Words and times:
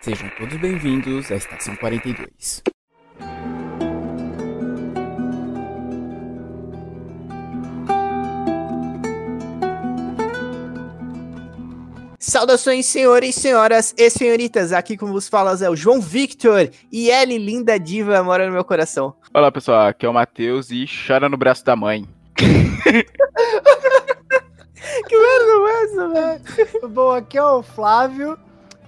Sejam 0.00 0.30
todos 0.38 0.56
bem-vindos 0.58 1.28
à 1.32 1.34
Estação 1.34 1.74
42. 1.74 2.62
Saudações, 12.20 12.86
senhores, 12.86 13.34
senhoras 13.34 13.92
e 13.98 14.08
senhoritas. 14.08 14.72
Aqui 14.72 14.96
como 14.96 15.12
vos 15.12 15.28
falas 15.28 15.62
é 15.62 15.68
o 15.68 15.74
João 15.74 16.00
Victor 16.00 16.70
e 16.92 17.10
Ellie, 17.10 17.36
linda 17.36 17.76
diva, 17.76 18.22
mora 18.22 18.46
no 18.46 18.52
meu 18.52 18.64
coração. 18.64 19.16
Olá, 19.34 19.50
pessoal. 19.50 19.88
Aqui 19.88 20.06
é 20.06 20.08
o 20.08 20.14
Matheus 20.14 20.70
e 20.70 20.86
chora 20.86 21.28
no 21.28 21.36
braço 21.36 21.64
da 21.64 21.74
mãe. 21.74 22.06
que 22.36 22.46
merda 25.18 25.52
é 25.66 25.82
essa, 25.82 26.08
velho? 26.08 26.88
Bom, 26.88 27.10
aqui 27.10 27.36
é 27.36 27.42
o 27.42 27.64
Flávio 27.64 28.38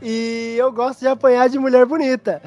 e 0.02 0.56
eu 0.58 0.72
gosto 0.72 1.00
de 1.00 1.08
apanhar 1.08 1.48
de 1.48 1.58
mulher 1.58 1.86
bonita. 1.86 2.40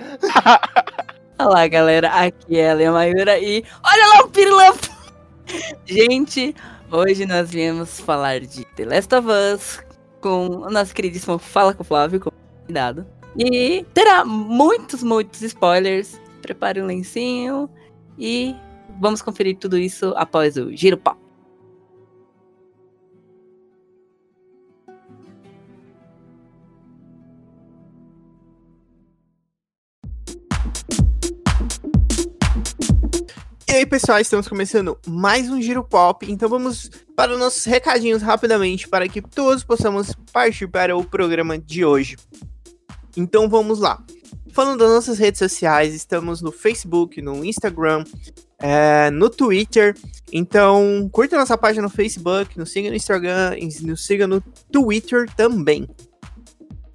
Olá, 1.40 1.68
galera. 1.68 2.10
Aqui 2.10 2.58
é 2.58 2.72
a 2.72 2.74
Leia 2.74 2.92
Mayura 2.92 3.40
e 3.40 3.64
olha 3.84 4.08
lá 4.08 4.26
o 4.26 4.30
pirilampo! 4.30 4.88
Gente, 5.86 6.56
hoje 6.92 7.26
nós 7.26 7.50
viemos 7.52 8.00
falar 8.00 8.40
de 8.40 8.66
The 8.76 8.86
Last 8.86 9.14
of 9.16 9.28
Us 9.28 9.84
com 10.22 10.48
o 10.48 10.70
nosso 10.70 10.94
queridíssimo 10.94 11.38
Fala 11.38 11.74
com 11.74 11.82
o 11.82 11.86
Flávio, 11.86 12.20
como 12.20 12.36
convidado. 12.62 13.06
E 13.38 13.86
terá 13.94 14.24
muitos, 14.24 15.04
muitos 15.04 15.42
spoilers. 15.42 16.20
Prepare 16.42 16.82
um 16.82 16.86
lencinho 16.86 17.70
e 18.18 18.56
vamos 19.00 19.22
conferir 19.22 19.58
tudo 19.58 19.78
isso 19.78 20.14
após 20.16 20.56
o 20.58 20.76
Giro 20.76 20.98
Pop. 20.98 21.23
E 33.74 33.76
aí, 33.76 33.86
pessoal, 33.88 34.20
estamos 34.20 34.48
começando 34.48 35.00
mais 35.08 35.50
um 35.50 35.60
Giro 35.60 35.84
Pop, 35.84 36.32
então 36.32 36.48
vamos 36.48 36.92
para 37.16 37.34
os 37.34 37.40
nossos 37.40 37.66
recadinhos 37.66 38.22
rapidamente 38.22 38.88
para 38.88 39.10
que 39.10 39.20
todos 39.20 39.64
possamos 39.64 40.14
partir 40.32 40.68
para 40.68 40.96
o 40.96 41.04
programa 41.04 41.58
de 41.58 41.84
hoje. 41.84 42.16
Então 43.18 43.50
vamos 43.50 43.80
lá. 43.80 44.00
Falando 44.52 44.78
das 44.78 44.92
nossas 44.92 45.18
redes 45.18 45.40
sociais, 45.40 45.96
estamos 45.96 46.40
no 46.40 46.52
Facebook, 46.52 47.20
no 47.20 47.44
Instagram, 47.44 48.04
é, 48.60 49.10
no 49.10 49.28
Twitter. 49.28 49.98
Então 50.32 51.10
curta 51.12 51.36
nossa 51.36 51.58
página 51.58 51.82
no 51.82 51.90
Facebook, 51.90 52.56
nos 52.60 52.72
siga 52.72 52.92
no 52.92 52.96
Instagram, 52.96 53.56
nos 53.82 54.06
siga 54.06 54.28
no 54.28 54.40
Twitter 54.72 55.28
também. 55.36 55.90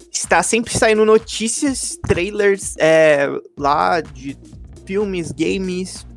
Está 0.09 0.41
sempre 0.41 0.71
saindo 0.71 1.03
notícias, 1.03 1.99
trailers 2.07 2.75
é, 2.79 3.27
lá 3.57 3.99
de 3.99 4.37
filmes, 4.85 5.33
games, 5.33 6.07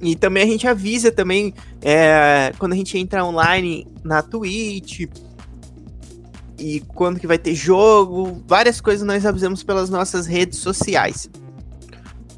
e 0.00 0.14
também 0.14 0.42
a 0.42 0.46
gente 0.46 0.66
avisa 0.66 1.10
também 1.10 1.54
é, 1.82 2.52
quando 2.58 2.72
a 2.72 2.76
gente 2.76 2.98
entra 2.98 3.24
online 3.24 3.86
na 4.04 4.22
Twitch 4.22 5.06
e 6.58 6.80
quando 6.80 7.18
que 7.18 7.26
vai 7.26 7.38
ter 7.38 7.54
jogo, 7.54 8.42
várias 8.46 8.80
coisas 8.80 9.06
nós 9.06 9.24
avisamos 9.24 9.62
pelas 9.62 9.90
nossas 9.90 10.26
redes 10.26 10.58
sociais. 10.58 11.28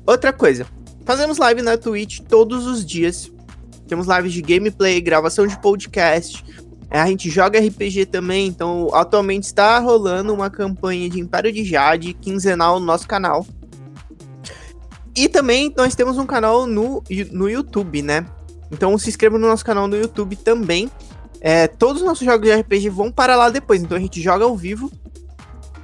Outra 0.07 0.33
coisa, 0.33 0.67
fazemos 1.05 1.39
live 1.39 1.63
na 1.63 1.77
Twitch 1.77 2.21
todos 2.21 2.67
os 2.67 2.85
dias. 2.85 3.31
Temos 3.87 4.07
lives 4.07 4.33
de 4.33 4.43
gameplay, 4.43 5.01
gravação 5.01 5.47
de 5.47 5.59
podcast. 5.61 6.45
A 6.91 7.07
gente 7.07 7.29
joga 7.29 7.61
RPG 7.61 8.07
também, 8.07 8.47
então 8.47 8.89
atualmente 8.95 9.45
está 9.45 9.79
rolando 9.79 10.33
uma 10.33 10.49
campanha 10.49 11.09
de 11.09 11.21
Império 11.21 11.53
de 11.53 11.65
Jade 11.65 12.15
quinzenal 12.15 12.81
no 12.81 12.87
nosso 12.87 13.07
canal. 13.07 13.47
E 15.19 15.29
também 15.29 15.75
nós 15.77 15.97
temos 15.97 16.17
um 16.17 16.25
canal 16.25 16.65
no, 16.65 17.03
no 17.33 17.51
YouTube, 17.51 18.03
né? 18.03 18.25
Então 18.71 18.97
se 18.97 19.09
inscreva 19.09 19.37
no 19.37 19.49
nosso 19.49 19.65
canal 19.65 19.89
no 19.89 19.97
YouTube 19.97 20.37
também. 20.37 20.89
É, 21.41 21.67
todos 21.67 22.03
os 22.03 22.07
nossos 22.07 22.25
jogos 22.25 22.49
de 22.49 22.55
RPG 22.55 22.89
vão 22.89 23.11
para 23.11 23.35
lá 23.35 23.51
depois. 23.51 23.83
Então 23.83 23.97
a 23.97 24.01
gente 24.01 24.23
joga 24.23 24.45
ao 24.45 24.57
vivo. 24.57 24.93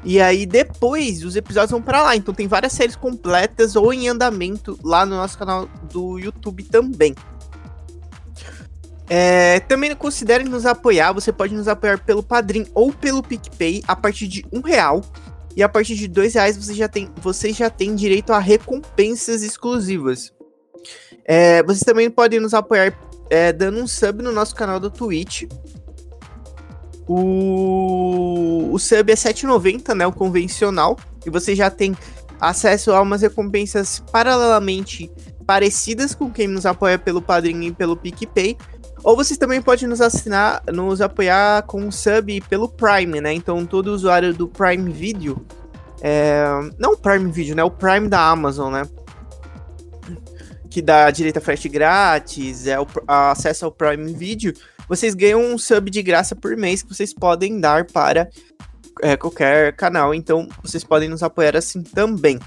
E 0.04 0.20
aí 0.20 0.46
depois 0.46 1.24
os 1.24 1.34
episódios 1.34 1.72
vão 1.72 1.82
para 1.82 2.00
lá. 2.00 2.14
Então 2.14 2.32
tem 2.32 2.46
várias 2.46 2.74
séries 2.74 2.94
completas 2.94 3.74
ou 3.74 3.92
em 3.92 4.08
andamento 4.08 4.78
lá 4.84 5.04
no 5.04 5.16
nosso 5.16 5.36
canal 5.36 5.68
do 5.92 6.16
YouTube 6.16 6.62
também. 6.62 7.12
É, 9.08 9.58
também 9.60 9.96
considere 9.96 10.44
nos 10.44 10.64
apoiar. 10.64 11.12
Você 11.12 11.32
pode 11.32 11.52
nos 11.52 11.66
apoiar 11.66 11.98
pelo 11.98 12.22
Padrim 12.22 12.68
ou 12.72 12.92
pelo 12.92 13.20
PicPay 13.20 13.82
a 13.88 13.96
partir 13.96 14.28
de 14.28 14.46
um 14.52 14.60
real. 14.60 15.02
E 15.56 15.62
a 15.62 15.68
partir 15.68 15.94
de 15.94 16.08
dois 16.08 16.34
reais 16.34 16.56
você 16.56 16.74
já 16.74 16.88
tem, 16.88 17.10
você 17.16 17.52
já 17.52 17.70
tem 17.70 17.94
direito 17.94 18.32
a 18.32 18.38
recompensas 18.38 19.42
exclusivas. 19.42 20.32
É, 21.24 21.62
vocês 21.62 21.82
também 21.82 22.10
podem 22.10 22.40
nos 22.40 22.54
apoiar 22.54 22.98
é, 23.30 23.52
dando 23.52 23.80
um 23.80 23.86
sub 23.86 24.22
no 24.22 24.32
nosso 24.32 24.54
canal 24.54 24.78
do 24.78 24.90
Twitch. 24.90 25.44
O, 27.06 28.70
o 28.72 28.78
sub 28.78 29.12
é 29.12 29.14
7,90, 29.14 29.94
né? 29.94 30.06
O 30.06 30.12
convencional. 30.12 30.98
E 31.24 31.30
você 31.30 31.54
já 31.54 31.70
tem 31.70 31.96
acesso 32.40 32.92
a 32.92 33.00
umas 33.00 33.22
recompensas 33.22 34.02
paralelamente 34.12 35.10
parecidas 35.46 36.14
com 36.14 36.30
quem 36.30 36.48
nos 36.48 36.66
apoia 36.66 36.98
pelo 36.98 37.22
Padrinho 37.22 37.64
e 37.64 37.72
pelo 37.72 37.96
PicPay. 37.96 38.56
Ou 39.04 39.14
vocês 39.14 39.36
também 39.36 39.60
podem 39.60 39.86
nos 39.86 40.00
assinar, 40.00 40.62
nos 40.72 41.02
apoiar 41.02 41.62
com 41.64 41.78
um 41.82 41.92
sub 41.92 42.40
pelo 42.48 42.70
Prime, 42.70 43.20
né? 43.20 43.34
Então 43.34 43.66
todo 43.66 43.88
usuário 43.88 44.32
do 44.32 44.48
Prime 44.48 44.90
Video, 44.90 45.44
é... 46.00 46.42
não 46.78 46.92
o 46.92 46.96
Prime 46.96 47.30
Video, 47.30 47.54
né? 47.54 47.62
O 47.62 47.70
Prime 47.70 48.08
da 48.08 48.26
Amazon, 48.26 48.72
né? 48.72 48.88
Que 50.70 50.80
dá 50.80 51.10
direito 51.10 51.36
a 51.36 51.40
frete 51.42 51.68
grátis, 51.68 52.66
é 52.66 52.80
o 52.80 52.86
acesso 53.06 53.66
ao 53.66 53.70
Prime 53.70 54.10
Video. 54.14 54.54
Vocês 54.88 55.14
ganham 55.14 55.40
um 55.42 55.58
sub 55.58 55.90
de 55.90 56.02
graça 56.02 56.34
por 56.34 56.56
mês 56.56 56.82
que 56.82 56.88
vocês 56.88 57.12
podem 57.12 57.60
dar 57.60 57.84
para 57.84 58.30
é, 59.02 59.18
qualquer 59.18 59.76
canal. 59.76 60.14
Então 60.14 60.48
vocês 60.62 60.82
podem 60.82 61.10
nos 61.10 61.22
apoiar 61.22 61.54
assim 61.58 61.82
também. 61.82 62.38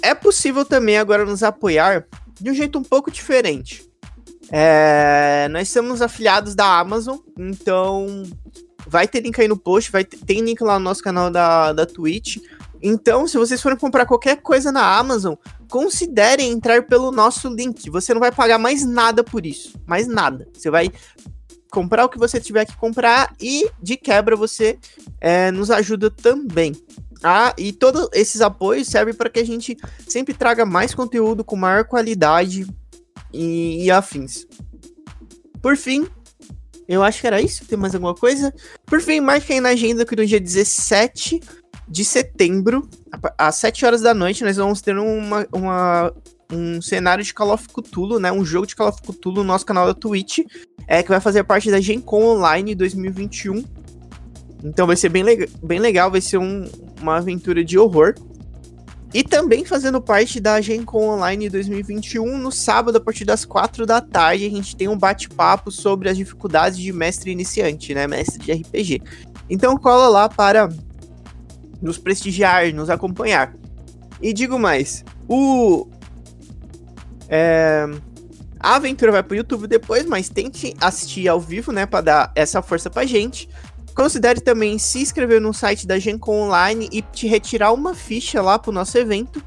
É 0.00 0.14
possível 0.14 0.64
também 0.64 0.98
agora 0.98 1.24
nos 1.24 1.42
apoiar 1.42 2.06
de 2.40 2.48
um 2.48 2.54
jeito 2.54 2.78
um 2.78 2.84
pouco 2.84 3.10
diferente. 3.10 3.89
É, 4.52 5.48
nós 5.50 5.68
somos 5.68 6.02
afiliados 6.02 6.54
da 6.54 6.78
Amazon, 6.78 7.18
então 7.38 8.24
vai 8.86 9.06
ter 9.06 9.20
link 9.20 9.40
aí 9.40 9.46
no 9.46 9.56
post, 9.56 9.92
vai 9.92 10.04
ter, 10.04 10.16
tem 10.18 10.40
link 10.40 10.60
lá 10.62 10.78
no 10.78 10.84
nosso 10.84 11.02
canal 11.02 11.30
da, 11.30 11.72
da 11.72 11.86
Twitch. 11.86 12.38
Então, 12.82 13.28
se 13.28 13.36
vocês 13.36 13.60
forem 13.60 13.78
comprar 13.78 14.06
qualquer 14.06 14.40
coisa 14.40 14.72
na 14.72 14.98
Amazon, 14.98 15.34
considerem 15.68 16.50
entrar 16.50 16.82
pelo 16.86 17.12
nosso 17.12 17.48
link. 17.48 17.88
Você 17.90 18.12
não 18.12 18.20
vai 18.20 18.32
pagar 18.32 18.58
mais 18.58 18.84
nada 18.84 19.22
por 19.22 19.44
isso. 19.44 19.78
Mais 19.86 20.08
nada. 20.08 20.48
Você 20.52 20.70
vai 20.70 20.90
comprar 21.70 22.04
o 22.04 22.08
que 22.08 22.18
você 22.18 22.40
tiver 22.40 22.64
que 22.64 22.76
comprar 22.76 23.34
e, 23.40 23.70
de 23.80 23.96
quebra, 23.96 24.34
você 24.34 24.78
é, 25.20 25.50
nos 25.50 25.70
ajuda 25.70 26.10
também. 26.10 26.74
Ah, 27.22 27.54
e 27.58 27.70
todos 27.70 28.08
esses 28.14 28.40
apoios 28.40 28.88
servem 28.88 29.12
para 29.12 29.28
que 29.28 29.38
a 29.38 29.44
gente 29.44 29.76
sempre 30.08 30.32
traga 30.32 30.64
mais 30.64 30.94
conteúdo 30.94 31.44
com 31.44 31.54
maior 31.54 31.84
qualidade 31.84 32.66
e, 33.32 33.84
e 33.84 33.90
afins. 33.90 34.46
Por 35.62 35.76
fim, 35.76 36.06
eu 36.88 37.02
acho 37.02 37.20
que 37.20 37.26
era 37.26 37.40
isso. 37.40 37.64
Tem 37.66 37.78
mais 37.78 37.94
alguma 37.94 38.14
coisa? 38.14 38.52
Por 38.86 39.00
fim, 39.00 39.20
marque 39.20 39.52
aí 39.52 39.60
na 39.60 39.70
agenda 39.70 40.04
que 40.04 40.16
no 40.16 40.26
dia 40.26 40.40
17 40.40 41.40
de 41.88 42.04
setembro, 42.04 42.88
às 43.36 43.56
7 43.56 43.84
horas 43.84 44.00
da 44.00 44.14
noite, 44.14 44.44
nós 44.44 44.56
vamos 44.56 44.80
ter 44.80 44.96
uma, 44.96 45.46
uma, 45.52 46.12
um 46.52 46.80
cenário 46.80 47.22
de 47.22 47.34
Call 47.34 47.52
of 47.52 47.68
Cthulhu, 47.68 48.18
né? 48.18 48.32
Um 48.32 48.44
jogo 48.44 48.66
de 48.66 48.76
Call 48.76 48.88
of 48.88 49.02
Cthulhu 49.02 49.38
no 49.38 49.44
nosso 49.44 49.66
canal 49.66 49.86
da 49.86 49.94
Twitch, 49.94 50.38
é, 50.86 51.02
que 51.02 51.08
vai 51.08 51.20
fazer 51.20 51.44
parte 51.44 51.70
da 51.70 51.80
Gen 51.80 52.00
Con 52.00 52.24
Online 52.24 52.74
2021. 52.74 53.64
Então 54.64 54.86
vai 54.86 54.96
ser 54.96 55.08
bem, 55.08 55.22
le 55.22 55.48
bem 55.62 55.78
legal, 55.78 56.10
vai 56.10 56.20
ser 56.20 56.38
um, 56.38 56.64
uma 57.00 57.16
aventura 57.16 57.64
de 57.64 57.78
horror. 57.78 58.14
E 59.12 59.24
também 59.24 59.64
fazendo 59.64 60.00
parte 60.00 60.38
da 60.38 60.60
Gen 60.60 60.84
Con 60.84 61.08
Online 61.08 61.48
2021, 61.48 62.38
no 62.38 62.52
sábado, 62.52 62.98
a 62.98 63.00
partir 63.00 63.24
das 63.24 63.44
4 63.44 63.84
da 63.84 64.00
tarde, 64.00 64.46
a 64.46 64.50
gente 64.50 64.76
tem 64.76 64.86
um 64.86 64.96
bate-papo 64.96 65.72
sobre 65.72 66.08
as 66.08 66.16
dificuldades 66.16 66.78
de 66.78 66.92
mestre 66.92 67.32
iniciante, 67.32 67.92
né? 67.92 68.06
Mestre 68.06 68.38
de 68.38 68.52
RPG. 68.52 69.02
Então 69.48 69.76
cola 69.76 70.08
lá 70.08 70.28
para 70.28 70.68
nos 71.82 71.98
prestigiar, 71.98 72.72
nos 72.72 72.88
acompanhar. 72.88 73.54
E 74.22 74.32
digo 74.32 74.58
mais, 74.58 75.04
o. 75.28 75.88
É, 77.28 77.86
a 78.60 78.76
aventura 78.76 79.10
vai 79.10 79.22
pro 79.22 79.36
YouTube 79.36 79.66
depois, 79.66 80.04
mas 80.04 80.28
tente 80.28 80.76
assistir 80.80 81.26
ao 81.26 81.40
vivo, 81.40 81.72
né? 81.72 81.86
Pra 81.86 82.00
dar 82.00 82.32
essa 82.36 82.60
força 82.60 82.90
pra 82.90 83.06
gente. 83.06 83.48
Considere 83.94 84.40
também 84.40 84.78
se 84.78 85.00
inscrever 85.00 85.40
no 85.40 85.52
site 85.52 85.86
da 85.86 85.98
Gencom 85.98 86.46
Online 86.46 86.88
e 86.92 87.02
te 87.02 87.26
retirar 87.26 87.72
uma 87.72 87.94
ficha 87.94 88.40
lá 88.40 88.58
pro 88.58 88.72
nosso 88.72 88.96
evento. 88.96 89.42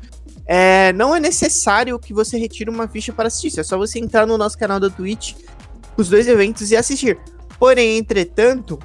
É, 0.46 0.92
não 0.94 1.16
é 1.16 1.20
necessário 1.20 1.98
que 1.98 2.14
você 2.14 2.38
retire 2.38 2.70
uma 2.70 2.88
ficha 2.88 3.14
para 3.14 3.28
assistir, 3.28 3.60
é 3.60 3.64
só 3.64 3.78
você 3.78 4.00
entrar 4.00 4.26
no 4.26 4.38
nosso 4.38 4.58
canal 4.58 4.80
da 4.80 4.90
Twitch, 4.90 5.36
os 5.96 6.10
dois 6.10 6.28
eventos 6.28 6.70
e 6.72 6.76
assistir. 6.76 7.18
Porém, 7.58 7.98
entretanto, 7.98 8.78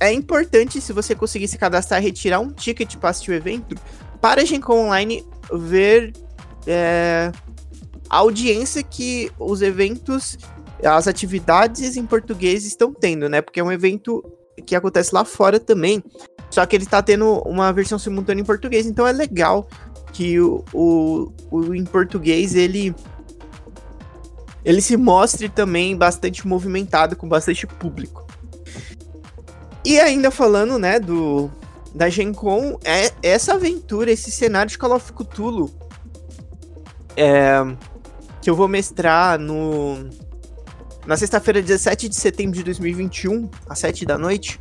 é 0.00 0.12
importante 0.12 0.80
se 0.80 0.92
você 0.92 1.14
conseguir 1.14 1.46
se 1.46 1.56
cadastrar 1.56 2.02
e 2.02 2.04
retirar 2.04 2.40
um 2.40 2.50
ticket 2.50 2.96
para 2.96 3.10
assistir 3.10 3.30
o 3.30 3.34
evento, 3.34 3.76
para 4.20 4.42
a 4.42 4.44
Gen 4.44 4.60
Con 4.60 4.86
Online 4.86 5.24
ver 5.52 6.12
é, 6.66 7.30
a 8.10 8.16
audiência 8.16 8.82
que 8.82 9.30
os 9.38 9.62
eventos, 9.62 10.36
as 10.82 11.06
atividades 11.06 11.96
em 11.96 12.04
português 12.04 12.64
estão 12.64 12.92
tendo, 12.92 13.28
né? 13.28 13.40
Porque 13.40 13.60
é 13.60 13.64
um 13.64 13.70
evento 13.70 14.24
que 14.66 14.74
acontece 14.74 15.14
lá 15.14 15.24
fora 15.24 15.58
também. 15.58 16.02
Só 16.50 16.64
que 16.66 16.76
ele 16.76 16.86
tá 16.86 17.02
tendo 17.02 17.40
uma 17.46 17.72
versão 17.72 17.98
simultânea 17.98 18.42
em 18.42 18.44
português, 18.44 18.86
então 18.86 19.06
é 19.06 19.12
legal 19.12 19.68
que 20.12 20.38
o, 20.40 20.64
o, 20.72 21.32
o 21.50 21.74
em 21.74 21.84
português 21.84 22.54
ele 22.54 22.94
ele 24.64 24.80
se 24.80 24.96
mostre 24.96 25.48
também 25.48 25.96
bastante 25.96 26.46
movimentado 26.46 27.16
com 27.16 27.28
bastante 27.28 27.66
público. 27.66 28.26
E 29.84 30.00
ainda 30.00 30.30
falando, 30.30 30.78
né, 30.78 30.98
do 30.98 31.50
da 31.94 32.08
Gen 32.08 32.32
Con, 32.32 32.78
é 32.84 33.12
essa 33.22 33.54
aventura, 33.54 34.10
esse 34.10 34.30
cenário 34.30 34.70
de 34.70 34.78
Call 34.78 34.96
of 34.96 35.12
Cthulhu 35.12 35.70
é, 37.16 37.64
que 38.40 38.50
eu 38.50 38.54
vou 38.54 38.68
mestrar 38.68 39.38
no 39.38 40.08
na 41.06 41.16
sexta-feira, 41.16 41.60
17 41.60 42.08
de 42.08 42.16
setembro 42.16 42.56
de 42.56 42.64
2021, 42.64 43.50
às 43.68 43.78
7 43.78 44.06
da 44.06 44.16
noite, 44.16 44.58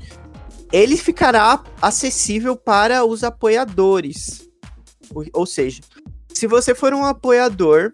ele 0.72 0.98
ficará 0.98 1.64
acessível 1.82 2.56
para 2.56 3.06
os 3.06 3.24
apoiadores. 3.24 4.50
Ou, 5.32 5.46
seja, 5.46 5.82
se 6.34 6.48
você 6.48 6.74
for 6.74 6.94
um 6.94 7.06
apoiador, 7.06 7.94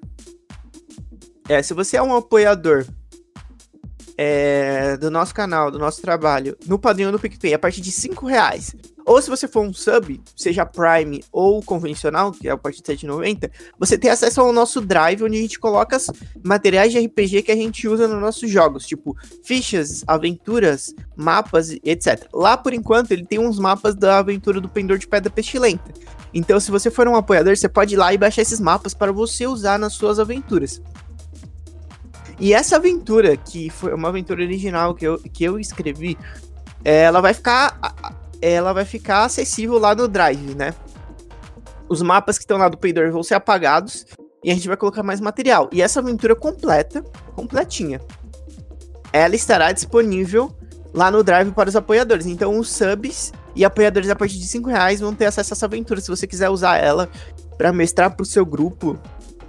é, 1.48 1.62
se 1.62 1.74
você 1.74 1.98
é 1.98 2.02
um 2.02 2.16
apoiador 2.16 2.86
é, 4.22 4.98
do 4.98 5.10
nosso 5.10 5.34
canal, 5.34 5.72
do 5.72 5.80
nosso 5.80 6.02
trabalho, 6.02 6.58
no 6.68 6.78
padrinho 6.78 7.10
do 7.10 7.18
PicPay, 7.18 7.54
a 7.54 7.60
partir 7.60 7.80
de 7.80 7.90
5 7.90 8.26
reais, 8.26 8.76
ou 9.06 9.22
se 9.22 9.30
você 9.30 9.48
for 9.48 9.66
um 9.66 9.72
sub, 9.72 10.22
seja 10.36 10.66
Prime 10.66 11.24
ou 11.32 11.64
convencional, 11.64 12.34
que 12.34 12.50
é 12.50 12.52
a 12.52 12.58
partir 12.58 12.82
de 12.82 12.92
7,90, 12.92 13.50
você 13.80 13.98
tem 13.98 14.12
acesso 14.12 14.42
ao 14.42 14.52
nosso 14.52 14.82
Drive, 14.82 15.24
onde 15.24 15.38
a 15.38 15.42
gente 15.42 15.58
coloca 15.58 15.96
os 15.96 16.08
materiais 16.44 16.92
de 16.92 17.00
RPG 17.00 17.44
que 17.44 17.52
a 17.54 17.56
gente 17.56 17.88
usa 17.88 18.10
nos 18.10 18.20
nossos 18.20 18.52
jogos, 18.52 18.86
tipo 18.86 19.16
fichas, 19.42 20.04
aventuras, 20.06 20.94
mapas, 21.16 21.72
etc. 21.82 22.28
Lá, 22.34 22.58
por 22.58 22.74
enquanto, 22.74 23.12
ele 23.14 23.26
tem 23.26 23.40
uns 23.40 23.58
mapas 23.58 23.96
da 23.96 24.18
aventura 24.18 24.60
do 24.60 24.68
Pendor 24.68 24.98
de 24.98 25.08
Pedra 25.08 25.32
Pestilenta. 25.32 25.94
Então, 26.34 26.60
se 26.60 26.70
você 26.70 26.92
for 26.92 27.08
um 27.08 27.16
apoiador, 27.16 27.56
você 27.56 27.70
pode 27.70 27.96
ir 27.96 27.98
lá 27.98 28.14
e 28.14 28.18
baixar 28.18 28.42
esses 28.42 28.60
mapas 28.60 28.94
para 28.94 29.14
você 29.14 29.48
usar 29.48 29.80
nas 29.80 29.94
suas 29.94 30.20
aventuras. 30.20 30.82
E 32.40 32.54
essa 32.54 32.78
aventura, 32.78 33.36
que 33.36 33.70
foi 33.70 33.94
uma 33.94 34.10
aventura 34.10 34.42
original 34.42 34.96
que 34.96 35.06
eu, 35.06 35.20
que 35.20 35.44
eu 35.44 35.60
escrevi, 35.60 36.18
ela 36.84 37.20
vai 37.20 37.34
ficar 37.34 37.78
ela 38.42 38.72
vai 38.72 38.86
ficar 38.86 39.26
acessível 39.26 39.78
lá 39.78 39.94
no 39.94 40.08
Drive, 40.08 40.56
né? 40.56 40.74
Os 41.90 42.02
mapas 42.02 42.38
que 42.38 42.44
estão 42.44 42.58
lá 42.58 42.70
do 42.70 42.78
Paydor 42.78 43.12
vão 43.12 43.22
ser 43.22 43.34
apagados 43.34 44.06
e 44.44 44.50
a 44.50 44.54
gente 44.54 44.68
vai 44.68 44.78
colocar 44.78 45.04
mais 45.04 45.20
material. 45.20 45.70
E 45.74 45.82
essa 45.82 46.00
aventura 46.00 46.36
completa, 46.36 47.04
completinha, 47.36 48.00
ela 49.12 49.36
estará 49.36 49.72
disponível 49.72 50.56
lá 50.94 51.12
no 51.12 51.24
Drive 51.24 51.52
para 51.52 51.70
os 51.70 51.76
apoiadores. 51.76 52.26
Então, 52.26 52.58
os 52.58 52.70
subs 52.70 53.34
e 53.56 53.66
apoiadores 53.66 54.10
a 54.10 54.16
partir 54.16 54.38
de 54.38 54.48
5 54.48 54.70
reais 54.70 55.00
vão 55.00 55.14
ter 55.14 55.26
acesso 55.26 55.54
a 55.54 55.56
essa 55.56 55.66
aventura. 55.66 56.00
Se 56.00 56.08
você 56.08 56.26
quiser 56.26 56.50
usar 56.50 56.78
ela 56.78 57.10
para 57.58 57.74
mestrar 57.74 58.16
para 58.16 58.24
o 58.24 58.26
seu 58.26 58.46
grupo, 58.46 58.98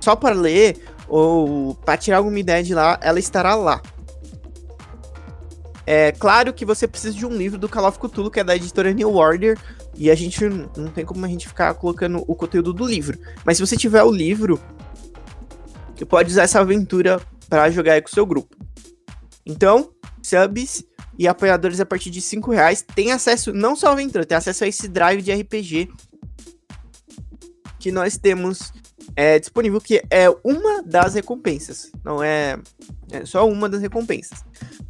só 0.01 0.17
para 0.17 0.35
ler 0.35 0.83
ou 1.11 1.75
para 1.75 1.99
tirar 1.99 2.19
alguma 2.19 2.39
ideia 2.39 2.63
de 2.63 2.73
lá, 2.73 2.99
ela 3.03 3.19
estará 3.19 3.57
lá. 3.57 3.83
É 5.85 6.13
claro 6.13 6.55
que 6.55 6.65
você 6.65 6.87
precisa 6.87 7.13
de 7.13 7.27
um 7.27 7.37
livro 7.37 7.59
do 7.59 7.69
Call 7.69 7.89
of 7.89 7.99
Cthulhu, 7.99 8.31
que 8.31 8.39
é 8.39 8.45
da 8.45 8.55
editora 8.55 8.93
New 8.93 9.13
Order, 9.17 9.59
e 9.97 10.09
a 10.09 10.15
gente 10.15 10.49
não 10.49 10.89
tem 10.95 11.05
como 11.05 11.27
a 11.27 11.29
gente 11.29 11.49
ficar 11.49 11.75
colocando 11.75 12.25
o 12.29 12.35
conteúdo 12.37 12.73
do 12.73 12.87
livro. 12.87 13.19
Mas 13.45 13.57
se 13.57 13.67
você 13.67 13.77
tiver 13.77 14.05
o 14.05 14.11
livro, 14.13 14.61
você 15.97 16.05
pode 16.05 16.31
usar 16.31 16.45
essa 16.45 16.61
aventura 16.61 17.21
para 17.49 17.69
jogar 17.71 17.95
aí 17.95 18.01
com 18.01 18.09
o 18.09 18.15
seu 18.15 18.25
grupo. 18.25 18.57
Então, 19.45 19.91
subs 20.23 20.85
e 21.19 21.27
apoiadores 21.27 21.81
a 21.81 21.87
partir 21.87 22.11
de 22.11 22.21
5 22.21 22.53
reais 22.53 22.83
têm 22.83 23.11
acesso, 23.11 23.53
não 23.53 23.75
só 23.75 23.89
à 23.89 23.93
aventura, 23.93 24.25
tem 24.25 24.39
acesso 24.39 24.63
a 24.63 24.69
esse 24.69 24.87
drive 24.87 25.23
de 25.23 25.33
RPG 25.33 25.91
que 27.81 27.91
nós 27.91 28.17
temos 28.17 28.73
é, 29.17 29.39
disponível, 29.39 29.81
que 29.81 30.03
é 30.11 30.29
uma 30.45 30.83
das 30.83 31.15
recompensas. 31.15 31.91
Não 32.05 32.23
é, 32.23 32.59
é 33.11 33.25
só 33.25 33.49
uma 33.49 33.69
das 33.69 33.81
recompensas. 33.81 34.45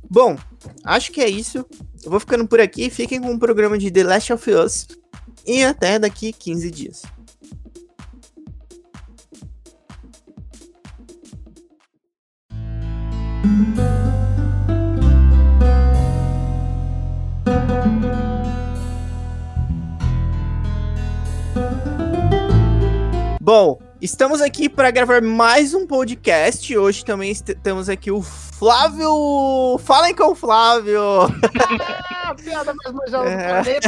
Bom, 0.08 0.36
acho 0.84 1.12
que 1.12 1.20
é 1.20 1.28
isso. 1.28 1.64
Eu 2.02 2.10
vou 2.10 2.20
ficando 2.20 2.46
por 2.46 2.60
aqui. 2.60 2.90
Fiquem 2.90 3.20
com 3.20 3.32
o 3.32 3.38
programa 3.38 3.78
de 3.78 3.90
The 3.90 4.04
Last 4.04 4.32
of 4.32 4.50
Us. 4.50 4.88
E 5.46 5.62
até 5.64 5.98
daqui 5.98 6.32
15 6.32 6.70
dias. 6.70 7.02
Bom, 23.40 23.80
estamos 24.00 24.40
aqui 24.40 24.68
para 24.68 24.90
gravar 24.90 25.20
mais 25.20 25.74
um 25.74 25.86
podcast. 25.86 26.76
Hoje 26.76 27.04
também 27.04 27.34
temos 27.62 27.88
aqui 27.88 28.10
o 28.10 28.22
Flávio! 28.22 29.78
Falem 29.78 30.14
com 30.14 30.32
o 30.32 30.34
Flávio! 30.34 31.00
Ah, 32.22 32.34
piada 32.34 32.72
mais 32.74 32.94
manjada 32.94 33.28
é. 33.28 33.80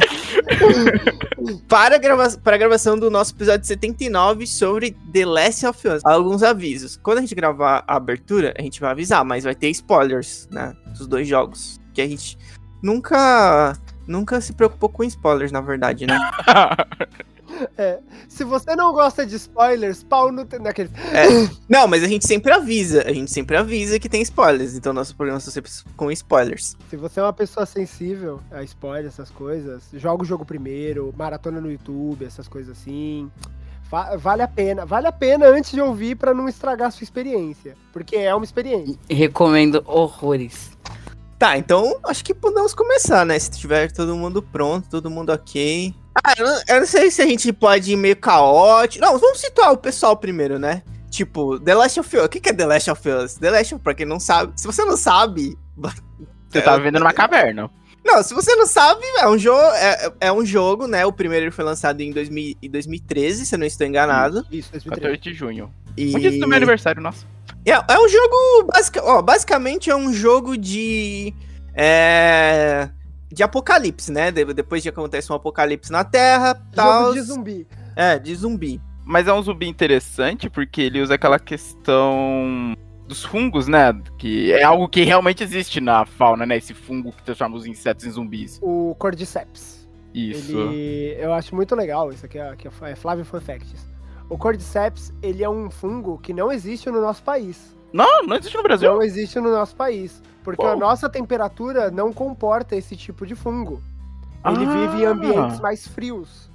para, 1.69 1.97
grava 1.97 2.29
para 2.39 2.57
a 2.57 2.59
gravação 2.59 2.99
do 2.99 3.11
nosso 3.11 3.35
episódio 3.35 3.67
79 3.67 4.47
sobre 4.47 4.97
The 5.13 5.25
Last 5.25 5.67
of 5.67 5.89
Us. 5.89 6.05
Alguns 6.05 6.43
avisos. 6.43 6.97
Quando 6.97 7.19
a 7.19 7.21
gente 7.23 7.35
gravar 7.35 7.83
a 7.87 7.97
abertura, 7.97 8.53
a 8.59 8.63
gente 8.63 8.81
vai 8.81 8.91
avisar, 8.91 9.25
mas 9.25 9.45
vai 9.45 9.55
ter 9.55 9.71
spoilers, 9.71 10.49
né? 10.51 10.75
Dos 10.99 11.07
dois 11.07 11.27
jogos. 11.27 11.81
Que 11.95 12.03
a 12.03 12.07
gente 12.07 12.37
nunca. 12.83 13.79
Nunca 14.07 14.41
se 14.41 14.53
preocupou 14.53 14.89
com 14.89 15.05
spoilers, 15.05 15.53
na 15.53 15.61
verdade, 15.61 16.07
né? 16.07 16.19
É. 17.77 17.99
Se 18.29 18.45
você 18.45 18.75
não 18.77 18.93
gosta 18.93 19.27
de 19.27 19.37
spoilers, 19.37 20.03
pau 20.03 20.31
no. 20.31 20.47
Naquele... 20.61 20.91
É. 21.13 21.49
Não, 21.69 21.87
mas 21.87 22.03
a 22.03 22.09
gente 22.09 22.27
sempre 22.27 22.53
avisa. 22.53 23.03
A 23.07 23.13
gente 23.13 23.31
sempre 23.31 23.57
avisa 23.57 23.99
que 23.99 24.09
tem 24.09 24.23
spoilers. 24.23 24.77
Então 24.77 24.93
nosso 24.93 25.17
programa 25.17 25.41
são 25.41 25.53
sempre 25.53 25.71
com 25.97 26.11
spoilers. 26.11 26.77
Se 26.91 26.97
você 26.97 27.21
é 27.21 27.23
uma 27.23 27.33
pessoa 27.33 27.67
sensível 27.67 28.41
a 28.51 28.63
spoilers, 28.63 29.15
essas 29.15 29.31
coisas, 29.31 29.85
joga 29.95 30.23
o 30.23 30.27
jogo 30.27 30.45
primeiro, 30.45 31.15
maratona 31.17 31.61
no 31.61 31.71
YouTube, 31.71 32.25
essas 32.25 32.49
coisas 32.49 32.79
assim. 32.79 33.31
Vale 34.19 34.43
a 34.43 34.49
pena, 34.49 34.87
vale 34.87 35.07
a 35.07 35.13
pena 35.13 35.47
antes 35.47 35.71
de 35.71 35.81
ouvir 35.81 36.17
para 36.17 36.33
não 36.33 36.49
estragar 36.49 36.89
a 36.89 36.91
sua 36.91 37.05
experiência, 37.05 37.77
porque 37.93 38.17
é 38.17 38.35
uma 38.35 38.45
experiência. 38.45 38.99
Recomendo 39.11 39.83
horrores. 39.87 40.73
Tá, 41.39 41.59
então 41.59 41.99
acho 42.05 42.25
que 42.25 42.33
podemos 42.33 42.73
começar, 42.73 43.27
né? 43.27 43.39
Se 43.39 43.51
tiver 43.51 43.93
todo 43.93 44.17
mundo 44.17 44.43
pronto, 44.43 44.89
todo 44.89 45.11
mundo 45.11 45.31
ok. 45.31 45.95
Ah, 46.15 46.35
eu 46.37 46.47
não, 46.47 46.63
eu 46.69 46.81
não 46.81 46.87
sei 46.87 47.11
se 47.11 47.23
a 47.23 47.27
gente 47.27 47.53
pode 47.53 47.93
ir 47.93 47.97
meio 47.97 48.17
caótico. 48.17 49.05
Não, 49.05 49.19
vamos 49.19 49.41
situar 49.41 49.73
o 49.73 49.79
pessoal 49.79 50.17
primeiro, 50.17 50.59
né? 50.59 50.83
Tipo, 51.11 51.59
The 51.59 51.75
Last 51.75 52.01
of 52.01 52.17
Us. 52.17 52.25
O 52.25 52.29
que 52.29 52.49
é 52.49 52.53
The 52.53 52.67
Last 52.67 52.91
of 52.91 53.09
Us? 53.09 53.35
The 53.35 53.51
Last 53.51 53.75
of 53.75 53.81
Us, 53.81 53.83
pra 53.83 53.95
quem 53.95 54.07
não 54.07 54.21
sabe. 54.21 54.53
Se 54.57 54.67
você 54.67 54.85
não 54.85 54.97
sabe. 54.97 55.57
Você 56.49 56.61
tá 56.61 56.77
vivendo 56.77 56.99
numa 56.99 57.15
caverna. 57.15 57.71
Não, 58.05 58.23
se 58.23 58.35
você 58.35 58.55
não 58.57 58.67
sabe, 58.67 59.03
é 59.21 59.27
um 59.27 59.39
jogo, 59.39 59.63
é, 59.75 60.13
é 60.21 60.33
um 60.33 60.45
jogo, 60.45 60.87
né? 60.87 61.07
O 61.07 61.13
primeiro 61.13 61.51
foi 61.51 61.65
lançado 61.65 62.03
em, 62.03 62.13
2000, 62.13 62.57
em 62.61 62.69
2013, 62.69 63.47
se 63.47 63.55
eu 63.55 63.59
não 63.59 63.65
estou 63.65 63.87
enganado. 63.87 64.45
Isso, 64.53 64.71
2013. 64.71 65.01
14 65.01 65.19
de 65.19 65.33
junho. 65.33 65.73
E... 65.97 66.15
Um 66.15 66.19
dia 66.19 66.31
do 66.33 66.47
meu 66.47 66.57
aniversário, 66.59 67.01
nossa. 67.01 67.25
É, 67.65 67.71
é 67.71 67.99
um 67.99 68.07
jogo. 68.07 68.71
Basic, 68.71 68.99
ó, 68.99 69.23
basicamente 69.23 69.89
é 69.89 69.97
um 69.97 70.13
jogo 70.13 70.59
de. 70.59 71.33
É 71.75 72.91
de 73.33 73.43
apocalipse, 73.43 74.13
né? 74.13 74.31
De, 74.31 74.45
depois 74.53 74.83
de 74.83 74.89
acontece 74.89 75.33
um 75.33 75.35
apocalipse 75.35 75.91
na 75.91 76.05
Terra, 76.05 76.55
tal. 76.75 77.13
de 77.13 77.21
zumbi. 77.23 77.67
É, 77.97 78.19
de 78.19 78.35
zumbi. 78.35 78.81
Mas 79.05 79.27
é 79.27 79.33
um 79.33 79.43
zumbi 79.43 79.69
interessante 79.69 80.49
porque 80.49 80.83
ele 80.83 81.01
usa 81.01 81.15
aquela 81.15 81.39
questão 81.39 82.77
dos 83.07 83.25
fungos, 83.25 83.67
né? 83.67 83.93
Que 84.19 84.53
é 84.53 84.63
algo 84.63 84.89
que 84.89 85.03
realmente 85.03 85.43
existe 85.43 85.81
na 85.81 86.05
fauna, 86.05 86.47
né? 86.47 86.57
Esse 86.57 86.75
fungo 86.75 87.13
que 87.13 87.23
transforma 87.23 87.57
os 87.57 87.67
insetos 87.67 88.05
em 88.05 88.11
zumbis. 88.11 88.59
O 88.63 88.95
Cordyceps. 88.99 89.89
Isso. 90.15 90.57
Ele, 90.57 91.17
eu 91.19 91.33
acho 91.33 91.55
muito 91.55 91.75
legal, 91.75 92.11
isso 92.11 92.27
aqui 92.27 92.39
é, 92.39 92.51
aqui 92.51 92.69
é 92.69 92.95
Flávio 92.95 93.25
Fun 93.25 93.41
Facts. 93.41 93.87
O 94.29 94.39
Cordyceps, 94.39 95.13
ele 95.23 95.43
é 95.43 95.49
um 95.49 95.71
fungo 95.71 96.19
que 96.19 96.33
não 96.33 96.53
existe 96.53 96.91
no 96.91 97.01
nosso 97.01 97.23
país. 97.23 97.75
Não, 97.93 98.23
não 98.23 98.37
existe 98.37 98.57
no 98.57 98.63
Brasil. 98.63 98.93
Não 98.93 99.03
existe 99.03 99.39
no 99.39 99.51
nosso 99.51 99.77
país. 99.77 100.23
Porque 100.43 100.65
a 100.65 100.75
nossa 100.75 101.09
temperatura 101.09 101.91
não 101.91 102.13
comporta 102.13 102.75
esse 102.75 102.97
tipo 102.97 103.27
de 103.27 103.35
fungo. 103.35 103.81
Ele 104.45 104.65
ah. 104.65 104.71
vive 104.71 105.03
em 105.03 105.07
ambientes 105.07 105.61
mais 105.61 105.87
frios. 105.87 106.51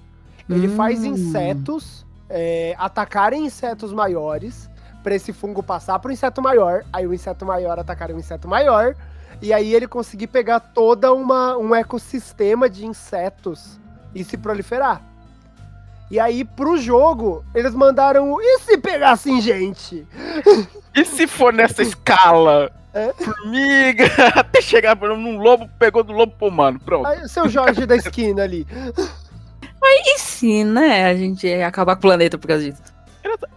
Ele 0.49 0.67
hum. 0.67 0.75
faz 0.75 1.03
insetos 1.03 2.05
é, 2.29 2.75
atacarem 2.77 3.45
insetos 3.45 3.93
maiores 3.93 4.69
para 5.03 5.15
esse 5.15 5.31
fungo 5.31 5.63
passar 5.63 5.99
para 5.99 6.09
o 6.09 6.11
inseto 6.11 6.41
maior. 6.41 6.83
Aí 6.91 7.07
o 7.07 7.13
inseto 7.13 7.45
maior 7.45 7.79
atacar 7.79 8.11
um 8.11 8.19
inseto 8.19 8.47
maior. 8.47 8.95
e 9.41 9.53
aí 9.53 9.73
ele 9.73 9.87
conseguir 9.87 10.27
pegar 10.27 10.59
toda 10.59 11.13
uma 11.13 11.55
um 11.57 11.73
ecossistema 11.75 12.69
de 12.69 12.85
insetos 12.85 13.79
e 14.13 14.23
se 14.23 14.35
proliferar. 14.35 15.01
E 16.09 16.19
aí 16.19 16.45
pro 16.45 16.77
jogo 16.77 17.43
eles 17.53 17.73
mandaram 17.73 18.31
o, 18.31 18.41
e 18.41 18.59
se 18.59 18.77
pegassem 18.77 19.41
gente? 19.41 20.07
E 20.95 21.05
se 21.05 21.27
for 21.27 21.51
nessa 21.53 21.81
escala? 21.81 22.71
É? 22.93 23.13
Formiga, 23.13 24.05
até 24.35 24.61
chegar 24.61 24.95
por 24.95 25.11
um 25.11 25.37
lobo, 25.37 25.69
pegou 25.77 26.03
do 26.03 26.13
lobo 26.13 26.33
pro 26.37 26.47
humano. 26.47 26.79
Pronto. 26.79 27.05
Aí, 27.05 27.21
o 27.21 27.29
seu 27.29 27.47
Jorge 27.47 27.85
da 27.85 27.95
esquina 27.95 28.43
ali. 28.43 28.65
E 29.83 30.19
sim, 30.19 30.63
né? 30.63 31.05
A 31.05 31.15
gente 31.15 31.45
ia 31.47 31.67
acabar 31.67 31.95
com 31.95 31.99
o 31.99 32.01
planeta 32.01 32.37
por 32.37 32.47
causa 32.47 32.63
disso. 32.63 32.81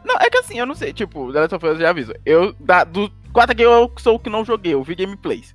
Não, 0.04 0.16
é 0.16 0.28
que 0.28 0.38
assim, 0.38 0.58
eu 0.58 0.66
não 0.66 0.74
sei, 0.74 0.92
tipo, 0.92 1.32
The 1.32 1.40
Last 1.40 1.54
of 1.54 1.66
Us 1.66 1.78
já 1.78 1.90
aviso. 1.90 2.12
Eu, 2.24 2.52
da, 2.60 2.84
do 2.84 3.10
4 3.32 3.52
aqui, 3.52 3.62
eu 3.62 3.90
sou 3.98 4.16
o 4.16 4.18
que 4.18 4.28
não 4.28 4.44
joguei, 4.44 4.74
eu 4.74 4.82
vi 4.82 4.94
gameplays. 4.94 5.54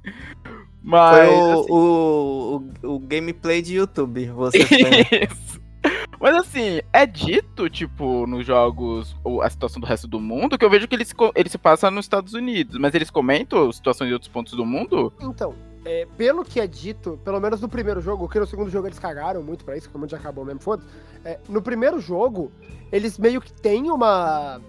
Mas. 0.81 1.17
Foi 1.17 1.27
o, 1.27 1.51
assim, 1.51 1.71
o, 1.71 2.69
o, 2.83 2.95
o 2.95 2.99
gameplay 2.99 3.61
de 3.61 3.75
YouTube. 3.75 4.27
Você. 4.27 4.59
Isso. 5.29 5.54
Mas 6.19 6.36
assim, 6.36 6.81
é 6.91 7.05
dito, 7.05 7.69
tipo, 7.69 8.25
nos 8.27 8.45
jogos, 8.45 9.15
a 9.41 9.50
situação 9.50 9.79
do 9.79 9.88
resto 9.88 10.07
do 10.07 10.19
mundo, 10.19 10.57
que 10.57 10.65
eu 10.65 10.69
vejo 10.69 10.88
que 10.88 10.95
ele 10.95 11.05
se, 11.05 11.13
ele 11.36 11.50
se 11.50 11.57
passa 11.57 11.89
nos 11.91 12.05
Estados 12.05 12.34
Unidos. 12.34 12.77
Mas 12.77 12.93
eles 12.93 13.10
comentam 13.10 13.72
situações 13.72 14.07
de 14.07 14.13
outros 14.13 14.31
pontos 14.31 14.53
do 14.53 14.65
mundo? 14.65 15.13
Então, 15.19 15.53
é, 15.86 16.07
pelo 16.17 16.43
que 16.43 16.60
é 16.60 16.65
dito, 16.65 17.19
pelo 17.24 17.39
menos 17.39 17.62
no 17.62 17.69
primeiro 17.69 18.01
jogo, 18.01 18.27
que 18.27 18.39
no 18.39 18.48
segundo 18.48 18.72
jogo 18.72 18.88
eles 18.88 18.98
cagaram 18.98 19.43
muito 19.43 19.63
pra 19.63 19.77
isso, 19.77 19.89
como 19.89 20.07
já 20.07 20.17
acabou 20.17 20.43
mesmo, 20.43 20.60
foda 20.60 20.84
é, 21.24 21.39
No 21.48 21.62
primeiro 21.62 22.00
jogo, 22.00 22.51
eles 22.91 23.19
meio 23.19 23.39
que 23.39 23.53
têm 23.53 23.91
uma 23.91 24.60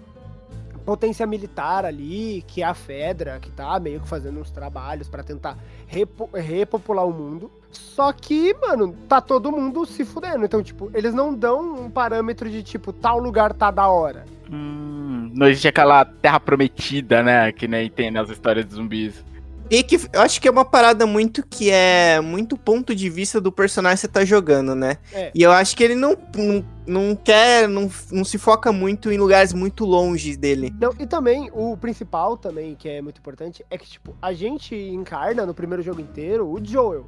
potência 0.87 1.27
militar 1.27 1.83
ali, 1.83 2.45
que 2.47 2.63
é 2.63 2.65
a 2.65 2.73
Fedra, 2.73 3.39
que 3.41 3.51
tá 3.51 3.77
meio 3.77 3.99
que 3.99 4.07
fazendo 4.07 4.39
uns 4.39 4.49
trabalhos 4.49 5.09
pra 5.09 5.21
tentar 5.21 5.57
repo- 5.85 6.29
repopular 6.33 7.05
o 7.05 7.11
mundo. 7.11 7.51
Só 7.69 8.13
que, 8.13 8.53
mano, 8.53 8.95
tá 9.05 9.19
todo 9.19 9.51
mundo 9.51 9.85
se 9.85 10.05
fudendo. 10.05 10.45
Então, 10.45 10.63
tipo, 10.63 10.89
eles 10.93 11.13
não 11.13 11.33
dão 11.33 11.73
um 11.83 11.89
parâmetro 11.89 12.49
de 12.49 12.63
tipo, 12.63 12.93
tal 12.93 13.19
lugar 13.19 13.51
tá 13.53 13.69
da 13.69 13.89
hora. 13.89 14.23
Hum, 14.49 15.29
não 15.35 15.47
existe 15.49 15.67
aquela 15.67 16.05
terra 16.05 16.39
prometida, 16.39 17.21
né? 17.21 17.51
Que 17.51 17.67
nem 17.67 17.89
tem 17.89 18.09
nas 18.09 18.29
histórias 18.29 18.65
de 18.65 18.73
zumbis. 18.75 19.25
E 19.69 19.83
que 19.83 19.95
eu 20.13 20.21
acho 20.21 20.39
que 20.39 20.47
é 20.47 20.51
uma 20.51 20.63
parada 20.63 21.05
muito 21.05 21.45
que 21.45 21.69
é 21.69 22.21
muito 22.21 22.57
ponto 22.57 22.95
de 22.95 23.09
vista 23.09 23.41
do 23.41 23.51
personagem 23.51 23.97
que 23.97 24.01
você 24.01 24.07
tá 24.07 24.23
jogando, 24.23 24.73
né? 24.73 24.97
É. 25.13 25.31
E 25.33 25.43
eu 25.43 25.51
acho 25.51 25.75
que 25.75 25.83
ele 25.83 25.95
não, 25.95 26.17
não, 26.35 26.65
não 26.85 27.15
quer, 27.15 27.67
não, 27.67 27.89
não 28.11 28.23
se 28.23 28.37
foca 28.37 28.71
muito 28.71 29.11
em 29.11 29.17
lugares 29.17 29.53
muito 29.53 29.85
longe 29.85 30.37
dele. 30.37 30.73
Não, 30.79 30.93
e 30.99 31.05
também, 31.05 31.49
o 31.53 31.75
principal 31.75 32.37
também, 32.37 32.75
que 32.75 32.87
é 32.87 33.01
muito 33.01 33.19
importante, 33.19 33.65
é 33.69 33.77
que, 33.77 33.87
tipo, 33.87 34.15
a 34.21 34.33
gente 34.33 34.75
encarna 34.75 35.45
no 35.45 35.53
primeiro 35.53 35.83
jogo 35.83 35.99
inteiro 35.99 36.47
o 36.47 36.63
Joel. 36.63 37.05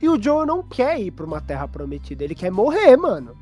E 0.00 0.08
o 0.08 0.20
Joel 0.20 0.46
não 0.46 0.62
quer 0.62 0.98
ir 1.00 1.10
pra 1.10 1.26
uma 1.26 1.40
terra 1.40 1.66
prometida, 1.68 2.24
ele 2.24 2.34
quer 2.34 2.50
morrer, 2.50 2.96
mano. 2.96 3.36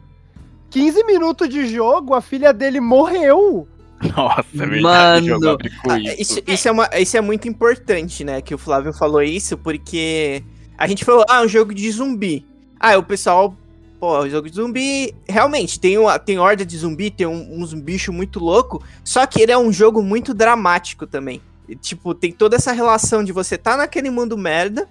15 0.71 1.05
minutos 1.05 1.49
de 1.49 1.67
jogo, 1.67 2.15
a 2.15 2.21
filha 2.21 2.53
dele 2.53 2.81
morreu. 2.81 3.69
Nossa, 4.17 4.45
é 4.55 4.67
verdade. 4.67 5.31
Mano. 5.31 5.59
Ah, 5.89 5.99
isso. 5.99 6.17
Isso, 6.21 6.41
isso, 6.47 6.69
é 6.69 6.71
uma, 6.73 6.89
isso 6.99 7.17
é 7.17 7.21
muito 7.21 7.49
importante, 7.49 8.23
né? 8.25 8.41
Que 8.41 8.55
o 8.55 8.59
Flávio 8.59 8.93
falou 8.93 9.23
isso, 9.23 9.57
porque 9.59 10.43
a 10.77 10.87
gente 10.87 11.05
falou, 11.05 11.25
ah, 11.29 11.43
um 11.43 11.49
jogo 11.49 11.75
de 11.75 11.91
zumbi. 11.91 12.47
Ah, 12.79 12.97
o 12.97 13.03
pessoal, 13.03 13.57
pô, 13.99 14.29
jogo 14.29 14.49
de 14.49 14.55
zumbi. 14.57 15.15
Realmente, 15.29 15.81
tem, 15.81 15.99
uma, 15.99 16.19
tem 16.19 16.39
horda 16.39 16.65
de 16.65 16.77
zumbi, 16.79 17.11
tem 17.11 17.27
um- 17.27 17.61
uns 17.61 17.75
bichos 17.75 18.15
muito 18.15 18.39
louco. 18.39 18.83
Só 19.03 19.27
que 19.27 19.41
ele 19.41 19.51
é 19.53 19.59
um 19.59 19.73
jogo 19.73 20.03
muito 20.03 20.33
dramático 20.33 21.07
também. 21.07 21.41
E, 21.69 21.75
Tipo, 21.75 22.15
tem 22.15 22.31
toda 22.33 22.57
essa 22.57 22.73
relação 22.73 23.23
de 23.25 23.33
você 23.33 23.59
tá 23.59 23.77
naquele 23.77 24.11
mundo 24.11 24.39
merda. 24.39 24.89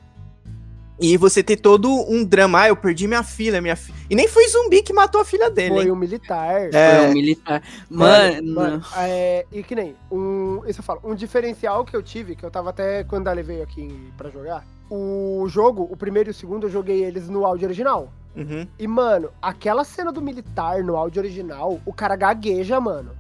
E 1.00 1.16
você 1.16 1.44
ter 1.44 1.58
todo 1.58 1.90
um 2.10 2.24
drama. 2.26 2.62
Ah, 2.62 2.68
eu 2.70 2.76
perdi 2.76 3.08
minha 3.08 3.22
filha, 3.22 3.62
minha 3.62 3.76
filha. 3.76 3.96
E 4.10 4.16
nem 4.16 4.28
foi 4.28 4.48
zumbi 4.48 4.82
que 4.82 4.92
matou 4.92 5.22
a 5.22 5.26
filha 5.26 5.50
dele, 5.50 5.76
Foi 5.76 5.84
hein? 5.86 5.92
um 5.92 5.96
militar. 5.96 6.72
Foi 6.72 6.80
É. 6.80 7.02
um 7.08 7.14
militar. 7.14 7.62
Mano, 7.90 8.54
Mano, 8.56 8.86
é, 8.98 9.46
e 9.52 9.62
que 9.62 9.76
nem, 9.76 9.96
um, 10.12 10.62
isso 10.68 10.80
eu 10.80 10.84
falo, 10.84 11.02
um 11.04 11.14
diferencial 11.14 11.86
que 11.86 11.96
eu 11.96 12.02
tive, 12.02 12.36
que 12.36 12.44
eu 12.44 12.50
tava 12.50 12.72
até 12.72 13.04
quando 13.04 13.28
a 13.28 13.32
Dali 13.32 13.44
veio 13.44 13.62
aqui 13.62 14.12
pra 14.18 14.30
jogar, 14.32 14.66
o 14.90 15.46
jogo, 15.48 15.88
o 15.92 15.96
primeiro 15.96 16.30
e 16.30 16.32
o 16.32 16.34
segundo, 16.34 16.66
eu 16.66 16.72
joguei 16.72 17.04
eles 17.04 17.30
no 17.30 17.46
áudio 17.46 17.68
original. 17.68 18.12
Uhum. 18.36 18.68
E, 18.80 18.88
mano, 18.88 19.30
aquela 19.42 19.84
cena 19.84 20.12
do 20.12 20.22
militar 20.22 20.84
no 20.84 20.96
áudio 20.96 21.22
original, 21.22 21.80
o 21.86 21.94
cara 21.94 22.16
gagueja, 22.16 22.80
mano. 22.80 23.12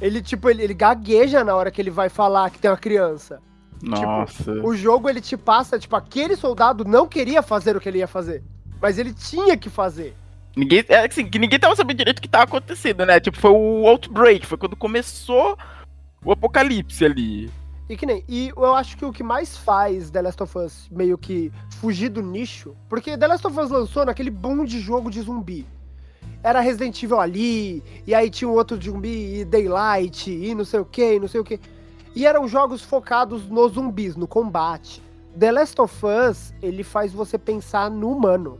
Ele, 0.00 0.20
tipo, 0.20 0.50
ele, 0.50 0.62
ele 0.62 0.74
gagueja 0.74 1.44
na 1.44 1.54
hora 1.54 1.70
que 1.70 1.80
ele 1.80 1.90
vai 1.90 2.08
falar 2.08 2.50
que 2.50 2.58
tem 2.58 2.70
uma 2.70 2.76
criança. 2.76 3.40
Nossa. 3.88 4.52
O 4.62 4.74
jogo, 4.74 5.08
ele 5.08 5.20
te 5.20 5.36
passa, 5.36 5.78
tipo, 5.78 5.94
aquele 5.96 6.36
soldado 6.36 6.84
não 6.84 7.06
queria 7.06 7.42
fazer 7.42 7.76
o 7.76 7.80
que 7.80 7.88
ele 7.88 7.98
ia 7.98 8.08
fazer. 8.08 8.42
Mas 8.80 8.98
ele 8.98 9.12
tinha 9.12 9.56
que 9.56 9.70
fazer. 9.70 10.16
Ninguém, 10.56 10.84
é 10.88 11.06
assim, 11.06 11.26
que 11.26 11.38
ninguém 11.38 11.58
tava 11.58 11.74
sabendo 11.74 11.98
direito 11.98 12.18
o 12.18 12.22
que 12.22 12.28
tava 12.28 12.44
acontecendo, 12.44 13.04
né? 13.04 13.18
Tipo, 13.18 13.38
foi 13.38 13.50
o 13.50 13.86
Outbreak, 13.86 14.46
foi 14.46 14.56
quando 14.56 14.76
começou 14.76 15.58
o 16.24 16.32
apocalipse 16.32 17.04
ali. 17.04 17.50
E 17.88 17.96
que 17.96 18.06
nem. 18.06 18.24
E 18.28 18.50
eu 18.56 18.74
acho 18.74 18.96
que 18.96 19.04
o 19.04 19.12
que 19.12 19.22
mais 19.22 19.56
faz 19.56 20.10
The 20.10 20.22
Last 20.22 20.42
of 20.42 20.58
Us 20.58 20.88
meio 20.90 21.18
que 21.18 21.52
fugir 21.80 22.08
do 22.08 22.22
nicho. 22.22 22.74
Porque 22.88 23.18
The 23.18 23.26
Last 23.26 23.46
of 23.46 23.58
Us 23.58 23.70
lançou 23.70 24.06
naquele 24.06 24.30
boom 24.30 24.64
de 24.64 24.80
jogo 24.80 25.10
de 25.10 25.20
zumbi. 25.20 25.66
Era 26.42 26.60
Resident 26.60 27.02
Evil 27.02 27.20
ali, 27.20 27.82
e 28.06 28.14
aí 28.14 28.30
tinha 28.30 28.48
um 28.48 28.52
outro 28.52 28.80
zumbi, 28.80 29.40
e 29.40 29.44
Daylight, 29.44 30.30
e 30.30 30.54
não 30.54 30.64
sei 30.64 30.80
o 30.80 30.84
que, 30.84 31.14
e 31.14 31.20
não 31.20 31.28
sei 31.28 31.40
o 31.40 31.44
que. 31.44 31.58
E 32.14 32.26
eram 32.26 32.46
jogos 32.46 32.82
focados 32.82 33.48
nos 33.48 33.72
zumbis, 33.72 34.16
no 34.16 34.26
combate. 34.28 35.02
The 35.38 35.50
Last 35.50 35.80
of 35.80 35.94
Us, 36.06 36.54
ele 36.62 36.84
faz 36.84 37.12
você 37.12 37.36
pensar 37.36 37.90
no 37.90 38.10
humano. 38.10 38.58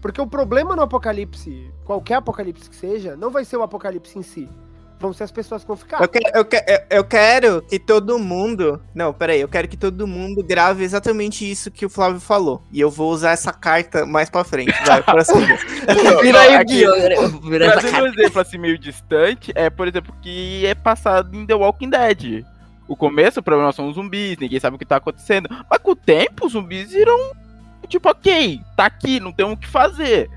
Porque 0.00 0.20
o 0.20 0.26
problema 0.26 0.74
no 0.76 0.82
apocalipse, 0.82 1.70
qualquer 1.84 2.14
apocalipse 2.14 2.70
que 2.70 2.76
seja, 2.76 3.16
não 3.16 3.30
vai 3.30 3.44
ser 3.44 3.56
o 3.56 3.62
apocalipse 3.62 4.18
em 4.18 4.22
si. 4.22 4.48
Vão 5.00 5.12
ser 5.12 5.24
as 5.24 5.30
pessoas 5.30 5.62
que 5.62 5.68
vão 5.68 5.76
ficar. 5.76 6.00
Eu, 6.02 6.08
quero, 6.08 6.24
eu, 6.36 6.44
que- 6.44 6.64
eu- 6.90 7.04
quero 7.04 7.62
que 7.62 7.78
todo 7.78 8.18
mundo. 8.18 8.80
Não, 8.92 9.12
peraí, 9.12 9.40
eu 9.40 9.48
quero 9.48 9.68
que 9.68 9.76
todo 9.76 10.08
mundo 10.08 10.42
grave 10.42 10.82
exatamente 10.82 11.48
isso 11.48 11.70
que 11.70 11.86
o 11.86 11.90
Flávio 11.90 12.18
falou. 12.20 12.62
E 12.72 12.80
eu 12.80 12.90
vou 12.90 13.12
usar 13.12 13.30
essa 13.30 13.52
carta 13.52 14.04
mais 14.04 14.28
pra 14.28 14.42
frente. 14.42 14.72
Vai, 14.84 15.00
prossiga. 15.02 15.56
Vira 16.20 16.40
aí 16.40 16.84
o 16.86 16.94
essa 17.62 17.80
Trazendo 17.80 18.02
um 18.02 18.06
exemplo 18.08 18.40
assim 18.40 18.58
meio 18.58 18.76
distante, 18.76 19.52
é, 19.54 19.70
por 19.70 19.86
exemplo, 19.86 20.12
que 20.20 20.66
é 20.66 20.74
passado 20.74 21.36
em 21.36 21.46
The 21.46 21.54
Walking 21.54 21.90
Dead. 21.90 22.44
O 22.88 22.96
começo, 22.96 23.40
o 23.40 23.42
problema 23.42 23.70
são 23.72 23.88
os 23.88 23.94
zumbis, 23.96 24.38
ninguém 24.38 24.58
sabe 24.58 24.76
o 24.76 24.78
que 24.78 24.84
tá 24.86 24.96
acontecendo. 24.96 25.48
Mas 25.70 25.78
com 25.80 25.90
o 25.92 25.96
tempo, 25.96 26.46
os 26.46 26.52
zumbis 26.52 26.90
viram, 26.90 27.32
tipo, 27.86 28.08
ok, 28.08 28.60
tá 28.74 28.86
aqui, 28.86 29.20
não 29.20 29.30
tem 29.30 29.44
o 29.46 29.56
que 29.56 29.68
fazer. 29.68 30.30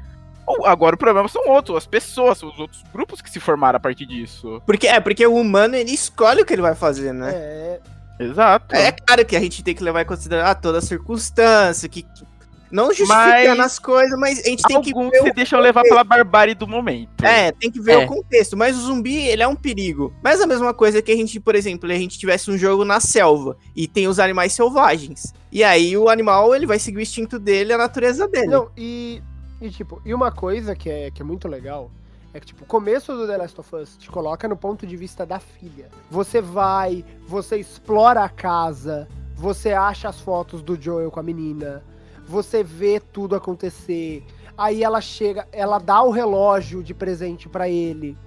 Ou 0.45 0.65
Agora 0.65 0.95
o 0.95 0.99
problema 0.99 1.27
são 1.29 1.47
outros, 1.47 1.77
as 1.77 1.87
pessoas, 1.87 2.37
são 2.39 2.49
os 2.49 2.59
outros 2.59 2.83
grupos 2.93 3.21
que 3.21 3.29
se 3.29 3.39
formaram 3.39 3.77
a 3.77 3.79
partir 3.79 4.05
disso. 4.05 4.61
Porque, 4.65 4.87
é, 4.87 4.99
porque 4.99 5.25
o 5.25 5.35
humano 5.35 5.75
ele 5.75 5.91
escolhe 5.91 6.41
o 6.41 6.45
que 6.45 6.51
ele 6.53 6.61
vai 6.61 6.75
fazer, 6.75 7.13
né? 7.13 7.31
É, 7.33 7.79
Exato. 8.19 8.75
É, 8.75 8.91
claro 8.91 9.25
que 9.25 9.35
a 9.35 9.39
gente 9.39 9.63
tem 9.63 9.73
que 9.73 9.83
levar 9.83 10.01
em 10.01 10.05
consideração 10.05 10.51
ah, 10.51 10.55
toda 10.55 10.77
a 10.77 10.81
circunstância, 10.81 11.87
que. 11.89 12.03
que- 12.03 12.30
Não 12.71 12.87
justificando 12.87 13.57
Mas- 13.57 13.59
as 13.59 13.79
coisas, 13.79 14.17
mas 14.19 14.39
a 14.39 14.49
gente 14.49 14.63
tem 14.63 14.81
que 14.81 14.91
Alguns 14.91 15.11
ver 15.11 15.23
se 15.23 15.33
deixam 15.33 15.59
levar 15.59 15.83
pela 15.83 16.03
barbárie 16.03 16.55
do 16.55 16.65
momento. 16.67 17.23
É, 17.23 17.51
tem 17.51 17.69
que 17.69 17.81
ver 17.81 17.91
É. 17.93 17.97
o 18.05 18.07
contexto. 18.07 18.55
Mas 18.55 18.77
o 18.77 18.81
zumbi, 18.81 19.17
ele 19.27 19.43
é 19.43 19.47
um 19.47 19.55
perigo. 19.55 20.13
Mas 20.23 20.39
a 20.39 20.47
mesma 20.47 20.73
coisa 20.73 21.01
que 21.01 21.11
a 21.11 21.15
gente, 21.15 21.39
por 21.39 21.53
exemplo, 21.55 21.91
a 21.91 21.95
gente 21.95 22.17
tivesse 22.17 22.49
um 22.49 22.57
jogo 22.57 22.85
na 22.85 22.99
selva 22.99 23.57
e 23.75 23.87
tem 23.87 24.07
os 24.07 24.19
animais 24.19 24.53
selvagens. 24.53 25.33
E 25.51 25.63
aí 25.63 25.97
o 25.97 26.07
animal, 26.09 26.55
ele 26.55 26.65
vai 26.65 26.79
seguir 26.79 26.97
o 26.97 27.01
instinto 27.01 27.37
dele, 27.37 27.73
a 27.73 27.77
natureza 27.77 28.27
dele. 28.27 28.47
Não, 28.47 28.69
e, 28.77 29.21
e 29.61 29.69
tipo, 29.69 30.01
e 30.05 30.13
uma 30.13 30.31
coisa 30.31 30.73
que 30.75 30.89
é, 30.89 31.11
que 31.11 31.21
é 31.21 31.25
muito 31.25 31.47
legal 31.47 31.91
é 32.33 32.39
que, 32.39 32.45
tipo, 32.45 32.63
o 32.63 32.65
começo 32.65 33.13
do 33.13 33.27
The 33.27 33.35
Last 33.35 33.59
of 33.59 33.75
Us 33.75 33.97
te 33.97 34.09
coloca 34.09 34.47
no 34.47 34.55
ponto 34.55 34.87
de 34.87 34.95
vista 34.95 35.25
da 35.25 35.37
filha. 35.39 35.89
Você 36.09 36.39
vai, 36.39 37.03
você 37.27 37.57
explora 37.57 38.23
a 38.23 38.29
casa, 38.29 39.09
você 39.35 39.73
acha 39.73 40.07
as 40.07 40.21
fotos 40.21 40.61
do 40.61 40.81
Joel 40.81 41.11
com 41.11 41.19
a 41.19 41.23
menina, 41.23 41.83
você 42.27 42.63
vê 42.63 42.99
tudo 42.99 43.35
acontecer. 43.35 44.23
Aí 44.57 44.83
ela 44.83 45.01
chega, 45.01 45.47
ela 45.51 45.79
dá 45.79 46.01
o 46.01 46.11
relógio 46.11 46.83
de 46.83 46.93
presente 46.93 47.49
pra 47.49 47.67
ele. 47.67 48.17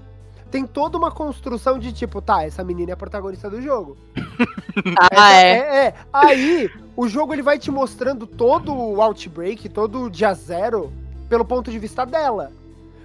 Tem 0.50 0.66
toda 0.66 0.96
uma 0.96 1.10
construção 1.10 1.78
de 1.78 1.92
tipo, 1.92 2.22
tá, 2.22 2.44
essa 2.44 2.62
menina 2.62 2.92
é 2.92 2.94
a 2.94 2.96
protagonista 2.96 3.50
do 3.50 3.60
jogo. 3.60 3.96
Ah, 5.12 5.32
é. 5.32 5.50
É, 5.50 5.86
é. 5.86 5.94
Aí, 6.12 6.68
o 6.96 7.06
jogo 7.06 7.32
ele 7.32 7.42
vai 7.42 7.60
te 7.60 7.70
mostrando 7.70 8.26
todo 8.26 8.74
o 8.74 9.00
Outbreak, 9.00 9.68
todo 9.68 10.02
o 10.02 10.10
dia 10.10 10.34
zero, 10.34 10.92
pelo 11.28 11.44
ponto 11.44 11.70
de 11.70 11.78
vista 11.78 12.04
dela. 12.04 12.50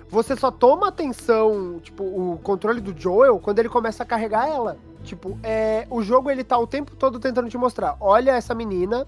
Você 0.10 0.36
só 0.36 0.50
toma 0.50 0.88
atenção, 0.88 1.80
tipo, 1.84 2.04
o 2.04 2.40
controle 2.42 2.82
do 2.82 3.00
Joel 3.00 3.40
quando 3.40 3.60
ele 3.60 3.70
começa 3.70 4.02
a 4.02 4.06
carregar 4.06 4.50
ela. 4.50 4.78
Tipo, 5.04 5.38
é, 5.44 5.86
o 5.90 6.02
jogo 6.02 6.32
ele 6.32 6.44
tá 6.44 6.58
o 6.58 6.66
tempo 6.66 6.96
todo 6.96 7.20
tentando 7.20 7.50
te 7.50 7.58
mostrar. 7.58 7.96
Olha 8.00 8.32
essa 8.32 8.56
menina, 8.56 9.08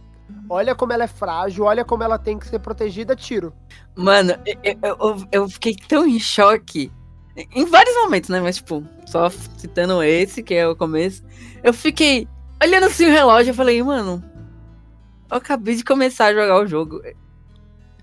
olha 0.49 0.75
como 0.75 0.93
ela 0.93 1.03
é 1.03 1.07
frágil, 1.07 1.65
olha 1.65 1.83
como 1.85 2.03
ela 2.03 2.17
tem 2.17 2.37
que 2.39 2.47
ser 2.47 2.59
protegida, 2.59 3.15
tiro. 3.15 3.53
Mano, 3.95 4.33
eu, 4.63 4.77
eu, 4.83 5.27
eu 5.31 5.49
fiquei 5.49 5.75
tão 5.87 6.05
em 6.07 6.19
choque. 6.19 6.91
Em 7.55 7.65
vários 7.65 7.95
momentos, 7.95 8.29
né? 8.29 8.39
Mas, 8.41 8.57
tipo, 8.57 8.83
só 9.05 9.29
citando 9.29 10.03
esse, 10.03 10.43
que 10.43 10.53
é 10.53 10.67
o 10.67 10.75
começo. 10.75 11.23
Eu 11.63 11.73
fiquei 11.73 12.27
olhando 12.61 12.85
assim 12.85 13.05
o 13.05 13.11
relógio 13.11 13.51
e 13.51 13.55
falei, 13.55 13.81
mano. 13.81 14.23
eu 15.29 15.37
acabei 15.37 15.75
de 15.75 15.83
começar 15.83 16.25
a 16.27 16.33
jogar 16.33 16.59
o 16.61 16.67
jogo. 16.67 17.01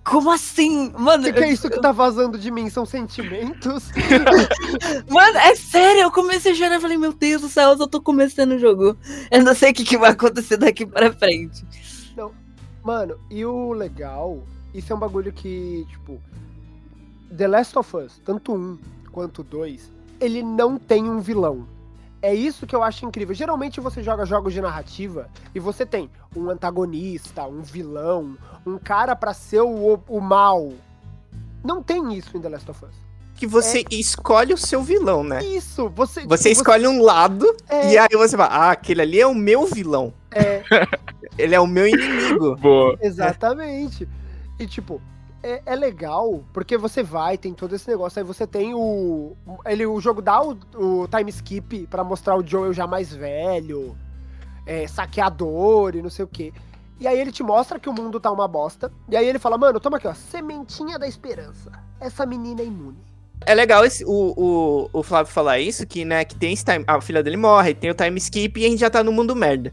Como 0.05 0.31
assim? 0.31 0.91
Mano, 0.99 1.25
O 1.25 1.27
que, 1.27 1.33
que 1.35 1.45
é 1.45 1.49
eu- 1.49 1.53
isso 1.53 1.69
que 1.69 1.79
tá 1.81 1.93
vazando 1.93 2.39
de 2.39 2.51
mim? 2.51 2.71
São 2.71 2.87
sentimentos? 2.87 3.91
Mano, 5.11 5.37
é 5.39 5.55
sério, 5.55 6.01
eu 6.03 6.11
comecei 6.11 6.53
a 6.53 6.55
chorar 6.55 6.77
e 6.77 6.81
falei, 6.81 6.97
meu 6.97 7.13
Deus 7.13 7.43
do 7.43 7.49
céu, 7.51 7.71
eu 7.73 7.77
só 7.77 7.87
tô 7.87 8.01
começando 8.01 8.53
o 8.53 8.59
jogo. 8.59 8.97
Eu 9.31 9.45
não 9.45 9.55
sei 9.55 9.71
o 9.71 9.75
que, 9.75 9.85
que 9.85 9.99
vai 9.99 10.11
acontecer 10.13 10.57
daqui 10.57 10.87
pra 10.87 11.13
frente. 11.13 11.63
Mano, 12.89 13.21
e 13.29 13.45
o 13.45 13.75
legal, 13.75 14.43
isso 14.73 14.91
é 14.91 14.97
um 14.97 14.99
bagulho 14.99 15.31
que, 15.31 15.87
tipo, 15.91 16.19
The 17.37 17.47
Last 17.47 17.79
of 17.79 17.95
Us, 17.95 18.19
tanto 18.25 18.55
um 18.55 18.79
quanto 19.13 19.43
dois, 19.43 19.93
ele 20.19 20.43
não 20.43 20.79
tem 20.79 21.05
um 21.05 21.21
vilão. 21.21 21.69
É 22.23 22.35
isso 22.35 22.67
que 22.67 22.75
eu 22.75 22.83
acho 22.83 23.05
incrível. 23.05 23.35
Geralmente 23.35 23.79
você 23.79 24.03
joga 24.03 24.25
jogos 24.25 24.55
de 24.55 24.63
narrativa 24.63 25.29
e 25.55 25.61
você 25.61 25.85
tem 25.85 26.11
um 26.35 26.49
antagonista, 26.49 27.47
um 27.47 27.61
vilão, 27.61 28.39
um 28.65 28.79
cara 28.79 29.15
pra 29.15 29.35
ser 29.35 29.61
o, 29.61 30.01
o 30.09 30.19
mal. 30.19 30.73
Não 31.63 31.83
tem 31.83 32.17
isso 32.17 32.39
em 32.39 32.41
The 32.41 32.49
Last 32.49 32.71
of 32.71 32.87
Us. 32.87 33.08
Que 33.39 33.47
você 33.47 33.85
escolhe 33.91 34.53
o 34.53 34.59
seu 34.59 34.83
vilão, 34.83 35.23
né? 35.23 35.43
Isso, 35.45 35.89
você. 35.89 36.27
Você 36.27 36.49
tipo, 36.49 36.61
escolhe 36.61 36.89
um 36.89 37.01
lado 37.01 37.47
é, 37.69 37.93
e 37.93 37.99
aí 37.99 38.09
você 38.13 38.37
fala, 38.37 38.53
ah, 38.53 38.71
aquele 38.73 39.01
ali 39.01 39.21
é 39.21 39.27
o 39.27 39.35
meu 39.35 39.65
vilão. 39.65 40.13
é, 40.33 40.63
Ele 41.39 41.55
é 41.55 41.61
o 41.61 41.67
meu 41.67 41.87
inimigo. 41.87 42.57
Boa. 42.57 42.99
Exatamente. 43.01 44.09
E 44.59 44.67
tipo, 44.67 45.01
é, 45.41 45.63
é 45.65 45.77
legal, 45.77 46.43
porque 46.53 46.77
você 46.77 47.01
vai, 47.01 47.39
tem 47.39 47.55
todo 47.55 47.77
esse 47.77 47.89
negócio, 47.89 48.19
aí 48.19 48.25
você 48.25 48.45
tem 48.45 48.75
o. 48.75 49.37
Ele, 49.65 49.87
o 49.87 50.01
jogo 50.01 50.21
dá 50.21 50.43
o, 50.43 50.59
o 50.75 51.07
time 51.07 51.31
skip 51.31 51.87
pra 51.87 52.03
mostrar 52.03 52.37
o 52.37 52.45
Joel 52.45 52.73
já 52.73 52.89
mais 52.89 53.15
velho, 53.15 53.97
é, 54.67 54.89
saqueador 54.89 55.95
e 55.95 56.03
não 56.03 56.11
sei 56.11 56.25
o 56.25 56.29
quê. 56.29 56.53
E 56.99 57.07
aí 57.07 57.21
ele 57.21 57.31
te 57.31 57.45
mostra 57.45 57.79
que 57.79 57.89
o 57.89 57.93
mundo 57.93 58.19
tá 58.19 58.33
uma 58.33 58.49
bosta. 58.49 58.91
E 59.09 59.17
aí 59.17 59.29
ele 59.29 59.39
fala, 59.39 59.57
mano, 59.57 59.79
toma 59.79 59.99
aqui, 59.99 60.09
ó, 60.09 60.15
sementinha 60.15 60.99
da 60.99 61.07
esperança. 61.07 61.71
Essa 62.01 62.27
menina 62.27 62.61
é 62.61 62.65
imune. 62.65 63.08
É 63.47 63.55
legal 63.55 63.85
esse, 63.85 64.05
o, 64.05 64.35
o, 64.37 64.91
o 64.93 65.03
Flávio 65.03 65.33
falar 65.33 65.59
isso, 65.59 65.87
que, 65.87 66.05
né, 66.05 66.25
que 66.25 66.35
tem 66.35 66.53
esse 66.53 66.65
time, 66.65 66.85
a 66.87 67.01
filha 67.01 67.23
dele 67.23 67.37
morre, 67.37 67.75
tem 67.75 67.91
o 67.91 67.95
time 67.95 68.19
skip 68.19 68.61
e 68.61 68.67
a 68.67 68.69
gente 68.69 68.81
já 68.81 68.91
tá 68.91 69.03
no 69.03 69.13
mundo 69.13 69.35
merda. 69.35 69.73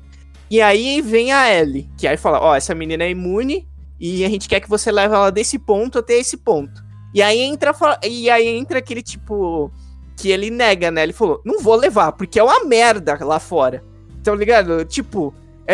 E 0.49 0.61
aí 0.61 1.01
vem 1.01 1.31
a 1.31 1.51
Ellie, 1.51 1.89
que 1.97 2.07
aí 2.07 2.17
fala, 2.17 2.39
ó, 2.39 2.55
essa 2.55 2.75
menina 2.75 3.03
é 3.03 3.09
imune 3.09 3.67
e 3.99 4.23
a 4.23 4.29
gente 4.29 4.47
quer 4.47 4.59
que 4.59 4.69
você 4.69 4.91
leve 4.91 5.13
ela 5.13 5.31
desse 5.31 5.57
ponto 5.57 5.99
até 5.99 6.13
esse 6.13 6.37
ponto. 6.37 6.83
E 7.13 7.21
aí 7.21 7.39
entra, 7.39 7.73
e 8.03 8.29
aí 8.29 8.47
entra 8.47 8.79
aquele 8.79 9.01
tipo, 9.01 9.71
que 10.15 10.29
ele 10.29 10.49
nega, 10.49 10.91
né, 10.91 11.03
ele 11.03 11.13
falou, 11.13 11.41
não 11.43 11.59
vou 11.59 11.75
levar, 11.75 12.11
porque 12.11 12.39
é 12.39 12.43
uma 12.43 12.63
merda 12.63 13.17
lá 13.21 13.39
fora. 13.39 13.83
Então, 14.19 14.35
ligado? 14.35 14.85
Tipo, 14.85 15.33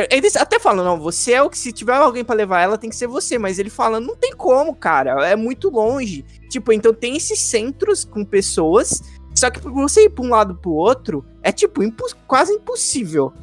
eles 0.10 0.36
até 0.36 0.58
falam, 0.58 0.86
não, 0.86 1.00
você 1.00 1.34
é 1.34 1.42
o 1.42 1.50
que, 1.50 1.58
se 1.58 1.72
tiver 1.72 1.96
alguém 1.96 2.24
pra 2.24 2.36
levar 2.36 2.62
ela, 2.62 2.78
tem 2.78 2.90
que 2.90 2.96
ser 2.96 3.08
você, 3.08 3.38
mas 3.38 3.60
ele 3.60 3.70
fala, 3.70 4.00
não 4.00 4.16
tem 4.16 4.34
como, 4.34 4.74
cara, 4.74 5.28
é 5.28 5.36
muito 5.36 5.70
longe. 5.70 6.24
Tipo, 6.50 6.72
então 6.72 6.94
tem 6.94 7.18
esses 7.18 7.40
centros 7.40 8.06
com 8.06 8.24
pessoas, 8.24 9.02
só 9.36 9.50
que 9.50 9.60
pra 9.60 9.72
você 9.72 10.06
ir 10.06 10.10
pra 10.10 10.24
um 10.24 10.30
lado 10.30 10.56
pro 10.56 10.72
outro, 10.72 11.26
é 11.44 11.52
tipo, 11.52 11.82
quase 12.26 12.54
impossível. 12.54 13.34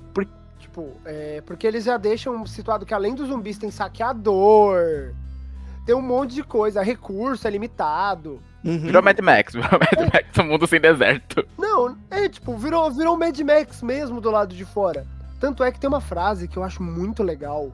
Tipo, 0.58 0.92
é, 1.04 1.42
porque 1.44 1.66
eles 1.66 1.84
já 1.84 1.96
deixam 1.96 2.46
situado 2.46 2.86
que 2.86 2.94
além 2.94 3.14
dos 3.14 3.28
zumbis 3.28 3.58
tem 3.58 3.70
saqueador, 3.70 5.12
tem 5.84 5.94
um 5.94 6.02
monte 6.02 6.34
de 6.34 6.42
coisa, 6.42 6.82
recurso 6.82 7.46
é 7.46 7.50
limitado. 7.50 8.40
Uhum. 8.64 8.78
Virou 8.78 9.02
Mad 9.02 9.18
Max, 9.20 9.52
virou 9.56 9.70
Mad 9.72 10.12
Max, 10.12 10.38
o 10.38 10.44
mundo 10.44 10.66
sem 10.66 10.80
deserto. 10.80 11.46
Não, 11.58 11.96
é 12.10 12.28
tipo, 12.28 12.56
virou, 12.56 12.90
virou 12.90 13.14
um 13.14 13.18
Mad 13.18 13.38
Max 13.40 13.82
mesmo 13.82 14.20
do 14.20 14.30
lado 14.30 14.54
de 14.54 14.64
fora. 14.64 15.06
Tanto 15.38 15.62
é 15.62 15.71
que 15.71 15.78
tem 15.78 15.88
uma 15.88 16.00
frase 16.00 16.49
que 16.49 16.57
eu 16.57 16.64
acho 16.64 16.83
muito 16.83 17.23
legal. 17.23 17.73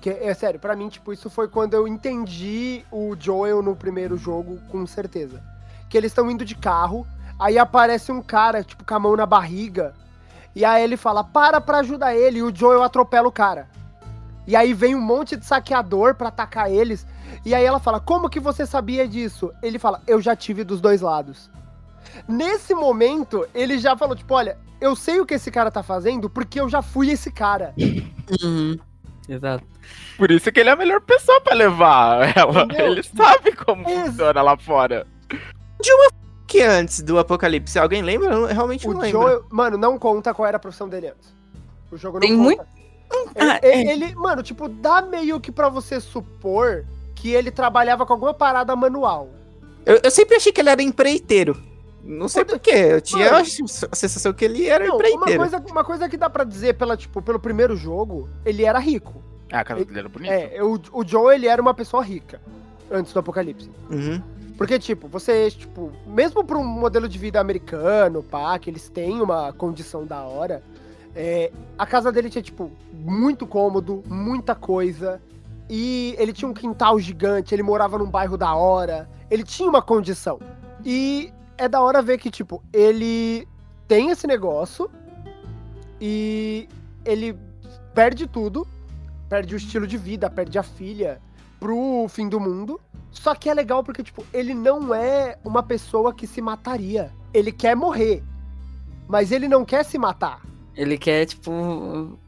Que 0.00 0.10
é, 0.10 0.28
é 0.28 0.34
sério, 0.34 0.60
pra 0.60 0.76
mim, 0.76 0.88
tipo, 0.88 1.12
isso 1.12 1.30
foi 1.30 1.48
quando 1.48 1.74
eu 1.74 1.86
entendi 1.88 2.84
o 2.90 3.14
Joel 3.18 3.62
no 3.62 3.76
primeiro 3.76 4.16
jogo, 4.16 4.58
com 4.70 4.86
certeza. 4.86 5.42
Que 5.88 5.96
eles 5.96 6.10
estão 6.10 6.30
indo 6.30 6.44
de 6.44 6.54
carro, 6.54 7.06
aí 7.38 7.58
aparece 7.58 8.12
um 8.12 8.22
cara, 8.22 8.62
tipo, 8.62 8.84
com 8.84 8.94
a 8.94 8.98
mão 8.98 9.16
na 9.16 9.26
barriga. 9.26 9.94
E 10.54 10.64
aí 10.64 10.82
ele 10.82 10.96
fala, 10.96 11.22
para 11.22 11.60
pra 11.60 11.78
ajudar 11.78 12.14
ele, 12.14 12.38
e 12.38 12.42
o 12.42 12.54
Joel 12.54 12.82
atropela 12.82 13.28
o 13.28 13.32
cara. 13.32 13.68
E 14.46 14.56
aí 14.56 14.72
vem 14.72 14.94
um 14.94 15.00
monte 15.00 15.36
de 15.36 15.46
saqueador 15.46 16.14
pra 16.14 16.28
atacar 16.28 16.70
eles. 16.70 17.06
E 17.44 17.54
aí 17.54 17.64
ela 17.64 17.78
fala, 17.78 18.00
como 18.00 18.28
que 18.28 18.40
você 18.40 18.66
sabia 18.66 19.06
disso? 19.06 19.52
Ele 19.62 19.78
fala, 19.78 20.02
eu 20.06 20.20
já 20.20 20.34
tive 20.34 20.64
dos 20.64 20.80
dois 20.80 21.00
lados. 21.00 21.50
Nesse 22.28 22.74
momento, 22.74 23.46
ele 23.54 23.78
já 23.78 23.96
falou, 23.96 24.14
tipo, 24.16 24.34
olha, 24.34 24.58
eu 24.80 24.94
sei 24.96 25.20
o 25.20 25.26
que 25.26 25.34
esse 25.34 25.50
cara 25.50 25.70
tá 25.70 25.82
fazendo 25.82 26.28
porque 26.30 26.60
eu 26.60 26.68
já 26.68 26.82
fui 26.82 27.10
esse 27.10 27.30
cara. 27.30 27.74
Uhum. 28.42 28.78
Exato. 29.28 29.64
Por 30.16 30.30
isso 30.30 30.50
que 30.50 30.60
ele 30.60 30.68
é 30.68 30.72
a 30.72 30.76
melhor 30.76 31.00
pessoa 31.00 31.40
pra 31.40 31.54
levar 31.54 32.36
ela. 32.36 32.64
Entendeu? 32.64 32.86
Ele 32.92 33.02
sabe 33.02 33.52
como 33.52 33.88
Ex- 33.88 34.06
funciona 34.10 34.42
lá 34.42 34.56
fora. 34.56 35.06
Que 36.46 36.62
antes 36.62 37.00
do 37.02 37.18
apocalipse, 37.18 37.78
alguém 37.78 38.02
lembra? 38.02 38.34
Eu 38.34 38.46
realmente 38.46 38.86
não 38.88 38.96
O 38.96 39.00
lembro. 39.00 39.20
Joel, 39.22 39.44
mano, 39.50 39.76
não 39.78 39.98
conta 39.98 40.34
qual 40.34 40.46
era 40.48 40.56
a 40.56 40.60
profissão 40.60 40.88
dele 40.88 41.08
antes. 41.08 41.32
O 41.92 41.96
jogo 41.96 42.18
não 42.18 42.20
Tem 42.20 42.36
conta. 42.36 42.44
muito- 42.44 42.80
Ele, 43.36 43.50
Ah, 43.50 43.60
ele- 43.62 43.90
ele- 44.04 44.14
mano, 44.14 44.42
tipo, 44.42 44.68
dá 44.68 45.02
meio 45.02 45.40
que 45.40 45.50
pra 45.50 45.68
você 45.68 46.00
supor 46.00 46.84
que 47.14 47.30
ele 47.32 47.50
trabalhava 47.50 48.04
com 48.06 48.12
alguma 48.12 48.32
parada 48.34 48.74
manual. 48.76 49.28
Eu, 49.84 50.00
eu 50.04 50.10
sempre 50.10 50.36
achei 50.36 50.52
que 50.52 50.60
ele 50.60 50.70
era 50.70 50.82
empreiteiro. 50.82 51.56
Não 52.02 52.28
sei 52.28 52.44
Pode- 52.44 52.58
porquê, 52.60 52.76
eu 52.78 53.00
tinha 53.00 53.26
Mano. 53.30 53.44
a 53.92 53.96
sensação 53.96 54.32
que 54.32 54.44
ele 54.44 54.66
era 54.66 54.84
Não, 54.86 54.94
uma 54.96 55.02
empreiteiro. 55.08 55.38
coisa, 55.40 55.64
uma 55.70 55.84
coisa 55.84 56.08
que 56.08 56.16
dá 56.16 56.30
pra 56.30 56.44
dizer 56.44 56.74
pela, 56.74 56.96
tipo, 56.96 57.20
pelo 57.20 57.38
primeiro 57.38 57.76
jogo, 57.76 58.28
ele 58.44 58.64
era 58.64 58.78
rico. 58.78 59.22
Ah, 59.52 59.60
a 59.60 59.64
casa 59.64 59.84
dele 59.84 59.98
era 59.98 60.08
bonita. 60.08 60.32
É, 60.32 60.62
o, 60.62 60.80
o 60.92 61.04
Joel, 61.06 61.32
ele 61.36 61.46
era 61.46 61.60
uma 61.60 61.74
pessoa 61.74 62.02
rica 62.02 62.40
antes 62.90 63.12
do 63.12 63.18
apocalipse. 63.20 63.70
Uhum. 63.90 64.22
Porque, 64.56 64.78
tipo, 64.78 65.08
você, 65.08 65.50
tipo, 65.50 65.90
mesmo 66.06 66.44
para 66.44 66.56
um 66.58 66.64
modelo 66.64 67.08
de 67.08 67.18
vida 67.18 67.40
americano, 67.40 68.22
pá, 68.22 68.58
que 68.58 68.68
eles 68.70 68.88
têm 68.88 69.20
uma 69.20 69.52
condição 69.52 70.04
da 70.06 70.22
hora, 70.22 70.62
é, 71.16 71.50
a 71.78 71.86
casa 71.86 72.12
dele 72.12 72.30
tinha, 72.30 72.42
tipo, 72.42 72.70
muito 72.92 73.46
cômodo, 73.46 74.02
muita 74.06 74.54
coisa. 74.54 75.20
E 75.68 76.14
ele 76.18 76.32
tinha 76.32 76.48
um 76.48 76.54
quintal 76.54 76.98
gigante, 76.98 77.54
ele 77.54 77.62
morava 77.62 77.96
num 77.98 78.10
bairro 78.10 78.36
da 78.36 78.54
hora, 78.54 79.08
ele 79.30 79.42
tinha 79.44 79.68
uma 79.68 79.80
condição. 79.82 80.38
E 80.84 81.32
é 81.60 81.68
da 81.68 81.82
hora 81.82 82.00
ver 82.00 82.16
que, 82.16 82.30
tipo, 82.30 82.62
ele 82.72 83.46
tem 83.86 84.08
esse 84.08 84.26
negócio 84.26 84.90
e 86.00 86.66
ele 87.04 87.36
perde 87.94 88.26
tudo, 88.26 88.66
perde 89.28 89.54
o 89.54 89.58
estilo 89.58 89.86
de 89.86 89.98
vida, 89.98 90.30
perde 90.30 90.58
a 90.58 90.62
filha 90.62 91.20
pro 91.60 92.06
fim 92.08 92.30
do 92.30 92.40
mundo. 92.40 92.80
Só 93.10 93.34
que 93.34 93.50
é 93.50 93.54
legal 93.54 93.84
porque, 93.84 94.02
tipo, 94.02 94.24
ele 94.32 94.54
não 94.54 94.94
é 94.94 95.36
uma 95.44 95.62
pessoa 95.62 96.14
que 96.14 96.26
se 96.26 96.40
mataria. 96.40 97.12
Ele 97.34 97.52
quer 97.52 97.76
morrer. 97.76 98.22
Mas 99.06 99.30
ele 99.30 99.46
não 99.46 99.62
quer 99.62 99.84
se 99.84 99.98
matar. 99.98 100.40
Ele 100.74 100.96
quer, 100.96 101.26
tipo. 101.26 101.50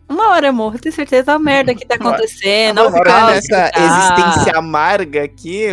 Uma 0.07 0.29
hora, 0.33 0.51
amor, 0.51 0.79
tenho 0.79 0.95
certeza 0.95 1.33
a 1.33 1.39
merda 1.39 1.75
que 1.75 1.87
tá 1.87 1.95
acontecendo. 1.97 2.85
Ficar 2.85 3.05
caos 3.05 3.33
nessa 3.33 3.71
tá. 3.71 3.81
existência 3.81 4.59
amarga 4.59 5.25
aqui. 5.25 5.69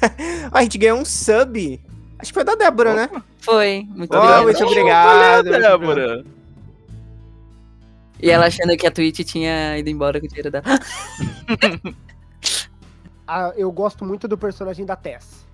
a 0.50 0.62
gente 0.62 0.78
ganhou 0.78 0.98
um 0.98 1.04
sub. 1.04 1.78
Acho 2.24 2.32
que 2.32 2.34
foi 2.34 2.44
da 2.44 2.54
Débora, 2.54 2.94
né? 2.94 3.10
Foi, 3.38 3.86
muito 3.90 4.14
Oh, 4.14 4.16
obrigado. 4.18 4.44
muito 4.44 4.64
obrigado. 4.64 5.44
muito 5.44 5.48
obrigado. 5.56 5.78
Débora. 5.78 6.24
E 8.22 8.30
ela 8.30 8.46
achando 8.46 8.74
que 8.78 8.86
a 8.86 8.90
Twitch 8.90 9.20
tinha 9.26 9.76
ido 9.76 9.90
embora 9.90 10.18
com 10.18 10.24
o 10.24 10.28
dinheiro 10.28 10.50
dela. 10.50 10.64
Ah, 13.26 13.52
eu 13.56 13.72
gosto 13.72 14.04
muito 14.04 14.28
do 14.28 14.36
personagem 14.36 14.84
da 14.84 14.94
Tess. 14.96 15.46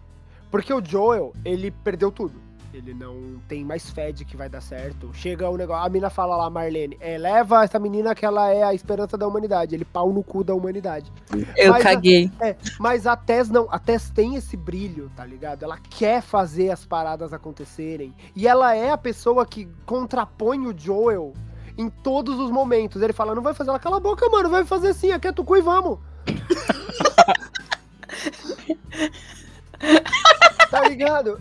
Porque 0.50 0.74
o 0.74 0.84
Joel, 0.84 1.32
ele 1.44 1.70
perdeu 1.70 2.10
tudo. 2.10 2.34
Ele 2.72 2.94
não 2.94 3.40
tem 3.48 3.64
mais 3.64 3.90
fé 3.90 4.12
de 4.12 4.24
que 4.24 4.36
vai 4.36 4.48
dar 4.48 4.60
certo. 4.60 5.10
Chega 5.12 5.48
o 5.50 5.56
negócio. 5.56 5.84
A 5.84 5.88
mina 5.88 6.08
fala 6.08 6.36
lá, 6.36 6.48
Marlene, 6.48 6.96
é, 7.00 7.18
leva 7.18 7.64
essa 7.64 7.80
menina 7.80 8.14
que 8.14 8.24
ela 8.24 8.48
é 8.50 8.62
a 8.62 8.72
esperança 8.72 9.18
da 9.18 9.26
humanidade. 9.26 9.74
Ele 9.74 9.84
pau 9.84 10.12
no 10.12 10.22
cu 10.22 10.44
da 10.44 10.54
humanidade. 10.54 11.12
Eu 11.56 11.72
Mas 11.72 11.80
a- 11.80 11.84
caguei. 11.88 12.30
É, 12.40 12.54
mas 12.78 13.08
a 13.08 13.16
Tess 13.16 13.50
não. 13.50 13.66
A 13.70 13.78
Tess 13.78 14.08
tem 14.10 14.36
esse 14.36 14.56
brilho, 14.56 15.10
tá 15.16 15.26
ligado? 15.26 15.64
Ela 15.64 15.78
quer 15.78 16.22
fazer 16.22 16.70
as 16.70 16.86
paradas 16.86 17.32
acontecerem. 17.32 18.14
E 18.36 18.46
ela 18.46 18.72
é 18.74 18.92
a 18.92 18.98
pessoa 18.98 19.44
que 19.44 19.68
contrapõe 19.84 20.64
o 20.66 20.74
Joel 20.78 21.32
em 21.76 21.90
todos 21.90 22.38
os 22.38 22.52
momentos. 22.52 23.02
Ele 23.02 23.12
fala, 23.12 23.34
não 23.34 23.42
vai 23.42 23.52
fazer 23.52 23.70
ela, 23.70 23.80
cala 23.80 23.96
a 23.96 24.00
boca, 24.00 24.28
mano, 24.28 24.48
vai 24.48 24.64
fazer 24.64 24.94
sim, 24.94 25.10
aqui 25.10 25.26
é 25.26 25.32
tu 25.32 25.42
cu 25.42 25.56
e 25.56 25.60
vamos. 25.60 25.98
tá 30.70 30.88
ligado? 30.88 31.40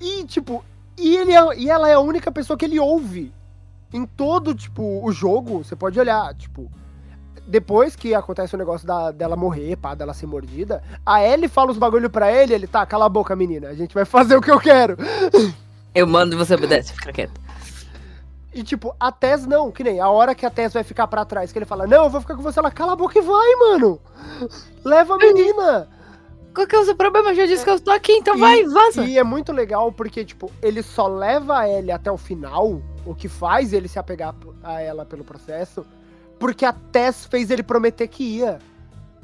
E, 0.00 0.24
tipo, 0.24 0.64
e, 0.96 1.16
ele 1.16 1.32
é- 1.32 1.56
e 1.58 1.70
ela 1.70 1.88
é 1.88 1.94
a 1.94 2.00
única 2.00 2.30
pessoa 2.30 2.56
que 2.56 2.64
ele 2.64 2.78
ouve. 2.78 3.32
Em 3.92 4.04
todo, 4.04 4.54
tipo, 4.54 5.04
o 5.04 5.10
jogo, 5.12 5.64
você 5.64 5.74
pode 5.74 5.98
olhar, 5.98 6.34
tipo, 6.34 6.70
depois 7.46 7.96
que 7.96 8.14
acontece 8.14 8.54
o 8.54 8.58
negócio 8.58 8.86
da, 8.86 9.10
dela 9.10 9.34
morrer, 9.34 9.76
pá, 9.76 9.94
dela 9.94 10.12
ser 10.12 10.26
mordida, 10.26 10.82
a 11.06 11.22
Ellie 11.24 11.48
fala 11.48 11.70
os 11.70 11.78
bagulho 11.78 12.10
pra 12.10 12.30
ele, 12.30 12.52
ele, 12.52 12.66
tá, 12.66 12.84
cala 12.84 13.06
a 13.06 13.08
boca, 13.08 13.34
menina, 13.34 13.68
a 13.68 13.74
gente 13.74 13.94
vai 13.94 14.04
fazer 14.04 14.36
o 14.36 14.42
que 14.42 14.50
eu 14.50 14.60
quero. 14.60 14.96
Eu 15.94 16.06
mando 16.06 16.34
e 16.34 16.38
você 16.38 16.54
obedece, 16.54 16.92
fica 16.92 17.12
quieto. 17.12 17.40
E, 18.52 18.62
tipo, 18.62 18.94
a 19.00 19.10
Tess 19.10 19.46
não, 19.46 19.70
que 19.70 19.82
nem 19.84 20.00
a 20.00 20.08
hora 20.10 20.34
que 20.34 20.44
a 20.44 20.50
Tess 20.50 20.74
vai 20.74 20.82
ficar 20.84 21.06
pra 21.06 21.24
trás, 21.24 21.50
que 21.50 21.58
ele 21.58 21.64
fala, 21.66 21.86
não, 21.86 22.04
eu 22.04 22.10
vou 22.10 22.20
ficar 22.20 22.34
com 22.34 22.42
você, 22.42 22.58
ela 22.58 22.70
cala 22.70 22.92
a 22.92 22.96
boca 22.96 23.18
e 23.18 23.22
vai, 23.22 23.54
mano. 23.56 24.00
Leva 24.84 25.14
a 25.14 25.16
menina. 25.18 25.88
Qual 26.58 26.66
que 26.66 26.74
é 26.74 26.78
o 26.80 26.84
seu 26.84 26.96
problema? 26.96 27.30
Eu 27.30 27.34
já 27.36 27.46
disse 27.46 27.62
que 27.62 27.70
eu 27.70 27.78
tô 27.78 27.92
aqui, 27.92 28.10
então 28.10 28.34
E- 28.34 28.40
vai, 28.40 28.64
vaza. 28.64 29.04
E 29.04 29.16
é 29.16 29.22
muito 29.22 29.52
legal 29.52 29.92
porque, 29.92 30.24
tipo, 30.24 30.50
ele 30.60 30.82
só 30.82 31.06
leva 31.06 31.56
a 31.60 31.68
Ellie 31.68 31.92
até 31.92 32.10
o 32.10 32.16
final, 32.16 32.82
o 33.06 33.14
que 33.14 33.28
faz 33.28 33.72
ele 33.72 33.86
se 33.86 33.96
apegar 33.96 34.34
a 34.64 34.80
ela 34.82 35.06
pelo 35.06 35.22
processo, 35.22 35.86
porque 36.36 36.64
a 36.64 36.72
Tess 36.72 37.26
fez 37.26 37.52
ele 37.52 37.62
prometer 37.62 38.08
que 38.08 38.24
ia. 38.24 38.58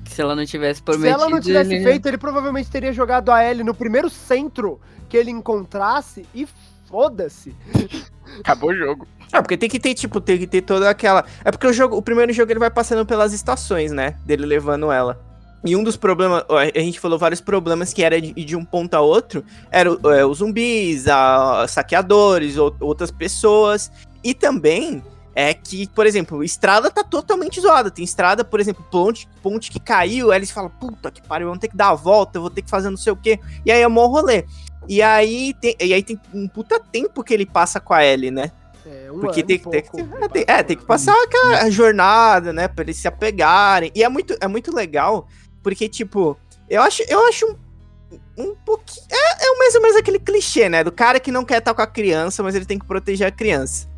Se 0.07 0.23
ela 0.23 0.37
não 0.37 0.47
tivesse 0.47 0.79
Se 0.79 0.85
prometido. 0.85 1.21
ela 1.21 1.29
não 1.29 1.41
tivesse 1.41 1.75
ele- 1.75 1.83
feito, 1.85 2.07
ele 2.07 2.19
provavelmente 2.19 2.71
teria 2.71 2.93
jogado 2.93 3.31
a 3.33 3.45
Ellie 3.45 3.65
no 3.65 3.75
primeiro 3.75 4.09
centro 4.09 4.81
que 5.09 5.17
ele 5.17 5.33
encontrasse 5.33 6.25
e 6.33 6.47
foda-se. 6.89 7.53
Acabou 8.39 8.71
o 8.71 8.75
jogo. 8.77 9.09
Ah, 9.33 9.43
porque 9.43 9.57
tem 9.57 9.69
que 9.69 9.81
ter, 9.81 9.95
tipo, 9.95 10.21
tem 10.21 10.39
que 10.39 10.47
ter 10.47 10.63
toda 10.63 10.89
aquela. 10.89 11.25
É 11.45 11.51
porque 11.51 11.67
o 11.67 11.73
jogo, 11.73 11.97
o 11.97 12.03
primeiro 12.03 12.33
jogo 12.33 12.53
ele 12.53 12.61
vai 12.61 12.71
passando 12.71 13.05
pelas 13.05 13.33
estações, 13.33 13.91
né? 13.91 14.17
Dele 14.25 14.47
levando 14.47 14.93
ela. 14.93 15.21
E 15.65 15.75
um 15.75 15.83
dos 15.83 15.97
problemas, 15.97 16.45
a 16.49 16.79
gente 16.81 17.01
falou 17.01 17.19
vários 17.19 17.41
problemas 17.41 17.93
que 17.93 18.03
era 18.05 18.21
de 18.21 18.33
de 18.35 18.55
um 18.55 18.65
ponto 18.65 18.93
a 18.95 19.01
outro, 19.01 19.43
era 19.71 19.89
é, 20.15 20.25
os 20.25 20.39
zumbis, 20.39 21.09
a, 21.09 21.67
saqueadores, 21.69 22.57
ou- 22.59 22.77
outras 22.81 23.11
pessoas. 23.11 23.91
E 24.23 24.35
também 24.35 25.03
é 25.35 25.53
que, 25.55 25.89
por 25.89 26.07
exemplo, 26.07 26.45
estrada 26.45 26.91
tá 26.91 27.03
totalmente 27.03 27.61
zoada. 27.61 27.91
Tem 27.91 28.05
estrada, 28.05 28.45
por 28.45 28.61
exemplo, 28.61 28.85
ponte, 28.91 29.27
ponte 29.43 29.71
que 29.71 29.81
caiu, 29.81 30.31
aí 30.31 30.39
eles 30.39 30.51
falam, 30.51 30.71
puta 30.71 31.11
que 31.11 31.23
pariu, 31.23 31.47
vamos 31.49 31.61
ter 31.61 31.69
que 31.69 31.77
dar 31.77 31.89
a 31.91 31.95
volta, 31.95 32.37
eu 32.39 32.43
vou 32.43 32.51
ter 32.51 32.63
que 32.63 32.71
fazer 32.71 32.91
não 32.91 32.97
sei 32.97 33.13
o 33.13 33.17
quê. 33.17 33.41
E 33.65 33.73
aí 33.73 33.81
é 33.81 33.89
mó 33.89 34.07
rolê. 34.07 34.45
E 34.87 35.01
aí, 35.01 35.55
tem, 35.61 35.75
e 35.81 35.95
aí 35.95 36.03
tem 36.03 36.21
um 36.33 36.47
puta 36.47 36.79
tempo 36.79 37.25
que 37.25 37.33
ele 37.33 37.47
passa 37.47 37.81
com 37.81 37.95
a 37.95 38.05
Ellie, 38.05 38.31
né? 38.31 38.53
É, 38.87 39.11
um 39.11 39.19
Porque 39.19 39.43
tem, 39.43 39.57
e 39.57 39.59
tem, 39.59 39.83
pouco. 39.83 39.97
tem- 39.97 40.09
é, 40.23 40.29
tem- 40.29 40.45
é, 40.47 40.63
tem 40.63 40.77
que 40.77 40.85
passar 40.85 41.15
aquela 41.25 41.71
jornada, 41.71 42.53
né? 42.53 42.69
Pra 42.69 42.85
eles 42.85 42.99
se 42.99 43.09
apegarem. 43.09 43.91
E 43.95 44.05
é 44.05 44.09
muito, 44.11 44.37
é 44.39 44.47
muito 44.47 44.75
legal, 44.75 45.27
porque, 45.65 45.89
tipo, 45.89 46.37
eu 46.69 46.83
acho, 46.83 47.03
eu 47.09 47.27
acho 47.27 47.47
um, 47.47 48.51
um 48.51 48.55
pouquinho. 48.55 49.07
É, 49.11 49.47
é 49.47 49.59
mais 49.59 49.75
ou 49.75 49.81
menos 49.81 49.97
aquele 49.97 50.21
clichê, 50.21 50.69
né? 50.69 50.85
Do 50.85 50.93
cara 50.93 51.19
que 51.19 51.33
não 51.33 51.45
quer 51.45 51.59
estar 51.59 51.73
com 51.73 51.81
a 51.81 51.87
criança, 51.87 52.43
mas 52.43 52.55
ele 52.55 52.67
tem 52.67 52.79
que 52.79 52.87
proteger 52.87 53.27
a 53.27 53.33
criança. 53.33 53.89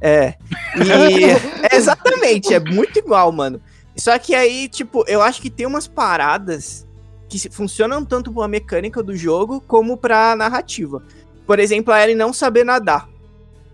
É. 0.00 0.34
E. 0.76 1.24
é 1.72 1.76
exatamente, 1.76 2.52
é 2.52 2.58
muito 2.58 2.98
igual, 2.98 3.30
mano. 3.30 3.62
Só 3.96 4.18
que 4.18 4.34
aí, 4.34 4.68
tipo, 4.68 5.04
eu 5.06 5.22
acho 5.22 5.40
que 5.40 5.48
tem 5.48 5.64
umas 5.64 5.86
paradas 5.86 6.84
que 7.28 7.48
funcionam 7.50 8.04
tanto 8.04 8.32
pra 8.32 8.48
mecânica 8.48 9.02
do 9.02 9.16
jogo 9.16 9.60
como 9.60 9.96
pra 9.96 10.36
narrativa. 10.36 11.02
Por 11.46 11.60
exemplo, 11.60 11.94
a 11.94 12.02
Ellie 12.02 12.16
não 12.16 12.32
saber 12.32 12.64
nadar. 12.64 13.08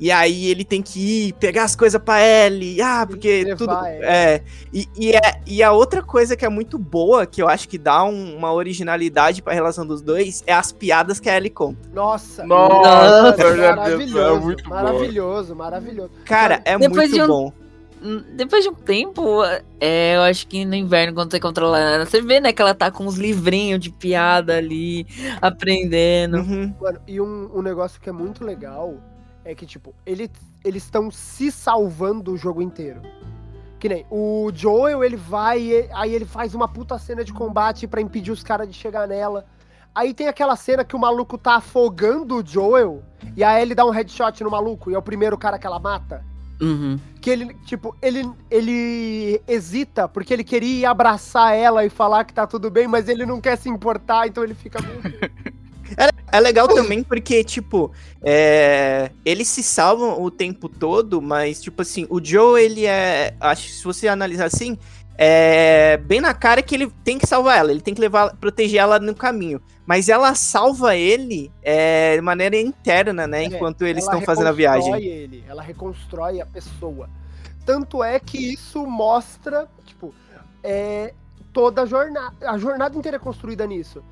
E 0.05 0.11
aí 0.11 0.47
ele 0.47 0.65
tem 0.65 0.83
que 0.83 1.29
ir 1.29 1.33
pegar 1.35 1.63
as 1.63 1.77
coisas 1.77 2.03
pra 2.03 2.21
Ellie. 2.21 2.83
Ah, 2.83 3.07
porque 3.09 3.45
levar 3.45 3.57
tudo. 3.57 3.71
ela. 3.73 3.89
É. 3.89 4.43
E, 4.73 4.89
e, 4.99 5.13
é. 5.13 5.21
e 5.47 5.63
a 5.63 5.71
outra 5.71 6.03
coisa 6.03 6.35
que 6.37 6.45
é 6.45 6.49
muito 6.49 6.77
boa, 6.77 7.25
que 7.25 7.41
eu 7.41 7.47
acho 7.49 7.69
que 7.69 7.79
dá 7.79 8.03
um- 8.03 8.37
uma 8.37 8.53
originalidade 8.53 9.41
pra 9.43 9.53
relação 9.55 9.87
dos 9.87 10.03
dois, 10.03 10.43
é 10.45 10.53
as 10.53 10.73
piadas 10.73 11.21
que 11.21 11.31
a 11.31 11.37
Ellie 11.37 11.51
conta. 11.51 11.89
Nossa, 11.95 12.45
Nossa, 12.45 13.37
Deus, 13.37 13.57
maravilhoso, 13.61 14.19
é 14.19 14.41
muito 14.41 14.69
maravilhoso, 14.69 15.55
maravilhoso. 15.55 16.11
Cara, 16.25 16.61
é 16.65 16.77
Depois 16.77 17.09
muito 17.09 17.15
de 17.15 17.23
um- 17.23 17.27
bom. 17.29 17.53
Hum, 18.03 18.25
Depois 18.35 18.65
de 18.65 18.71
um 18.71 18.75
tempo, 18.75 19.45
é, 19.79 20.17
eu 20.17 20.23
acho 20.23 20.49
que 20.49 20.65
no 20.65 20.75
inverno, 20.75 21.15
quando 21.15 21.31
você 21.31 21.39
controla 21.39 21.79
ela, 21.79 22.05
você 22.05 22.21
vê, 22.21 22.41
né, 22.41 22.53
que 22.53 22.61
ela 22.61 22.75
tá 22.75 22.91
com 22.91 23.05
uns 23.05 23.17
livrinhos 23.17 23.79
de 23.79 23.91
piada 23.91 24.57
ali, 24.57 25.07
aprendendo. 25.41 26.39
Uhum. 26.39 26.75
Mano, 26.81 26.99
e 27.07 27.21
um, 27.21 27.49
um 27.55 27.63
negócio 27.63 28.01
que 28.01 28.09
é 28.09 28.13
muito 28.13 28.45
legal 28.45 28.97
é 29.45 29.55
que, 29.55 29.67
tipo, 29.67 29.95
ele, 30.07 30.31
eles 30.65 30.85
estão 30.85 31.11
se 31.11 31.51
salvando 31.51 32.33
o 32.33 32.37
jogo 32.37 32.63
inteiro. 32.63 33.01
Que 33.79 33.89
nem 33.89 34.07
o 34.11 34.51
Joel, 34.55 35.03
ele 35.03 35.17
vai, 35.17 35.61
e- 35.61 35.89
aí 35.93 36.15
ele 36.15 36.25
faz 36.25 36.55
uma 36.55 36.69
puta 36.69 36.99
cena 36.99 37.25
de 37.25 37.33
combate 37.33 37.87
pra 37.87 38.01
impedir 38.01 38.31
os 38.31 38.43
caras 38.43 38.69
de 38.69 38.75
chegar 38.75 39.09
nela. 39.09 39.45
Aí 39.95 40.15
tem 40.15 40.29
aquela 40.29 40.55
cena 40.57 40.85
que 40.85 40.95
o 40.97 40.99
maluco 40.99 41.37
tá 41.37 41.57
afogando 41.57 42.37
o 42.37 42.47
Joel, 42.47 43.03
e 43.37 43.43
aí 43.45 43.61
ele 43.61 43.75
dá 43.75 43.85
um 43.85 43.91
headshot 43.91 44.43
no 44.45 44.51
maluco, 44.51 44.91
e 44.91 44.95
é 44.95 44.99
o 44.99 45.03
primeiro 45.03 45.37
cara 45.37 45.59
que 45.59 45.67
ela 45.67 45.79
mata. 45.81 46.25
Uhum. 46.61 46.97
Que 47.21 47.29
ele, 47.29 47.55
tipo, 47.67 47.95
ele, 48.01 48.31
ele 48.49 49.43
hesita 49.49 50.09
porque 50.09 50.33
ele 50.33 50.45
queria 50.45 50.91
abraçar 50.91 51.57
ela 51.57 51.85
e 51.85 51.91
falar 51.91 52.25
que 52.25 52.33
tá 52.33 52.47
tudo 52.47 52.71
bem, 52.71 52.87
mas 52.87 53.09
ele 53.09 53.27
não 53.27 53.41
quer 53.41 53.59
se 53.59 53.69
importar, 53.69 54.29
então 54.29 54.45
ele 54.45 54.55
fica 54.55 54.79
meio. 54.81 55.03
É 56.33 56.41
legal 56.41 56.67
também 56.67 57.03
porque, 57.03 57.45
tipo, 57.45 57.93
é, 58.23 59.11
eles 59.23 59.49
se 59.49 59.63
salvam 59.63 60.23
o 60.23 60.31
tempo 60.31 60.67
todo, 60.69 61.21
mas, 61.21 61.61
tipo 61.61 61.83
assim, 61.83 62.07
o 62.09 62.25
Joe, 62.25 62.63
ele 62.63 62.87
é. 62.87 63.35
Acho 63.39 63.65
que 63.65 63.73
se 63.73 63.85
você 63.85 64.09
analisar 64.09 64.47
assim, 64.47 64.79
é 65.19 65.99
bem 65.99 66.21
na 66.21 66.33
cara 66.33 66.63
que 66.63 66.75
ele 66.75 66.91
tem 67.05 67.19
que 67.19 67.27
salvar 67.27 67.59
ela, 67.59 67.71
ele 67.71 67.83
tem 67.83 67.95
que 67.95 68.01
levar, 68.01 68.35
proteger 68.37 68.81
ela 68.81 68.99
no 68.99 69.15
caminho. 69.15 69.61
Mas 69.85 70.09
ela 70.09 70.35
salva 70.35 70.97
ele 70.97 71.53
é, 71.63 72.17
de 72.17 72.23
maneira 72.23 72.57
interna, 72.57 73.27
né? 73.27 73.43
É, 73.43 73.47
Enquanto 73.47 73.85
eles 73.85 74.05
estão 74.05 74.23
fazendo 74.23 74.47
a 74.47 74.53
viagem. 74.53 74.91
reconstrói 74.91 75.07
Ele, 75.07 75.45
ela 75.47 75.63
reconstrói 75.63 76.41
a 76.41 76.47
pessoa. 76.47 77.11
Tanto 77.67 78.03
é 78.03 78.19
que 78.19 78.39
isso 78.39 78.87
mostra, 78.87 79.69
tipo, 79.85 80.15
é, 80.63 81.13
toda 81.53 81.83
a 81.83 81.87
jornada. 81.87 82.35
A 82.41 82.57
jornada 82.57 82.97
inteira 82.97 83.17
é 83.17 83.21
construída 83.21 83.67
nisso. 83.67 84.03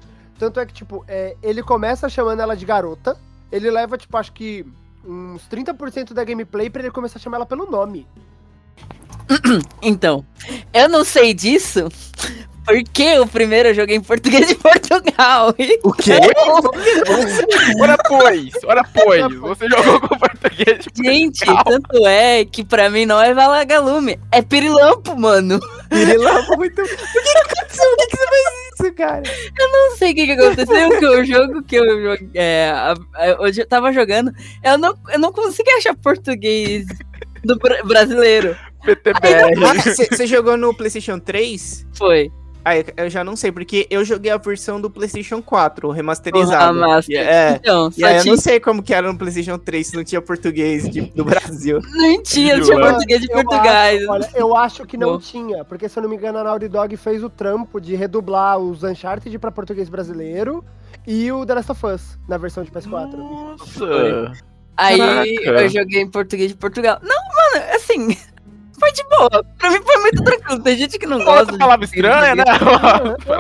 Tanto 0.41 0.59
é 0.59 0.65
que, 0.65 0.73
tipo, 0.73 1.05
é, 1.07 1.37
ele 1.43 1.63
começa 1.63 2.09
chamando 2.09 2.41
ela 2.41 2.57
de 2.57 2.65
garota. 2.65 3.15
Ele 3.53 3.71
leva, 3.71 3.99
tipo, 3.99 4.17
acho 4.17 4.33
que 4.33 4.65
uns 5.07 5.43
30% 5.51 6.15
da 6.15 6.25
gameplay 6.25 6.71
pra 6.71 6.81
ele 6.81 6.91
começar 6.91 7.19
a 7.19 7.21
chamar 7.21 7.37
ela 7.37 7.47
pelo 7.47 7.71
nome. 7.71 8.07
Então, 9.83 10.25
eu 10.73 10.89
não 10.89 11.05
sei 11.05 11.35
disso 11.35 11.89
porque 12.65 13.19
o 13.19 13.27
primeiro 13.27 13.71
eu 13.71 13.75
joguei 13.75 13.97
em 13.97 14.01
português 14.01 14.47
de 14.47 14.55
Portugal. 14.55 15.55
O 15.83 15.93
quê? 15.93 16.13
Ora 17.81 17.97
pois, 18.07 18.53
ora 18.65 18.85
pois. 18.85 19.35
Você 19.41 19.69
jogou 19.69 20.01
com 20.01 20.19
português. 20.19 20.85
Gente, 20.95 21.45
tanto 21.65 22.07
é 22.07 22.45
que 22.45 22.65
pra 22.65 22.89
mim 22.91 23.07
não 23.07 23.21
é 23.21 23.35
Valagalume, 23.35 24.19
é 24.31 24.43
Pirilampo, 24.43 25.19
mano. 25.19 25.59
Pirilampo 25.91 26.57
muito. 26.57 26.77
Por 26.77 26.87
que 26.87 27.21
que 27.23 27.39
aconteceu? 27.39 27.85
Por 27.91 27.97
que, 27.99 28.07
que 28.07 28.17
você 28.17 28.27
fez 28.29 28.45
isso, 28.81 28.95
cara? 28.95 29.23
Não 29.59 29.97
sei 29.97 30.13
o 30.13 30.15
que, 30.15 30.27
que 30.27 30.33
aconteceu, 30.33 30.99
que 30.99 31.07
o 31.07 31.25
jogo 31.25 31.63
que 31.63 31.77
eu 31.77 32.03
joguei. 32.03 32.31
É, 32.35 32.73
eu 33.59 33.67
tava 33.67 33.93
jogando, 33.93 34.33
eu 34.65 34.79
não, 34.79 34.95
eu 35.13 35.19
não 35.19 35.33
consegui 35.33 35.71
achar 35.73 35.95
português 35.97 36.87
do 37.45 37.57
bra- 37.59 37.83
brasileiro. 37.83 38.57
PTBR. 38.85 39.55
Você 40.11 40.27
jogou 40.27 40.57
no 40.57 40.73
PlayStation 40.75 41.19
3? 41.19 41.87
Foi. 41.95 42.31
Ah, 42.65 42.73
eu- 42.77 43.09
já 43.09 43.25
não 43.25 43.35
sei, 43.37 43.51
porque 43.51 43.87
eu 43.91 44.05
joguei 44.05 44.31
a 44.31 44.37
versão 44.37 44.81
do 44.81 44.91
PlayStation 44.91 45.41
4, 45.41 45.91
Ah, 45.91 45.95
remasterizada. 45.95 46.73
Master. 46.73 47.17
É. 47.27 47.57
Então, 47.57 47.91
E 47.97 48.05
aí 48.05 48.19
eu 48.19 48.25
não 48.27 48.37
sei 48.37 48.61
como 48.61 48.83
que 48.83 48.93
era 48.93 49.11
no 49.11 49.17
PlayStation 49.19 49.59
3 49.59 49.87
se 49.87 49.97
não 49.97 50.05
tinha 50.05 50.21
português 50.21 50.89
de- 50.89 51.01
do 51.13 51.25
Brasil. 51.25 51.81
não 51.95 52.23
tinha, 52.23 52.57
não 52.59 52.65
tinha 52.65 52.79
Mano, 52.79 52.91
português 52.93 53.21
de 53.23 53.29
Eu 53.31 53.35
Portugal. 53.35 53.67
acho- 53.67 54.11
olha, 54.11 54.31
eu 54.35 54.57
acho 54.57 54.85
que 54.87 54.97
não 54.97 55.13
Bom. 55.13 55.19
tinha, 55.19 55.65
porque 55.65 55.89
se 55.89 55.99
eu 55.99 56.03
não 56.03 56.11
me 56.11 56.17
engano, 56.17 56.39
a 56.39 56.45
Naughty 56.45 56.69
Dog 56.69 56.95
fez 56.97 57.25
o 57.25 57.31
trampo 57.31 57.81
de 57.81 57.95
redublar 57.97 58.59
os 58.59 58.83
Uncharted 58.83 59.39
pra 59.39 59.51
português 59.51 59.89
brasileiro 59.89 60.63
e 61.07 61.33
o 61.33 61.47
The 61.47 61.55
Last 61.55 61.73
of 61.73 61.87
Us 61.87 62.19
na 62.29 62.37
versão 62.37 62.63
de 62.63 62.71
PS4. 62.71 63.17
Nossa. 63.17 64.33
Aí 64.77 64.99
Caraca. 64.99 65.63
eu 65.63 65.69
joguei 65.69 66.01
em 66.03 66.11
português 66.11 66.51
de 66.51 66.57
Portugal. 66.57 66.99
Não, 67.03 67.09
mano, 67.17 67.67
assim, 67.75 68.17
foi 68.81 68.93
de 68.93 69.05
boa. 69.05 69.45
Pra 69.59 69.71
mim 69.71 69.81
foi 69.85 69.97
muito 69.99 70.25
tranquilo. 70.25 70.63
Tem 70.63 70.77
gente 70.77 70.99
que 70.99 71.07
não 71.07 71.19
gosta. 71.19 71.41
Outra 71.53 71.59
palavra 71.59 71.85
estranha, 71.85 72.35
né? 72.35 72.45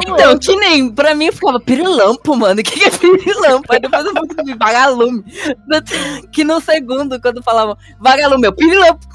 Então, 0.06 0.38
que 0.38 0.54
nem, 0.56 0.92
pra 0.92 1.14
mim 1.14 1.26
eu 1.26 1.32
ficava 1.32 1.58
pirilampo, 1.58 2.36
mano. 2.36 2.60
O 2.60 2.62
que, 2.64 2.78
que 2.78 2.84
é 2.84 2.90
pirilampo? 2.90 3.72
Aí 3.72 3.80
depois 3.80 4.04
eu 4.04 4.12
fui 4.12 4.44
de 4.44 4.54
vagalume. 4.54 5.24
Que 6.30 6.44
no 6.44 6.60
segundo, 6.60 7.20
quando 7.20 7.42
falavam 7.42 7.76
vagalume, 7.98 8.46
eu 8.46 8.52
pirilampo. 8.52 9.06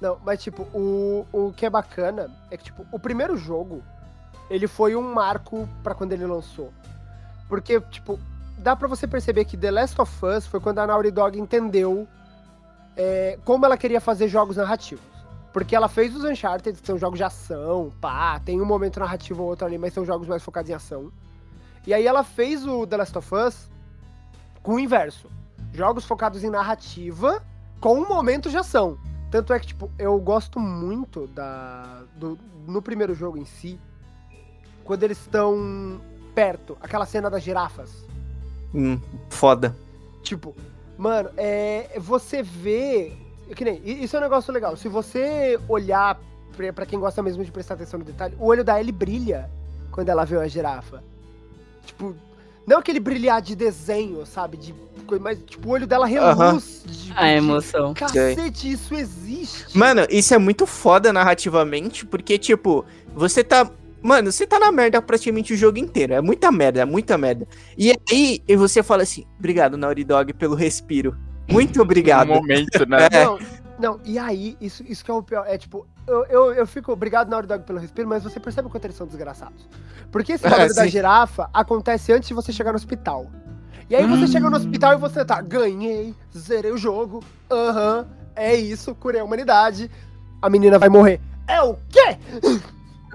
Não, 0.00 0.18
mas 0.24 0.42
tipo, 0.42 0.62
o, 0.74 1.26
o 1.32 1.52
que 1.52 1.66
é 1.66 1.70
bacana 1.70 2.30
é 2.50 2.56
que, 2.56 2.64
tipo, 2.64 2.86
o 2.90 2.98
primeiro 2.98 3.36
jogo, 3.36 3.82
ele 4.48 4.66
foi 4.66 4.96
um 4.96 5.12
marco 5.12 5.68
pra 5.82 5.94
quando 5.94 6.12
ele 6.12 6.24
lançou. 6.24 6.72
Porque, 7.48 7.80
tipo, 7.90 8.18
dá 8.56 8.74
pra 8.74 8.88
você 8.88 9.06
perceber 9.06 9.44
que 9.44 9.56
The 9.56 9.70
Last 9.70 10.00
of 10.00 10.24
Us 10.24 10.46
foi 10.46 10.60
quando 10.60 10.78
a 10.78 10.86
Naughty 10.86 11.10
Dog 11.10 11.38
entendeu 11.38 12.06
é, 12.96 13.38
como 13.44 13.64
ela 13.64 13.76
queria 13.76 14.00
fazer 14.00 14.28
jogos 14.28 14.56
narrativos. 14.56 15.17
Porque 15.58 15.74
ela 15.74 15.88
fez 15.88 16.14
os 16.14 16.22
Uncharted, 16.22 16.80
que 16.80 16.86
são 16.86 16.96
jogos 16.96 17.18
de 17.18 17.24
ação, 17.24 17.92
pá, 18.00 18.38
tem 18.38 18.60
um 18.60 18.64
momento 18.64 19.00
narrativo 19.00 19.42
ou 19.42 19.48
outro 19.48 19.66
ali, 19.66 19.76
mas 19.76 19.92
são 19.92 20.06
jogos 20.06 20.28
mais 20.28 20.40
focados 20.40 20.70
em 20.70 20.72
ação. 20.72 21.10
E 21.84 21.92
aí 21.92 22.06
ela 22.06 22.22
fez 22.22 22.64
o 22.64 22.86
The 22.86 22.96
Last 22.96 23.18
of 23.18 23.34
Us 23.34 23.68
com 24.62 24.74
o 24.76 24.78
inverso. 24.78 25.28
Jogos 25.72 26.04
focados 26.04 26.44
em 26.44 26.48
narrativa 26.48 27.42
com 27.80 27.98
um 27.98 28.06
momento 28.06 28.48
de 28.48 28.56
ação. 28.56 28.96
Tanto 29.32 29.52
é 29.52 29.58
que, 29.58 29.66
tipo, 29.66 29.90
eu 29.98 30.16
gosto 30.20 30.60
muito 30.60 31.26
da. 31.26 32.04
Do, 32.14 32.38
no 32.64 32.80
primeiro 32.80 33.12
jogo 33.12 33.36
em 33.36 33.44
si, 33.44 33.80
quando 34.84 35.02
eles 35.02 35.18
estão 35.18 36.00
perto, 36.36 36.78
aquela 36.80 37.04
cena 37.04 37.28
das 37.28 37.42
girafas. 37.42 38.06
Hum, 38.72 39.00
foda. 39.28 39.76
Tipo, 40.22 40.54
mano, 40.96 41.30
é, 41.36 41.98
você 41.98 42.44
vê 42.44 43.26
que 43.54 43.64
nem, 43.64 43.80
isso 43.84 44.16
é 44.16 44.18
um 44.18 44.22
negócio 44.22 44.52
legal. 44.52 44.76
Se 44.76 44.88
você 44.88 45.58
olhar 45.68 46.18
pra, 46.56 46.72
pra 46.72 46.86
quem 46.86 46.98
gosta 46.98 47.22
mesmo 47.22 47.44
de 47.44 47.50
prestar 47.50 47.74
atenção 47.74 47.98
no 47.98 48.04
detalhe, 48.04 48.34
o 48.38 48.46
olho 48.46 48.64
da 48.64 48.78
Ellie 48.78 48.92
brilha 48.92 49.50
quando 49.90 50.08
ela 50.08 50.24
vê 50.24 50.36
uma 50.36 50.48
girafa. 50.48 51.02
Tipo, 51.86 52.14
não 52.66 52.78
aquele 52.78 53.00
brilhar 53.00 53.40
de 53.40 53.56
desenho, 53.56 54.24
sabe? 54.26 54.56
De 54.58 54.74
coisa, 55.06 55.22
mas 55.24 55.38
tipo, 55.46 55.68
o 55.68 55.72
olho 55.72 55.86
dela 55.86 56.06
reluz 56.06 56.82
de, 56.86 57.12
A 57.16 57.22
de- 57.22 57.30
emoção. 57.32 57.94
Cacete, 57.94 58.70
isso 58.70 58.94
existe. 58.94 59.76
Mano, 59.76 60.06
isso 60.10 60.34
é 60.34 60.38
muito 60.38 60.66
foda 60.66 61.12
narrativamente, 61.12 62.04
porque, 62.04 62.36
tipo, 62.38 62.84
você 63.14 63.42
tá. 63.42 63.70
Mano, 64.00 64.30
você 64.30 64.46
tá 64.46 64.60
na 64.60 64.70
merda 64.70 65.02
praticamente 65.02 65.52
o 65.54 65.56
jogo 65.56 65.78
inteiro. 65.78 66.12
É 66.12 66.20
muita 66.20 66.52
merda, 66.52 66.80
é 66.82 66.84
muita 66.84 67.18
merda. 67.18 67.48
E 67.76 67.90
aí 68.10 68.42
e 68.46 68.54
você 68.54 68.82
fala 68.82 69.02
assim: 69.02 69.24
obrigado, 69.38 69.76
Naughty 69.76 70.04
Dog, 70.04 70.32
pelo 70.34 70.54
respiro. 70.54 71.16
Muito 71.48 71.80
obrigado. 71.82 72.28
No 72.28 72.34
momento, 72.34 72.88
né? 72.88 73.08
É. 73.10 73.24
Não, 73.24 73.38
não, 73.78 74.00
e 74.04 74.18
aí, 74.18 74.56
isso, 74.60 74.82
isso 74.86 75.04
que 75.04 75.10
é 75.10 75.14
o 75.14 75.22
pior. 75.22 75.44
É 75.46 75.56
tipo, 75.56 75.86
eu, 76.06 76.24
eu, 76.26 76.52
eu 76.54 76.66
fico 76.66 76.92
obrigado 76.92 77.28
na 77.28 77.36
Naughty 77.36 77.48
Dog 77.48 77.64
pelo 77.64 77.78
respiro, 77.78 78.08
mas 78.08 78.22
você 78.24 78.38
percebe 78.40 78.68
o 78.68 78.70
quanto 78.70 78.84
eles 78.84 78.96
são 78.96 79.06
desgraçados. 79.06 79.68
Porque 80.10 80.32
esse 80.32 80.46
É, 80.46 80.50
bagulho 80.50 80.74
da 80.74 80.84
sim. 80.84 80.90
girafa 80.90 81.48
acontece 81.52 82.12
antes 82.12 82.28
de 82.28 82.34
você 82.34 82.52
chegar 82.52 82.72
no 82.72 82.76
hospital. 82.76 83.26
E 83.90 83.96
aí 83.96 84.06
você 84.06 84.24
Hum. 84.24 84.28
chega 84.28 84.50
no 84.50 84.56
hospital 84.56 84.94
e 84.94 84.96
você 84.96 85.24
tá, 85.24 85.40
ganhei, 85.40 86.14
zerei 86.36 86.70
o 86.72 86.76
jogo, 86.76 87.22
aham, 87.50 88.06
é 88.36 88.54
isso, 88.54 88.94
curei 88.94 89.20
a 89.20 89.24
humanidade, 89.24 89.90
a 90.42 90.50
menina 90.50 90.78
vai 90.78 90.88
morrer. 90.90 91.20
É 91.46 91.62
o 91.62 91.74
quê? 91.88 92.18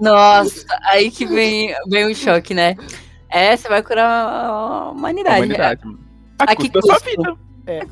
Nossa, 0.00 0.64
aí 0.90 1.10
que 1.10 1.24
vem, 1.26 1.72
vem 1.88 2.10
o 2.10 2.14
choque, 2.14 2.52
né? 2.54 2.74
É, 3.28 3.56
você 3.56 3.68
vai 3.68 3.82
curar 3.82 4.08
a 4.08 4.90
humanidade. 4.90 5.36
Humanidade. 5.38 5.84
mano. 5.84 5.98
A 6.38 6.44
A 6.44 6.56
que 6.56 6.68
custa 6.68 6.80
da 6.80 6.86
sua 6.86 6.98
vida. 6.98 7.36
É, 7.66 7.78
É, 7.78 7.84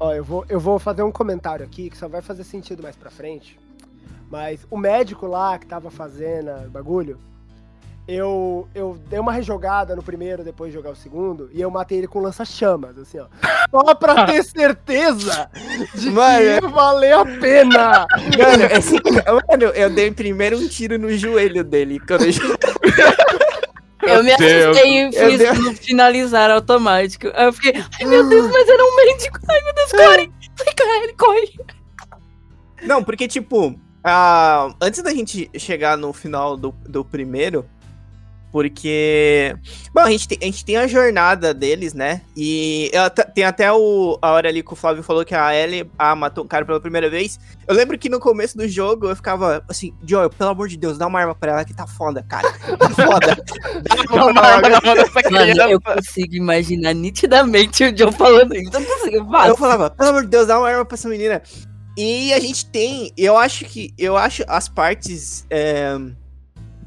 ó, 0.00 0.12
eu 0.14 0.24
vou, 0.24 0.44
eu 0.48 0.58
vou 0.60 0.78
fazer 0.78 1.02
um 1.02 1.12
comentário 1.12 1.64
aqui 1.64 1.90
que 1.90 1.96
só 1.98 2.08
vai 2.08 2.22
fazer 2.22 2.44
sentido 2.44 2.82
mais 2.82 2.96
pra 2.96 3.10
frente. 3.10 3.58
Mas 4.30 4.66
o 4.70 4.76
médico 4.76 5.26
lá 5.26 5.58
que 5.58 5.66
tava 5.66 5.90
fazendo 5.90 6.50
o 6.66 6.70
bagulho, 6.70 7.18
eu, 8.06 8.66
eu 8.74 8.98
dei 9.08 9.18
uma 9.18 9.32
rejogada 9.32 9.94
no 9.94 10.02
primeiro 10.02 10.42
depois 10.42 10.70
de 10.70 10.76
jogar 10.78 10.90
o 10.90 10.96
segundo 10.96 11.50
e 11.52 11.60
eu 11.60 11.70
matei 11.70 11.98
ele 11.98 12.06
com 12.08 12.20
lança-chamas, 12.20 12.96
assim, 12.98 13.18
ó. 13.18 13.26
Só 13.70 13.94
pra 13.94 14.24
ter 14.26 14.42
certeza 14.44 15.50
de 15.94 16.10
Mano. 16.10 16.60
que 16.60 16.66
valeu 16.68 17.20
a 17.20 17.24
pena. 17.26 18.06
Mano, 18.38 18.64
esse 18.72 18.98
ca- 19.00 19.32
mano, 19.32 19.64
eu 19.74 19.90
dei 19.90 20.10
primeiro 20.10 20.58
um 20.58 20.66
tiro 20.66 20.98
no 20.98 21.12
joelho 21.16 21.62
dele. 21.62 22.00
Quando 22.00 22.24
eu... 22.24 22.30
Eu 24.02 24.22
me 24.22 24.32
assustei 24.32 25.08
e 25.08 25.12
fiz 25.12 25.38
Deus. 25.38 25.58
no 25.58 25.74
finalizar 25.74 26.50
automático. 26.50 27.28
Aí 27.34 27.46
eu 27.46 27.52
fiquei, 27.52 27.72
ai 27.74 28.06
meu 28.06 28.28
Deus, 28.28 28.50
mas 28.50 28.68
era 28.68 28.84
um 28.84 28.96
médico. 28.96 29.38
Ai 29.48 29.60
meu 29.62 29.74
Deus, 29.74 29.90
corre. 29.90 30.32
Ele 31.02 31.12
corre. 31.14 31.60
Não, 32.82 33.02
porque, 33.02 33.26
tipo, 33.26 33.78
ah, 34.04 34.72
antes 34.80 35.02
da 35.02 35.12
gente 35.12 35.50
chegar 35.58 35.96
no 35.96 36.12
final 36.12 36.56
do, 36.56 36.72
do 36.88 37.04
primeiro, 37.04 37.68
porque. 38.50 39.54
Bom, 39.92 40.00
a 40.00 40.10
gente, 40.10 40.28
tem, 40.28 40.38
a 40.40 40.44
gente 40.44 40.64
tem 40.64 40.76
a 40.76 40.86
jornada 40.86 41.52
deles, 41.52 41.94
né? 41.94 42.22
E 42.36 42.90
ela 42.92 43.10
tem 43.10 43.44
até 43.44 43.72
o, 43.72 44.18
a 44.22 44.32
hora 44.32 44.48
ali 44.48 44.62
que 44.62 44.72
o 44.72 44.76
Flávio 44.76 45.02
falou 45.02 45.24
que 45.24 45.34
a 45.34 45.54
Ellie 45.54 45.90
ah, 45.98 46.14
matou 46.14 46.44
um 46.44 46.48
cara 46.48 46.64
pela 46.64 46.80
primeira 46.80 47.10
vez. 47.10 47.38
Eu 47.66 47.74
lembro 47.74 47.98
que 47.98 48.08
no 48.08 48.18
começo 48.18 48.56
do 48.56 48.66
jogo 48.66 49.08
eu 49.08 49.16
ficava 49.16 49.62
assim, 49.68 49.92
Joel, 50.04 50.30
pelo 50.30 50.50
amor 50.50 50.68
de 50.68 50.76
Deus, 50.76 50.96
dá 50.96 51.06
uma 51.06 51.20
arma 51.20 51.34
pra 51.34 51.52
ela 51.52 51.64
que 51.64 51.74
tá 51.74 51.86
foda, 51.86 52.22
cara. 52.22 52.50
Tá 52.78 52.90
foda. 52.90 53.36
Dá 54.08 54.26
uma 54.26 54.40
arma. 54.40 54.68
na 54.68 54.80
mão 54.80 54.94
dessa 54.94 55.30
Mano, 55.30 55.70
eu 55.70 55.80
consigo 55.80 56.34
imaginar 56.34 56.94
nitidamente 56.94 57.84
o 57.84 57.92
John 57.92 58.12
falando 58.12 58.54
isso. 58.54 58.70
Eu 58.72 58.84
consigo, 58.84 59.36
Eu 59.46 59.56
falava, 59.56 59.90
pelo 59.90 60.10
amor 60.10 60.22
de 60.22 60.28
Deus, 60.28 60.46
dá 60.46 60.58
uma 60.58 60.68
arma 60.68 60.84
pra 60.84 60.94
essa 60.94 61.08
menina. 61.08 61.42
E 61.96 62.32
a 62.32 62.38
gente 62.38 62.64
tem, 62.66 63.12
eu 63.16 63.36
acho 63.36 63.64
que, 63.64 63.92
eu 63.98 64.16
acho 64.16 64.44
as 64.46 64.68
partes, 64.68 65.44
é, 65.50 65.98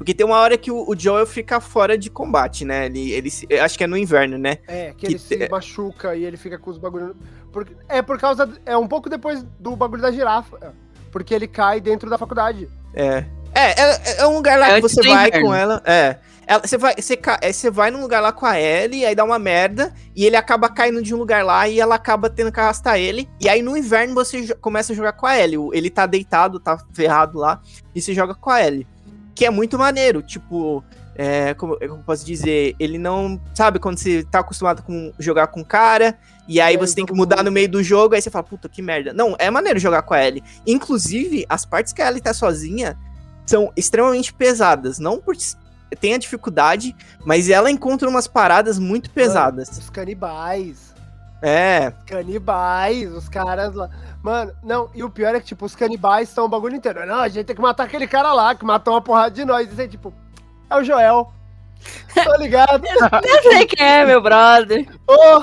porque 0.02 0.12
tem 0.14 0.26
uma 0.26 0.36
hora 0.38 0.58
que 0.58 0.70
o, 0.70 0.84
o 0.90 0.98
Joel 0.98 1.24
fica 1.26 1.60
fora 1.60 1.96
de 1.96 2.10
combate, 2.10 2.64
né? 2.64 2.86
Ele, 2.86 3.12
ele, 3.12 3.30
se- 3.30 3.46
acho 3.60 3.78
que 3.78 3.84
é 3.84 3.86
no 3.86 3.96
inverno, 3.96 4.36
né? 4.36 4.58
É, 4.66 4.88
que, 4.90 4.96
Que 4.96 5.06
ele 5.06 5.18
se 5.18 5.36
te- 5.36 5.48
machuca 5.48 6.16
e 6.16 6.24
ele 6.24 6.36
fica 6.36 6.58
com 6.58 6.70
os 6.70 6.76
bagulhos. 6.78 7.14
Porque, 7.52 7.72
é 7.88 8.02
por 8.02 8.18
causa. 8.18 8.50
É 8.66 8.76
um 8.76 8.88
pouco 8.88 9.08
depois 9.08 9.44
do 9.60 9.76
bagulho 9.76 10.02
da 10.02 10.10
girafa. 10.10 10.58
é, 10.60 10.70
Porque 11.12 11.32
ele 11.32 11.46
cai 11.46 11.80
dentro 11.80 12.10
da 12.10 12.18
faculdade. 12.18 12.68
É. 12.92 13.24
É, 13.54 13.80
é, 13.80 14.16
é 14.22 14.26
um 14.26 14.34
lugar 14.34 14.58
lá 14.58 14.72
É 14.72 14.74
que 14.76 14.80
você 14.82 15.02
vai 15.06 15.28
inverno. 15.28 15.46
com 15.46 15.54
ela. 15.54 15.82
É. 15.84 16.16
Ela- 16.46 16.62
Você 16.66 16.76
vai, 16.76 16.94
você, 16.98 17.16
é, 17.40 17.52
você 17.52 17.70
vai 17.70 17.90
num 17.92 18.00
lugar 18.00 18.20
lá 18.20 18.32
com 18.32 18.44
a 18.44 18.58
Ellie, 18.60 19.04
aí 19.06 19.14
dá 19.14 19.22
uma 19.22 19.38
merda, 19.38 19.94
e 20.16 20.24
ele 20.26 20.34
acaba 20.34 20.68
caindo 20.68 21.00
de 21.00 21.14
um 21.14 21.18
lugar 21.18 21.44
lá 21.44 21.68
e 21.68 21.78
ela 21.78 21.94
acaba 21.94 22.28
tendo 22.28 22.50
que 22.50 22.58
arrastar 22.58 22.98
ele. 22.98 23.28
E 23.40 23.48
aí 23.48 23.62
no 23.62 23.76
inverno 23.76 24.14
você 24.14 24.52
começa 24.56 24.92
a 24.92 24.96
jogar 24.96 25.12
com 25.12 25.26
a 25.26 25.38
Ellie. 25.38 25.58
Ele 25.72 25.88
tá 25.88 26.06
deitado, 26.06 26.58
tá 26.58 26.76
ferrado 26.92 27.38
lá, 27.38 27.60
e 27.94 28.02
você 28.02 28.12
joga 28.12 28.34
com 28.34 28.50
a 28.50 28.60
Ellie. 28.66 28.86
Que 29.34 29.46
é 29.46 29.50
muito 29.50 29.78
maneiro, 29.78 30.22
tipo. 30.22 30.84
É, 31.14 31.52
como, 31.54 31.76
como 31.78 32.00
eu 32.00 32.04
posso 32.04 32.24
dizer, 32.24 32.74
ele 32.78 32.98
não. 32.98 33.40
Sabe 33.54 33.78
quando 33.78 33.98
você 33.98 34.24
tá 34.24 34.38
acostumado 34.40 34.82
com 34.82 35.12
jogar 35.18 35.48
com 35.48 35.60
o 35.60 35.64
cara, 35.64 36.18
e 36.48 36.60
aí 36.60 36.74
É, 36.74 36.78
você 36.78 36.94
tem 36.94 37.06
que 37.06 37.12
mudar 37.12 37.42
no 37.42 37.52
meio 37.52 37.68
do 37.68 37.82
jogo, 37.82 38.14
aí 38.14 38.22
você 38.22 38.30
fala, 38.30 38.44
puta, 38.44 38.68
que 38.68 38.82
merda. 38.82 39.12
Não, 39.12 39.36
é 39.38 39.50
maneiro 39.50 39.78
jogar 39.78 40.02
com 40.02 40.14
a 40.14 40.24
Ellie. 40.24 40.42
Inclusive, 40.66 41.44
as 41.48 41.64
partes 41.64 41.92
que 41.92 42.02
a 42.02 42.08
Ellie 42.08 42.20
tá 42.20 42.32
sozinha 42.32 42.98
são 43.46 43.72
extremamente 43.76 44.32
pesadas. 44.32 44.98
Não 44.98 45.20
por 45.20 45.36
tem 46.00 46.14
a 46.14 46.18
dificuldade, 46.18 46.96
mas 47.24 47.50
ela 47.50 47.70
encontra 47.70 48.08
umas 48.08 48.26
paradas 48.26 48.78
muito 48.78 49.10
pesadas. 49.10 49.68
Os 49.76 49.90
canibais. 49.90 50.91
É, 51.42 51.92
Canibais, 52.06 53.12
os 53.12 53.28
caras 53.28 53.74
lá. 53.74 53.90
Mano, 54.22 54.52
não, 54.62 54.88
e 54.94 55.02
o 55.02 55.10
pior 55.10 55.34
é 55.34 55.40
que, 55.40 55.46
tipo, 55.46 55.64
os 55.66 55.74
canibais 55.74 56.28
estão 56.28 56.44
o 56.44 56.48
bagulho 56.48 56.76
inteiro. 56.76 57.04
Não, 57.04 57.16
a 57.20 57.28
gente 57.28 57.44
tem 57.46 57.56
que 57.56 57.60
matar 57.62 57.82
aquele 57.84 58.06
cara 58.06 58.32
lá, 58.32 58.54
que 58.54 58.64
matou 58.64 58.94
uma 58.94 59.00
porrada 59.02 59.32
de 59.32 59.44
nós. 59.44 59.68
Isso 59.70 59.80
aí, 59.80 59.88
tipo, 59.88 60.14
é 60.70 60.76
o 60.76 60.84
Joel. 60.84 61.32
Tô 62.14 62.36
ligado. 62.36 62.84
Eu 62.86 63.42
sei 63.50 63.66
quem 63.66 63.84
é, 63.84 64.04
meu 64.06 64.22
brother. 64.22 64.86
Ô, 65.08 65.42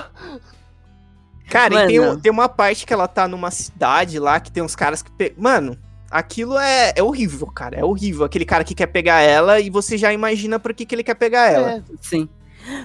cara, 1.49 1.83
e 1.83 1.88
tem, 1.88 1.99
Mano. 1.99 2.13
um- 2.13 2.19
tem 2.21 2.31
uma 2.31 2.47
parte 2.47 2.85
que 2.85 2.93
ela 2.93 3.07
tá 3.07 3.27
numa 3.27 3.51
cidade 3.51 4.17
lá 4.19 4.39
que 4.39 4.49
tem 4.51 4.63
uns 4.63 4.75
caras 4.77 5.01
que. 5.01 5.12
pe- 5.12 5.33
Mano, 5.38 5.77
aquilo 6.09 6.57
é, 6.57 6.93
é 6.95 7.03
horrível, 7.03 7.47
cara. 7.47 7.77
É 7.77 7.83
horrível. 7.83 8.23
Aquele 8.23 8.45
cara 8.45 8.63
que 8.63 8.73
quer 8.73 8.88
pegar 8.88 9.19
ela 9.19 9.59
e 9.59 9.69
você 9.69 9.97
já 9.97 10.13
imagina 10.13 10.57
por 10.59 10.73
que, 10.73 10.85
que 10.85 10.95
ele 10.95 11.03
quer 11.03 11.15
pegar 11.15 11.51
ela. 11.51 11.71
é, 11.73 11.81
Sim. 12.01 12.29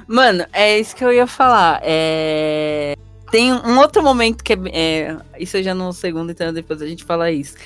Mano, 0.09 0.46
é 0.53 0.79
isso 0.79 0.96
que 0.96 1.05
eu 1.05 1.12
ia 1.12 1.27
falar. 1.27 1.81
É... 1.85 2.93
Tem 3.35 3.53
um 3.53 3.81
outro 3.81 4.01
momento 4.01 4.44
que 4.44 4.53
é, 4.53 4.59
é. 4.73 5.16
Isso 5.40 5.61
já 5.61 5.75
no 5.75 5.92
segundo, 5.92 6.31
então 6.31 6.53
depois 6.53 6.81
a 6.81 6.87
gente 6.87 7.03
fala 7.03 7.33
isso. 7.33 7.57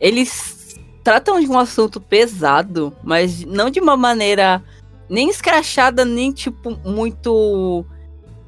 Eles 0.00 0.78
tratam 1.02 1.40
de 1.40 1.48
um 1.48 1.58
assunto 1.58 2.00
pesado, 2.00 2.94
mas 3.02 3.44
não 3.44 3.68
de 3.68 3.80
uma 3.80 3.96
maneira 3.96 4.62
nem 5.10 5.28
escrachada, 5.28 6.04
nem 6.04 6.30
tipo 6.30 6.78
muito 6.88 7.84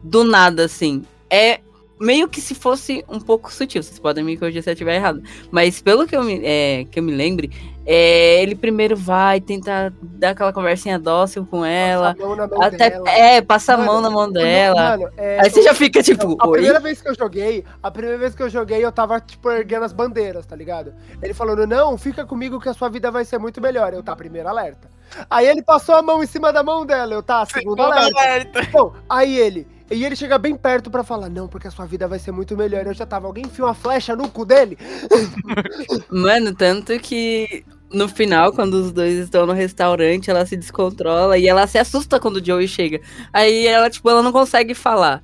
do 0.00 0.22
nada, 0.22 0.66
assim. 0.66 1.02
É 1.28 1.58
meio 2.00 2.28
que 2.28 2.40
se 2.40 2.54
fosse 2.54 3.04
um 3.08 3.18
pouco 3.18 3.52
sutil. 3.52 3.82
Vocês 3.82 3.98
podem 3.98 4.22
me 4.22 4.36
corrigir 4.36 4.62
se 4.62 4.70
eu 4.70 4.74
estiver 4.74 4.94
errado. 4.94 5.20
Mas 5.50 5.82
pelo 5.82 6.06
que 6.06 6.14
eu 6.14 6.22
me, 6.22 6.40
é, 6.44 6.86
que 6.88 7.00
eu 7.00 7.02
me 7.02 7.10
lembre, 7.10 7.50
é, 7.92 8.40
ele 8.40 8.54
primeiro 8.54 8.96
vai 8.96 9.40
tentar 9.40 9.92
dar 10.00 10.30
aquela 10.30 10.52
conversinha 10.52 10.96
dócil 10.96 11.44
com 11.44 11.64
ela. 11.64 12.14
passa 12.14 12.22
a 12.22 12.26
mão 12.28 12.36
na 12.36 12.46
mão 12.46 12.62
Até, 12.62 12.90
dela. 12.90 13.10
é, 13.10 13.40
passa 13.42 13.74
a 13.74 13.76
Mano, 13.76 13.92
mão 13.92 14.00
na 14.00 14.10
mão 14.10 14.30
dela. 14.30 14.96
Mano, 14.96 15.10
é, 15.16 15.40
Aí 15.40 15.50
você 15.50 15.60
já 15.60 15.74
fica 15.74 16.00
tipo, 16.00 16.36
a 16.38 16.46
oi? 16.46 16.52
primeira 16.52 16.78
vez 16.78 17.02
que 17.02 17.08
eu 17.08 17.16
joguei, 17.16 17.64
a 17.82 17.90
primeira 17.90 18.16
vez 18.16 18.32
que 18.32 18.44
eu 18.44 18.48
joguei, 18.48 18.84
eu 18.84 18.92
tava, 18.92 19.18
tipo, 19.18 19.50
erguendo 19.50 19.84
as 19.86 19.92
bandeiras, 19.92 20.46
tá 20.46 20.54
ligado? 20.54 20.94
Ele 21.20 21.34
falando, 21.34 21.66
não, 21.66 21.98
fica 21.98 22.24
comigo 22.24 22.60
que 22.60 22.68
a 22.68 22.74
sua 22.74 22.88
vida 22.88 23.10
vai 23.10 23.24
ser 23.24 23.38
muito 23.38 23.60
melhor. 23.60 23.92
Eu, 23.92 24.04
tá, 24.04 24.14
primeiro 24.14 24.48
alerta. 24.48 24.88
Aí 25.28 25.48
ele 25.48 25.60
passou 25.60 25.96
a 25.96 26.02
mão 26.02 26.22
em 26.22 26.26
cima 26.28 26.52
da 26.52 26.62
mão 26.62 26.86
dela, 26.86 27.12
eu, 27.12 27.24
tá, 27.24 27.44
segundo 27.44 27.82
alerta. 27.82 28.68
Bom, 28.70 28.94
aí 29.08 29.36
ele, 29.36 29.66
e 29.90 30.04
ele 30.04 30.14
chega 30.14 30.38
bem 30.38 30.54
perto 30.54 30.92
pra 30.92 31.02
falar, 31.02 31.28
não, 31.28 31.48
porque 31.48 31.66
a 31.66 31.70
sua 31.72 31.86
vida 31.86 32.06
vai 32.06 32.20
ser 32.20 32.30
muito 32.30 32.56
melhor. 32.56 32.86
Eu 32.86 32.94
já 32.94 33.04
tava, 33.04 33.26
alguém 33.26 33.46
enfia 33.46 33.64
uma 33.64 33.74
flecha 33.74 34.14
no 34.14 34.28
cu 34.28 34.44
dele? 34.44 34.78
Mano, 36.08 36.54
tanto 36.54 36.96
que 37.00 37.64
no 37.92 38.08
final, 38.08 38.52
quando 38.52 38.74
os 38.74 38.92
dois 38.92 39.14
estão 39.18 39.46
no 39.46 39.52
restaurante, 39.52 40.30
ela 40.30 40.46
se 40.46 40.56
descontrola 40.56 41.36
e 41.38 41.46
ela 41.48 41.66
se 41.66 41.78
assusta 41.78 42.20
quando 42.20 42.36
o 42.36 42.44
Joey 42.44 42.68
chega. 42.68 43.00
Aí 43.32 43.66
ela, 43.66 43.90
tipo, 43.90 44.08
ela 44.08 44.22
não 44.22 44.32
consegue 44.32 44.74
falar. 44.74 45.22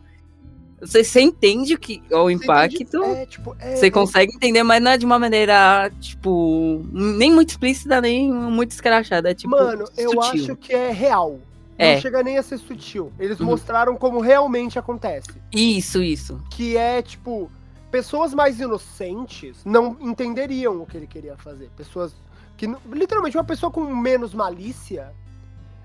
Você, 0.80 1.02
você 1.02 1.20
entende 1.22 1.74
o, 1.74 1.78
que, 1.78 2.02
o 2.10 2.28
impacto, 2.30 3.02
É, 3.02 3.24
tipo, 3.26 3.56
é, 3.58 3.76
você 3.76 3.90
consegue 3.90 4.34
entender, 4.34 4.62
mas 4.62 4.82
não 4.82 4.90
é 4.90 4.98
de 4.98 5.06
uma 5.06 5.18
maneira, 5.18 5.90
tipo, 6.00 6.84
nem 6.92 7.32
muito 7.32 7.48
explícita, 7.50 8.00
nem 8.00 8.30
muito 8.30 8.72
escrachada. 8.72 9.30
É 9.30 9.34
tipo, 9.34 9.50
Mano, 9.52 9.84
eu 9.96 10.10
sutil. 10.10 10.20
acho 10.42 10.56
que 10.56 10.74
é 10.74 10.90
real. 10.90 11.40
É. 11.78 11.94
Não 11.94 12.00
chega 12.02 12.22
nem 12.22 12.36
a 12.38 12.42
ser 12.42 12.58
sutil. 12.58 13.12
Eles 13.18 13.38
Uhum. 13.40 13.46
mostraram 13.46 13.96
como 13.96 14.20
realmente 14.20 14.78
acontece. 14.78 15.28
Isso, 15.52 16.02
isso. 16.02 16.40
que 16.50 16.76
é 16.76 17.00
tipo 17.02 17.50
pessoas 17.90 18.34
mais 18.34 18.60
inocentes 18.60 19.58
não 19.64 19.96
entenderiam 20.00 20.82
o 20.82 20.86
que 20.86 20.96
ele 20.96 21.06
queria 21.06 21.36
fazer. 21.36 21.70
Pessoas 21.76 22.12
que 22.56 22.66
literalmente 22.90 23.36
uma 23.36 23.44
pessoa 23.44 23.70
com 23.70 23.84
menos 23.94 24.32
malícia 24.32 25.12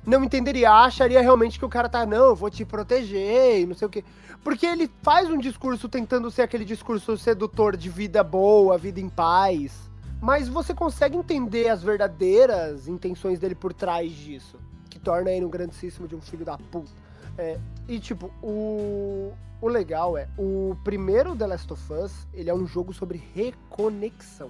não 0.05 0.23
entenderia, 0.23 0.71
acharia 0.71 1.21
realmente 1.21 1.59
que 1.59 1.65
o 1.65 1.69
cara 1.69 1.87
tá, 1.87 2.05
não, 2.05 2.35
vou 2.35 2.49
te 2.49 2.65
proteger 2.65 3.61
e 3.61 3.65
não 3.65 3.75
sei 3.75 3.87
o 3.87 3.89
quê. 3.89 4.03
Porque 4.43 4.65
ele 4.65 4.89
faz 5.03 5.29
um 5.29 5.37
discurso 5.37 5.87
tentando 5.87 6.31
ser 6.31 6.41
aquele 6.41 6.65
discurso 6.65 7.15
sedutor 7.17 7.77
de 7.77 7.89
vida 7.89 8.23
boa, 8.23 8.77
vida 8.77 8.99
em 8.99 9.09
paz. 9.09 9.91
Mas 10.19 10.47
você 10.47 10.73
consegue 10.73 11.15
entender 11.15 11.69
as 11.69 11.83
verdadeiras 11.83 12.87
intenções 12.87 13.39
dele 13.39 13.53
por 13.53 13.73
trás 13.73 14.11
disso. 14.11 14.57
Que 14.89 14.99
torna 14.99 15.31
ele 15.31 15.45
um 15.45 15.49
grandíssimo 15.49 16.07
de 16.07 16.15
um 16.15 16.21
filho 16.21 16.43
da 16.43 16.57
puta. 16.57 16.91
É, 17.37 17.59
e 17.87 17.99
tipo, 17.99 18.31
o, 18.41 19.31
o 19.61 19.67
legal 19.67 20.17
é, 20.17 20.27
o 20.37 20.75
primeiro 20.83 21.35
The 21.35 21.47
Last 21.47 21.71
of 21.71 21.93
Us, 21.93 22.27
ele 22.33 22.49
é 22.49 22.53
um 22.53 22.65
jogo 22.65 22.91
sobre 22.93 23.23
reconexão. 23.33 24.49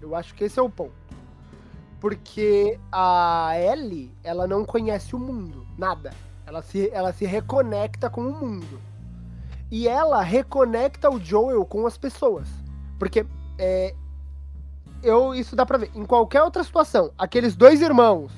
Eu 0.00 0.14
acho 0.14 0.34
que 0.34 0.44
esse 0.44 0.58
é 0.58 0.62
o 0.62 0.68
ponto. 0.68 0.92
Porque 2.00 2.78
a 2.92 3.52
Ellie, 3.56 4.12
ela 4.22 4.46
não 4.46 4.64
conhece 4.64 5.14
o 5.14 5.18
mundo, 5.18 5.66
nada. 5.78 6.12
Ela 6.46 6.60
se, 6.62 6.90
ela 6.92 7.12
se 7.12 7.24
reconecta 7.24 8.10
com 8.10 8.22
o 8.22 8.32
mundo. 8.32 8.80
E 9.70 9.88
ela 9.88 10.20
reconecta 10.22 11.10
o 11.10 11.18
Joel 11.18 11.64
com 11.64 11.86
as 11.86 11.96
pessoas. 11.96 12.46
Porque 12.98 13.26
é, 13.58 13.94
eu, 15.02 15.34
isso 15.34 15.56
dá 15.56 15.64
pra 15.64 15.78
ver. 15.78 15.90
Em 15.94 16.04
qualquer 16.04 16.42
outra 16.42 16.62
situação, 16.62 17.10
aqueles 17.16 17.56
dois 17.56 17.80
irmãos 17.80 18.32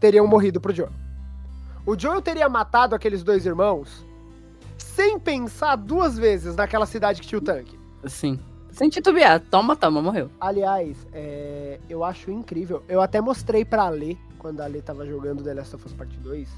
teriam 0.00 0.26
morrido 0.26 0.60
pro 0.60 0.74
Joel. 0.74 0.92
O 1.86 1.98
Joel 1.98 2.22
teria 2.22 2.48
matado 2.48 2.94
aqueles 2.94 3.22
dois 3.22 3.44
irmãos 3.44 4.04
sem 4.76 5.18
pensar 5.18 5.76
duas 5.76 6.18
vezes 6.18 6.56
naquela 6.56 6.86
cidade 6.86 7.20
que 7.20 7.26
tinha 7.26 7.38
o 7.38 7.42
tanque. 7.42 7.78
Sim. 8.06 8.38
Sem 8.74 8.88
titubear. 8.88 9.40
Toma, 9.40 9.76
toma, 9.76 10.02
morreu. 10.02 10.28
Aliás, 10.40 10.96
é, 11.12 11.78
eu 11.88 12.02
acho 12.02 12.30
incrível. 12.32 12.82
Eu 12.88 13.00
até 13.00 13.20
mostrei 13.20 13.64
pra 13.64 13.88
Lê, 13.88 14.16
quando 14.36 14.60
a 14.60 14.66
Lê 14.66 14.82
tava 14.82 15.06
jogando 15.06 15.44
The 15.44 15.54
Last 15.54 15.76
of 15.76 15.86
Us 15.86 15.92
Part 15.92 16.16
2, 16.18 16.48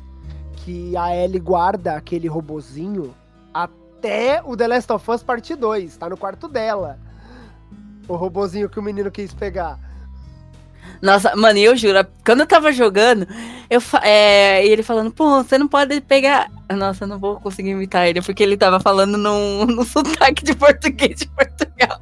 que 0.57 0.97
a 0.97 1.15
Ellie 1.15 1.39
guarda 1.39 1.95
aquele 1.95 2.27
robozinho 2.27 3.15
até 3.53 4.43
o 4.43 4.57
The 4.57 4.67
Last 4.67 4.93
of 4.93 5.11
Us 5.11 5.23
Part 5.23 5.55
2. 5.55 5.97
Tá 5.99 6.09
no 6.09 6.17
quarto 6.17 6.49
dela. 6.49 6.99
O 8.09 8.17
robozinho 8.17 8.71
que 8.71 8.79
o 8.79 8.83
menino 8.83 9.11
quis 9.11 9.35
pegar. 9.35 9.79
Nossa, 11.03 11.37
mano, 11.37 11.59
eu 11.59 11.77
juro, 11.77 12.07
quando 12.25 12.41
eu 12.41 12.47
tava 12.47 12.73
jogando, 12.73 13.27
eu 13.69 13.81
é, 14.03 14.65
e 14.65 14.71
ele 14.71 14.83
falando, 14.83 15.13
pô, 15.13 15.43
você 15.43 15.59
não 15.59 15.69
pode 15.69 16.01
pegar. 16.01 16.51
Nossa, 16.75 17.05
eu 17.05 17.09
não 17.09 17.19
vou 17.19 17.41
conseguir 17.41 17.71
imitar 17.71 18.09
ele, 18.09 18.21
porque 18.21 18.43
ele 18.43 18.57
tava 18.57 18.81
falando 18.81 19.17
num, 19.17 19.65
num 19.67 19.85
sotaque 19.85 20.45
de 20.45 20.55
português 20.55 21.21
de 21.21 21.29
Portugal. 21.29 22.01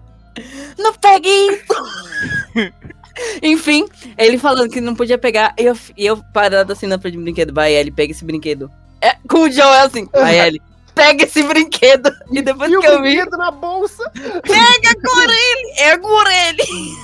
Não 0.79 0.94
pegue 0.94 1.29
isso! 1.29 2.72
Enfim, 3.42 3.87
ele 4.18 4.38
falando 4.38 4.70
que 4.70 4.81
não 4.81 4.94
podia 4.94 5.16
pegar, 5.18 5.55
e 5.59 5.64
eu, 5.64 5.77
eu 5.96 6.16
parado 6.33 6.72
assim 6.72 6.87
na 6.87 6.98
frente 6.98 7.16
de 7.16 7.22
brinquedo, 7.22 7.55
vai, 7.55 7.72
Ellie, 7.72 7.92
pega 7.92 8.11
esse 8.11 8.24
brinquedo. 8.24 8.70
É, 9.00 9.16
com 9.29 9.40
o 9.40 9.50
Joe 9.53 9.62
é 9.62 9.81
assim, 9.83 10.09
vai, 10.12 10.40
Ellie, 10.40 10.62
pega 10.94 11.24
esse 11.24 11.42
brinquedo. 11.42 12.11
E 12.33 12.42
depois 12.42 12.72
E 12.72 12.79
que 12.79 12.87
eu 12.87 13.03
vi, 13.03 13.14
brinquedo 13.14 13.37
na 13.37 13.50
bolsa. 13.53 14.11
pega 14.11 14.98
por 15.00 15.22
ele! 15.31 15.72
É 15.79 15.98
por 15.98 16.27
ele! 16.27 16.96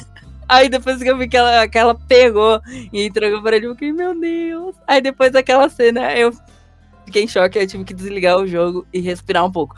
Aí 0.48 0.68
depois 0.68 1.00
que 1.00 1.08
eu 1.08 1.16
vi 1.16 1.28
que 1.28 1.36
ela, 1.36 1.68
que 1.68 1.78
ela 1.78 1.94
pegou 1.94 2.60
e 2.92 3.06
entregou 3.06 3.40
pra 3.40 3.54
ele, 3.54 3.66
eu 3.66 3.74
fiquei, 3.74 3.92
meu 3.92 4.18
Deus. 4.18 4.74
Aí 4.84 5.00
depois 5.00 5.30
daquela 5.30 5.68
cena, 5.68 6.12
eu 6.16 6.32
fiquei 7.10 7.24
em 7.24 7.28
choque, 7.28 7.58
eu 7.58 7.66
tive 7.66 7.84
que 7.84 7.92
desligar 7.92 8.38
o 8.38 8.46
jogo 8.46 8.86
e 8.92 9.00
respirar 9.00 9.44
um 9.44 9.50
pouco. 9.50 9.74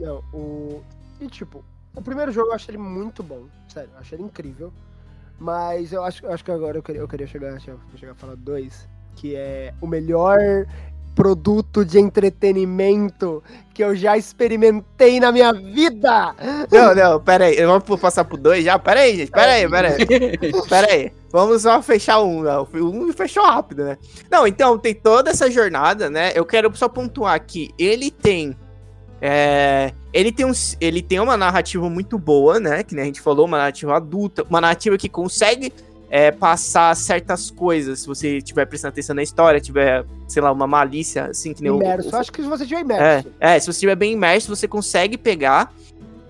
Não, 0.00 0.24
o. 0.32 0.82
E 1.20 1.28
tipo, 1.28 1.62
o 1.94 2.02
primeiro 2.02 2.32
jogo 2.32 2.48
eu 2.48 2.54
achei 2.54 2.74
ele 2.74 2.82
muito 2.82 3.22
bom. 3.22 3.46
Sério, 3.68 3.90
eu 3.92 3.98
achei 3.98 4.16
ele 4.16 4.24
incrível. 4.24 4.72
Mas 5.38 5.92
eu 5.92 6.02
acho, 6.02 6.26
acho 6.26 6.44
que 6.44 6.50
agora 6.50 6.78
eu 6.78 6.82
queria, 6.82 7.00
eu 7.00 7.08
queria 7.08 7.26
chegar, 7.26 7.58
eu 7.66 7.78
chegar 7.96 8.12
a 8.12 8.14
falar 8.14 8.36
dois. 8.36 8.88
Que 9.14 9.36
é 9.36 9.74
o 9.80 9.86
melhor 9.86 10.38
produto 11.14 11.84
de 11.84 11.98
entretenimento 11.98 13.42
que 13.74 13.82
eu 13.82 13.94
já 13.94 14.16
experimentei 14.16 15.18
na 15.20 15.32
minha 15.32 15.52
vida. 15.52 16.34
Não, 16.70 16.94
não, 16.94 17.20
pera 17.20 17.46
aí. 17.46 17.56
Vamos 17.64 18.00
passar 18.00 18.24
pro 18.24 18.36
dois 18.36 18.64
já? 18.64 18.78
Pera 18.78 19.00
aí, 19.00 19.16
gente. 19.16 19.30
Pera 19.30 19.52
aí, 19.52 19.68
pera 19.68 19.88
aí. 19.88 20.38
Pera 20.68 20.92
aí. 20.92 21.12
Vamos 21.30 21.62
só 21.62 21.80
fechar 21.82 22.20
um. 22.22 22.42
Não. 22.42 22.68
Um 22.74 23.12
fechou 23.12 23.44
rápido, 23.44 23.84
né? 23.84 23.98
Não, 24.30 24.46
então, 24.46 24.78
tem 24.78 24.94
toda 24.94 25.30
essa 25.30 25.50
jornada, 25.50 26.10
né? 26.10 26.32
Eu 26.34 26.44
quero 26.44 26.74
só 26.76 26.88
pontuar 26.88 27.34
aqui. 27.34 27.70
Ele 27.78 28.10
tem. 28.10 28.56
é, 29.20 29.92
ele, 30.12 30.32
tem 30.32 30.44
um, 30.44 30.52
ele 30.80 31.00
tem 31.02 31.20
uma 31.20 31.36
narrativa 31.36 31.88
muito 31.88 32.18
boa, 32.18 32.60
né? 32.60 32.82
Que 32.82 32.94
nem 32.94 33.02
a 33.02 33.06
gente 33.06 33.20
falou, 33.20 33.46
uma 33.46 33.58
narrativa 33.58 33.96
adulta, 33.96 34.44
uma 34.48 34.60
narrativa 34.60 34.98
que 34.98 35.08
consegue 35.08 35.72
é, 36.12 36.30
passar 36.30 36.94
certas 36.94 37.50
coisas. 37.50 38.00
Se 38.00 38.06
você 38.06 38.36
estiver 38.36 38.66
prestando 38.66 38.90
atenção 38.90 39.16
na 39.16 39.22
história, 39.22 39.58
tiver, 39.58 40.04
sei 40.28 40.42
lá, 40.42 40.52
uma 40.52 40.66
malícia, 40.66 41.24
assim, 41.24 41.54
que 41.54 41.62
nem 41.62 41.74
Imerso. 41.74 42.10
o, 42.14 42.16
Acho 42.16 42.30
que 42.30 42.42
se 42.42 42.48
você 42.48 42.66
tiver 42.66 42.80
é, 42.80 42.82
imerso. 42.82 43.28
é, 43.40 43.58
se 43.58 43.64
você 43.64 43.70
estiver 43.70 43.96
bem 43.96 44.12
imerso, 44.12 44.54
você 44.54 44.68
consegue 44.68 45.16
pegar. 45.16 45.72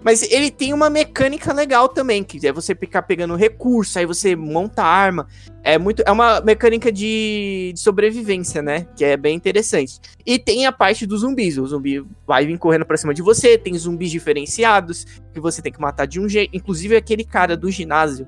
Mas 0.04 0.22
ele 0.30 0.50
tem 0.52 0.72
uma 0.72 0.88
mecânica 0.90 1.52
legal 1.52 1.88
também, 1.88 2.22
que 2.24 2.44
é 2.46 2.52
você 2.52 2.74
ficar 2.74 3.02
pegando 3.02 3.36
recurso, 3.36 3.98
aí 3.98 4.06
você 4.06 4.34
monta 4.36 4.82
arma. 4.82 5.26
É 5.64 5.78
muito, 5.78 6.02
é 6.04 6.10
uma 6.10 6.40
mecânica 6.40 6.90
de, 6.90 7.72
de 7.74 7.80
sobrevivência, 7.80 8.62
né? 8.62 8.86
Que 8.96 9.04
é 9.04 9.16
bem 9.16 9.34
interessante. 9.34 10.00
E 10.24 10.38
tem 10.38 10.66
a 10.66 10.72
parte 10.72 11.06
dos 11.06 11.20
zumbis. 11.20 11.58
O 11.58 11.66
zumbi 11.66 12.04
vai 12.26 12.46
vir 12.46 12.58
correndo 12.58 12.84
pra 12.84 12.96
cima 12.96 13.14
de 13.14 13.22
você, 13.22 13.58
tem 13.58 13.76
zumbis 13.76 14.10
diferenciados 14.12 15.06
que 15.32 15.40
você 15.40 15.60
tem 15.62 15.72
que 15.72 15.80
matar 15.80 16.06
de 16.06 16.20
um 16.20 16.28
jeito. 16.28 16.56
Inclusive 16.56 16.96
aquele 16.96 17.24
cara 17.24 17.56
do 17.56 17.70
ginásio 17.70 18.26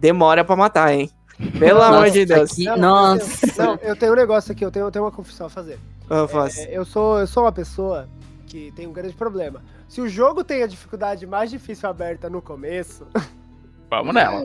demora 0.00 0.44
pra 0.44 0.56
matar, 0.56 0.92
hein? 0.92 1.10
Pelo 1.58 1.80
amor 1.82 2.10
de 2.10 2.26
Nossa, 2.26 2.34
Deus. 2.40 2.52
que- 2.52 2.64
Não, 2.64 2.76
nossa. 2.76 3.62
Não, 3.62 3.74
eu 3.82 3.96
tenho 3.96 4.12
um 4.12 4.16
negócio 4.16 4.52
aqui, 4.52 4.64
eu 4.64 4.70
tenho, 4.70 4.86
eu 4.86 4.90
tenho 4.90 5.04
uma 5.04 5.10
confissão 5.10 5.46
a 5.46 5.50
fazer. 5.50 5.78
Eu 6.08 6.26
faço. 6.28 6.60
É, 6.60 6.68
eu, 6.76 6.84
sou, 6.84 7.18
eu 7.18 7.26
sou 7.26 7.44
uma 7.44 7.52
pessoa 7.52 8.08
que 8.46 8.72
tem 8.76 8.86
um 8.86 8.92
grande 8.92 9.14
problema. 9.14 9.62
Se 9.88 10.00
o 10.00 10.08
jogo 10.08 10.42
tem 10.44 10.62
a 10.62 10.66
dificuldade 10.66 11.26
mais 11.26 11.50
difícil 11.50 11.88
aberta 11.88 12.28
no 12.28 12.42
começo, 12.42 13.06
Vamos 13.90 14.14
nela. 14.14 14.44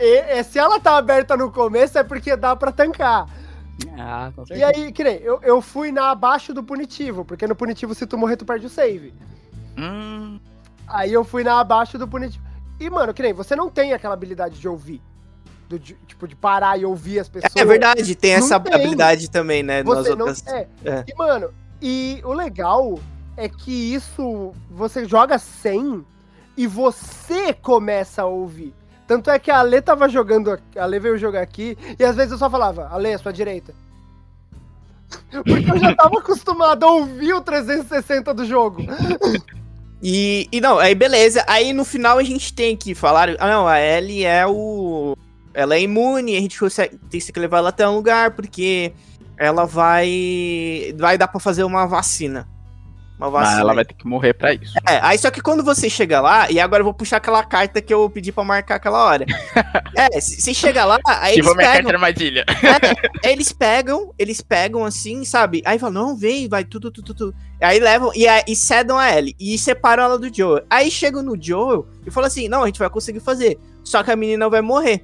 e, 0.00 0.20
e 0.38 0.44
se 0.44 0.58
ela 0.58 0.78
tá 0.80 0.96
aberta 0.96 1.36
no 1.36 1.50
começo 1.50 1.98
é 1.98 2.02
porque 2.04 2.34
dá 2.36 2.54
pra 2.56 2.70
tancar. 2.72 3.26
Ah, 3.98 4.30
com 4.34 4.42
E 4.44 4.46
certeza. 4.46 4.66
aí, 4.74 4.92
que 4.92 5.04
nem, 5.04 5.16
eu, 5.16 5.38
eu 5.42 5.60
fui 5.60 5.92
na 5.92 6.10
abaixo 6.10 6.54
do 6.54 6.62
punitivo, 6.62 7.24
porque 7.24 7.46
no 7.46 7.54
punitivo 7.56 7.94
se 7.94 8.06
tu 8.06 8.16
morrer 8.16 8.36
tu 8.36 8.46
perde 8.46 8.66
o 8.66 8.70
save. 8.70 9.12
Hum, 9.76 10.38
Aí 10.86 11.12
eu 11.12 11.24
fui 11.24 11.42
na 11.44 11.58
abaixo 11.60 11.98
do 11.98 12.06
punitivo. 12.08 12.45
E, 12.78 12.90
mano, 12.90 13.14
que 13.14 13.22
nem, 13.22 13.32
você 13.32 13.56
não 13.56 13.70
tem 13.70 13.92
aquela 13.92 14.14
habilidade 14.14 14.58
de 14.58 14.68
ouvir. 14.68 15.00
Do, 15.68 15.78
de- 15.78 15.94
tipo, 16.06 16.28
de 16.28 16.36
parar 16.36 16.78
e 16.78 16.84
ouvir 16.84 17.18
as 17.18 17.28
pessoas. 17.28 17.56
É 17.56 17.64
verdade, 17.64 18.14
tem 18.14 18.32
essa 18.34 18.60
tem. 18.60 18.72
habilidade 18.74 19.28
também, 19.30 19.62
né? 19.64 19.82
nas 19.82 19.98
Você 19.98 20.14
não. 20.14 20.26
outras- 20.26 20.46
É. 20.46 20.68
É. 20.84 21.04
E, 21.08 21.14
mano, 21.16 21.50
e 21.82 22.20
o 22.24 22.32
legal 22.32 22.98
é 23.36 23.48
que 23.48 23.72
isso 23.94 24.52
você 24.70 25.04
joga 25.06 25.38
sem 25.38 26.04
e 26.56 26.66
você 26.68 27.52
começa 27.52 28.22
a 28.22 28.26
ouvir. 28.26 28.72
Tanto 29.08 29.28
é 29.30 29.38
que 29.40 29.50
a 29.50 29.60
Lê 29.62 29.80
tava 29.82 30.08
jogando, 30.08 30.56
a 30.76 30.84
Lê 30.86 30.98
veio 31.00 31.18
jogar 31.18 31.40
aqui, 31.42 31.76
e 31.98 32.04
às 32.04 32.14
vezes 32.16 32.32
eu 32.32 32.38
só 32.38 32.48
falava, 32.48 32.88
Ale, 32.92 33.12
à 33.12 33.18
sua 33.18 33.32
direita. 33.32 33.74
Porque 35.30 35.70
eu 35.70 35.78
já 35.78 35.94
tava 35.94 36.18
acostumado 36.18 36.84
a 36.84 36.90
ouvir 36.92 37.32
o 37.34 37.40
360 37.40 38.32
do 38.34 38.44
jogo. 38.44 38.82
E, 40.02 40.48
e 40.52 40.60
não, 40.60 40.78
aí 40.78 40.94
beleza. 40.94 41.44
Aí 41.46 41.72
no 41.72 41.84
final 41.84 42.18
a 42.18 42.22
gente 42.22 42.52
tem 42.52 42.76
que 42.76 42.94
falar. 42.94 43.30
Ah, 43.38 43.50
não, 43.50 43.66
a 43.66 43.80
Ellie 43.80 44.24
é 44.24 44.46
o. 44.46 45.16
Ela 45.54 45.76
é 45.76 45.80
imune, 45.80 46.36
a 46.36 46.40
gente 46.40 46.58
consegue, 46.58 46.98
tem 47.10 47.20
que 47.20 47.40
levar 47.40 47.58
ela 47.58 47.70
até 47.70 47.88
um 47.88 47.94
lugar, 47.94 48.32
porque 48.32 48.92
ela 49.38 49.64
vai. 49.64 50.94
Vai 50.96 51.16
dar 51.16 51.28
pra 51.28 51.40
fazer 51.40 51.64
uma 51.64 51.86
vacina. 51.86 52.46
Uma 53.18 53.30
mas 53.30 53.42
vacina. 53.44 53.60
ela 53.60 53.74
vai 53.74 53.84
ter 53.84 53.94
que 53.94 54.06
morrer 54.06 54.34
pra 54.34 54.52
isso. 54.52 54.74
É, 54.86 55.00
aí 55.02 55.16
só 55.16 55.30
que 55.30 55.40
quando 55.40 55.64
você 55.64 55.88
chega 55.88 56.20
lá, 56.20 56.50
e 56.50 56.60
agora 56.60 56.80
eu 56.80 56.84
vou 56.84 56.92
puxar 56.92 57.16
aquela 57.16 57.42
carta 57.42 57.80
que 57.80 57.92
eu 57.92 58.10
pedi 58.10 58.30
pra 58.30 58.44
marcar 58.44 58.74
aquela 58.74 59.02
hora. 59.04 59.24
é, 59.96 60.20
se 60.20 60.40
você 60.42 60.52
chega 60.52 60.84
lá, 60.84 60.98
aí 61.06 61.36
Tipo 61.36 61.48
eles 61.48 61.56
pegam. 61.56 61.90
armadilha. 61.90 62.44
É, 63.22 63.32
eles 63.32 63.52
pegam, 63.52 64.12
eles 64.18 64.42
pegam 64.42 64.84
assim, 64.84 65.24
sabe? 65.24 65.62
Aí 65.64 65.78
falam, 65.78 66.08
não, 66.08 66.16
vem, 66.16 66.46
vai, 66.46 66.62
tudo, 66.64 66.90
tudo, 66.90 67.14
tudo. 67.14 67.34
Aí 67.60 67.80
levam 67.80 68.12
e, 68.14 68.26
e 68.46 68.54
cedam 68.54 68.98
a 68.98 69.10
Ellie. 69.16 69.34
E 69.40 69.56
separam 69.56 70.02
ela 70.04 70.18
do 70.18 70.32
Joel. 70.34 70.64
Aí 70.68 70.90
chegam 70.90 71.22
no 71.22 71.40
Joel 71.40 71.86
e 72.06 72.10
falam 72.10 72.26
assim: 72.28 72.48
não, 72.48 72.64
a 72.64 72.66
gente 72.66 72.78
vai 72.78 72.90
conseguir 72.90 73.20
fazer. 73.20 73.58
Só 73.82 74.02
que 74.02 74.10
a 74.10 74.16
menina 74.16 74.48
vai 74.50 74.60
morrer. 74.60 75.02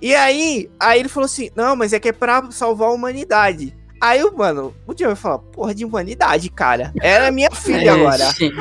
E 0.00 0.14
aí, 0.14 0.70
aí 0.78 1.00
ele 1.00 1.08
falou 1.08 1.24
assim: 1.26 1.50
não, 1.56 1.74
mas 1.74 1.92
é 1.92 1.98
que 1.98 2.08
é 2.08 2.12
pra 2.12 2.48
salvar 2.52 2.88
a 2.88 2.92
humanidade. 2.92 3.74
Aí, 4.02 4.24
o 4.24 4.36
mano, 4.36 4.74
o 4.84 4.98
Joel 4.98 5.14
fala: 5.14 5.38
porra 5.38 5.72
de 5.72 5.84
humanidade, 5.84 6.50
cara. 6.50 6.92
Ela 7.00 7.26
é 7.26 7.30
minha 7.30 7.50
filha 7.54 7.94
agora. 7.94 8.24
Ixi. 8.30 8.52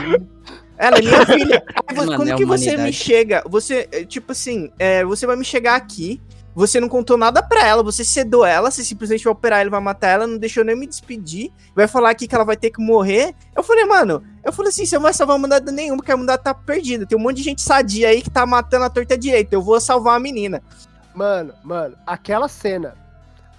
Ela 0.78 0.98
é 0.98 1.02
minha 1.02 1.26
filha. 1.26 1.64
Aí, 1.88 1.98
Mano, 1.98 2.16
quando 2.16 2.30
é 2.30 2.36
que 2.36 2.46
você 2.46 2.78
me 2.78 2.94
chega? 2.94 3.44
Você, 3.50 3.90
é, 3.92 4.06
tipo 4.06 4.34
assim, 4.34 4.72
é, 4.78 5.04
você 5.04 5.26
vai 5.26 5.36
me 5.36 5.44
chegar 5.44 5.76
aqui, 5.76 6.22
você 6.54 6.80
não 6.80 6.88
contou 6.88 7.18
nada 7.18 7.42
pra 7.42 7.66
ela, 7.66 7.82
você 7.82 8.06
sedou 8.06 8.46
ela, 8.46 8.70
você 8.70 8.84
simplesmente 8.84 9.24
vai 9.24 9.34
operar 9.34 9.62
ela, 9.62 9.72
vai 9.72 9.82
matar 9.82 10.10
ela, 10.10 10.28
não 10.28 10.38
deixou 10.38 10.64
nem 10.64 10.76
me 10.76 10.86
despedir, 10.86 11.52
vai 11.76 11.88
falar 11.88 12.12
aqui 12.12 12.28
que 12.28 12.36
ela 12.36 12.44
vai 12.44 12.56
ter 12.56 12.70
que 12.70 12.80
morrer. 12.80 13.34
Eu 13.56 13.64
falei, 13.64 13.86
mano, 13.86 14.22
eu 14.44 14.54
falei 14.54 14.70
assim, 14.70 14.86
você 14.86 14.96
não 14.96 15.04
vai 15.04 15.14
salvar 15.14 15.36
a 15.36 15.40
humanidade 15.40 15.72
nenhuma, 15.72 15.98
porque 15.98 16.12
a 16.12 16.16
humanidade 16.16 16.44
tá 16.44 16.54
perdida. 16.54 17.08
Tem 17.08 17.18
um 17.18 17.22
monte 17.22 17.38
de 17.38 17.44
gente 17.44 17.64
sadia 17.64 18.10
aí 18.10 18.22
que 18.22 18.30
tá 18.30 18.46
matando 18.46 18.86
a 18.86 18.90
torta 18.92 19.18
direita. 19.18 19.56
Eu 19.56 19.62
vou 19.64 19.82
salvar 19.82 20.18
a 20.18 20.20
menina. 20.20 20.62
Mano, 21.16 21.54
mano, 21.64 21.96
aquela 22.06 22.48
cena. 22.48 23.01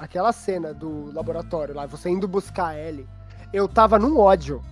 Aquela 0.03 0.33
cena 0.33 0.75
do 0.75 1.13
laboratório 1.15 1.75
lá, 1.75 1.87
você 1.87 2.11
indo 2.11 2.27
buscar 2.29 2.69
a 2.69 2.79
Ellie, 2.79 3.07
eu 3.53 3.69
tava 3.69 3.99
num 3.99 4.19
ódio. 4.19 4.63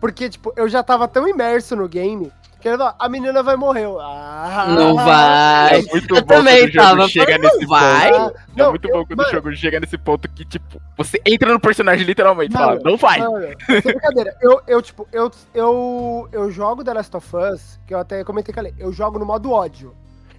Porque, 0.00 0.28
tipo, 0.28 0.52
eu 0.56 0.68
já 0.68 0.82
tava 0.82 1.06
tão 1.06 1.28
imerso 1.28 1.76
no 1.76 1.88
game 1.88 2.32
que 2.60 2.68
eu 2.68 2.78
falava, 2.78 2.96
a 2.98 3.08
menina 3.08 3.42
vai 3.42 3.56
morrer. 3.56 3.84
Eu, 3.84 4.00
Ah, 4.00 4.66
Não 4.68 4.94
vai. 4.94 5.80
É 5.80 5.82
muito 5.82 6.14
Eu 6.16 6.20
bom 6.22 6.26
também 6.26 6.58
quando 6.60 6.68
o 6.68 6.72
jogo 6.72 6.86
tava, 6.96 7.08
chega 7.08 7.38
nesse 7.38 7.66
vai. 7.66 8.10
ponto. 8.12 8.36
É 8.36 8.40
Não, 8.56 8.70
muito 8.70 8.88
eu- 8.88 8.92
bom 8.94 9.06
quando 9.06 9.16
mano, 9.18 9.28
o 9.28 9.32
jogo 9.32 9.54
chega 9.56 9.80
nesse 9.80 9.98
ponto 9.98 10.28
que, 10.28 10.44
tipo, 10.44 10.80
você 10.96 11.20
entra 11.26 11.52
no 11.52 11.58
personagem 11.60 12.04
literalmente 12.06 12.50
e 12.52 12.56
fala, 12.56 12.72
Mano, 12.72 12.82
não 12.84 12.96
vai. 12.96 13.18
Mano, 13.20 13.46
sem 13.66 13.80
brincadeira. 13.82 14.36
Eu, 14.40 14.60
eu, 14.66 14.82
tipo, 14.82 15.08
eu, 15.12 15.30
eu, 15.54 16.28
eu 16.32 16.50
jogo 16.50 16.82
The 16.84 16.94
Last 16.94 17.16
of 17.16 17.36
Us, 17.36 17.80
que 17.86 17.94
eu 17.94 17.98
até 17.98 18.22
comentei 18.24 18.52
com 18.54 18.60
ele, 18.60 18.74
eu 18.78 18.92
jogo 18.92 19.18
no 19.18 19.26
modo 19.26 19.50
ódio. 19.52 19.94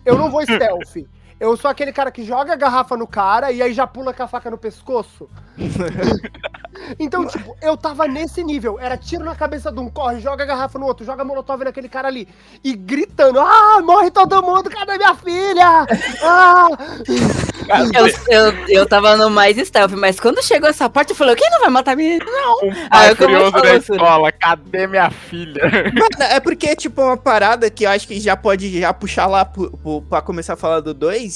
Eu 0.06 0.18
não 0.18 0.30
vou 0.30 0.42
stealth. 0.48 1.06
Eu 1.44 1.58
sou 1.58 1.70
aquele 1.70 1.92
cara 1.92 2.10
que 2.10 2.24
joga 2.24 2.54
a 2.54 2.56
garrafa 2.56 2.96
no 2.96 3.06
cara 3.06 3.52
e 3.52 3.62
aí 3.62 3.74
já 3.74 3.86
pula 3.86 4.14
com 4.14 4.24
a 4.24 4.28
faca 4.30 4.50
no 4.50 4.58
pescoço. 4.58 5.30
então, 6.98 7.28
tipo, 7.28 7.54
eu 7.62 7.76
tava 7.76 8.08
nesse 8.08 8.42
nível. 8.42 8.80
Era 8.80 8.96
tiro 8.96 9.26
na 9.26 9.36
cabeça 9.36 9.70
de 9.70 9.78
um, 9.78 9.90
corre, 9.90 10.22
joga 10.22 10.44
a 10.44 10.48
garrafa 10.48 10.80
no 10.80 10.86
outro, 10.86 11.06
joga 11.06 11.26
molotov 11.26 11.62
naquele 11.66 11.90
cara 11.90 12.08
ali. 12.08 12.30
E 12.64 12.74
gritando, 12.74 13.42
ah, 13.42 13.82
morre 13.84 14.10
todo 14.10 14.42
mundo, 14.42 14.70
cadê 14.70 14.98
minha 14.98 15.14
filha? 15.16 15.86
Ah! 16.22 16.70
Eu, 17.96 18.08
eu, 18.28 18.68
eu 18.68 18.86
tava 18.86 19.16
no 19.16 19.30
mais 19.30 19.56
stealth, 19.56 19.94
mas 19.94 20.20
quando 20.20 20.44
chegou 20.44 20.70
essa 20.70 20.90
parte, 20.90 21.12
eu 21.12 21.16
falei, 21.16 21.34
quem 21.36 21.50
não 21.50 21.62
vai 21.62 21.70
matar 21.70 21.94
a 21.94 21.96
menina? 21.96 22.26
Não. 22.26 22.58
Um 22.58 22.90
pai 22.90 23.12
eu 23.12 23.16
furioso 23.16 23.58
né? 23.58 23.76
escola, 23.78 24.32
cadê 24.34 24.86
minha 24.86 25.10
filha? 25.10 25.62
Mano, 25.94 26.32
é 26.32 26.40
porque, 26.42 26.76
tipo, 26.76 27.02
uma 27.02 27.16
parada 27.16 27.70
que 27.70 27.86
eu 27.86 27.90
acho 27.90 28.08
que 28.08 28.20
já 28.20 28.36
pode 28.36 28.82
já 28.82 28.94
puxar 28.94 29.28
lá 29.28 29.46
pro, 29.46 29.72
pro, 29.78 30.02
pra 30.02 30.22
começar 30.22 30.54
a 30.54 30.58
falar 30.58 30.82
do 30.82 30.94
2. 30.94 31.33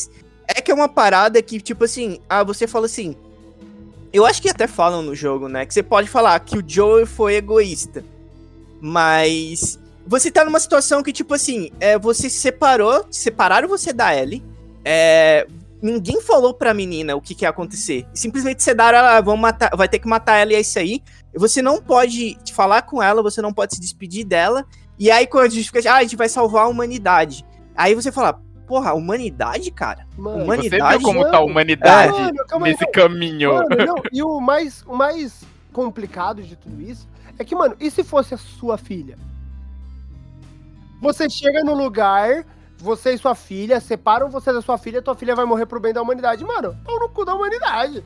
É 0.47 0.61
que 0.61 0.71
é 0.71 0.73
uma 0.73 0.87
parada 0.87 1.41
que, 1.41 1.59
tipo 1.59 1.83
assim, 1.83 2.19
ah, 2.29 2.43
você 2.43 2.65
fala 2.67 2.85
assim. 2.85 3.15
Eu 4.13 4.25
acho 4.25 4.41
que 4.41 4.49
até 4.49 4.65
falam 4.67 5.01
no 5.01 5.13
jogo, 5.13 5.49
né? 5.49 5.65
Que 5.65 5.73
você 5.73 5.83
pode 5.83 6.09
falar 6.09 6.39
que 6.39 6.57
o 6.57 6.63
Joel 6.65 7.05
foi 7.05 7.35
egoísta. 7.35 8.03
Mas. 8.81 9.79
Você 10.05 10.31
tá 10.31 10.45
numa 10.45 10.59
situação 10.59 11.03
que, 11.03 11.11
tipo 11.11 11.33
assim, 11.33 11.69
é, 11.81 11.99
você 11.99 12.29
se 12.29 12.39
separou, 12.39 13.05
separaram 13.11 13.67
você 13.67 13.91
da 13.91 14.15
Ellie. 14.15 14.41
É, 14.85 15.45
ninguém 15.81 16.21
falou 16.21 16.53
pra 16.53 16.73
menina 16.73 17.13
o 17.15 17.21
que, 17.21 17.35
que 17.35 17.43
ia 17.43 17.49
acontecer. 17.49 18.07
Simplesmente 18.13 18.63
sedaram 18.63 18.99
ela, 18.99 19.19
vão 19.19 19.35
matar, 19.35 19.69
vai 19.75 19.89
ter 19.89 19.99
que 19.99 20.07
matar 20.07 20.37
ela 20.37 20.53
e 20.53 20.55
é 20.55 20.61
isso 20.61 20.79
aí. 20.79 21.03
Você 21.35 21.61
não 21.61 21.81
pode 21.81 22.37
falar 22.53 22.83
com 22.83 23.03
ela, 23.03 23.21
você 23.21 23.41
não 23.41 23.53
pode 23.53 23.75
se 23.75 23.81
despedir 23.81 24.25
dela. 24.25 24.65
E 24.97 25.11
aí, 25.11 25.27
quando 25.27 25.45
a 25.45 25.49
gente 25.49 25.65
fica, 25.65 25.91
ah, 25.91 25.97
a 25.97 26.01
gente 26.03 26.15
vai 26.15 26.29
salvar 26.29 26.63
a 26.63 26.67
humanidade. 26.67 27.45
Aí 27.75 27.93
você 27.93 28.11
fala, 28.11 28.41
porra, 28.67 28.91
a 28.91 28.93
humanidade, 28.93 29.71
cara? 29.71 30.05
Mano, 30.17 30.37
Você 30.39 30.43
Humanidade, 30.43 30.97
viu 30.97 31.07
como 31.07 31.31
tá 31.31 31.37
a 31.37 31.41
humanidade 31.41 32.11
Mano, 32.11 32.43
aí, 32.51 32.59
nesse 32.63 32.83
não. 32.85 32.91
caminho? 32.91 33.53
Mano, 33.53 33.85
não, 33.85 34.03
e 34.11 34.21
o 34.21 34.39
mais, 34.39 34.83
o 34.85 34.95
mais 34.95 35.43
complicado 35.71 36.43
de 36.43 36.55
tudo 36.55 36.81
isso 36.81 37.07
é 37.39 37.43
que, 37.45 37.55
mano, 37.55 37.75
e 37.79 37.89
se 37.89 38.03
fosse 38.03 38.33
a 38.33 38.37
sua 38.37 38.77
filha? 38.77 39.17
Você 41.01 41.29
chega 41.29 41.63
no 41.63 41.75
lugar, 41.75 42.43
você 42.77 43.13
e 43.13 43.17
sua 43.17 43.35
filha, 43.35 43.79
separam 43.79 44.29
você 44.29 44.51
da 44.51 44.61
sua 44.61 44.77
filha, 44.77 45.01
tua 45.01 45.15
filha 45.15 45.35
vai 45.35 45.45
morrer 45.45 45.65
pro 45.65 45.79
bem 45.79 45.93
da 45.93 46.01
humanidade. 46.01 46.43
Mano, 46.43 46.75
pau 46.83 46.99
no 46.99 47.09
cu 47.09 47.23
da 47.23 47.35
humanidade. 47.35 48.03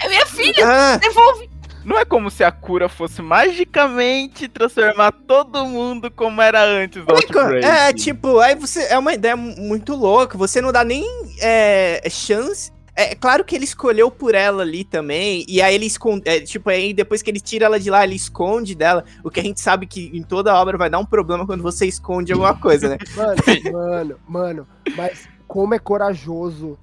É 0.00 0.08
minha 0.08 0.26
filha, 0.26 0.64
Ah, 0.66 0.96
devolve. 0.98 1.50
Não 1.86 1.96
é 1.96 2.04
como 2.04 2.28
se 2.32 2.42
a 2.42 2.50
cura 2.50 2.88
fosse 2.88 3.22
magicamente 3.22 4.48
transformar 4.48 5.12
todo 5.12 5.64
mundo 5.64 6.10
como 6.10 6.42
era 6.42 6.60
antes 6.64 7.04
do 7.04 7.12
Outbreak. 7.14 7.64
é, 7.64 7.92
tipo, 7.92 8.40
aí 8.40 8.56
você. 8.56 8.82
É 8.86 8.98
uma 8.98 9.14
ideia 9.14 9.36
mu- 9.36 9.54
muito 9.56 9.94
louca. 9.94 10.36
Você 10.36 10.60
não 10.60 10.72
dá 10.72 10.82
nem 10.82 11.04
é, 11.40 12.02
chance. 12.10 12.72
É 12.98 13.14
claro 13.14 13.44
que 13.44 13.54
ele 13.54 13.64
escolheu 13.64 14.10
por 14.10 14.34
ela 14.34 14.62
ali 14.62 14.82
também. 14.82 15.44
E 15.46 15.62
aí 15.62 15.76
ele 15.76 15.86
esconde. 15.86 16.22
é, 16.28 16.40
tipo, 16.40 16.68
aí 16.70 16.92
depois 16.92 17.22
que 17.22 17.30
ele 17.30 17.38
tira 17.38 17.66
ela 17.66 17.78
de 17.78 17.88
lá, 17.88 18.02
ele 18.02 18.16
esconde 18.16 18.74
dela. 18.74 19.04
O 19.22 19.30
que 19.30 19.38
a 19.38 19.42
gente 19.44 19.60
sabe 19.60 19.86
que 19.86 20.10
em 20.12 20.24
toda 20.24 20.54
obra 20.56 20.76
vai 20.76 20.90
dar 20.90 20.98
um 20.98 21.06
problema 21.06 21.46
quando 21.46 21.62
você 21.62 21.86
esconde 21.86 22.32
alguma 22.32 22.58
coisa, 22.58 22.88
né? 22.88 22.98
Mano, 23.14 23.36
mano, 23.72 24.16
mano, 24.26 24.68
mas 24.96 25.28
como 25.46 25.72
é 25.72 25.78
corajoso. 25.78 26.76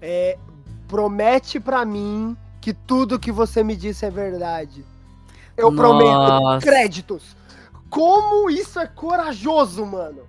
É, 0.00 0.38
promete 0.86 1.58
pra 1.58 1.84
mim 1.84 2.36
que 2.66 2.74
tudo 2.74 3.16
que 3.16 3.30
você 3.30 3.62
me 3.62 3.76
disse 3.76 4.04
é 4.04 4.10
verdade. 4.10 4.84
Eu 5.56 5.72
prometo. 5.72 6.10
Nossa. 6.10 6.66
Créditos. 6.66 7.36
Como 7.88 8.50
isso 8.50 8.80
é 8.80 8.88
corajoso, 8.88 9.86
mano. 9.86 10.22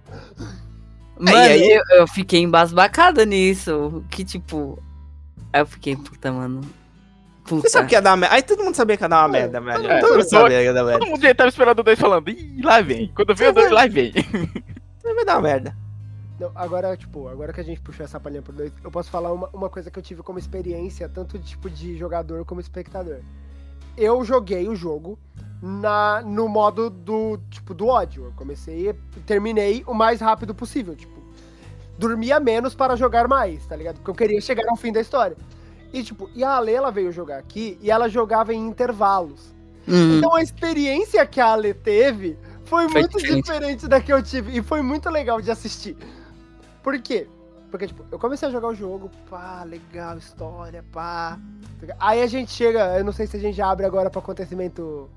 Mano, 1.19 1.35
aí- 1.35 1.71
eu, 1.71 1.81
eu 1.97 2.07
fiquei 2.07 2.39
embasbacada 2.43 3.25
nisso. 3.25 4.03
Que 4.11 4.23
tipo. 4.23 4.77
Aí 5.51 5.61
eu 5.61 5.65
fiquei, 5.65 5.95
puta, 5.95 6.31
mano. 6.31 6.61
Puta. 7.43 7.63
Você 7.63 7.69
sabe 7.69 7.88
que 7.88 7.95
ia 7.95 8.01
dar 8.03 8.15
merda. 8.15 8.35
Aí 8.35 8.43
todo 8.43 8.63
mundo 8.63 8.75
sabia 8.75 8.95
que 8.95 9.03
ia 9.03 9.09
dar 9.09 9.21
uma 9.23 9.29
merda, 9.29 9.59
velho. 9.59 9.89
É, 9.89 9.99
todo 9.99 10.11
mundo 10.13 10.29
sabia 10.29 10.59
que 10.59 10.63
ia 10.65 10.73
dar 10.73 10.83
merda. 10.83 10.99
Todo 10.99 11.09
mundo 11.09 11.21
já 11.23 11.33
tava 11.33 11.49
esperando 11.49 11.79
o 11.79 11.83
2 11.83 11.99
falando, 11.99 12.29
ih, 12.29 12.61
lá 12.61 12.81
vem. 12.81 13.11
Quando 13.15 13.33
veio 13.33 13.49
o 13.49 13.53
2, 13.53 13.71
lá 13.71 13.88
vem. 13.88 14.13
Vai 15.03 15.25
dar 15.25 15.38
uma 15.38 15.41
merda. 15.41 15.75
Não, 16.39 16.51
agora, 16.53 16.95
tipo, 16.95 17.27
agora 17.27 17.51
que 17.51 17.59
a 17.59 17.63
gente 17.63 17.81
puxou 17.81 18.03
essa 18.03 18.19
palhinha 18.19 18.41
pro 18.41 18.53
dois, 18.53 18.71
eu 18.83 18.91
posso 18.91 19.09
falar 19.09 19.31
uma, 19.33 19.49
uma 19.51 19.69
coisa 19.69 19.89
que 19.89 19.97
eu 19.97 20.03
tive 20.03 20.21
como 20.21 20.38
experiência, 20.38 21.09
tanto 21.09 21.38
de, 21.39 21.47
tipo 21.47 21.69
de 21.69 21.97
jogador 21.97 22.45
como 22.45 22.61
espectador. 22.61 23.21
Eu 23.97 24.23
joguei 24.23 24.67
o 24.67 24.75
jogo 24.75 25.17
na, 25.61 26.21
no 26.21 26.47
modo 26.47 26.89
do, 26.89 27.39
tipo, 27.49 27.73
do 27.73 27.88
ódio. 27.88 28.25
Eu 28.25 28.31
comecei 28.35 28.89
e 28.89 28.93
terminei 29.21 29.83
o 29.88 29.93
mais 29.93 30.21
rápido 30.21 30.53
possível, 30.53 30.95
tipo, 30.95 31.17
dormia 31.97 32.39
menos 32.39 32.75
para 32.75 32.95
jogar 32.95 33.27
mais, 33.27 33.65
tá 33.65 33.75
ligado? 33.75 33.95
Porque 33.95 34.11
eu 34.11 34.15
queria 34.15 34.39
chegar 34.39 34.69
ao 34.69 34.77
fim 34.77 34.91
da 34.91 35.01
história. 35.01 35.35
E, 35.91 36.03
tipo, 36.03 36.29
e 36.35 36.43
a 36.43 36.51
Ale, 36.51 36.71
ela 36.73 36.91
veio 36.91 37.11
jogar 37.11 37.39
aqui 37.39 37.79
e 37.81 37.89
ela 37.89 38.07
jogava 38.07 38.53
em 38.53 38.67
intervalos. 38.67 39.55
Hum. 39.88 40.17
Então 40.17 40.35
a 40.35 40.43
experiência 40.43 41.25
que 41.25 41.39
a 41.39 41.53
Ale 41.53 41.73
teve 41.73 42.38
foi, 42.65 42.89
Foi 42.89 43.01
muito 43.01 43.17
diferente. 43.17 43.43
diferente 43.45 43.88
da 43.88 44.01
que 44.01 44.11
eu 44.11 44.21
tive. 44.21 44.57
E 44.57 44.61
foi 44.61 44.81
muito 44.81 45.09
legal 45.09 45.41
de 45.41 45.49
assistir. 45.49 45.95
Por 46.88 46.97
quê? 47.01 47.27
Porque, 47.69 47.85
tipo, 47.85 48.05
eu 48.09 48.17
comecei 48.17 48.47
a 48.47 48.51
jogar 48.51 48.69
o 48.69 48.73
jogo, 48.73 49.11
pá, 49.29 49.65
legal, 49.65 50.17
história, 50.17 50.85
pá. 50.89 51.38
Aí 51.99 52.21
a 52.21 52.27
gente 52.27 52.49
chega, 52.49 52.97
eu 52.97 53.03
não 53.03 53.11
sei 53.11 53.27
se 53.27 53.35
a 53.35 53.39
gente 53.41 53.57
já 53.57 53.69
abre 53.69 53.85
agora 53.85 54.09
pro 54.09 54.21
acontecimento. 54.21 55.09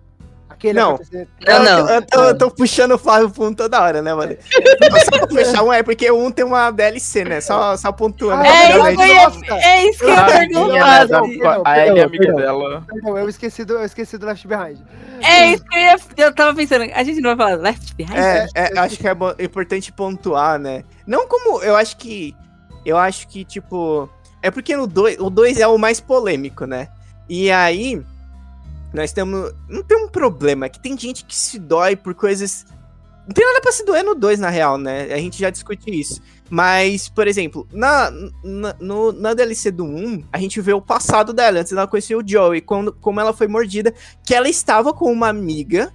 Aquele 0.60 0.78
Não. 0.78 0.90
acontecimento. 0.90 1.30
Não, 1.46 1.54
Eu- 1.54 1.62
não. 1.64 1.88
Eu, 1.88 2.02
tô, 2.02 2.24
eu 2.24 2.36
tô 2.38 2.50
puxando 2.50 2.92
o 2.92 2.98
Flávio 2.98 3.30
pro 3.30 3.44
um 3.46 3.54
toda 3.54 3.80
hora, 3.80 4.02
né, 4.02 4.12
mano? 4.12 4.36
Só 5.04 5.26
pra 5.26 5.28
fechar 5.28 5.62
um 5.62 5.72
é 5.72 5.82
porque 5.82 6.10
um 6.10 6.30
tem 6.30 6.44
uma 6.44 6.70
DLC, 6.70 7.24
né? 7.24 7.40
Só, 7.40 7.74
só 7.78 7.90
pontuando. 7.90 8.44
É 8.44 8.76
eu 8.76 8.84
ia- 8.90 9.30
é 9.64 9.86
isso 9.88 10.00
que 10.00 10.04
eu 10.04 10.10
ia 10.10 10.24
perguntar. 10.26 11.62
a 11.64 11.86
Ellie 11.86 12.00
é 12.00 12.04
amiga 12.04 12.32
dela. 12.34 12.84
Perdão, 12.86 13.16
eu 13.16 13.28
esqueci 13.28 13.64
do, 13.64 13.72
eu 13.74 13.84
esqueci 13.86 14.18
do 14.18 14.26
Left 14.26 14.46
Behind. 14.46 14.78
É 15.22 15.46
isso 15.52 15.64
que 15.64 15.74
eu 15.74 15.80
ia. 15.80 15.96
Eu 16.18 16.34
tava 16.34 16.54
pensando, 16.54 16.84
a 16.94 17.02
gente 17.02 17.22
não 17.22 17.34
vai 17.34 17.46
falar 17.48 17.62
Left 17.62 17.94
Behind? 17.94 18.14
É, 18.14 18.46
é, 18.54 18.78
acho 18.78 18.98
que 18.98 19.08
é 19.08 19.16
importante 19.42 19.90
pontuar, 19.90 20.58
né? 20.58 20.84
Não 21.06 21.26
como. 21.26 21.62
Eu 21.62 21.74
acho 21.74 21.96
que. 21.96 22.36
Eu 22.84 22.98
acho 22.98 23.26
que, 23.28 23.46
tipo. 23.46 24.10
É 24.42 24.50
porque 24.50 24.76
no 24.76 24.86
2. 24.86 25.18
O 25.20 25.30
2 25.30 25.58
é 25.58 25.66
o 25.66 25.78
mais 25.78 26.00
polêmico, 26.00 26.66
né? 26.66 26.88
E 27.28 27.50
aí. 27.50 28.02
Nós 28.92 29.12
temos. 29.12 29.52
Não 29.68 29.82
tem 29.82 29.96
um 29.96 30.08
problema. 30.08 30.66
É 30.66 30.68
que 30.68 30.80
tem 30.80 30.98
gente 30.98 31.24
que 31.24 31.36
se 31.36 31.58
dói 31.58 31.96
por 31.96 32.14
coisas. 32.14 32.66
Não 33.26 33.34
tem 33.34 33.46
nada 33.46 33.60
pra 33.60 33.70
se 33.70 33.84
doer 33.84 34.02
no 34.02 34.14
2, 34.14 34.40
na 34.40 34.50
real, 34.50 34.76
né? 34.76 35.12
A 35.12 35.18
gente 35.18 35.38
já 35.38 35.50
discute 35.50 35.88
isso. 35.88 36.20
Mas, 36.48 37.08
por 37.08 37.28
exemplo, 37.28 37.66
na, 37.72 38.10
na, 38.42 38.74
no, 38.80 39.12
na 39.12 39.34
DLC 39.34 39.70
do 39.70 39.84
1, 39.84 40.24
a 40.32 40.38
gente 40.38 40.60
vê 40.60 40.72
o 40.72 40.82
passado 40.82 41.32
dela, 41.32 41.60
antes 41.60 41.72
dela 41.72 41.86
conhecer 41.86 42.16
o 42.16 42.26
Joey, 42.26 42.60
quando, 42.60 42.92
como 42.92 43.20
ela 43.20 43.32
foi 43.32 43.46
mordida, 43.46 43.94
que 44.26 44.34
ela 44.34 44.48
estava 44.48 44.92
com 44.92 45.12
uma 45.12 45.28
amiga 45.28 45.92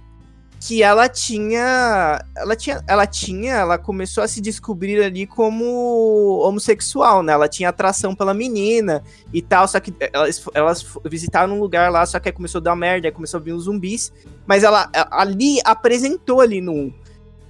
que 0.58 0.82
ela 0.82 1.08
tinha, 1.08 2.24
ela 2.36 2.56
tinha, 2.56 2.82
ela 2.88 3.06
tinha, 3.06 3.54
ela 3.54 3.78
começou 3.78 4.24
a 4.24 4.28
se 4.28 4.40
descobrir 4.40 5.02
ali 5.02 5.26
como 5.26 6.40
homossexual, 6.42 7.22
né? 7.22 7.32
Ela 7.32 7.48
tinha 7.48 7.68
atração 7.68 8.14
pela 8.14 8.32
menina 8.34 9.02
e 9.32 9.42
tal, 9.42 9.68
só 9.68 9.78
que 9.78 9.92
elas, 10.12 10.42
elas 10.54 10.84
visitaram 11.04 11.54
um 11.56 11.60
lugar 11.60 11.90
lá, 11.92 12.04
só 12.06 12.18
que 12.18 12.28
aí 12.28 12.32
começou 12.32 12.58
a 12.60 12.62
dar 12.64 12.74
merda, 12.76 13.06
aí 13.06 13.12
começou 13.12 13.38
a 13.38 13.42
vir 13.42 13.52
os 13.52 13.64
zumbis, 13.64 14.12
mas 14.46 14.64
ela 14.64 14.90
ali 15.10 15.58
apresentou 15.64 16.40
ali 16.40 16.60
no 16.60 16.72
1, 16.72 16.94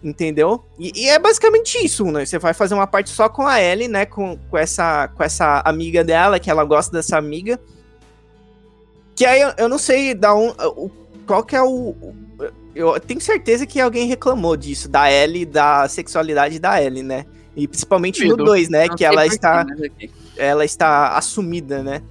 entendeu? 0.03 0.65
E, 0.79 0.93
e 1.05 1.09
é 1.09 1.19
basicamente 1.19 1.79
isso, 1.85 2.05
né? 2.07 2.27
Você 2.27 2.39
vai 2.39 2.53
fazer 2.53 2.75
uma 2.75 2.87
parte 2.89 3.11
só 3.11 3.29
com 3.29 3.47
a 3.47 3.63
Ellie, 3.63 3.89
né? 3.89 4.05
Com, 4.05 4.37
com, 4.51 4.59
essa, 4.59 5.09
com 5.09 5.23
essa 5.23 5.63
amiga 5.65 6.03
dela, 6.03 6.41
que 6.41 6.51
ela 6.51 6.65
gosta 6.65 6.93
dessa 6.93 7.17
amiga. 7.17 7.59
Que 9.15 9.25
aí 9.25 9.41
eu, 9.41 9.53
eu 9.57 9.69
não 9.69 9.79
sei 9.79 10.13
da 10.13 10.35
um, 10.35 10.49
o, 10.51 10.91
qual 11.27 11.43
que 11.43 11.57
é 11.57 11.63
o- 11.63 12.15
Eu 12.77 13.01
tenho 13.01 13.21
certeza 13.21 13.65
que 13.67 13.81
alguém 13.81 14.07
reclamou 14.07 14.57
disso, 14.57 14.89
da 14.89 15.11
Ellie, 15.11 15.47
da 15.47 15.89
sexualidade 15.89 16.59
da 16.59 16.83
Ellie, 16.83 17.03
né? 17.03 17.25
E 17.57 17.67
principalmente 17.67 18.23
no 18.25 18.31
Duvido. 18.37 18.45
2, 18.45 18.69
né? 18.69 18.87
Não 18.87 18.95
Que 18.97 19.05
ela 19.05 19.27
está, 19.27 19.65
ok. 19.67 20.11
ela 20.37 20.65
está 20.65 21.17
assumida, 21.17 21.83
né? 21.83 22.03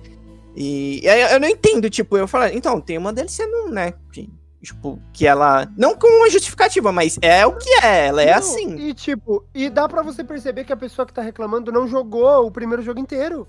E, 0.56 1.02
e 1.04 1.08
aí 1.10 1.34
eu 1.34 1.40
não 1.40 1.48
entendo, 1.48 1.90
tipo, 1.90 2.18
eu 2.18 2.28
falo, 2.28 2.46
então, 2.54 2.82
tem 2.82 2.98
uma 2.98 3.14
DLC, 3.14 3.46
não, 3.46 3.70
né? 3.70 3.94
que- 4.12 4.30
Tipo, 4.64 5.00
que 5.14 5.28
ela. 5.28 5.68
Não 5.78 5.94
como 5.96 6.18
uma 6.18 6.30
justificativa, 6.32 6.92
mas 6.92 7.20
é 7.22 7.46
o 7.46 7.52
que 7.56 7.70
é, 7.84 8.08
ela 8.08 8.24
é 8.24 8.32
Não, 8.32 8.40
assim. 8.40 8.76
E 8.80 8.96
tipo, 8.96 9.44
e 9.54 9.70
dá 9.70 9.88
pra 9.88 10.02
você 10.02 10.24
perceber 10.24 10.64
que 10.64 10.74
a 10.74 10.78
pessoa 10.78 11.06
que 11.06 11.14
tá 11.14 11.22
reclamando 11.22 11.72
não 11.72 11.88
jogou 11.88 12.48
o 12.48 12.50
primeiro 12.50 12.82
jogo 12.82 13.00
inteiro. 13.00 13.48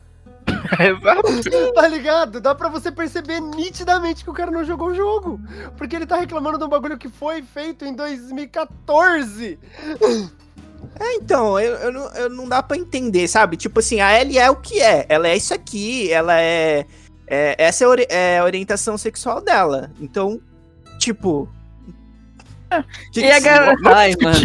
Exato. 0.80 1.72
Tá 1.74 1.88
ligado? 1.88 2.40
Dá 2.40 2.54
pra 2.54 2.68
você 2.68 2.90
perceber 2.92 3.40
nitidamente 3.40 4.24
que 4.24 4.30
o 4.30 4.34
cara 4.34 4.50
não 4.50 4.64
jogou 4.64 4.88
o 4.88 4.94
jogo. 4.94 5.40
Porque 5.76 5.94
ele 5.96 6.06
tá 6.06 6.16
reclamando 6.16 6.58
de 6.58 6.64
um 6.64 6.68
bagulho 6.68 6.98
que 6.98 7.08
foi 7.08 7.42
feito 7.42 7.84
em 7.84 7.94
2014. 7.94 9.58
Então, 11.00 11.58
eu, 11.58 11.74
eu, 11.76 11.92
não, 11.92 12.14
eu 12.14 12.30
não 12.30 12.48
dá 12.48 12.62
pra 12.62 12.76
entender, 12.76 13.28
sabe? 13.28 13.56
Tipo 13.56 13.80
assim, 13.80 14.00
a 14.00 14.18
Ellie 14.20 14.38
é 14.38 14.50
o 14.50 14.56
que 14.56 14.80
é. 14.80 15.04
Ela 15.08 15.28
é 15.28 15.36
isso 15.36 15.52
aqui, 15.52 16.10
ela 16.12 16.40
é. 16.40 16.86
é- 17.26 17.54
essa 17.58 17.84
é 17.84 17.86
a, 17.86 17.90
ori- 17.90 18.06
é 18.08 18.38
a 18.38 18.44
orientação 18.44 18.96
sexual 18.96 19.40
dela. 19.40 19.90
Então, 20.00 20.40
tipo. 20.98 21.48
que 23.12 23.20
E 23.20 23.22
que 23.22 23.30
a 23.30 23.34
se- 23.34 23.40
galera. 23.40 23.74
Vamos 23.82 23.92
Ai, 23.98 24.12
mano. 24.22 24.38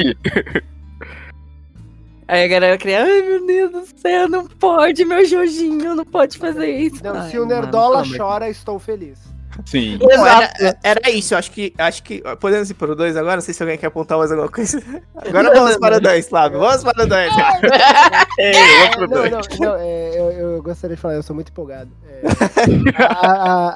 Aí 2.32 2.46
a 2.46 2.48
galera 2.48 2.78
cria, 2.78 3.04
ai 3.04 3.22
meu 3.24 3.46
Deus 3.46 3.72
do 3.72 4.00
céu, 4.00 4.30
não 4.30 4.48
pode, 4.48 5.04
meu 5.04 5.26
Jorginho, 5.26 5.94
não 5.94 6.06
pode 6.06 6.38
fazer 6.38 6.72
isso. 6.78 7.04
Não, 7.04 7.14
Ai, 7.18 7.30
se 7.30 7.38
o 7.38 7.46
mano, 7.46 7.56
Nerdola 7.56 8.04
amor 8.04 8.18
chora, 8.18 8.50
estou 8.50 8.80
feliz. 8.80 9.20
Sim. 9.66 9.98
Não, 10.02 10.10
Exato. 10.10 10.64
era, 10.64 10.80
era 10.82 11.12
isso, 11.12 11.34
eu 11.34 11.38
acho 11.38 11.52
que. 11.52 11.74
Acho 11.78 12.02
que. 12.02 12.24
Podemos 12.40 12.70
ir 12.70 12.74
pro 12.76 12.96
2 12.96 13.18
agora? 13.18 13.36
Não 13.36 13.42
sei 13.42 13.54
se 13.54 13.62
alguém 13.62 13.78
quer 13.78 13.88
apontar 13.88 14.18
mais 14.18 14.32
alguma 14.32 14.50
coisa. 14.50 14.82
Agora 15.14 15.54
vamos 15.54 15.76
para 15.76 15.98
o 15.98 16.00
2, 16.00 16.30
Flávio. 16.30 16.60
Vamos 16.60 16.84
para 16.86 17.04
o 17.04 17.06
2. 17.06 17.34
Ei, 18.40 18.54
vamos 18.54 18.96
pro 18.96 19.08
Não, 19.10 19.30
dois. 19.30 19.32
não, 19.60 19.68
não, 19.68 19.76
é, 19.76 20.18
eu, 20.18 20.32
eu 20.32 20.64
gostaria 20.64 20.96
de 20.96 21.02
falar, 21.02 21.16
eu 21.16 21.24
sou 21.24 21.36
muito 21.36 21.50
empolgado. 21.52 21.92
É, 22.08 22.22
a, 23.04 23.28
a, 23.28 23.72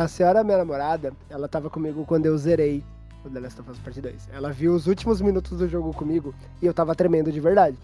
a, 0.00 0.02
a 0.02 0.08
senhora, 0.08 0.44
minha 0.44 0.58
namorada, 0.58 1.10
ela 1.30 1.48
tava 1.48 1.70
comigo 1.70 2.04
quando 2.04 2.26
eu 2.26 2.36
zerei 2.36 2.84
o 3.24 3.30
The 3.30 3.40
Last 3.40 3.60
of 3.60 3.70
Us 3.70 3.78
Part 3.78 4.00
2. 4.00 4.28
Ela 4.32 4.52
viu 4.52 4.74
os 4.74 4.86
últimos 4.86 5.20
minutos 5.20 5.58
do 5.58 5.68
jogo 5.68 5.92
comigo 5.92 6.34
e 6.60 6.66
eu 6.66 6.74
tava 6.74 6.94
tremendo 6.94 7.32
de 7.32 7.40
verdade. 7.40 7.76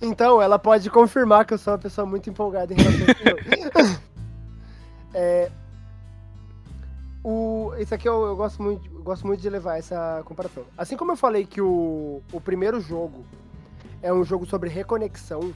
Então, 0.00 0.40
ela 0.42 0.58
pode 0.58 0.90
confirmar 0.90 1.44
que 1.44 1.54
eu 1.54 1.58
sou 1.58 1.72
uma 1.72 1.78
pessoa 1.78 2.06
muito 2.06 2.28
empolgada 2.28 2.72
em 2.72 2.76
relação 2.76 3.06
a 3.06 3.10
esse 3.10 3.24
jogo. 3.24 4.02
É, 5.14 5.50
o, 7.22 7.72
esse 7.78 7.94
aqui 7.94 8.08
eu, 8.08 8.24
eu 8.24 8.34
gosto 8.34 8.62
muito, 8.62 8.88
gosto 9.02 9.26
muito 9.26 9.40
de 9.40 9.48
levar 9.48 9.78
essa 9.78 10.22
comparação. 10.24 10.64
Assim 10.76 10.96
como 10.96 11.12
eu 11.12 11.16
falei 11.16 11.46
que 11.46 11.60
o, 11.60 12.22
o 12.32 12.40
primeiro 12.40 12.80
jogo 12.80 13.24
é 14.02 14.12
um 14.12 14.24
jogo 14.24 14.44
sobre 14.46 14.68
reconexão, 14.68 15.54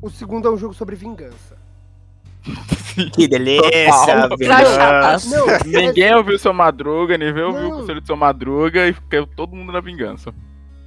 o 0.00 0.10
segundo 0.10 0.46
é 0.46 0.50
um 0.50 0.56
jogo 0.56 0.74
sobre 0.74 0.94
vingança. 0.94 1.56
Que 3.14 3.26
delícia. 3.26 4.28
Não, 5.30 5.50
é- 5.50 5.58
Ninguém 5.86 6.14
ouviu 6.14 6.38
seu 6.38 6.52
Madruga, 6.52 7.16
ninguém 7.16 7.42
ouviu 7.44 7.62
Não. 7.62 7.70
o 7.70 7.80
conselho 7.80 8.00
do 8.00 8.06
seu 8.06 8.16
Madruga 8.16 8.88
e 8.88 8.94
caiu 9.08 9.26
todo 9.26 9.54
mundo 9.56 9.72
na 9.72 9.80
vingança. 9.80 10.34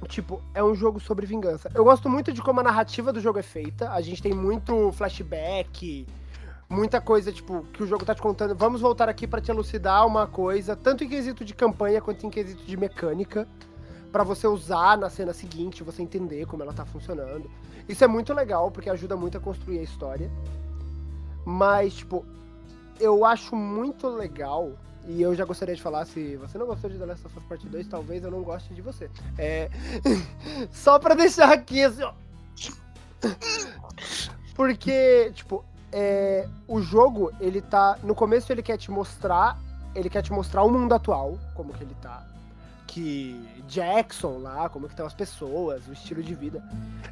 tipo, 0.08 0.40
é 0.54 0.62
um 0.62 0.74
jogo 0.74 1.00
sobre 1.00 1.26
vingança. 1.26 1.70
Eu 1.74 1.82
gosto 1.84 2.08
muito 2.08 2.32
de 2.32 2.40
como 2.40 2.60
a 2.60 2.62
narrativa 2.62 3.12
do 3.12 3.20
jogo 3.20 3.38
é 3.38 3.42
feita. 3.42 3.90
A 3.90 4.00
gente 4.00 4.22
tem 4.22 4.32
muito 4.32 4.92
flashback, 4.92 6.06
muita 6.68 7.00
coisa, 7.00 7.32
tipo, 7.32 7.64
que 7.72 7.82
o 7.82 7.86
jogo 7.86 8.04
tá 8.04 8.14
te 8.14 8.22
contando. 8.22 8.54
Vamos 8.54 8.80
voltar 8.80 9.08
aqui 9.08 9.26
pra 9.26 9.40
te 9.40 9.50
elucidar 9.50 10.06
uma 10.06 10.26
coisa, 10.26 10.76
tanto 10.76 11.02
em 11.02 11.08
quesito 11.08 11.44
de 11.44 11.54
campanha 11.54 12.00
quanto 12.00 12.24
em 12.24 12.30
quesito 12.30 12.62
de 12.64 12.76
mecânica, 12.76 13.48
pra 14.12 14.22
você 14.22 14.46
usar 14.46 14.96
na 14.96 15.10
cena 15.10 15.32
seguinte, 15.32 15.82
você 15.82 16.02
entender 16.02 16.46
como 16.46 16.62
ela 16.62 16.72
tá 16.72 16.84
funcionando. 16.84 17.50
Isso 17.88 18.04
é 18.04 18.06
muito 18.06 18.32
legal, 18.32 18.70
porque 18.70 18.88
ajuda 18.90 19.16
muito 19.16 19.36
a 19.38 19.40
construir 19.40 19.78
a 19.80 19.82
história. 19.82 20.30
Mas, 21.46 21.94
tipo, 21.94 22.26
eu 22.98 23.24
acho 23.24 23.54
muito 23.54 24.08
legal. 24.08 24.72
E 25.06 25.22
eu 25.22 25.32
já 25.32 25.44
gostaria 25.44 25.76
de 25.76 25.80
falar, 25.80 26.04
se 26.04 26.34
você 26.34 26.58
não 26.58 26.66
gostou 26.66 26.90
de 26.90 26.98
The 26.98 27.06
Last 27.06 27.24
of 27.24 27.38
Us 27.38 27.44
Part 27.44 27.64
2, 27.64 27.86
talvez 27.86 28.24
eu 28.24 28.30
não 28.32 28.42
goste 28.42 28.74
de 28.74 28.82
você. 28.82 29.08
É. 29.38 29.70
Só 30.72 30.98
pra 30.98 31.14
deixar 31.14 31.52
aqui, 31.52 31.84
assim, 31.84 32.02
ó. 32.02 32.12
Porque, 34.56 35.30
tipo, 35.32 35.64
é, 35.92 36.48
o 36.66 36.80
jogo, 36.80 37.30
ele 37.40 37.62
tá. 37.62 37.96
No 38.02 38.16
começo 38.16 38.52
ele 38.52 38.62
quer 38.62 38.76
te 38.76 38.90
mostrar. 38.90 39.56
Ele 39.94 40.10
quer 40.10 40.22
te 40.22 40.32
mostrar 40.32 40.64
o 40.64 40.70
mundo 40.70 40.92
atual, 40.92 41.38
como 41.54 41.72
que 41.72 41.84
ele 41.84 41.96
tá. 42.02 42.26
Que 42.96 43.38
Jackson 43.68 44.38
lá, 44.38 44.70
como 44.70 44.86
que 44.86 44.94
estão 44.94 45.04
as 45.04 45.12
pessoas, 45.12 45.86
o 45.86 45.92
estilo 45.92 46.22
de 46.22 46.34
vida. 46.34 46.64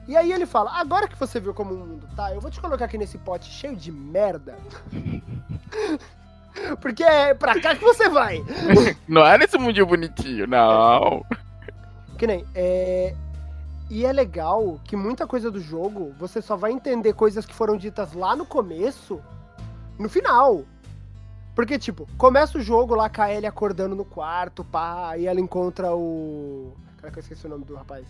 E 0.08 0.16
aí 0.16 0.32
ele 0.32 0.46
fala, 0.46 0.72
agora 0.78 1.06
que 1.06 1.14
você 1.14 1.38
viu 1.38 1.52
como 1.52 1.74
o 1.74 1.76
mundo 1.76 2.08
tá, 2.16 2.34
eu 2.34 2.40
vou 2.40 2.50
te 2.50 2.58
colocar 2.58 2.86
aqui 2.86 2.96
nesse 2.96 3.18
pote 3.18 3.50
cheio 3.50 3.76
de 3.76 3.92
merda. 3.92 4.56
Porque 6.80 7.04
é 7.04 7.34
pra 7.34 7.60
cá 7.60 7.76
que 7.76 7.84
você 7.84 8.08
vai. 8.08 8.42
Não 9.06 9.26
é 9.26 9.36
nesse 9.36 9.58
mundinho 9.58 9.84
bonitinho, 9.84 10.46
não. 10.46 11.22
Que 12.16 12.26
nem, 12.26 12.46
é... 12.54 13.14
E 13.90 14.06
é 14.06 14.12
legal 14.12 14.80
que 14.84 14.96
muita 14.96 15.26
coisa 15.26 15.50
do 15.50 15.60
jogo, 15.60 16.14
você 16.18 16.40
só 16.40 16.56
vai 16.56 16.72
entender 16.72 17.12
coisas 17.12 17.44
que 17.44 17.52
foram 17.52 17.76
ditas 17.76 18.14
lá 18.14 18.34
no 18.34 18.46
começo, 18.46 19.20
no 19.98 20.08
final. 20.08 20.64
Porque, 21.54 21.78
tipo, 21.78 22.06
começa 22.18 22.58
o 22.58 22.60
jogo 22.60 22.94
lá 22.94 23.08
com 23.08 23.22
a 23.22 23.32
Ellie 23.32 23.46
acordando 23.46 23.94
no 23.94 24.04
quarto, 24.04 24.64
pá, 24.64 25.16
e 25.16 25.26
ela 25.26 25.40
encontra 25.40 25.94
o... 25.94 26.72
Caraca, 26.98 27.18
eu 27.18 27.22
esqueci 27.22 27.46
o 27.46 27.50
nome 27.50 27.64
do 27.64 27.74
rapaz. 27.74 28.04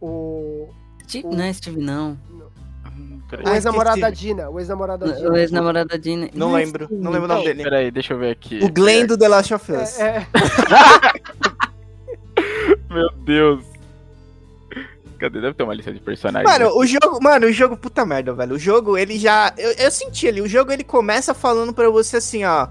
O... 0.00 0.68
Steve- 1.06 1.28
Não 1.28 1.44
é 1.44 1.52
Steve, 1.52 1.80
não. 1.80 2.18
Peraí, 3.30 3.46
O 3.46 3.48
Ah, 3.48 3.54
ex-namorado 3.54 4.00
da. 4.00 4.10
Dina, 4.10 4.50
o 4.50 4.58
ex-namorado 4.60 5.06
da 5.06 5.12
Dina. 5.14 5.30
O 5.30 5.36
ex-namorado 5.36 5.88
da 5.88 5.96
Dina. 5.96 6.28
Não 6.34 6.56
é 6.58 6.64
lembro, 6.64 6.84
Steve. 6.86 7.00
não 7.00 7.10
lembro 7.12 7.30
o 7.30 7.34
nome 7.34 7.44
dele. 7.44 7.62
peraí, 7.62 7.90
deixa 7.90 8.12
eu 8.12 8.18
ver 8.18 8.30
aqui. 8.32 8.58
O 8.62 8.68
Glenn 8.70 9.06
do 9.06 9.16
The 9.16 9.28
Last 9.28 9.54
of 9.54 9.72
Us. 9.72 9.98
É, 9.98 10.18
é, 10.18 10.26
Meu 12.92 13.08
Deus. 13.24 13.64
Cadê? 15.22 15.40
Deve 15.40 15.54
ter 15.54 15.62
uma 15.62 15.72
lista 15.72 15.92
de 15.92 16.00
personagens. 16.00 16.50
Mano, 16.50 16.76
o 16.76 16.84
jogo, 16.84 17.22
mano, 17.22 17.46
o 17.46 17.52
jogo, 17.52 17.76
puta 17.76 18.04
merda, 18.04 18.34
velho. 18.34 18.56
O 18.56 18.58
jogo, 18.58 18.98
ele 18.98 19.16
já. 19.20 19.54
Eu, 19.56 19.70
eu 19.72 19.88
senti 19.88 20.26
ali, 20.26 20.40
o 20.40 20.48
jogo 20.48 20.72
ele 20.72 20.82
começa 20.82 21.32
falando 21.32 21.72
pra 21.72 21.88
você 21.90 22.16
assim, 22.16 22.44
ó. 22.44 22.66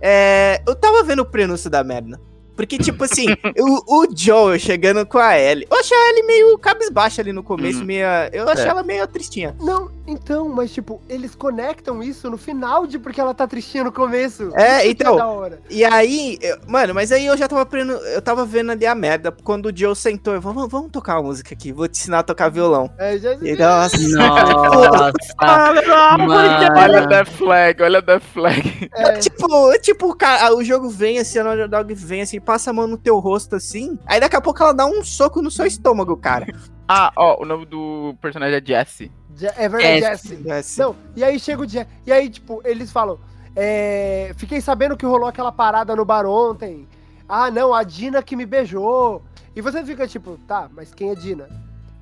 É, 0.00 0.62
eu 0.68 0.76
tava 0.76 1.02
vendo 1.02 1.22
o 1.22 1.26
prenúncio 1.26 1.68
da 1.68 1.82
merda. 1.82 2.20
Porque, 2.56 2.78
tipo 2.78 3.04
assim, 3.04 3.26
o, 3.58 4.02
o 4.02 4.06
Joel 4.16 4.58
chegando 4.58 5.04
com 5.06 5.18
a 5.18 5.38
Ellie. 5.38 5.66
Eu 5.70 5.76
achei 5.78 5.96
a 5.96 6.10
Ellie 6.10 6.22
meio 6.26 6.58
cabisbaixa 6.58 7.20
ali 7.22 7.32
no 7.32 7.42
começo, 7.42 7.80
Uhum. 7.80 7.84
meio. 7.84 8.06
Eu 8.32 8.48
achei 8.48 8.64
É. 8.64 8.68
ela 8.68 8.82
meio 8.82 9.06
tristinha. 9.06 9.54
Não, 9.60 9.90
então, 10.06 10.48
mas 10.48 10.72
tipo, 10.72 11.00
eles 11.08 11.34
conectam 11.34 12.02
isso 12.02 12.30
no 12.30 12.38
final 12.38 12.86
de 12.86 12.98
porque 12.98 13.20
ela 13.20 13.34
tá 13.34 13.46
tristinha 13.46 13.84
no 13.84 13.92
começo. 13.92 14.50
É, 14.54 14.76
Isso 14.86 14.96
que 14.96 15.02
então. 15.02 15.16
da 15.16 15.26
hora. 15.26 15.60
E 15.68 15.84
aí, 15.84 16.38
eu- 16.40 16.56
mano, 16.66 16.94
mas 16.94 17.12
aí 17.12 17.26
eu 17.26 17.36
já 17.36 17.46
tava 17.46 17.66
prenu, 17.66 17.92
eu 17.92 18.22
tava 18.22 18.44
vendo 18.44 18.72
ali 18.72 18.86
a 18.86 18.94
merda. 18.94 19.30
Quando 19.30 19.66
o 19.66 19.76
Joel 19.76 19.94
sentou, 19.94 20.34
eu 20.34 20.40
vamos, 20.40 20.68
vamos 20.70 20.90
tocar 20.90 21.16
uma 21.16 21.24
música 21.24 21.54
aqui, 21.54 21.72
vou 21.72 21.86
te 21.88 21.98
ensinar 22.00 22.20
a 22.20 22.22
tocar 22.22 22.48
violão. 22.48 22.90
É, 22.98 23.18
já... 23.18 23.34
E, 23.34 23.54
nossa. 23.56 23.96
Nossa. 24.08 25.12
Olha 25.40 27.02
a 27.02 27.06
Death 27.06 27.28
Flag, 27.30 27.82
olha 27.82 27.98
a 27.98 28.00
Death 28.00 28.22
Flag. 28.32 28.88
é, 28.94 29.12
Tipo, 29.18 29.78
tipo, 29.80 30.10
o 30.10 30.14
cara, 30.14 30.54
o 30.54 30.62
jogo 30.64 30.88
vem 30.88 31.18
assim, 31.18 31.38
a 31.38 31.44
Naughty 31.44 31.68
Dog 31.68 31.94
vem 31.94 32.22
assim, 32.22 32.40
passa 32.46 32.70
a 32.70 32.72
mão 32.72 32.86
no 32.86 32.96
teu 32.96 33.18
rosto 33.18 33.56
assim, 33.56 33.98
aí 34.06 34.18
daqui 34.20 34.36
a 34.36 34.40
pouco 34.40 34.62
ela 34.62 34.72
dá 34.72 34.86
um 34.86 35.04
soco 35.04 35.42
no 35.42 35.50
seu 35.50 35.66
estômago, 35.66 36.16
cara. 36.16 36.46
Ah, 36.88 37.12
ó, 37.16 37.42
o 37.42 37.44
nome 37.44 37.66
do 37.66 38.14
personagem 38.22 38.58
é 38.58 38.64
Jesse. 38.64 39.10
Já- 39.34 39.52
É 39.56 39.68
verdade, 39.68 40.04
É, 40.04 40.10
Jesse. 40.12 40.48
Assim. 40.48 40.80
Não, 40.80 40.94
e 41.16 41.24
aí 41.24 41.36
chega 41.40 41.60
o 41.60 41.66
dia. 41.66 41.84
E 42.06 42.12
aí, 42.12 42.30
tipo, 42.30 42.62
eles 42.64 42.92
falam. 42.92 43.18
é, 43.56 44.32
fiquei 44.36 44.60
sabendo 44.60 44.96
que 44.96 45.04
rolou 45.04 45.26
aquela 45.26 45.50
parada 45.50 45.96
no 45.96 46.04
bar 46.04 46.24
ontem. 46.26 46.86
Ah, 47.28 47.50
não, 47.50 47.74
a 47.74 47.82
Dina 47.82 48.22
que 48.22 48.36
me 48.36 48.46
beijou. 48.46 49.20
E 49.56 49.60
você 49.60 49.84
fica 49.84 50.06
tipo, 50.06 50.38
tá, 50.46 50.68
mas 50.72 50.94
quem 50.94 51.10
é 51.10 51.16
Dina? 51.16 51.48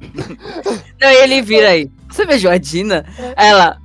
Não, 1.01 1.09
ele 1.09 1.41
vira 1.41 1.71
aí. 1.71 1.91
Você 2.09 2.27
beijou 2.27 2.51
a 2.51 2.59
Dina? 2.59 3.07
Ela. 3.37 3.79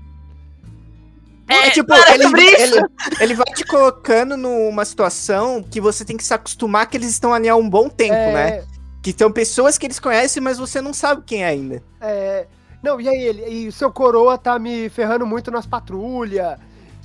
É, 1.49 1.71
tipo, 1.71 1.87
para 1.87 2.13
ele, 2.13 2.25
ele, 2.25 2.85
ele 3.19 3.33
vai 3.33 3.45
te 3.53 3.65
colocando 3.65 4.37
numa 4.37 4.85
situação 4.85 5.63
que 5.63 5.81
você 5.81 6.05
tem 6.05 6.15
que 6.15 6.23
se 6.23 6.33
acostumar 6.33 6.87
que 6.87 6.95
eles 6.95 7.09
estão 7.09 7.33
ali 7.33 7.49
há 7.49 7.55
um 7.55 7.67
bom 7.67 7.89
tempo, 7.89 8.13
é, 8.13 8.33
né? 8.33 8.63
Que 9.01 9.13
são 9.17 9.31
pessoas 9.31 9.77
que 9.77 9.87
eles 9.87 9.99
conhecem, 9.99 10.41
mas 10.41 10.59
você 10.59 10.79
não 10.79 10.93
sabe 10.93 11.23
quem 11.25 11.43
é 11.43 11.47
ainda. 11.47 11.83
é, 11.99 12.47
não, 12.81 12.99
e 12.99 13.09
aí 13.09 13.21
ele, 13.21 13.49
e 13.49 13.67
o 13.67 13.71
seu 13.71 13.91
coroa 13.91 14.37
tá 14.37 14.57
me 14.57 14.89
ferrando 14.89 15.25
muito 15.25 15.51
nas 15.51 15.65
patrulhas. 15.65 16.57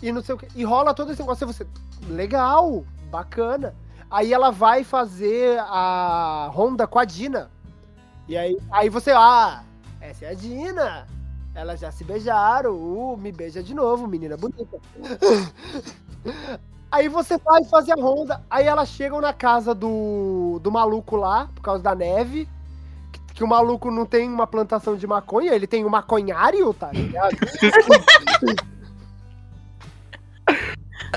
E 0.03 0.13
não 0.13 0.23
sei 0.23 0.35
o 0.35 0.39
que. 0.39 0.47
E 0.55 0.65
rola 0.65 0.95
todo 0.95 1.11
esse 1.11 1.21
negócio 1.21 1.45
e 1.45 1.53
você. 1.53 1.67
Legal, 2.09 2.85
bacana. 3.11 3.75
Aí 4.11 4.33
ela 4.33 4.51
vai 4.51 4.85
fazer 4.85 5.59
a 5.61 6.49
ronda 6.53 6.87
com 6.87 6.99
a 6.99 7.05
Dina. 7.05 7.51
E 8.29 8.37
aí, 8.37 8.57
aí 8.71 8.89
você, 8.89 9.11
ah, 9.11 9.65
essa 10.01 10.27
é 10.27 10.31
a 10.31 10.35
Dina. 10.35 11.07
Elas 11.55 11.81
já 11.81 11.93
se 11.93 12.03
beijaram. 12.05 12.75
Uh, 12.75 13.17
me 13.17 13.31
beija 13.31 13.63
de 13.63 13.75
novo, 13.75 14.07
menina 14.07 14.37
bonita. 14.37 14.79
Aí 16.91 17.09
você 17.09 17.39
vai 17.39 17.65
fazer 17.65 17.93
a 17.93 17.97
ronda. 17.97 18.43
Aí 18.49 18.67
elas 18.67 18.89
chegam 18.89 19.21
na 19.21 19.33
casa 19.33 19.75
do, 19.75 20.61
do 20.63 20.71
maluco 20.71 21.17
lá, 21.17 21.49
por 21.55 21.63
causa 21.63 21.83
da 21.83 21.95
neve. 21.95 22.49
Que, 23.11 23.35
que 23.35 23.45
o 23.45 23.49
maluco 23.49 23.91
não 23.91 24.07
tem 24.07 24.29
uma 24.29 24.47
plantação 24.47 24.97
de 24.97 25.07
maconha, 25.07 25.53
ele 25.53 25.67
tem 25.67 25.85
um 25.85 25.89
maconhário, 25.89 26.73
tá 26.73 26.93
ligado? 26.93 27.37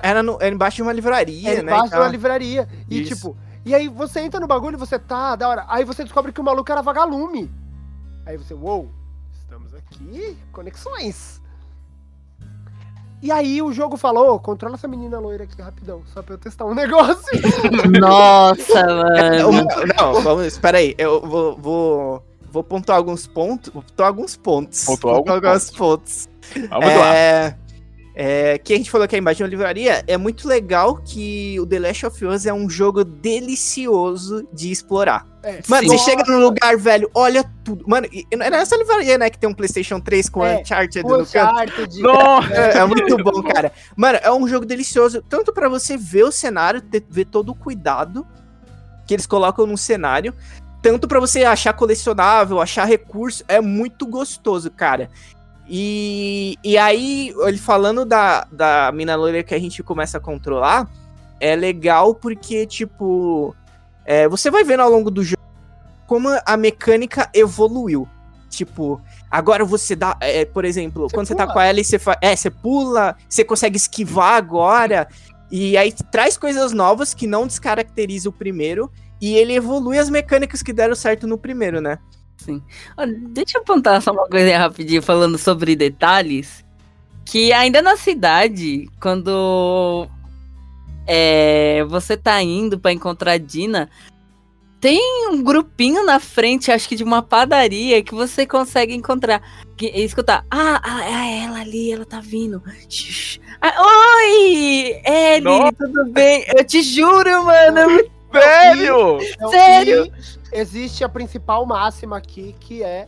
Era, 0.01 0.21
no, 0.21 0.37
era 0.39 0.53
embaixo 0.53 0.77
de 0.77 0.81
uma 0.83 0.93
livraria, 0.93 1.53
É 1.53 1.55
né? 1.61 1.71
embaixo 1.71 1.89
de 1.89 1.95
uma 1.95 2.07
livraria. 2.07 2.67
E 2.89 3.01
Isso. 3.01 3.15
tipo, 3.15 3.37
e 3.65 3.73
aí 3.73 3.87
você 3.87 4.19
entra 4.21 4.39
no 4.39 4.47
bagulho 4.47 4.75
e 4.75 4.79
você 4.79 4.97
tá, 4.99 5.35
da 5.35 5.49
hora. 5.49 5.65
Aí 5.67 5.83
você 5.83 6.03
descobre 6.03 6.31
que 6.31 6.39
o 6.39 6.43
maluco 6.43 6.71
era 6.71 6.81
vagalume. 6.81 7.51
Aí 8.25 8.37
você, 8.37 8.53
uou, 8.53 8.89
estamos 8.89 8.96
aqui, 9.77 10.37
conexões. 10.51 11.41
E 13.21 13.31
aí 13.31 13.61
o 13.63 13.73
jogo 13.73 13.97
falou, 13.97 14.35
"Ô, 14.35 14.39
controla 14.39 14.75
essa 14.75 14.87
menina 14.87 15.17
loira 15.19 15.43
aqui 15.45 15.59
rapidão, 15.59 16.03
só 16.13 16.21
pra 16.21 16.35
eu 16.35 16.37
testar 16.37 16.65
um 16.65 16.75
negócio. 16.75 17.23
Nossa, 17.99 18.79
É, 18.79 19.43
mano. 19.43 19.67
não, 19.97 20.21
vamos, 20.21 20.45
espera 20.45 20.77
aí, 20.77 20.93
eu 20.99 21.19
vou, 21.21 21.57
vou, 21.57 22.23
vou 22.51 22.63
pontuar 22.63 22.97
alguns 22.97 23.25
pontos, 23.25 23.73
vou 23.73 23.81
pontuar 23.81 24.07
alguns 24.09 24.35
pontos. 24.37 24.85
Pontuar 24.85 25.15
Vou 25.15 25.17
alguns 25.33 25.45
alguns 25.45 25.71
pontos. 25.71 26.29
Vamos 26.69 26.85
lá. 26.95 27.15
É, 28.19 28.57
que 28.57 28.73
a 28.73 28.77
gente 28.77 28.89
falou 28.89 29.07
que 29.07 29.13
a 29.13 29.17
imagem 29.19 29.45
da 29.45 29.49
livraria 29.49 30.03
é 30.07 30.17
muito 30.17 30.47
legal 30.47 30.97
que 31.05 31.55
o 31.59 31.67
The 31.67 31.77
Last 31.77 32.05
of 32.07 32.25
Us 32.25 32.45
é 32.47 32.53
um 32.53 32.67
jogo 32.67 33.03
delicioso 33.03 34.47
de 34.51 34.71
explorar. 34.71 35.25
É, 35.43 35.61
Mano, 35.67 35.83
Sim. 35.87 35.97
você 35.97 35.97
chega 35.99 36.23
num 36.27 36.39
lugar, 36.39 36.75
velho, 36.77 37.09
olha 37.13 37.43
tudo. 37.63 37.85
Mano, 37.87 38.07
e 38.11 38.25
não 38.35 38.45
é 38.45 38.49
nessa 38.49 38.75
livraria, 38.75 39.17
né, 39.19 39.29
que 39.29 39.37
tem 39.37 39.47
um 39.49 39.53
PlayStation 39.53 39.99
3 39.99 40.29
com 40.29 40.43
É, 40.43 40.61
Uncharted 40.61 41.05
o 41.05 41.09
no 41.09 41.17
canto. 41.17 41.27
Uncharted, 41.29 42.01
Nossa! 42.01 42.53
É, 42.53 42.77
é 42.79 42.85
muito 42.85 43.17
bom, 43.23 43.43
cara. 43.43 43.71
Mano, 43.95 44.19
é 44.21 44.31
um 44.31 44.47
jogo 44.47 44.65
delicioso, 44.65 45.21
tanto 45.29 45.53
pra 45.53 45.69
você 45.69 45.95
ver 45.95 46.23
o 46.23 46.31
cenário, 46.31 46.81
ter- 46.81 47.05
ver 47.07 47.25
todo 47.25 47.49
o 47.51 47.55
cuidado 47.55 48.25
que 49.05 49.13
eles 49.13 49.25
colocam 49.27 49.65
no 49.67 49.77
cenário, 49.77 50.33
tanto 50.81 51.07
pra 51.07 51.19
você 51.19 51.43
achar 51.43 51.71
colecionável, 51.73 52.59
achar 52.59 52.85
recurso, 52.85 53.43
é 53.47 53.61
muito 53.61 54.05
gostoso, 54.05 54.69
cara. 54.71 55.09
E, 55.69 56.57
e 56.63 56.77
aí, 56.77 57.33
ele 57.45 57.57
falando 57.57 58.05
da, 58.05 58.47
da 58.51 58.91
mina 58.93 59.15
loira 59.15 59.43
que 59.43 59.53
a 59.53 59.59
gente 59.59 59.83
começa 59.83 60.17
a 60.17 60.21
controlar, 60.21 60.89
é 61.39 61.55
legal 61.55 62.15
porque, 62.15 62.65
tipo, 62.65 63.55
é, 64.05 64.27
você 64.27 64.49
vai 64.49 64.63
vendo 64.63 64.81
ao 64.81 64.89
longo 64.89 65.11
do 65.11 65.23
jogo 65.23 65.41
como 66.05 66.29
a 66.45 66.57
mecânica 66.57 67.29
evoluiu. 67.33 68.07
Tipo, 68.49 69.01
agora 69.29 69.65
você 69.65 69.93
dá, 69.95 70.17
é, 70.21 70.45
por 70.45 70.63
exemplo, 70.63 71.09
Você 71.09 71.13
quando 71.15 71.27
você 71.27 71.35
tá 71.35 71.43
pula. 71.43 71.53
com 71.53 71.59
ela 71.59 71.79
e 71.79 71.83
você 71.83 71.99
faz. 71.99 72.17
É, 72.21 72.33
você 72.33 72.49
pula, 72.49 73.15
você 73.27 73.43
consegue 73.43 73.75
esquivar 73.75 74.35
agora. 74.35 75.07
E 75.51 75.77
aí 75.77 75.91
traz 76.11 76.37
coisas 76.37 76.71
novas 76.71 77.13
que 77.13 77.27
não 77.27 77.45
descaracteriza 77.45 78.29
o 78.29 78.31
primeiro. 78.31 78.89
E 79.19 79.35
ele 79.35 79.53
evolui 79.53 79.97
as 79.97 80.09
mecânicas 80.09 80.63
que 80.63 80.71
deram 80.71 80.95
certo 80.95 81.27
no 81.27 81.37
primeiro, 81.37 81.81
né? 81.81 81.99
Ó, 82.97 83.05
Deixa 83.29 83.57
eu 83.57 83.61
apontar 83.61 84.01
só 84.01 84.11
uma 84.11 84.27
coisa 84.27 84.57
rapidinho, 84.57 85.01
falando 85.01 85.37
sobre 85.37 85.75
detalhes. 85.75 86.63
Que 87.25 87.51
ainda 87.51 87.81
na 87.81 87.97
cidade, 87.97 88.87
quando 89.01 90.07
é, 91.05 91.83
você 91.89 92.15
tá 92.15 92.41
indo 92.41 92.79
pra 92.79 92.93
encontrar 92.93 93.33
a 93.33 93.37
Dina, 93.37 93.89
tem 94.79 95.27
um 95.29 95.43
grupinho 95.43 96.05
na 96.05 96.19
frente, 96.19 96.71
acho 96.71 96.87
que 96.87 96.95
de 96.95 97.03
uma 97.03 97.21
padaria, 97.21 98.01
que 98.03 98.13
você 98.13 98.45
consegue 98.45 98.93
encontrar. 98.93 99.41
Que, 99.75 99.87
e 99.87 100.03
escutar. 100.03 100.45
Ah, 100.49 100.79
ah, 100.83 101.05
é 101.05 101.43
ela 101.43 101.59
ali, 101.61 101.91
ela 101.91 102.05
tá 102.05 102.19
vindo. 102.19 102.61
Ah, 103.61 103.73
Oi! 104.21 105.01
Ellie, 105.05 105.41
Nossa. 105.41 105.73
tudo 105.73 106.05
bem? 106.11 106.45
Eu 106.55 106.63
te 106.63 106.81
juro, 106.81 107.43
mano. 107.45 107.77
é 107.77 107.87
muito- 107.87 108.16
Sério? 108.31 109.19
Então, 109.21 109.49
Sério? 109.49 110.11
existe 110.51 111.03
a 111.03 111.09
principal 111.09 111.65
máxima 111.65 112.17
aqui, 112.17 112.55
que 112.59 112.83
é 112.83 113.07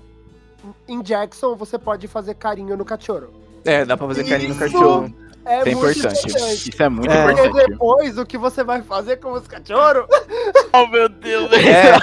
em 0.88 1.02
Jackson 1.02 1.56
você 1.56 1.78
pode 1.78 2.08
fazer 2.08 2.36
carinho 2.36 2.76
no 2.78 2.86
cachorro. 2.86 3.30
É, 3.66 3.84
dá 3.86 3.96
pra 3.98 4.08
fazer 4.08 4.24
carinho 4.24 4.50
no 4.50 4.56
Isso! 4.56 4.74
cachorro. 4.74 5.14
É, 5.46 5.60
Isso 5.62 5.70
é 5.70 5.74
muito 5.76 6.00
importante. 6.00 6.28
Isso 6.28 6.84
é 6.84 6.90
muito 6.90 7.12
É. 7.12 7.26
Porque 7.26 7.42
importante. 7.48 7.70
depois 7.72 8.18
o 8.18 8.26
que 8.26 8.38
você 8.38 8.64
vai 8.64 8.82
fazer 8.82 9.18
com 9.18 9.32
os 9.34 9.48
cachorros 9.48 10.06
Oh, 10.74 10.86
meu 10.88 11.10
Deus. 11.10 11.50
É. 11.54 11.98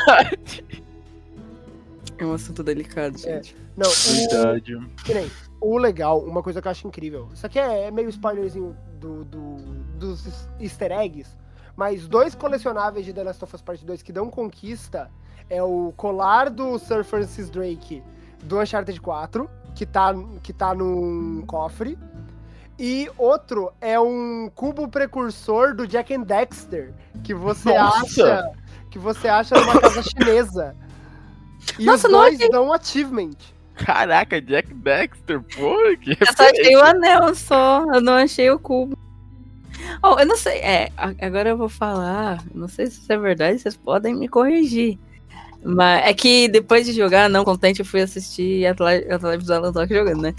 É 2.19 2.25
um 2.25 2.33
assunto 2.33 2.63
delicado, 2.63 3.15
É. 3.17 3.19
gente. 3.19 3.57
Não, 3.77 3.89
o, 3.91 3.93
Verdade. 4.31 4.79
nem, 5.09 5.31
o 5.61 5.77
legal, 5.77 6.19
uma 6.21 6.43
coisa 6.43 6.63
que 6.63 6.69
eu 6.69 6.73
acho 6.73 6.89
incrível. 6.89 7.29
Isso 7.35 7.45
aqui 7.45 7.59
é, 7.59 7.85
é 7.85 7.91
meio 7.91 8.09
spoilerzinho 8.09 8.75
do, 8.99 9.23
do- 9.25 9.57
dos 9.99 10.49
easter 10.59 10.93
eggs. 10.93 11.31
Mas 11.77 12.09
dois 12.09 12.35
colecionáveis 12.35 13.05
de 13.05 13.13
The 13.13 13.23
Last 13.25 13.45
of 13.45 13.55
Us 13.55 13.63
Part 13.63 13.85
2 13.85 14.03
que 14.03 14.13
dão 14.13 14.31
conquista 14.31 15.11
é 15.49 15.63
o 15.63 15.93
colar 15.97 16.49
do 16.49 16.79
Sir 16.79 17.05
Francis 17.05 17.51
Drake 17.51 18.03
do 18.43 18.61
Uncharted 18.61 19.01
4, 19.01 19.49
que 19.75 19.85
tá, 19.85 20.15
que 20.43 20.53
tá 20.53 20.75
num 20.75 21.45
cofre. 21.47 21.99
E 22.79 23.11
outro 23.17 23.73
é 23.81 23.99
um 23.99 24.51
cubo 24.55 24.89
precursor 24.89 25.75
do 25.75 25.87
Jack 25.87 26.15
and 26.15 26.23
Dexter, 26.23 26.93
que 27.23 27.33
você 27.35 27.77
Nossa! 27.77 28.05
acha 28.05 28.53
que 28.91 28.99
você 28.99 29.29
acha 29.29 29.55
numa 29.55 29.81
casa 29.81 30.03
chinesa. 30.03 30.77
E 31.79 31.85
Nossa, 31.85 32.07
os 32.07 32.13
não 32.13 32.21
dois 32.21 32.51
dão 32.51 32.73
achievement. 32.73 33.37
Caraca, 33.75 34.41
Jack 34.41 34.73
Dexter, 34.73 35.43
pô, 35.43 35.77
que 36.01 36.17
Eu 36.19 36.27
só 36.35 36.49
achei 36.49 36.77
o 36.77 36.83
anel 36.83 37.35
só, 37.35 37.85
eu 37.95 38.01
não 38.01 38.15
achei 38.15 38.51
o 38.51 38.59
cubo. 38.59 38.97
Oh, 40.03 40.19
eu 40.19 40.27
não 40.27 40.37
sei, 40.37 40.59
é, 40.59 40.91
agora 40.97 41.51
eu 41.51 41.57
vou 41.57 41.69
falar, 41.69 42.43
não 42.55 42.69
sei 42.69 42.87
se 42.87 43.01
isso 43.01 43.13
é 43.13 43.19
verdade, 43.19 43.59
vocês 43.59 43.77
podem 43.77 44.15
me 44.15 44.29
corrigir. 44.29 44.99
Mas 45.65 46.07
é 46.07 46.15
que 46.15 46.49
depois 46.49 46.87
de 46.87 46.93
jogar, 46.93 47.29
não 47.29 47.45
contente, 47.45 47.81
eu 47.81 47.87
fui 47.87 48.01
assistir 48.01 48.65
a 48.67 48.75
live, 48.79 49.45
do 49.45 49.53
Alan 49.53 49.73
Talk 49.73 49.93
jogando, 49.93 50.23
né? 50.23 50.35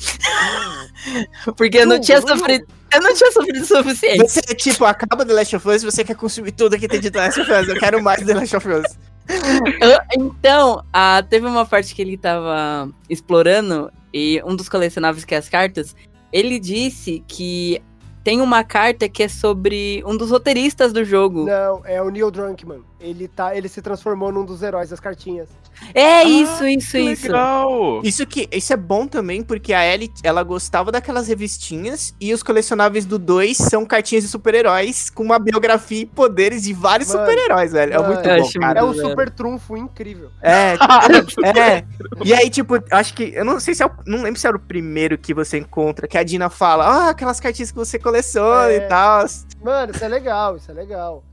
Porque 1.58 1.80
eu 1.80 1.86
não 1.86 2.00
tinha 2.00 2.22
sofrido, 2.22 2.66
eu 2.94 3.02
não 3.02 3.14
tinha 3.14 3.32
sofrido 3.32 3.62
o 3.62 3.66
suficiente. 3.66 4.20
Você, 4.20 4.42
tipo, 4.56 4.86
acaba 4.86 5.26
The 5.26 5.34
Last 5.34 5.56
of 5.58 5.68
Us 5.68 5.84
e 5.84 5.86
você 5.86 6.04
quer 6.04 6.16
consumir 6.16 6.52
tudo 6.54 6.78
que 6.78 6.88
tem 6.88 7.02
de 7.02 7.12
The 7.12 7.20
Last 7.20 7.42
of 7.42 7.52
Us. 7.52 7.68
Eu 7.68 7.78
quero 7.78 8.02
mais 8.02 8.26
The 8.26 8.34
Last 8.34 8.56
of 8.56 8.68
Us. 8.70 8.98
Então, 10.18 10.86
ah, 10.94 11.22
teve 11.30 11.46
uma 11.46 11.66
parte 11.66 11.94
que 11.94 12.02
ele 12.02 12.18
tava 12.18 12.90
explorando 13.10 13.92
e 14.14 14.42
um 14.46 14.56
dos 14.56 14.70
colecionáveis 14.70 15.26
que 15.26 15.36
é 15.36 15.38
as 15.38 15.50
cartas, 15.50 15.94
ele 16.32 16.60
disse 16.60 17.22
que 17.28 17.82
tem 18.28 18.42
uma 18.42 18.62
carta 18.62 19.08
que 19.08 19.24
é 19.24 19.30
sobre 19.30 20.04
um 20.06 20.18
dos 20.18 20.32
roteiristas 20.32 20.92
do 20.92 21.06
jogo. 21.06 21.46
Não, 21.46 21.82
é 21.86 22.02
o 22.02 22.10
Neil 22.10 22.30
Drunkman. 22.30 22.84
Ele, 23.00 23.28
tá, 23.28 23.56
ele 23.56 23.68
se 23.70 23.82
transformou 23.82 24.32
num 24.32 24.44
dos 24.44 24.64
heróis 24.64 24.90
das 24.90 25.00
cartinhas. 25.00 25.50
É 25.94 26.24
isso, 26.24 26.66
isso, 26.66 26.92
Que 26.94 27.00
isso. 27.00 27.28
legal. 27.28 28.02
Isso 28.04 28.26
que 28.26 28.50
isso 28.52 28.74
é 28.74 28.78
bom 28.78 29.06
também, 29.06 29.44
porque 29.44 29.72
a 29.72 29.86
Ellie, 29.86 30.12
ela 30.24 30.42
gostava 30.42 30.92
daquelas 30.92 31.28
revistinhas 31.28 32.16
e 32.20 32.34
os 32.34 32.42
colecionáveis 32.42 33.06
do 33.06 33.20
2 33.20 33.56
são 33.56 33.86
cartinhas 33.86 34.24
de 34.24 34.30
super-heróis 34.30 35.12
com 35.12 35.22
uma 35.22 35.38
biografia 35.38 36.02
e 36.02 36.06
poderes 36.08 36.64
de 36.64 36.74
vários 36.74 37.10
super-heróis, 37.10 37.72
velho. 37.72 37.94
É 37.94 37.98
mano, 38.00 38.14
muito 38.16 38.28
bom, 38.28 38.60
cara. 38.60 38.80
É 38.80 38.84
um 38.84 38.94
super 38.96 39.30
trunfo 39.30 39.78
incrível. 39.78 40.32
É, 40.42 40.74
é. 41.56 41.86
E 42.26 42.34
aí, 42.34 42.50
tipo, 42.50 42.74
acho 42.92 43.14
que. 43.14 43.32
Eu 43.36 43.46
não 43.46 43.60
sei 43.60 43.76
se 43.76 43.84
é 43.84 43.86
o. 43.86 43.92
Não 44.06 44.24
lembro 44.24 44.40
se 44.40 44.48
era 44.48 44.58
o 44.58 44.60
primeiro 44.60 45.18
que 45.18 45.34
você 45.34 45.58
encontra, 45.60 46.08
que 46.08 46.18
a 46.18 46.24
Dina 46.24 46.50
fala, 46.50 46.86
ah, 46.86 47.10
aquelas 47.10 47.40
cartinhas 47.40 47.70
que 47.70 47.78
você 47.78 48.00
coleciona 48.00 48.72
É. 48.72 48.78
e 48.78 48.82
tal. 48.82 49.26
Mano, 49.64 49.92
isso 49.94 50.04
é 50.04 50.08
legal, 50.08 50.58
isso 50.58 50.72
é 50.72 50.74
legal. 50.74 51.24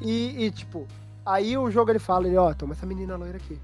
E, 0.00 0.44
e, 0.46 0.50
tipo, 0.50 0.86
aí 1.24 1.56
o 1.56 1.70
jogo 1.70 1.90
ele 1.90 1.98
fala, 1.98 2.26
ele, 2.26 2.36
ó, 2.36 2.52
toma 2.54 2.74
essa 2.74 2.86
menina 2.86 3.16
loira 3.16 3.36
aqui. 3.36 3.58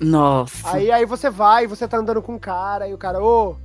Nossa. 0.00 0.68
Aí, 0.72 0.90
aí 0.90 1.06
você 1.06 1.30
vai, 1.30 1.66
você 1.66 1.86
tá 1.88 1.96
andando 1.96 2.20
com 2.20 2.34
um 2.34 2.38
cara, 2.38 2.86
e 2.88 2.92
o 2.92 2.98
cara, 2.98 3.22
ô, 3.22 3.56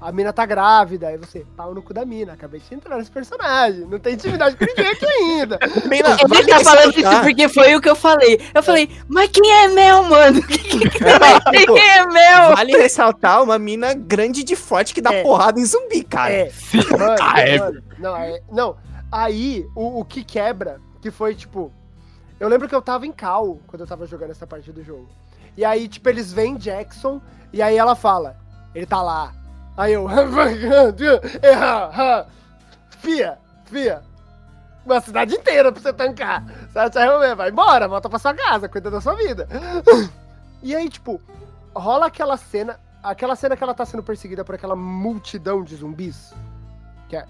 a 0.00 0.10
mina 0.12 0.32
tá 0.32 0.46
grávida. 0.46 1.08
Aí 1.08 1.18
você, 1.18 1.44
pau 1.56 1.74
no 1.74 1.82
cu 1.82 1.92
da 1.92 2.04
mina, 2.04 2.32
acabei 2.32 2.60
de 2.60 2.74
entrar 2.74 2.96
nesse 2.96 3.10
personagem. 3.10 3.80
Não 3.86 3.98
tem 3.98 4.14
intimidade 4.14 4.56
com 4.56 4.64
ninguém 4.64 4.86
aqui 4.86 5.04
ainda. 5.06 5.58
Mina, 5.88 6.16
Ele 6.18 6.28
vale 6.28 6.46
tá 6.46 6.60
falando 6.60 6.98
isso 6.98 7.20
porque 7.22 7.48
foi 7.48 7.74
o 7.74 7.80
que 7.80 7.90
eu 7.90 7.96
falei. 7.96 8.40
Eu 8.54 8.62
falei, 8.62 8.88
mas 9.08 9.28
quem 9.30 9.50
é 9.50 9.68
Mel, 9.68 10.02
mano? 10.04 10.40
Tipo, 10.46 11.74
Quem 11.74 11.90
é 11.90 12.06
Mel? 12.06 12.54
Vale 12.56 12.72
ressaltar 12.76 13.42
uma 13.42 13.58
mina 13.58 13.94
grande 13.94 14.44
de 14.44 14.54
forte 14.56 14.94
que 14.94 15.00
dá 15.00 15.12
É. 15.12 15.22
porrada 15.22 15.58
em 15.60 15.64
zumbi, 15.64 16.02
cara. 16.04 16.32
É, 16.32 16.50
mano, 16.98 17.16
Ah, 17.20 17.40
é. 17.40 17.58
mano, 17.58 17.82
não, 17.98 18.16
é- 18.16 18.40
não, 18.52 18.76
aí 19.10 19.66
o, 19.74 20.00
o 20.00 20.04
que 20.04 20.22
quebra, 20.24 20.80
que 21.06 21.10
foi 21.12 21.36
tipo, 21.36 21.72
eu 22.40 22.48
lembro 22.48 22.68
que 22.68 22.74
eu 22.74 22.82
tava 22.82 23.06
em 23.06 23.12
cal 23.12 23.60
quando 23.68 23.82
eu 23.82 23.86
tava 23.86 24.06
jogando 24.06 24.32
essa 24.32 24.44
parte 24.44 24.72
do 24.72 24.82
jogo. 24.82 25.08
E 25.56 25.64
aí, 25.64 25.86
tipo, 25.86 26.08
eles 26.08 26.32
veem 26.32 26.56
Jackson, 26.56 27.22
e 27.52 27.62
aí 27.62 27.76
ela 27.76 27.94
fala, 27.94 28.36
ele 28.74 28.86
tá 28.86 29.00
lá. 29.00 29.32
Aí 29.76 29.92
eu, 29.92 30.08
fia, 32.98 33.38
fia, 33.66 34.02
uma 34.84 35.00
cidade 35.00 35.36
inteira 35.36 35.70
pra 35.70 35.80
você 35.80 35.92
tancar. 35.92 36.44
Realmente, 36.92 37.36
vai 37.36 37.50
embora, 37.50 37.86
volta 37.86 38.08
pra 38.08 38.18
sua 38.18 38.34
casa, 38.34 38.68
cuida 38.68 38.90
da 38.90 39.00
sua 39.00 39.14
vida. 39.14 39.46
E 40.62 40.74
aí, 40.74 40.88
tipo, 40.88 41.20
rola 41.76 42.06
aquela 42.06 42.36
cena, 42.36 42.80
aquela 43.00 43.36
cena 43.36 43.56
que 43.56 43.62
ela 43.62 43.74
tá 43.74 43.84
sendo 43.84 44.02
perseguida 44.02 44.42
por 44.42 44.54
aquela 44.54 44.74
multidão 44.74 45.62
de 45.62 45.76
zumbis. 45.76 46.34
Que 47.08 47.16
é, 47.16 47.26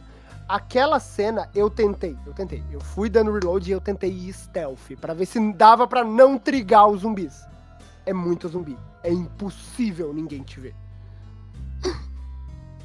aquela 0.48 1.00
cena 1.00 1.48
eu 1.54 1.68
tentei, 1.68 2.16
eu 2.26 2.32
tentei. 2.32 2.62
Eu 2.70 2.80
fui 2.80 3.08
dando 3.08 3.32
reload 3.32 3.68
e 3.68 3.72
eu 3.72 3.80
tentei 3.80 4.10
ir 4.10 4.32
stealth 4.32 4.96
pra 5.00 5.14
ver 5.14 5.26
se 5.26 5.52
dava 5.52 5.86
pra 5.86 6.04
não 6.04 6.38
trigar 6.38 6.88
os 6.88 7.00
zumbis. 7.00 7.44
É 8.04 8.12
muito 8.12 8.48
zumbi. 8.48 8.76
É 9.02 9.12
impossível 9.12 10.12
ninguém 10.12 10.42
te 10.42 10.60
ver. 10.60 10.74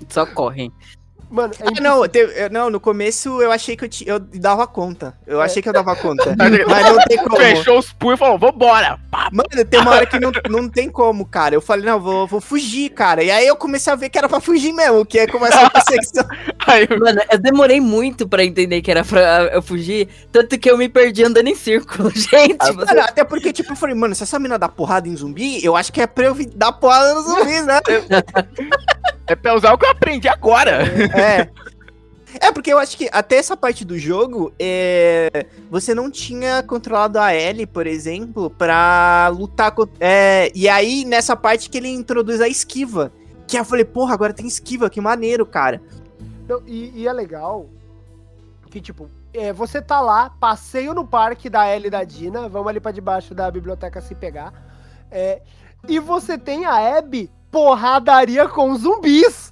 Só 0.09 0.25
correm. 0.25 0.71
Mano, 1.31 1.53
é 1.59 1.67
Ah, 1.67 1.81
não, 1.81 2.07
te- 2.09 2.19
eu- 2.19 2.49
não, 2.49 2.69
no 2.69 2.79
começo 2.79 3.41
eu 3.41 3.51
achei 3.53 3.77
que 3.77 3.85
eu, 3.85 3.89
ti- 3.89 4.03
eu 4.05 4.19
dava 4.19 4.67
conta. 4.67 5.15
Eu 5.25 5.41
É. 5.41 5.45
achei 5.45 5.61
que 5.61 5.69
eu 5.69 5.73
dava 5.73 5.95
conta. 5.95 6.35
mas 6.67 6.85
não 6.85 6.97
tem 7.05 7.17
como. 7.19 7.37
Fechou 7.37 7.79
os 7.79 7.93
punhos 7.93 8.15
e 8.15 8.19
falou, 8.19 8.37
vambora. 8.37 8.99
Mano, 9.31 9.65
tem 9.69 9.79
uma 9.79 9.91
hora 9.91 10.05
que 10.05 10.19
não, 10.19 10.31
não 10.49 10.67
tem 10.69 10.89
como, 10.89 11.25
cara. 11.25 11.55
Eu 11.55 11.61
falei, 11.61 11.85
não, 11.85 11.99
vou, 12.01 12.27
vou 12.27 12.41
fugir, 12.41 12.89
cara. 12.89 13.23
E 13.23 13.31
aí 13.31 13.47
eu 13.47 13.55
comecei 13.55 13.91
a 13.93 13.95
ver 13.95 14.09
que 14.09 14.17
era 14.17 14.27
pra 14.27 14.41
fugir 14.41 14.73
mesmo, 14.73 15.05
que 15.05 15.19
é 15.19 15.25
começar 15.27 15.65
a 15.65 15.69
perseguição. 15.69 16.25
Aí 16.67 16.85
eu- 16.89 16.99
Mano, 16.99 17.21
eu 17.31 17.39
demorei 17.39 17.79
muito 17.81 18.27
pra 18.27 18.43
entender 18.43 18.81
que 18.81 18.91
era 18.91 19.03
pra 19.03 19.49
eu 19.53 19.61
fugir, 19.61 20.07
tanto 20.31 20.59
que 20.59 20.69
eu 20.69 20.77
me 20.77 20.87
perdi 20.89 21.23
andando 21.23 21.47
em 21.47 21.55
círculo. 21.55 22.09
Gente, 22.13 22.57
você... 22.73 22.85
Mano, 22.93 23.01
até 23.01 23.23
porque, 23.23 23.51
tipo, 23.53 23.71
eu 23.71 23.75
falei, 23.75 23.95
mano, 23.95 24.13
se 24.13 24.23
essa 24.23 24.37
mina 24.37 24.59
dá 24.59 24.67
porrada 24.69 25.07
em 25.07 25.15
zumbi, 25.15 25.63
eu 25.63 25.75
acho 25.77 25.91
que 25.93 26.01
é 26.01 26.07
pra 26.07 26.25
eu 26.25 26.35
dar 26.55 26.71
porrada 26.73 27.13
nos 27.15 27.25
zumbis, 27.25 27.65
né? 27.65 27.79
É 29.31 29.35
pra 29.35 29.55
usar 29.55 29.73
o 29.73 29.77
que 29.77 29.85
eu 29.85 29.89
aprendi 29.89 30.27
agora. 30.27 30.83
É. 31.17 31.49
É, 32.39 32.49
porque 32.51 32.71
eu 32.71 32.79
acho 32.79 32.97
que 32.97 33.09
até 33.11 33.35
essa 33.35 33.57
parte 33.57 33.83
do 33.83 33.97
jogo, 33.99 34.53
é, 34.57 35.45
você 35.69 35.93
não 35.93 36.09
tinha 36.09 36.63
controlado 36.63 37.19
a 37.19 37.35
Ellie, 37.35 37.67
por 37.67 37.85
exemplo, 37.85 38.49
pra 38.49 39.29
lutar 39.33 39.71
com. 39.73 39.85
É, 39.99 40.49
e 40.55 40.69
aí, 40.69 41.03
nessa 41.03 41.35
parte 41.35 41.69
que 41.69 41.77
ele 41.77 41.89
introduz 41.89 42.39
a 42.39 42.47
esquiva. 42.47 43.11
Que 43.45 43.59
eu 43.59 43.65
falei, 43.65 43.83
porra, 43.83 44.13
agora 44.13 44.33
tem 44.33 44.47
esquiva, 44.47 44.89
que 44.89 45.01
maneiro, 45.01 45.45
cara. 45.45 45.81
Não, 46.47 46.61
e, 46.65 47.01
e 47.01 47.07
é 47.07 47.11
legal 47.11 47.69
que, 48.69 48.79
tipo, 48.79 49.09
é, 49.33 49.51
você 49.51 49.81
tá 49.81 49.99
lá, 49.99 50.29
passeio 50.29 50.93
no 50.93 51.05
parque 51.05 51.49
da 51.49 51.67
Ellie 51.67 51.87
e 51.87 51.91
da 51.91 52.05
Dina, 52.05 52.47
vamos 52.47 52.69
ali 52.69 52.79
pra 52.79 52.93
debaixo 52.93 53.35
da 53.35 53.51
biblioteca 53.51 53.99
se 53.99 54.15
pegar. 54.15 54.53
é, 55.11 55.41
e 55.87 55.99
você 55.99 56.37
tem 56.37 56.65
a 56.65 56.97
Abby 56.97 57.29
porradaria 57.51 58.47
com 58.47 58.73
zumbis. 58.75 59.51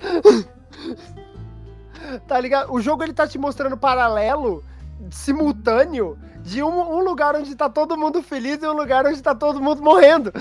tá 2.27 2.39
ligado? 2.39 2.71
O 2.73 2.81
jogo 2.81 3.03
ele 3.03 3.13
tá 3.13 3.27
te 3.27 3.37
mostrando 3.37 3.77
paralelo, 3.77 4.63
simultâneo, 5.11 6.17
de 6.41 6.63
um, 6.63 6.95
um 6.95 7.03
lugar 7.03 7.35
onde 7.35 7.53
tá 7.55 7.69
todo 7.69 7.97
mundo 7.97 8.23
feliz 8.23 8.61
e 8.63 8.67
um 8.67 8.73
lugar 8.73 9.05
onde 9.05 9.21
tá 9.21 9.35
todo 9.35 9.61
mundo 9.61 9.81
morrendo. 9.81 10.31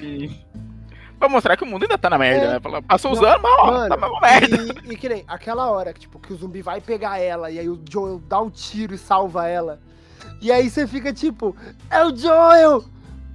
E- 0.00 0.46
Pra 1.18 1.28
mostrar 1.28 1.56
que 1.56 1.64
o 1.64 1.66
mundo 1.66 1.82
ainda 1.82 1.98
tá 1.98 2.08
na 2.08 2.16
merda, 2.16 2.44
É. 2.44 2.70
né? 2.70 2.80
Passou 2.86 3.10
os 3.10 3.20
anos, 3.20 3.42
mas 3.42 3.52
ó, 3.58 3.66
Mano, 3.72 3.88
tá 3.88 3.96
mesma 3.96 4.20
merda. 4.20 4.56
E, 4.86 4.92
e 4.92 4.96
que 4.96 5.08
nem 5.08 5.24
aquela 5.26 5.68
hora 5.68 5.92
que, 5.92 5.98
tipo, 5.98 6.16
que 6.20 6.32
o 6.32 6.36
zumbi 6.36 6.62
vai 6.62 6.80
pegar 6.80 7.18
ela 7.18 7.50
e 7.50 7.58
aí 7.58 7.68
o 7.68 7.76
Joel 7.90 8.20
dá 8.28 8.40
um 8.40 8.48
tiro 8.48 8.94
e 8.94 8.98
salva 8.98 9.48
ela. 9.48 9.80
E 10.40 10.52
aí 10.52 10.70
você 10.70 10.86
fica 10.86 11.12
tipo, 11.12 11.56
é 11.90 12.04
o 12.04 12.14
Joel! 12.14 12.84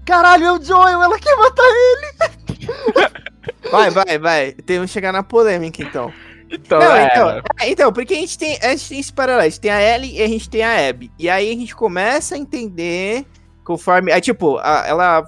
Caralho, 0.06 0.46
é 0.46 0.52
o 0.54 0.64
Joel, 0.64 1.04
ela 1.04 1.20
quer 1.20 1.36
matar 1.36 1.64
ele! 1.66 3.24
Vai, 3.72 3.90
vai, 3.90 4.18
vai. 4.20 4.52
Temos 4.54 4.90
que 4.90 4.94
chegar 4.94 5.12
na 5.12 5.24
polêmica, 5.24 5.82
então. 5.84 6.12
Então, 6.50 6.80
Não, 6.80 6.96
é, 6.96 7.06
então, 7.08 7.30
é, 7.62 7.70
então, 7.72 7.92
porque 7.92 8.14
a 8.14 8.18
gente 8.18 8.38
tem, 8.38 8.58
a 8.62 8.70
gente 8.76 8.90
tem 8.90 9.00
esse 9.00 9.12
paralelo. 9.12 9.42
A 9.42 9.50
gente 9.50 9.60
tem 9.60 9.72
a 9.72 9.82
Ellie 9.82 10.18
e 10.20 10.22
a 10.24 10.28
gente 10.28 10.50
tem 10.50 10.64
a 10.64 10.88
Abby. 10.90 11.12
E 11.18 11.28
aí 11.30 11.50
a 11.52 11.56
gente 11.56 11.76
começa 11.76 12.36
a 12.36 12.38
entender 12.38 13.26
conforme. 13.64 14.12
Aí, 14.12 14.22
tipo, 14.22 14.58
a- 14.60 14.84
ela 14.86 15.28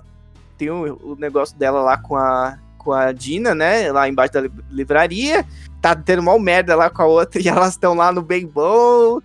tem 0.57 0.69
o, 0.69 0.99
o 1.03 1.15
negócio 1.15 1.57
dela 1.57 1.81
lá 1.81 1.97
com 1.97 2.15
a, 2.15 2.59
com 2.77 2.93
a 2.93 3.11
Dina, 3.11 3.55
né? 3.55 3.91
Lá 3.91 4.07
embaixo 4.07 4.33
da 4.33 4.41
li- 4.41 4.51
livraria. 4.69 5.43
Tá 5.81 5.95
tendo 5.95 6.21
mal 6.21 6.37
merda 6.39 6.75
lá 6.75 6.89
com 6.91 7.01
a 7.01 7.05
outra 7.07 7.41
e 7.43 7.47
elas 7.47 7.71
estão 7.71 7.95
lá 7.95 8.11
no 8.11 8.21
bem 8.21 8.45
bom. 8.45 9.19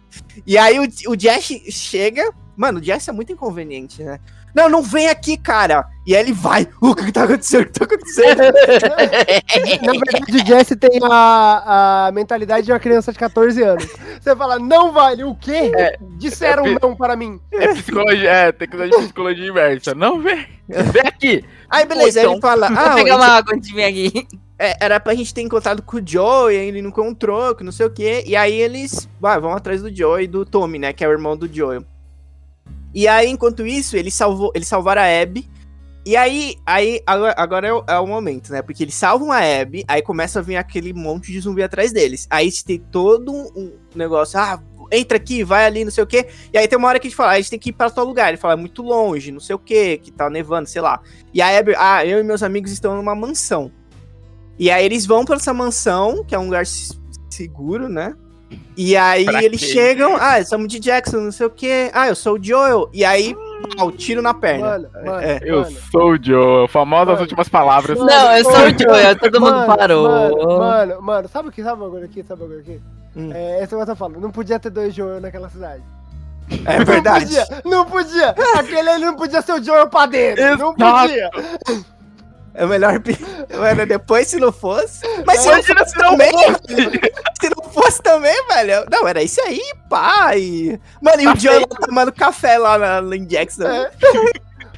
E 0.47 0.57
aí 0.57 0.79
o, 0.79 0.85
o 1.13 1.19
Jess 1.21 1.49
chega. 1.71 2.33
Mano, 2.57 2.81
o 2.81 2.83
Jess 2.83 3.09
é 3.09 3.13
muito 3.13 3.33
inconveniente, 3.33 4.03
né? 4.03 4.19
Não, 4.55 4.69
não 4.69 4.83
vem 4.83 5.09
aqui, 5.09 5.37
cara. 5.37 5.85
E 6.07 6.15
aí 6.17 6.23
ele 6.23 6.33
vai. 6.33 6.63
"Uh, 6.83 6.91
O 6.91 6.95
que, 6.95 7.05
que 7.07 7.13
tá 7.13 7.25
acontecendo? 7.25 7.63
O 7.63 7.67
que 7.67 7.73
tá 7.79 7.85
acontecendo? 7.85 8.39
Na 9.87 9.93
verdade, 9.93 10.37
o 10.37 10.47
Jesse 10.47 10.77
tem 10.77 10.99
a, 11.03 12.07
a 12.09 12.13
mentalidade 12.13 12.67
de 12.67 12.73
uma 12.73 12.81
criança 12.81 13.13
de 13.13 13.19
14 13.19 13.63
anos. 13.63 13.87
Você 14.21 14.35
fala, 14.35 14.59
não 14.59 14.93
vale, 14.93 15.25
o 15.25 15.35
quê? 15.35 15.73
Disseram 16.19 16.67
é- 16.67 16.77
não 16.83 16.97
para 16.97 17.15
mim. 17.17 17.41
é 17.53 17.69
psicologia, 17.75 18.31
é, 18.31 18.53
tem 18.53 18.69
que 18.69 18.77
usar 18.77 18.87
de 18.89 18.97
psicologia 18.97 19.49
inversa. 19.49 19.95
Não, 19.95 20.21
vem. 20.21 20.47
Vem 20.69 21.03
aqui. 21.05 21.45
Aí 21.69 21.85
beleza, 21.87 22.21
Ou 22.23 22.27
aí 22.29 22.33
ele 22.35 22.41
fala. 22.41 22.69
Vou 22.69 22.79
Ah, 22.79 22.95
pegar 22.95 23.17
uma 23.17 23.27
água 23.27 23.55
antes 23.55 23.69
de 23.69 23.75
vir 23.75 23.85
aqui. 23.85 24.27
É, 24.59 24.77
era 24.85 25.01
pra 25.01 25.15
gente 25.15 25.33
ter 25.33 25.41
encontrado 25.41 25.81
com 25.83 25.97
o 25.97 26.03
Joe, 26.05 26.53
e 26.55 26.59
aí 26.59 26.69
ele 26.69 26.83
não 26.83 26.91
encontrou, 26.91 27.55
que 27.55 27.65
não 27.65 27.73
sei 27.73 27.87
o 27.87 27.91
quê. 27.91 28.23
E 28.27 28.37
aí 28.37 28.53
eles 28.53 29.09
vai, 29.19 29.41
vão 29.41 29.55
atrás 29.55 29.81
do 29.81 29.95
Joe 29.95 30.23
e 30.23 30.27
do 30.27 30.45
Tommy, 30.45 30.79
né? 30.79 30.93
Que 30.93 31.03
é 31.05 31.09
o 31.09 31.13
irmão 31.13 31.35
do 31.37 31.49
Joel. 31.53 31.83
E 32.95 33.07
aí, 33.07 33.29
enquanto 33.29 33.67
isso, 33.67 33.97
ele 33.97 34.11
salvou, 34.11 34.51
eles 34.55 34.69
salvaram 34.69 35.03
a 35.03 35.23
Abby. 35.23 35.49
E 36.05 36.17
aí, 36.17 36.57
aí 36.65 37.03
agora, 37.07 37.69
é, 37.69 37.73
o, 37.73 37.85
é 37.87 37.99
o 37.99 38.07
momento, 38.07 38.51
né? 38.51 38.63
Porque 38.63 38.83
eles 38.83 38.95
salvam 38.95 39.31
a 39.31 39.39
Abby, 39.39 39.85
aí 39.87 40.01
começa 40.01 40.39
a 40.39 40.43
vir 40.43 40.57
aquele 40.57 40.93
monte 40.95 41.31
de 41.31 41.41
zumbi 41.41 41.63
atrás 41.63 41.93
deles. 41.93 42.27
Aí 42.31 42.51
tem 42.65 42.79
todo 42.79 43.33
um, 43.33 43.73
negócio, 43.95 44.39
ah, 44.41 44.61
entra 44.91 45.19
aqui, 45.19 45.45
vai 45.45 45.67
ali, 45.67 45.85
não 45.85 45.91
sei 45.91 46.03
o 46.03 46.07
quê. 46.07 46.29
E 46.53 46.59
aí 46.59 46.67
tem 46.67 46.79
uma 46.79 46.89
hora 46.89 46.99
que 46.99 47.07
a 47.07 47.11
gente 47.11 47.17
fala, 47.17 47.33
ah, 47.33 47.35
a 47.35 47.37
gente 47.37 47.51
tem 47.51 47.59
que 47.59 47.69
ir 47.69 47.73
pra 47.75 47.91
tal 47.91 48.05
lugar. 48.07 48.29
Ele 48.29 48.39
fala, 48.39 48.55
é 48.55 48.57
muito 48.57 48.83
longe, 48.83 49.31
não 49.31 49.41
sei 49.41 49.55
o 49.55 49.59
quê, 49.59 49.99
que 50.03 50.11
tá 50.11 50.31
nevando, 50.31 50.69
sei 50.69 50.81
lá. 50.81 51.01
E 51.35 51.43
a 51.43 51.59
Abby, 51.59 51.75
ah, 51.77 52.05
eu 52.05 52.19
e 52.19 52.23
meus 52.23 52.43
amigos 52.43 52.73
estão 52.73 52.97
numa 52.97 53.15
mansão. 53.15 53.71
E 54.59 54.71
aí 54.71 54.85
eles 54.85 55.05
vão 55.07 55.25
pra 55.25 55.37
essa 55.37 55.53
mansão, 55.55 56.25
que 56.25 56.35
é 56.35 56.39
um 56.39 56.47
lugar 56.47 56.67
se- 56.67 56.99
seguro, 57.31 57.89
né? 57.89 58.15
E 58.77 58.97
aí 58.97 59.25
Pra 59.25 59.43
eles 59.45 59.61
quê? 59.61 59.67
chegam, 59.67 60.17
ah, 60.19 60.43
somos 60.45 60.69
de 60.69 60.79
Jackson, 60.81 61.19
não 61.19 61.33
sei 61.33 61.47
o 61.47 61.51
quê. 61.51 61.91
Ah, 61.93 62.09
eu 62.09 62.15
sou 62.15 62.35
o 62.35 62.43
Joel. 62.43 62.89
E 62.93 63.05
aí, 63.05 63.37
pau, 63.77 63.93
tiro 63.93 64.23
na 64.23 64.33
perna. 64.33 64.71
Mano, 64.71 64.89
mano, 65.05 65.21
É, 65.21 65.39
Eu 65.43 65.61
mano. 65.63 65.77
sou 65.91 66.13
o 66.13 66.23
Joe. 66.25 66.69
Famosas 66.69 67.09
Mano. 67.09 67.21
últimas 67.21 67.49
palavras. 67.49 67.99
Não, 67.99 68.37
eu 68.37 68.45
sou 68.45 68.53
o 68.55 68.79
Joel, 68.79 69.17
todo 69.19 69.41
mundo 69.41 69.67
parou. 69.67 70.09
Mano, 70.09 70.59
mano, 70.59 71.03
mano, 71.03 71.29
sabe 71.29 71.49
o 71.49 71.53
que? 71.53 71.63
Sabe 71.63 71.81
o 71.81 71.85
bagulho 71.85 72.05
aqui? 72.05 72.25
Sabe 72.27 72.43
o 72.43 72.45
bagulho 72.47 72.61
aqui? 72.61 72.81
Hum. 73.17 73.31
É, 73.35 73.61
negócio 73.61 73.91
eu 73.93 73.97
falo, 73.97 74.21
não 74.21 74.31
podia 74.31 74.59
ter 74.59 74.71
dois 74.71 74.95
Joel 74.95 75.21
naquela 75.21 75.49
cidade. 75.51 75.83
É 76.65 76.83
verdade. 76.85 77.37
Não 77.65 77.85
podia, 77.85 78.31
não 78.35 78.35
podia. 78.35 78.59
Aquele 78.59 78.89
ali 78.91 79.05
não 79.05 79.15
podia 79.17 79.43
ser 79.43 79.53
o 79.53 79.63
Joel 79.63 79.89
padeiro. 79.89 80.41
Não 80.59 80.75
Exato. 80.77 81.09
podia. 81.09 81.31
É 82.55 82.65
o 82.65 82.69
melhor. 82.69 82.95
Mano, 83.57 83.87
depois 83.87 84.27
se 84.27 84.39
não 84.39 84.51
fosse. 84.51 85.03
Mas 85.25 85.39
se 85.41 85.47
não 85.47 85.55
Imagina 85.55 85.79
fosse 85.81 85.91
se 85.95 85.99
não 85.99 86.11
também. 86.11 86.33
Se 87.41 87.49
não 87.57 87.60
fosse 87.71 88.03
também, 88.03 88.35
velho. 88.49 88.87
Não, 88.91 89.07
era 89.09 89.23
isso 89.23 89.41
aí, 89.43 89.61
pai. 89.89 90.81
Mano, 91.01 91.23
e 91.23 91.27
o 91.29 91.33
Tá 91.33 91.39
Joel 91.39 91.67
tomando 91.67 92.13
café 92.13 92.59
lá 92.59 93.01
na, 93.01 93.17
em 93.17 93.25
Jackson. 93.25 93.65
É. 93.65 93.91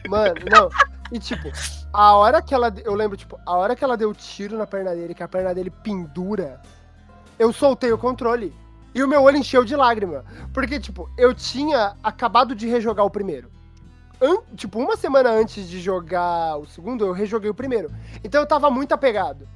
Mano, 0.08 0.34
não. 0.50 0.68
E 1.10 1.18
tipo, 1.18 1.50
a 1.92 2.14
hora 2.14 2.40
que 2.42 2.54
ela. 2.54 2.72
Eu 2.84 2.94
lembro, 2.94 3.16
tipo, 3.16 3.38
a 3.44 3.56
hora 3.56 3.76
que 3.76 3.84
ela 3.84 3.96
deu 3.96 4.10
o 4.10 4.14
tiro 4.14 4.56
na 4.56 4.66
perna 4.66 4.94
dele, 4.94 5.14
que 5.14 5.22
a 5.22 5.28
perna 5.28 5.54
dele 5.54 5.70
pendura, 5.70 6.60
eu 7.38 7.52
soltei 7.52 7.92
o 7.92 7.98
controle. 7.98 8.54
E 8.94 9.02
o 9.02 9.08
meu 9.08 9.22
olho 9.22 9.38
encheu 9.38 9.64
de 9.64 9.74
lágrima. 9.74 10.24
Porque, 10.52 10.78
tipo, 10.78 11.08
eu 11.16 11.34
tinha 11.34 11.96
acabado 12.02 12.54
de 12.54 12.68
rejogar 12.68 13.06
o 13.06 13.10
primeiro. 13.10 13.50
An- 14.20 14.42
tipo, 14.54 14.78
uma 14.78 14.96
semana 14.96 15.30
antes 15.30 15.68
de 15.68 15.80
jogar 15.80 16.58
o 16.58 16.66
segundo, 16.66 17.06
eu 17.06 17.12
rejoguei 17.12 17.50
o 17.50 17.54
primeiro. 17.54 17.90
Então 18.22 18.40
eu 18.40 18.46
tava 18.46 18.70
muito 18.70 18.92
apegado. 18.92 19.48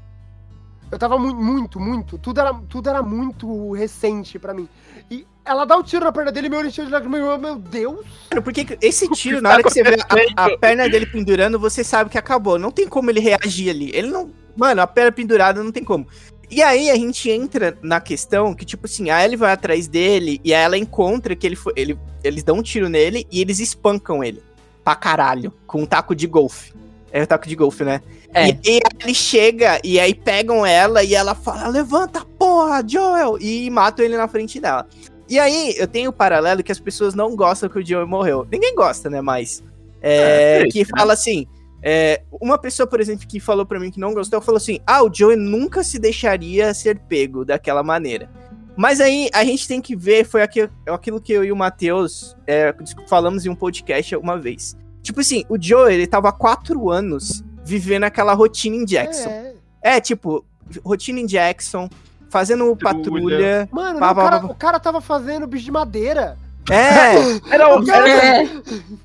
Eu 0.91 0.99
tava 0.99 1.19
mu 1.19 1.35
muito, 1.35 1.81
muito. 1.81 2.17
Tudo 2.19 2.41
era, 2.41 2.55
tudo 2.69 2.89
era 2.89 3.03
muito 3.03 3.73
recente 3.73 4.39
pra 4.39 4.55
mim. 4.55 4.69
E 5.11 5.27
ela 5.45 5.65
dá 5.65 5.77
o 5.77 5.83
tiro 5.83 6.05
na 6.05 6.13
perna 6.13 6.33
dele 6.33 6.47
e 6.47 6.51
meu 6.51 6.59
olho 6.61 6.71
de 6.71 6.83
lágrima. 6.83 7.19
e 7.19 7.21
eu, 7.21 7.39
Meu 7.39 7.57
Deus! 7.57 8.07
Mano, 8.31 8.43
porque 8.43 8.79
esse 8.81 9.09
tiro, 9.15 9.41
na 9.41 9.51
tá 9.51 9.55
hora 9.55 9.63
que 9.65 9.71
você 9.71 9.83
vê 9.83 9.97
a, 10.37 10.45
a 10.45 10.59
perna 10.59 10.89
dele 10.89 11.07
pendurando, 11.07 11.59
você 11.59 11.83
sabe 11.83 12.11
que 12.11 12.19
acabou. 12.19 12.59
Não 12.59 12.71
tem 12.71 12.89
como 12.89 13.11
ele 13.11 13.21
reagir 13.21 13.71
ali. 13.71 13.91
Ele 13.95 14.09
não. 14.09 14.31
Mano, 14.57 14.81
a 14.81 14.87
perna 14.87 15.13
pendurada 15.13 15.63
não 15.63 15.73
tem 15.73 15.85
como. 15.85 16.07
E 16.49 16.63
aí 16.63 16.91
a 16.91 16.95
gente 16.95 17.29
entra 17.29 17.77
na 17.83 18.01
questão 18.01 18.55
que, 18.55 18.65
tipo 18.65 18.87
assim, 18.87 19.11
a 19.11 19.25
Ellie 19.25 19.37
vai 19.37 19.53
atrás 19.53 19.89
dele 19.89 20.41
e 20.45 20.55
aí 20.55 20.63
ela 20.63 20.79
encontra 20.79 21.35
que 21.35 21.47
ele 21.47 21.57
foi. 21.57 21.73
Ele, 21.77 21.99
eles 22.23 22.45
dão 22.45 22.59
um 22.59 22.63
tiro 22.63 22.89
nele 22.89 23.27
e 23.31 23.41
eles 23.41 23.59
espancam 23.59 24.23
ele. 24.23 24.43
Pra 24.85 24.95
caralho. 24.95 25.53
Com 25.67 25.83
um 25.83 25.87
taco 25.87 26.15
de 26.15 26.29
golfe. 26.29 26.73
É 27.13 27.23
o 27.23 27.27
taco 27.27 27.49
de 27.49 27.55
golfe, 27.55 27.85
né? 27.85 28.01
É. 28.35 28.49
E 28.49 28.53
aí 28.67 28.81
ele 29.03 29.15
chega 29.15 29.81
e 29.83 29.99
aí 29.99 30.13
pegam 30.13 30.67
ela 30.67 31.03
e 31.03 31.15
ela 31.15 31.35
fala: 31.35 31.69
levanta, 31.69 32.25
porra, 32.39 32.85
Joel! 32.87 33.39
E 33.41 33.71
matam 33.71 34.05
ele 34.05 34.17
na 34.17 34.29
frente 34.29 34.61
dela. 34.61 34.87
E 35.29 35.39
aí 35.39 35.75
eu 35.77 35.89
tenho 35.89 36.11
o 36.11 36.13
paralelo 36.13 36.63
que 36.63 36.71
as 36.71 36.79
pessoas 36.79 37.15
não 37.15 37.35
gostam 37.35 37.69
que 37.69 37.79
o 37.79 37.87
Joel 37.87 38.07
morreu. 38.07 38.47
Ninguém 38.51 38.75
gosta, 38.75 39.09
né? 39.11 39.21
Mas. 39.21 39.63
É, 40.03 40.63
É, 40.63 40.65
que 40.67 40.81
né? 40.81 40.85
fala 40.97 41.13
assim. 41.13 41.47
é, 41.83 42.23
uma 42.41 42.59
pessoa, 42.59 42.87
por 42.87 43.01
exemplo, 43.01 43.27
que 43.27 43.41
falou 43.41 43.65
pra 43.65 43.81
mim 43.81 43.91
que 43.91 43.99
não 44.01 44.13
gostou, 44.13 44.41
falou 44.41 44.59
assim: 44.59 44.81
Ah, 44.87 45.03
o 45.03 45.13
Joel 45.13 45.39
nunca 45.39 45.83
se 45.83 45.99
deixaria 45.99 46.73
ser 46.75 46.99
pego 46.99 47.45
daquela 47.45 47.83
maneira. 47.83 48.29
Mas 48.77 49.01
aí 49.01 49.31
a 49.33 49.43
gente 49.43 49.67
tem 49.67 49.81
que 49.81 49.97
ver, 49.97 50.27
foi 50.27 50.43
aquilo, 50.43 50.69
aquilo 50.87 51.21
que 51.21 51.33
eu 51.33 51.43
e 51.43 51.51
o 51.51 51.57
Matheus 51.57 52.37
é, 52.47 52.75
falamos 53.09 53.47
em 53.47 53.49
um 53.49 53.55
podcast 53.55 54.15
uma 54.17 54.39
vez. 54.39 54.77
Tipo 55.07 55.21
assim, 55.21 55.45
o 55.49 55.57
Joel, 55.61 55.91
ele 55.93 56.07
tava 56.07 56.31
há 56.31 56.33
quatro 56.33 56.91
anos 56.91 57.45
vivendo 57.65 58.03
aquela 58.03 58.33
rotina 58.35 58.75
em 58.75 58.85
Jackson. 58.85 59.29
É. 59.31 59.53
É, 59.83 60.01
tipo, 60.01 60.45
rotina 60.85 61.21
em 61.21 61.27
Jackson, 61.27 61.89
fazendo 62.29 62.75
patrulha. 62.77 63.69
Mano, 63.71 64.01
Pá, 64.01 64.11
o, 64.11 64.15
cara, 64.17 64.31
pá, 64.41 64.41
pá. 64.49 64.53
o 64.53 64.55
cara 64.57 64.81
tava 64.81 65.01
fazendo 65.01 65.47
bicho 65.47 65.65
de 65.65 65.71
madeira. 65.71 66.37
É, 66.69 67.15
Era, 67.55 67.73
um- 67.77 67.85
cara- 67.85 68.09
era, 68.09 68.43
É, 68.43 68.49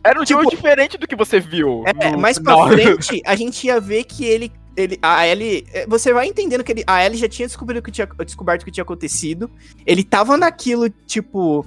era 0.03 0.19
um 0.19 0.23
Tipo- 0.23 0.39
jogo 0.41 0.49
diferente 0.49 0.97
do 0.97 1.07
que 1.07 1.15
você 1.15 1.39
viu. 1.39 1.83
é, 1.85 2.11
no 2.11 2.17
mais 2.17 2.39
pra 2.39 2.67
frente, 2.67 3.21
a 3.23 3.35
gente 3.35 3.67
ia 3.67 3.79
ver 3.79 4.03
que 4.05 4.25
ele, 4.25 4.51
ele, 4.75 4.97
a 5.03 5.27
Ellie, 5.27 5.67
é, 5.71 5.85
você 5.85 6.11
vai 6.11 6.25
entendendo 6.25 6.63
que 6.63 6.71
ele, 6.71 6.83
a 6.87 7.05
Ellie 7.05 7.19
já 7.19 7.29
tinha 7.29 7.47
descoberto 7.47 7.77
o 7.77 7.83
que 7.83 7.91
tinha, 7.91 8.07
descoberto 8.25 8.63
o 8.63 8.65
que 8.65 8.71
tinha 8.71 8.81
acontecido. 8.81 9.51
Ele 9.85 10.03
tava 10.03 10.35
naquilo, 10.35 10.89
tipo, 11.05 11.63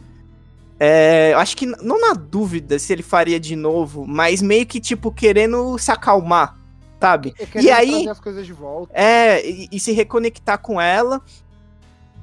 é, 0.79 1.33
eu 1.33 1.39
acho 1.39 1.57
que 1.57 1.67
não 1.67 2.01
na 2.01 2.13
dúvida 2.15 2.79
se 2.79 2.93
ele 2.93 3.03
faria 3.03 3.39
de 3.39 3.55
novo, 3.57 4.05
mas 4.07 4.43
meio 4.43 4.67
que, 4.67 4.81
tipo, 4.81 5.11
querendo 5.13 5.79
se 5.79 5.91
acalmar, 5.91 6.57
sabe? 7.01 7.35
É 7.55 7.61
E 7.63 7.71
aí- 7.71 8.09
as 8.09 8.21
coisas 8.21 8.45
de 8.47 8.53
volta. 8.53 8.93
É, 8.95 9.47
e, 9.49 9.69
e 9.71 9.81
se 9.81 9.93
reconectar 9.93 10.59
com 10.59 10.81
ela. 10.81 11.23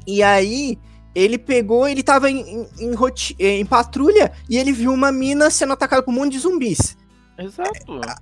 E 0.06 0.22
aí, 0.24 0.78
ele 1.14 1.38
pegou, 1.38 1.88
ele 1.88 2.02
tava 2.04 2.30
em, 2.30 2.40
em, 2.40 2.68
em 2.80 2.94
roti- 2.94 3.36
em 3.40 3.66
patrulha 3.66 4.32
e 4.50 4.58
ele 4.58 4.72
viu 4.72 4.92
uma 4.92 5.12
mina 5.12 5.50
sendo 5.50 5.74
atacada 5.74 6.02
por 6.02 6.12
um 6.12 6.16
monte 6.16 6.34
de 6.34 6.40
zumbis. 6.40 6.98
Exato. 7.38 7.72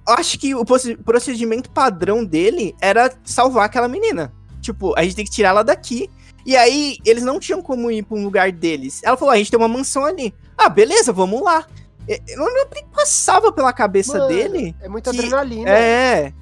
Eu 0.07 0.13
acho 0.13 0.37
que 0.39 0.55
o 0.55 0.63
proce- 0.63 0.95
procedimento 0.97 1.69
padrão 1.71 2.23
dele 2.23 2.75
era 2.81 3.11
salvar 3.23 3.65
aquela 3.65 3.87
menina. 3.87 4.31
Tipo, 4.61 4.93
a 4.97 5.03
gente 5.03 5.15
tem 5.15 5.25
que 5.25 5.31
tirar 5.31 5.49
ela 5.49 5.63
daqui. 5.63 6.09
E 6.49 6.57
aí, 6.57 6.97
eles 7.05 7.21
não 7.23 7.39
tinham 7.39 7.61
como 7.61 7.91
ir 7.91 8.01
pra 8.01 8.17
um 8.17 8.23
lugar 8.23 8.51
deles. 8.51 9.01
Ela 9.03 9.15
falou: 9.15 9.31
a 9.31 9.37
gente 9.37 9.51
tem 9.51 9.59
uma 9.59 9.67
mansão 9.67 10.03
ali. 10.03 10.33
Ah, 10.57 10.67
beleza, 10.67 11.13
vamos 11.13 11.43
lá. 11.43 11.63
Eu 12.07 12.37
não 12.37 12.45
lembro 12.47 12.69
nem 12.73 12.87
passava 12.87 13.51
pela 13.51 13.71
cabeça 13.71 14.17
Mano, 14.17 14.29
dele. 14.29 14.75
É 14.81 14.89
muita 14.89 15.11
que- 15.11 15.19
adrenalina. 15.19 15.69
É. 15.69 16.33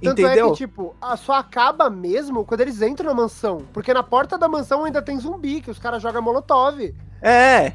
Tanto 0.00 0.20
Entendeu? 0.22 0.46
é 0.46 0.50
que, 0.50 0.56
tipo, 0.58 0.94
a- 1.02 1.16
só 1.16 1.32
acaba 1.32 1.90
mesmo 1.90 2.44
quando 2.44 2.60
eles 2.60 2.80
entram 2.80 3.06
na 3.12 3.14
mansão. 3.22 3.62
Porque 3.72 3.92
na 3.92 4.04
porta 4.04 4.38
da 4.38 4.46
mansão 4.48 4.84
ainda 4.84 5.02
tem 5.02 5.18
zumbi, 5.18 5.60
que 5.60 5.70
os 5.70 5.80
caras 5.80 6.00
jogam 6.00 6.22
molotov. 6.22 6.94
É. 7.20 7.72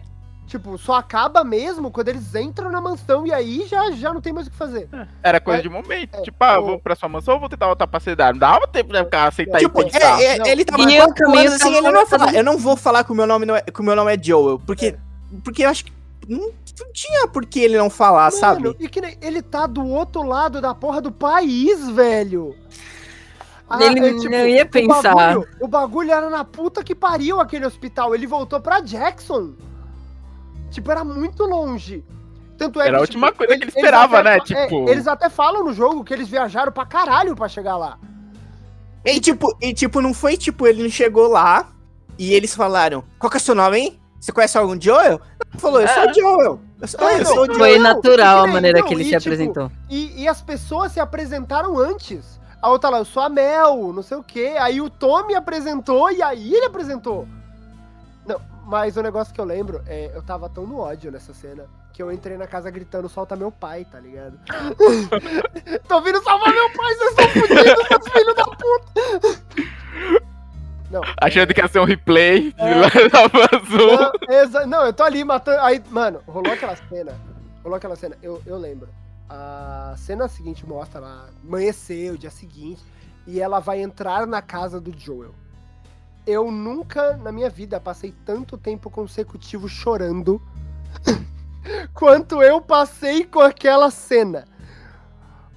Tipo, 0.49 0.79
só 0.79 0.93
acaba 0.95 1.43
mesmo 1.43 1.91
quando 1.91 2.07
eles 2.07 2.33
entram 2.33 2.71
na 2.71 2.81
mansão 2.81 3.25
e 3.27 3.31
aí 3.31 3.67
já, 3.67 3.91
já 3.91 4.11
não 4.11 4.19
tem 4.19 4.33
mais 4.33 4.47
o 4.47 4.49
que 4.49 4.57
fazer. 4.57 4.89
Era 5.21 5.39
coisa 5.39 5.59
É, 5.59 5.61
de 5.61 5.69
momento. 5.69 6.15
é, 6.17 6.21
tipo, 6.23 6.43
ah, 6.43 6.59
o- 6.59 6.65
vou 6.65 6.79
pra 6.79 6.95
sua 6.95 7.07
mansão 7.07 7.35
ou 7.35 7.39
vou 7.39 7.47
tentar 7.47 7.67
voltar 7.67 7.85
pra 7.85 7.99
cidade? 7.99 8.31
Não 8.33 8.39
dava 8.39 8.67
tempo 8.67 8.91
de 8.91 8.97
ficar 9.03 9.27
aceitar 9.27 9.59
Tipo, 9.59 9.81
e 9.81 9.85
pensar. 9.91 10.19
é, 10.19 10.25
é, 10.25 10.37
Não. 10.39 10.45
ele 10.47 10.65
tava 10.65 10.81
E 10.81 10.95
quatro 10.97 11.11
o 11.11 11.15
caminho 11.15 11.39
anos 11.49 11.53
assim, 11.61 11.75
ele 11.75 11.91
não 11.91 11.99
ia 11.99 12.07
falar, 12.07 12.33
eu 12.33 12.43
não 12.43 12.57
vou 12.57 12.75
falar 12.75 13.03
que 13.03 13.11
o 13.11 13.15
meu 13.15 13.27
nome 13.27 13.45
não 13.45 13.55
é, 13.55 13.61
que 13.61 13.79
o 13.79 13.83
meu 13.83 13.95
nome 13.95 14.11
é 14.11 14.19
Joel, 14.19 14.57
porque, 14.65 14.97
porque 15.43 15.63
eu 15.63 15.69
acho 15.69 15.85
que 15.85 15.93
não, 16.27 16.39
não 16.39 16.91
tinha 16.93 17.27
por 17.27 17.45
que 17.45 17.59
ele 17.59 17.77
não 17.77 17.89
falar, 17.91 18.25
Mano, 18.31 18.37
sabe? 18.37 18.75
E 18.79 18.89
que 18.89 18.99
ele 19.21 19.43
tá 19.43 19.67
do 19.67 19.85
outro 19.85 20.23
lado 20.23 20.59
da 20.59 20.73
porra 20.73 20.99
do 20.99 21.11
país, 21.11 21.87
velho. 21.91 22.55
Ah, 23.69 23.83
Ele 23.83 23.99
é, 23.99 24.11
não 24.13 24.47
ia 24.47 24.63
o 24.63 24.67
pensar. 24.67 25.13
bagulho- 25.13 25.47
o 25.61 25.67
bagulho 25.67 26.11
era 26.11 26.27
na 26.27 26.43
puta 26.43 26.83
que 26.83 26.95
pariu 26.95 27.39
aquele 27.39 27.67
hospital. 27.67 28.15
Ele 28.15 28.25
voltou 28.25 28.59
pra 28.59 28.79
Jackson. 28.79 29.51
Tipo, 30.69 30.91
era 30.91 31.03
muito 31.03 31.43
longe. 31.45 32.03
Tanto 32.57 32.81
é 32.81 32.87
Era 32.87 32.97
a 32.97 32.99
que, 32.99 33.01
última 33.03 33.27
tipo, 33.27 33.37
coisa 33.37 33.53
que 33.53 33.63
ele 33.63 33.63
eles 33.65 33.75
esperava, 33.75 34.19
até 34.19 34.29
né? 34.29 34.37
fa- 34.45 34.53
é, 34.53 34.63
Tipo- 34.67 34.89
eles 34.89 35.07
até 35.07 35.29
falam 35.29 35.63
no 35.63 35.73
jogo 35.73 36.03
que 36.03 36.13
eles 36.13 36.27
viajaram 36.27 36.71
pra 36.71 36.85
caralho 36.85 37.35
pra 37.35 37.47
chegar 37.47 37.77
lá. 37.77 37.97
E 39.05 39.19
tipo, 39.19 39.55
e 39.61 39.73
tipo, 39.73 40.01
não 40.01 40.13
foi 40.13 40.35
tipo, 40.37 40.67
ele 40.67 40.83
não 40.83 40.89
chegou 40.89 41.29
lá 41.29 41.69
e 42.17 42.33
eles 42.33 42.53
falaram, 42.53 43.03
qual 43.17 43.29
que 43.31 43.37
é 43.37 43.39
o 43.39 43.41
seu 43.41 43.55
nome, 43.55 43.77
hein? 43.79 43.99
Você 44.19 44.33
conhece 44.33 44.57
algum 44.57 44.79
Joel? 44.79 45.21
Ele 45.51 45.59
falou, 45.61 45.79
eu 45.79 45.87
sou 45.87 46.09
o 46.09 46.13
Joel. 46.13 46.59
Eu 46.81 46.87
sou, 46.87 47.09
É, 47.09 47.21
eu 47.21 47.25
sou 47.25 47.43
o 47.43 47.47
não, 47.47 47.55
Joel. 47.55 47.57
Foi 47.57 47.79
natural 47.79 48.43
a 48.43 48.47
maneira 48.47 48.79
não, 48.79 48.87
que 48.87 48.93
ele 48.93 49.03
e, 49.03 49.05
se 49.05 49.11
tipo, 49.11 49.21
apresentou. 49.29 49.71
E, 49.89 50.23
e 50.23 50.27
as 50.27 50.41
pessoas 50.41 50.91
se 50.91 50.99
apresentaram 50.99 51.77
antes. 51.77 52.37
A 52.61 52.69
outra 52.69 52.89
lá, 52.89 52.97
eu 52.97 53.05
sou 53.05 53.23
a 53.23 53.29
Mel, 53.29 53.93
não 53.93 54.03
sei 54.03 54.17
o 54.17 54.23
quê. 54.23 54.55
Aí 54.59 54.81
o 54.81 54.89
Tommy 54.89 55.33
apresentou 55.33 56.11
e 56.11 56.21
aí 56.21 56.53
ele 56.53 56.65
apresentou. 56.65 57.25
Mas 58.69 58.95
o 58.97 59.01
negócio 59.01 59.33
que 59.33 59.41
eu 59.41 59.45
lembro 59.45 59.81
é, 59.87 60.11
eu 60.13 60.21
tava 60.21 60.47
tão 60.47 60.63
no 60.67 60.77
ódio 60.77 61.11
nessa 61.11 61.33
cena 61.33 61.65
que 61.91 62.03
eu 62.03 62.11
entrei 62.11 62.37
na 62.37 62.45
casa 62.45 62.69
gritando, 62.69 63.09
solta 63.09 63.35
meu 63.35 63.51
pai, 63.51 63.83
tá 63.83 63.99
ligado? 63.99 64.39
Tô 65.89 65.99
vindo 66.01 66.21
salvar 66.23 66.53
meu 66.53 66.69
pai, 66.73 66.93
vocês 66.93 67.09
estão 67.09 67.27
fudidos, 67.29 67.87
seus 67.87 68.09
filhos 68.13 68.35
da 68.35 68.43
puta! 68.45 69.89
Não, 70.91 71.01
Achando 71.19 71.51
que 71.53 71.59
ia 71.61 71.67
ser 71.67 71.79
um 71.79 71.83
replay 71.83 72.51
de 72.53 72.61
É. 72.61 72.75
Lava 72.75 73.49
Azul. 73.55 74.11
Não, 74.27 74.35
exa- 74.37 74.65
não, 74.67 74.85
eu 74.85 74.93
tô 74.93 75.03
ali 75.03 75.23
matando. 75.23 75.59
Aí, 75.61 75.83
mano, 75.89 76.21
rolou 76.27 76.51
aquela 76.53 76.75
cena. 76.75 77.13
Rolou 77.63 77.75
aquela 77.77 77.95
cena, 77.95 78.15
eu, 78.21 78.41
eu 78.45 78.57
lembro. 78.57 78.87
A 79.27 79.93
cena 79.97 80.27
seguinte 80.27 80.65
mostra 80.65 80.99
lá, 80.99 81.25
amanheceu, 81.43 82.17
dia 82.17 82.31
seguinte, 82.31 82.83
e 83.27 83.39
ela 83.39 83.59
vai 83.59 83.81
entrar 83.81 84.25
na 84.27 84.41
casa 84.41 84.79
do 84.79 84.91
Joel. 84.97 85.33
Eu 86.29 86.51
nunca 86.51 87.17
na 87.17 87.31
minha 87.31 87.49
vida 87.49 87.79
passei 87.79 88.13
tanto 88.23 88.55
tempo 88.55 88.87
consecutivo 88.87 89.67
chorando 89.67 90.39
quanto 91.91 92.43
eu 92.43 92.61
passei 92.61 93.25
com 93.25 93.39
aquela 93.39 93.89
cena. 93.89 94.45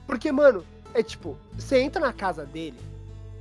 Porque, 0.06 0.32
mano, 0.32 0.64
é 0.94 1.02
tipo, 1.02 1.36
você 1.52 1.78
entra 1.82 2.00
na 2.00 2.12
casa 2.14 2.46
dele, 2.46 2.80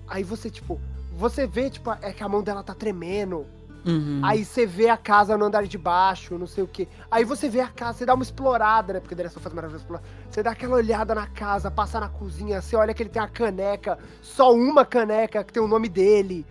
aí 0.10 0.26
você, 0.26 0.50
tipo, 0.50 0.78
você 1.18 1.48
vê, 1.48 1.70
tipo, 1.70 1.90
é 2.02 2.12
que 2.12 2.22
a 2.22 2.28
mão 2.28 2.44
dela 2.44 2.64
tá 2.64 2.76
tremendo, 2.76 3.46
Uhum. 3.84 4.22
Aí 4.24 4.46
você 4.46 4.64
vê 4.64 4.90
a 4.90 4.98
casa 4.98 5.36
no 5.36 5.46
andar 5.46 5.64
de 5.64 5.76
baixo, 5.76 6.38
não 6.38 6.46
sei 6.46 6.64
o 6.64 6.68
que. 6.68 6.88
Aí 7.10 7.24
você 7.24 7.50
vê 7.50 7.62
a 7.62 7.68
casa, 7.68 7.98
você 7.98 8.06
dá 8.06 8.14
uma 8.14 8.22
explorada, 8.22 8.94
né? 8.94 9.00
Porque 9.00 9.16
daí 9.16 9.28
só 9.28 9.40
faz 9.40 9.56
maravilhoso 9.56 9.84
explorar. 9.84 10.04
Você 10.30 10.44
dá 10.44 10.52
aquela 10.52 10.76
olhada 10.76 11.16
na 11.16 11.26
casa, 11.26 11.72
passa 11.72 12.00
na 12.00 12.08
cozinha, 12.08 12.62
você 12.62 12.76
olha 12.76 12.94
que 12.94 13.02
ele 13.02 13.10
tem 13.10 13.20
a 13.20 13.28
caneca, 13.28 13.98
só 14.22 14.54
uma 14.54 14.86
caneca 14.86 15.44
que 15.44 15.52
tem 15.52 15.64
o 15.64 15.68
nome 15.68 15.90
dele. 15.90 16.46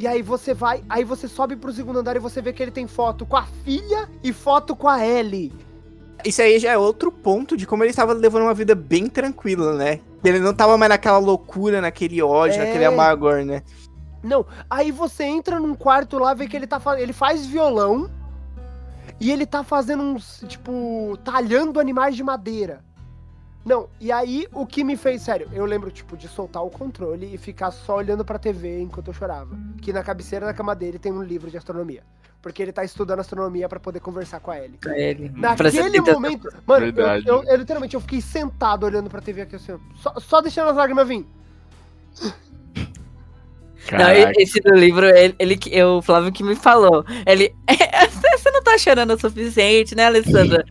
E 0.00 0.06
aí 0.06 0.22
você 0.22 0.54
vai, 0.54 0.82
aí 0.88 1.04
você 1.04 1.28
sobe 1.28 1.56
pro 1.56 1.70
segundo 1.74 1.98
andar 1.98 2.16
e 2.16 2.20
você 2.20 2.40
vê 2.40 2.54
que 2.54 2.62
ele 2.62 2.70
tem 2.70 2.86
foto 2.86 3.26
com 3.26 3.36
a 3.36 3.44
filha 3.44 4.08
e 4.24 4.32
foto 4.32 4.74
com 4.74 4.88
a 4.88 5.06
Ellie. 5.06 5.52
Isso 6.24 6.40
aí 6.40 6.58
já 6.58 6.72
é 6.72 6.78
outro 6.78 7.12
ponto 7.12 7.54
de 7.54 7.66
como 7.66 7.82
ele 7.84 7.90
estava 7.90 8.14
levando 8.14 8.44
uma 8.44 8.54
vida 8.54 8.74
bem 8.74 9.08
tranquila, 9.08 9.74
né? 9.76 10.00
Ele 10.24 10.38
não 10.38 10.54
tava 10.54 10.78
mais 10.78 10.88
naquela 10.88 11.18
loucura, 11.18 11.82
naquele 11.82 12.22
ódio, 12.22 12.62
É. 12.62 12.64
naquele 12.64 12.86
amargor, 12.86 13.44
né? 13.44 13.62
Não, 14.22 14.46
aí 14.70 14.90
você 14.90 15.24
entra 15.24 15.60
num 15.60 15.74
quarto 15.74 16.18
lá, 16.18 16.32
vê 16.32 16.48
que 16.48 16.56
ele 16.56 16.66
tá 16.66 16.80
fa- 16.80 16.98
ele 16.98 17.12
faz 17.12 17.44
violão 17.44 18.08
e 19.20 19.30
ele 19.30 19.44
tá 19.44 19.62
fazendo 19.62 20.02
uns, 20.02 20.42
tipo, 20.48 21.18
talhando 21.22 21.78
animais 21.78 22.16
de 22.16 22.24
madeira. 22.24 22.82
Não, 23.64 23.88
e 24.00 24.10
aí 24.10 24.46
o 24.52 24.66
que 24.66 24.82
me 24.82 24.96
fez, 24.96 25.22
sério, 25.22 25.48
eu 25.52 25.64
lembro, 25.66 25.90
tipo, 25.90 26.16
de 26.16 26.26
soltar 26.28 26.64
o 26.64 26.70
controle 26.70 27.34
e 27.34 27.36
ficar 27.36 27.70
só 27.70 27.96
olhando 27.96 28.24
pra 28.24 28.38
TV 28.38 28.80
enquanto 28.80 29.08
eu 29.08 29.14
chorava. 29.14 29.56
Que 29.82 29.92
na 29.92 30.02
cabeceira 30.02 30.46
da 30.46 30.54
cama 30.54 30.74
dele 30.74 30.98
tem 30.98 31.12
um 31.12 31.22
livro 31.22 31.50
de 31.50 31.58
astronomia. 31.58 32.02
Porque 32.40 32.62
ele 32.62 32.72
tá 32.72 32.82
estudando 32.82 33.20
astronomia 33.20 33.68
pra 33.68 33.78
poder 33.78 34.00
conversar 34.00 34.40
com 34.40 34.50
a 34.50 34.58
Ellie. 34.58 34.78
Pra 34.78 34.98
ele. 34.98 35.28
Ser 35.28 35.36
Naquele 35.36 36.00
momento, 36.00 36.48
mano, 36.66 36.86
eu, 36.86 36.92
Verdade. 36.92 37.28
eu, 37.28 37.44
eu 37.44 37.56
literalmente 37.56 37.94
eu 37.94 38.00
fiquei 38.00 38.22
sentado 38.22 38.86
olhando 38.86 39.10
pra 39.10 39.20
TV 39.20 39.42
aqui 39.42 39.56
assim, 39.56 39.72
ó, 39.72 39.78
só, 39.96 40.14
só 40.18 40.40
deixando 40.40 40.70
as 40.70 40.76
lágrimas 40.76 41.06
vir. 41.06 41.26
Não, 43.92 44.10
esse 44.38 44.60
do 44.60 44.74
livro, 44.74 45.06
ele, 45.06 45.34
ele 45.38 45.58
eu, 45.70 45.98
o 45.98 46.02
Flávio 46.02 46.32
que 46.32 46.42
me 46.42 46.54
falou. 46.54 47.04
Ele. 47.26 47.54
Você 48.38 48.50
não 48.50 48.62
tá 48.62 48.78
chorando 48.78 49.12
o 49.14 49.20
suficiente, 49.20 49.94
né, 49.94 50.06
Alessandra? 50.06 50.64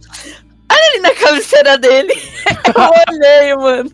Olha 0.72 0.92
ali 0.92 1.00
na 1.00 1.16
cabeceira 1.16 1.78
dele. 1.78 2.14
Eu 2.76 3.16
olhei, 3.16 3.56
mano. 3.56 3.92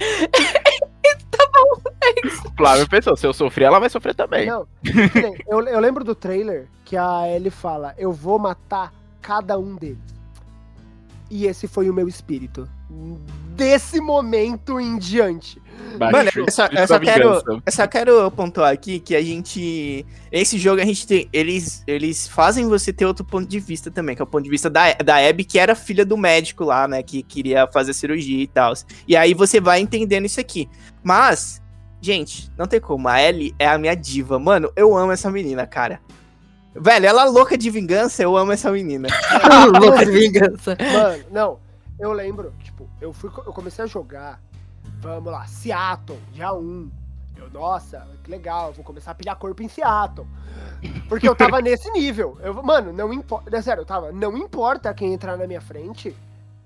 Flávio 2.56 2.88
pensou, 2.88 3.16
se 3.16 3.26
eu 3.26 3.32
sofrer, 3.32 3.66
ela 3.66 3.78
vai 3.78 3.88
sofrer 3.88 4.14
também. 4.14 4.46
Não, 4.46 4.66
eu, 5.46 5.60
eu 5.66 5.80
lembro 5.80 6.04
do 6.04 6.14
trailer 6.14 6.66
que 6.84 6.96
a 6.96 7.28
Ellie 7.28 7.50
fala: 7.50 7.94
Eu 7.96 8.12
vou 8.12 8.38
matar 8.38 8.92
cada 9.20 9.58
um 9.58 9.76
deles. 9.76 9.98
E 11.30 11.46
esse 11.46 11.68
foi 11.68 11.90
o 11.90 11.94
meu 11.94 12.08
espírito. 12.08 12.68
Desse 13.54 14.00
momento 14.00 14.80
em 14.80 14.98
diante. 14.98 15.60
Mano, 15.98 16.30
eu 16.34 16.50
só, 16.50 16.66
eu, 16.66 16.86
só 16.86 16.98
da 16.98 17.00
quero, 17.00 17.28
vingança. 17.28 17.62
eu 17.66 17.72
só 17.72 17.86
quero 17.86 18.30
pontuar 18.30 18.72
aqui 18.72 19.00
que 19.00 19.16
a 19.16 19.22
gente. 19.22 20.06
Esse 20.30 20.58
jogo 20.58 20.80
a 20.80 20.84
gente 20.84 21.06
tem. 21.06 21.28
Eles, 21.32 21.82
eles 21.86 22.28
fazem 22.28 22.68
você 22.68 22.92
ter 22.92 23.04
outro 23.04 23.24
ponto 23.24 23.48
de 23.48 23.58
vista 23.58 23.90
também, 23.90 24.14
que 24.14 24.22
é 24.22 24.24
o 24.24 24.28
ponto 24.28 24.44
de 24.44 24.50
vista 24.50 24.70
da, 24.70 24.92
da 24.92 25.16
Abby, 25.16 25.44
que 25.44 25.58
era 25.58 25.74
filha 25.74 26.04
do 26.04 26.16
médico 26.16 26.64
lá, 26.64 26.86
né? 26.86 27.02
Que 27.02 27.22
queria 27.22 27.66
fazer 27.66 27.92
cirurgia 27.92 28.42
e 28.42 28.46
tal. 28.46 28.72
E 29.06 29.16
aí 29.16 29.34
você 29.34 29.60
vai 29.60 29.80
entendendo 29.80 30.26
isso 30.26 30.40
aqui. 30.40 30.68
Mas, 31.02 31.60
gente, 32.00 32.50
não 32.56 32.66
tem 32.66 32.80
como. 32.80 33.08
A 33.08 33.20
Ellie 33.20 33.54
é 33.58 33.66
a 33.66 33.78
minha 33.78 33.94
diva. 33.94 34.38
Mano, 34.38 34.70
eu 34.76 34.96
amo 34.96 35.12
essa 35.12 35.30
menina, 35.30 35.66
cara. 35.66 36.00
Velho, 36.74 37.06
ela 37.06 37.22
é 37.22 37.28
louca 37.28 37.58
de 37.58 37.70
vingança, 37.70 38.22
eu 38.22 38.36
amo 38.36 38.52
essa 38.52 38.70
menina. 38.70 39.08
Louca 39.80 40.04
de 40.04 40.12
vingança. 40.12 40.76
Mano, 40.80 41.24
não. 41.30 41.58
Eu 41.98 42.12
lembro, 42.12 42.54
tipo, 42.62 42.88
eu, 43.00 43.12
fui, 43.12 43.28
eu 43.44 43.52
comecei 43.52 43.84
a 43.84 43.88
jogar. 43.88 44.40
Vamos 45.00 45.32
lá, 45.32 45.46
Seattle, 45.46 46.18
dia 46.32 46.52
1. 46.52 46.90
Eu, 47.36 47.50
nossa, 47.50 48.04
que 48.24 48.30
legal, 48.30 48.68
eu 48.68 48.72
vou 48.74 48.84
começar 48.84 49.12
a 49.12 49.14
pilhar 49.14 49.36
corpo 49.36 49.62
em 49.62 49.68
Seattle. 49.68 50.26
Porque 51.08 51.28
eu 51.28 51.36
tava 51.36 51.60
nesse 51.62 51.88
nível. 51.92 52.36
Eu, 52.40 52.54
mano, 52.62 52.92
não 52.92 53.12
importa. 53.12 53.56
É 53.56 53.62
sério, 53.62 53.82
eu 53.82 53.86
tava. 53.86 54.10
Não 54.10 54.36
importa 54.36 54.92
quem 54.92 55.14
entrar 55.14 55.36
na 55.36 55.46
minha 55.46 55.60
frente, 55.60 56.14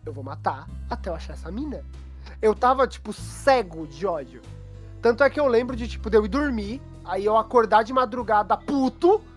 eu 0.04 0.12
vou 0.12 0.24
matar 0.24 0.66
até 0.88 1.10
eu 1.10 1.14
achar 1.14 1.34
essa 1.34 1.50
mina. 1.50 1.84
Eu 2.40 2.54
tava, 2.54 2.86
tipo, 2.86 3.12
cego 3.12 3.86
de 3.86 4.06
ódio. 4.06 4.40
Tanto 5.02 5.22
é 5.22 5.28
que 5.28 5.38
eu 5.38 5.46
lembro 5.46 5.76
de, 5.76 5.86
tipo, 5.86 6.08
de 6.08 6.16
eu 6.16 6.24
ir 6.24 6.28
dormir, 6.28 6.80
aí 7.04 7.24
eu 7.24 7.36
acordar 7.36 7.82
de 7.82 7.92
madrugada 7.92 8.56
puto. 8.56 9.20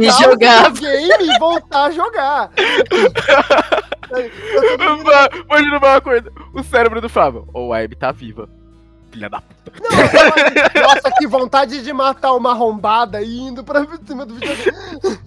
E 0.00 0.10
jogar. 0.12 0.72
videogame 0.72 1.28
e 1.28 1.38
voltar 1.38 1.84
a 1.84 1.90
jogar. 1.90 2.50
Imagina 5.44 5.78
uma 5.78 6.00
coisa. 6.00 6.32
O 6.52 6.62
cérebro 6.62 7.00
do 7.00 7.08
Flávio. 7.08 7.48
Ou 7.52 7.72
a 7.72 7.78
Abby 7.78 7.96
tá 7.96 8.12
viva. 8.12 8.48
filha 9.10 9.28
da 9.28 9.40
puta. 9.40 9.72
Não, 9.80 10.82
nossa, 10.82 11.10
que 11.18 11.26
vontade 11.26 11.82
de 11.82 11.92
matar 11.92 12.34
uma 12.34 12.50
arrombada 12.50 13.22
e 13.22 13.40
indo 13.40 13.62
pra 13.62 13.86
cima 14.06 14.24
do 14.26 14.34
videogame. 14.34 15.20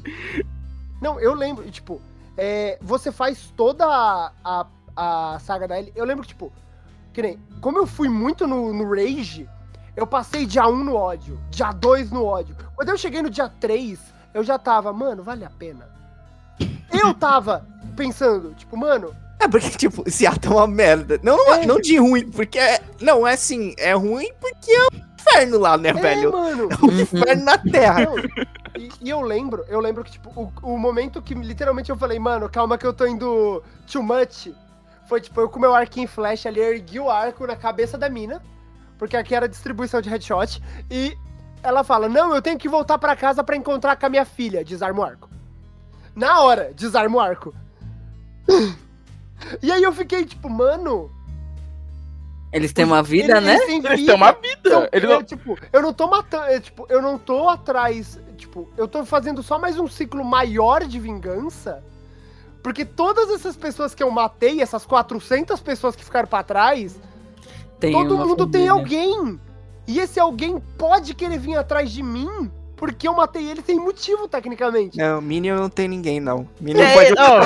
Não, 1.02 1.20
eu 1.20 1.34
lembro, 1.34 1.70
tipo, 1.70 2.02
é, 2.38 2.78
você 2.82 3.12
faz 3.12 3.54
toda 3.56 3.86
a, 3.86 4.32
a, 4.44 4.66
a 4.96 5.40
saga 5.40 5.68
da 5.68 5.78
Ellie. 5.80 5.94
Eu 5.96 6.06
lembro 6.06 6.24
que, 6.24 6.30
tipo, 6.30 6.52
que 7.14 7.22
nem, 7.22 7.40
como 7.62 7.78
eu 7.78 7.88
fui 7.88 8.10
muito 8.10 8.48
no, 8.48 8.74
no 8.74 8.90
Rage, 8.90 9.48
eu 9.96 10.06
passei 10.06 10.46
dia 10.46 10.68
1 10.68 10.84
no 10.84 10.96
ódio, 10.96 11.40
dia 11.50 11.72
2 11.72 12.12
no 12.12 12.26
ódio. 12.26 12.56
Quando 12.76 12.90
eu 12.90 12.98
cheguei 12.98 13.22
no 13.22 13.30
dia 13.30 13.48
3, 13.48 14.00
eu 14.34 14.44
já 14.44 14.58
tava, 14.58 14.92
mano, 14.92 15.24
vale 15.24 15.46
a 15.46 15.50
pena. 15.50 15.88
Eu 16.92 17.14
tava 17.14 17.66
pensando, 17.96 18.54
tipo, 18.54 18.76
mano, 18.78 19.16
É 19.40 19.48
porque, 19.48 19.70
tipo, 19.78 20.04
esse 20.08 20.26
ato 20.28 20.48
é 20.48 20.52
uma 20.52 20.68
merda. 20.68 21.20
Não, 21.24 21.38
não, 21.38 21.54
É. 21.56 21.66
não 21.66 21.80
de 21.80 21.98
ruim, 21.98 22.30
porque. 22.30 22.58
É, 22.60 22.82
não, 23.02 23.26
é 23.28 23.34
assim, 23.34 23.74
é 23.78 23.94
ruim 23.94 24.30
porque 24.40 24.72
é 24.72 24.84
um 24.94 25.16
inferno 25.20 25.60
lá, 25.60 25.78
né, 25.78 25.90
é, 25.90 25.94
velho? 25.94 26.32
mano. 26.32 26.70
É 26.72 26.86
um 26.86 27.02
inferno 27.02 27.44
na 27.44 27.58
Terra. 27.58 28.06
Não, 28.06 28.18
e, 28.78 28.90
e 29.02 29.10
eu 29.10 29.22
lembro, 29.22 29.64
eu 29.70 29.80
lembro 29.80 30.04
que, 30.04 30.12
tipo, 30.12 30.30
o, 30.36 30.52
o 30.74 30.78
momento 30.78 31.22
que 31.22 31.34
literalmente 31.34 31.90
eu 31.90 31.98
falei, 31.98 32.20
mano, 32.20 32.50
calma 32.50 32.78
que 32.78 32.86
eu 32.86 32.94
tô 32.94 33.06
indo 33.08 33.64
too 33.92 34.04
much, 34.04 34.48
foi, 35.08 35.22
tipo, 35.22 35.40
eu 35.40 35.48
com 35.50 35.60
meu 35.60 35.74
arquinho 35.74 36.08
flash 36.08 36.46
ali, 36.46 36.60
ergui 36.60 37.00
o 37.00 37.10
arco 37.10 37.46
na 37.48 37.56
cabeça 37.56 37.98
da 37.98 38.10
mina, 38.10 38.42
porque 38.98 39.16
aqui 39.16 39.34
era 39.36 39.48
distribuição 39.48 40.02
de 40.02 40.10
headshot, 40.10 40.62
e 40.90 41.16
ela 41.64 41.84
fala, 41.84 42.08
não, 42.10 42.34
eu 42.36 42.42
tenho 42.42 42.58
que 42.58 42.68
voltar 42.70 42.98
pra 42.98 43.16
casa 43.16 43.44
pra 43.44 43.56
encontrar 43.56 43.96
com 43.96 44.06
a 44.06 44.10
minha 44.10 44.26
filha, 44.26 44.64
desarma 44.64 45.00
o 45.02 45.04
arco. 45.06 45.30
Na 46.16 46.42
hora, 46.42 46.72
desarma 46.76 47.18
o 47.18 47.20
arco. 47.20 47.54
E 49.62 49.72
aí 49.72 49.84
eu 49.84 49.94
fiquei, 49.94 50.26
tipo, 50.26 50.50
mano... 50.50 51.12
Eles 52.52 52.72
têm 52.72 52.86
uma 52.86 53.04
vida, 53.04 53.34
eles- 53.38 53.44
né? 53.44 53.54
eles 53.56 53.66
têm 53.68 53.78
Eles 53.86 54.06
têm 54.06 54.16
uma 54.16 54.32
vida. 54.32 54.48
então, 54.60 54.88
Eles 54.92 55.10
não... 55.10 55.24
tipo, 55.24 55.58
eu 55.74 55.82
não 55.82 55.94
tô 55.94 56.08
matando, 56.08 56.46
é, 56.46 56.60
tipo, 56.60 56.86
eu 56.90 57.02
não 57.02 57.18
tô 57.20 57.50
atrás, 57.50 58.18
tipo, 58.38 58.70
eu 58.78 58.88
tô 58.88 59.06
fazendo 59.06 59.44
só 59.44 59.60
mais 59.60 59.78
um 59.78 59.88
ciclo 59.88 60.24
maior 60.24 60.86
de 60.86 60.98
vingança, 61.00 61.84
porque 62.64 62.86
todas 62.86 63.30
essas 63.30 63.58
pessoas 63.58 63.94
que 63.94 64.02
eu 64.02 64.10
matei, 64.10 64.62
essas 64.62 64.86
400 64.86 65.60
pessoas 65.60 65.96
que 65.98 66.04
ficaram 66.06 66.28
pra 66.30 66.44
trás, 66.44 66.98
Tem 67.78 67.92
todo 67.92 68.18
mundo 68.18 68.48
tem 68.48 68.68
família. 68.68 68.72
alguém. 68.72 69.40
E 69.86 70.00
esse 70.00 70.18
alguém 70.20 70.60
pode 70.78 71.14
querer 71.14 71.38
vir 71.38 71.58
atrás 71.58 71.92
de 71.92 72.02
mim, 72.02 72.50
porque 72.76 73.08
eu 73.08 73.14
matei 73.14 73.50
ele 73.50 73.62
sem 73.66 73.78
motivo, 73.80 74.28
tecnicamente. 74.28 74.98
Não, 74.98 75.22
Minion 75.22 75.56
não 75.56 75.70
tem 75.70 75.88
ninguém, 75.88 76.20
não. 76.20 76.48
Minion 76.60 76.84
É, 76.84 76.94
pode. 76.94 77.12
não, 77.16 77.40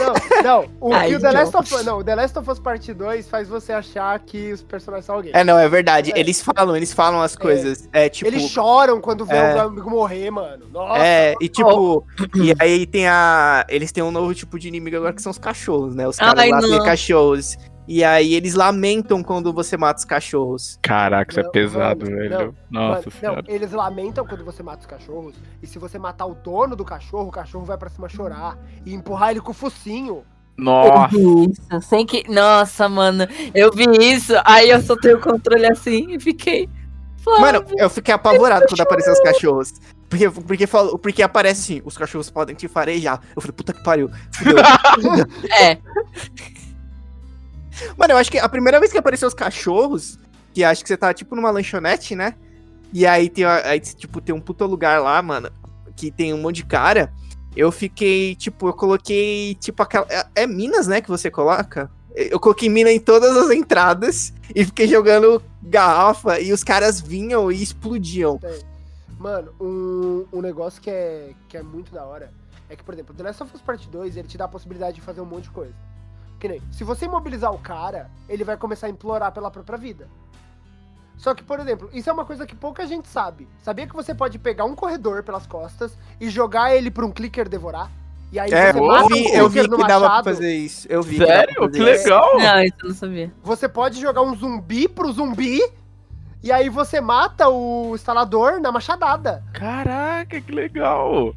Não, 0.00 0.42
não, 0.42 0.70
o 0.80 0.92
Ai, 0.94 1.08
que 1.08 1.16
o 1.16 1.20
The 1.20 1.30
Last 1.30 1.56
of 1.56 1.74
Us, 1.74 1.84
não, 1.84 1.98
o 1.98 2.04
The 2.04 2.14
Last 2.14 2.38
of 2.38 2.50
Us 2.50 2.58
Part 2.58 2.92
2 2.94 3.28
faz 3.28 3.48
você 3.48 3.72
achar 3.72 4.18
que 4.20 4.52
os 4.52 4.62
personagens 4.62 5.06
são 5.06 5.16
alguém. 5.16 5.32
É, 5.34 5.44
não, 5.44 5.58
é 5.58 5.68
verdade. 5.68 6.12
É. 6.14 6.18
Eles 6.18 6.40
falam, 6.42 6.76
eles 6.76 6.92
falam 6.92 7.20
as 7.20 7.36
coisas. 7.36 7.88
É, 7.92 8.08
tipo. 8.08 8.28
Eles 8.28 8.48
choram 8.50 9.00
quando 9.00 9.24
vê 9.24 9.36
É. 9.36 9.56
o 9.56 9.60
amigo 9.60 9.90
morrer, 9.90 10.30
mano. 10.30 10.66
Nossa. 10.72 11.02
É, 11.02 11.34
e 11.40 11.48
tipo, 11.48 12.04
e 12.34 12.54
aí 12.58 12.86
tem 12.86 13.06
a. 13.08 13.64
Eles 13.68 13.92
têm 13.92 14.02
um 14.02 14.10
novo 14.10 14.34
tipo 14.34 14.58
de 14.58 14.68
inimigo 14.68 14.96
agora 14.96 15.12
que 15.12 15.22
são 15.22 15.30
os 15.30 15.38
cachorros, 15.38 15.94
né? 15.94 16.06
Os 16.08 16.16
caras 16.16 16.38
Ai, 16.38 16.50
lá 16.50 16.60
têm 16.60 16.82
cachorros. 16.82 17.56
E 17.88 18.04
aí 18.04 18.34
eles 18.34 18.54
lamentam 18.54 19.22
quando 19.22 19.52
você 19.52 19.76
mata 19.76 19.98
os 19.98 20.04
cachorros. 20.04 20.78
Caraca, 20.82 21.32
isso 21.32 21.40
Não, 21.40 21.48
é 21.48 21.52
pesado, 21.52 22.04
mano, 22.04 22.16
velho. 22.16 22.54
Nossa 22.70 22.90
Mano, 22.90 23.02
não, 23.04 23.20
senhora. 23.20 23.44
eles 23.48 23.72
lamentam 23.72 24.26
quando 24.26 24.44
você 24.44 24.62
mata 24.62 24.80
os 24.80 24.86
cachorros. 24.86 25.34
E 25.62 25.66
se 25.66 25.78
você 25.78 25.98
matar 25.98 26.26
o 26.26 26.34
dono 26.34 26.76
do 26.76 26.84
cachorro, 26.84 27.28
o 27.28 27.32
cachorro 27.32 27.64
vai 27.64 27.76
pra 27.76 27.90
cima 27.90 28.08
chorar 28.08 28.58
e 28.86 28.94
empurrar 28.94 29.30
ele 29.30 29.40
com 29.40 29.50
o 29.50 29.54
focinho. 29.54 30.24
Nossa. 30.56 31.16
Isso, 31.16 31.88
sem 31.88 32.04
que. 32.06 32.30
Nossa, 32.30 32.88
mano, 32.88 33.26
eu 33.54 33.70
vi 33.72 33.86
isso, 33.98 34.34
aí 34.44 34.70
eu 34.70 34.80
soltei 34.82 35.14
o 35.14 35.20
controle 35.20 35.66
assim 35.66 36.14
e 36.14 36.20
fiquei. 36.20 36.68
Mano, 37.38 37.64
eu 37.76 37.90
fiquei 37.90 38.14
apavorado 38.14 38.66
quando 38.68 38.80
apareceu 38.80 39.12
os 39.12 39.20
cachorros. 39.20 39.72
Porque, 40.08 40.28
porque, 40.28 40.66
falou, 40.66 40.98
porque 40.98 41.22
aparece 41.22 41.74
assim, 41.74 41.82
os 41.84 41.96
cachorros 41.96 42.30
podem 42.30 42.54
te 42.54 42.66
farejar. 42.66 43.20
Eu 43.34 43.40
falei, 43.40 43.54
puta 43.54 43.72
que 43.72 43.82
pariu. 43.82 44.10
Fudeu. 44.34 44.56
É, 45.60 45.78
Mano, 47.96 48.14
eu 48.14 48.16
acho 48.16 48.30
que 48.30 48.38
a 48.38 48.48
primeira 48.48 48.78
vez 48.78 48.92
que 48.92 48.98
apareceu 48.98 49.28
os 49.28 49.34
cachorros, 49.34 50.18
que 50.52 50.64
acho 50.64 50.82
que 50.82 50.88
você 50.88 50.96
tá 50.96 51.12
tipo 51.14 51.34
numa 51.34 51.50
lanchonete, 51.50 52.14
né? 52.14 52.34
E 52.92 53.06
aí 53.06 53.28
tem, 53.28 53.44
aí, 53.44 53.78
tipo, 53.80 54.20
tem 54.20 54.34
um 54.34 54.40
puta 54.40 54.64
lugar 54.64 55.00
lá, 55.00 55.22
mano, 55.22 55.50
que 55.96 56.10
tem 56.10 56.34
um 56.34 56.38
monte 56.38 56.56
de 56.56 56.66
cara. 56.66 57.12
Eu 57.54 57.70
fiquei, 57.70 58.34
tipo, 58.34 58.68
eu 58.68 58.72
coloquei, 58.72 59.54
tipo, 59.56 59.82
aquela. 59.82 60.06
É, 60.08 60.42
é 60.42 60.46
minas, 60.46 60.86
né, 60.86 61.00
que 61.00 61.08
você 61.08 61.30
coloca? 61.30 61.90
Eu 62.14 62.40
coloquei 62.40 62.68
mina 62.68 62.90
em 62.90 62.98
todas 62.98 63.36
as 63.36 63.50
entradas 63.50 64.32
e 64.54 64.64
fiquei 64.64 64.88
jogando 64.88 65.40
garrafa 65.62 66.40
e 66.40 66.52
os 66.52 66.64
caras 66.64 67.00
vinham 67.00 67.50
e 67.52 67.62
explodiam. 67.62 68.40
Mano, 69.18 69.52
um, 69.60 70.26
um 70.32 70.40
negócio 70.40 70.80
que 70.80 70.90
é, 70.90 71.30
que 71.48 71.56
é 71.56 71.62
muito 71.62 71.92
da 71.92 72.04
hora 72.04 72.32
é 72.68 72.74
que, 72.74 72.82
por 72.82 72.94
exemplo, 72.94 73.14
The 73.14 73.22
Last 73.22 73.42
of 73.42 73.54
Us 73.54 73.60
Part 73.60 73.88
2, 73.88 74.16
ele 74.16 74.26
te 74.26 74.38
dá 74.38 74.46
a 74.46 74.48
possibilidade 74.48 74.96
de 74.96 75.02
fazer 75.02 75.20
um 75.20 75.26
monte 75.26 75.44
de 75.44 75.50
coisa. 75.50 75.74
Que 76.40 76.48
nem, 76.48 76.62
se 76.72 76.82
você 76.82 77.04
imobilizar 77.04 77.52
o 77.54 77.58
cara, 77.58 78.10
ele 78.28 78.42
vai 78.42 78.56
começar 78.56 78.86
a 78.86 78.90
implorar 78.90 79.30
pela 79.30 79.50
própria 79.50 79.78
vida. 79.78 80.08
Só 81.18 81.34
que, 81.34 81.44
por 81.44 81.60
exemplo, 81.60 81.90
isso 81.92 82.08
é 82.08 82.12
uma 82.14 82.24
coisa 82.24 82.46
que 82.46 82.54
pouca 82.56 82.86
gente 82.86 83.06
sabe. 83.06 83.46
Sabia 83.62 83.86
que 83.86 83.94
você 83.94 84.14
pode 84.14 84.38
pegar 84.38 84.64
um 84.64 84.74
corredor 84.74 85.22
pelas 85.22 85.46
costas 85.46 85.96
e 86.18 86.30
jogar 86.30 86.74
ele 86.74 86.90
pra 86.90 87.04
um 87.04 87.12
clicker 87.12 87.46
devorar? 87.46 87.90
E 88.32 88.38
aí 88.38 88.50
É, 88.50 88.72
você 88.72 88.78
eu 88.78 88.86
mata 88.86 89.14
vi, 89.14 89.20
um 89.26 89.34
eu 89.34 89.48
vi 89.50 89.68
que 89.68 89.86
dava 89.86 90.06
pra 90.08 90.24
fazer 90.24 90.54
isso. 90.54 90.86
Eu 90.88 91.02
vi. 91.02 91.18
que 91.18 91.26
Sério? 91.26 91.70
Que 91.70 91.76
isso. 91.76 91.84
legal. 91.84 92.38
não, 92.38 92.62
isso 92.62 92.74
eu 92.82 92.88
não 92.88 92.94
sabia. 92.96 93.32
Você 93.42 93.68
pode 93.68 94.00
jogar 94.00 94.22
um 94.22 94.34
zumbi 94.34 94.88
pro 94.88 95.12
zumbi 95.12 95.60
e 96.42 96.50
aí 96.50 96.70
você 96.70 97.02
mata 97.02 97.50
o 97.50 97.94
instalador 97.94 98.58
na 98.58 98.72
machadada. 98.72 99.44
Caraca, 99.52 100.40
que 100.40 100.52
legal. 100.52 101.34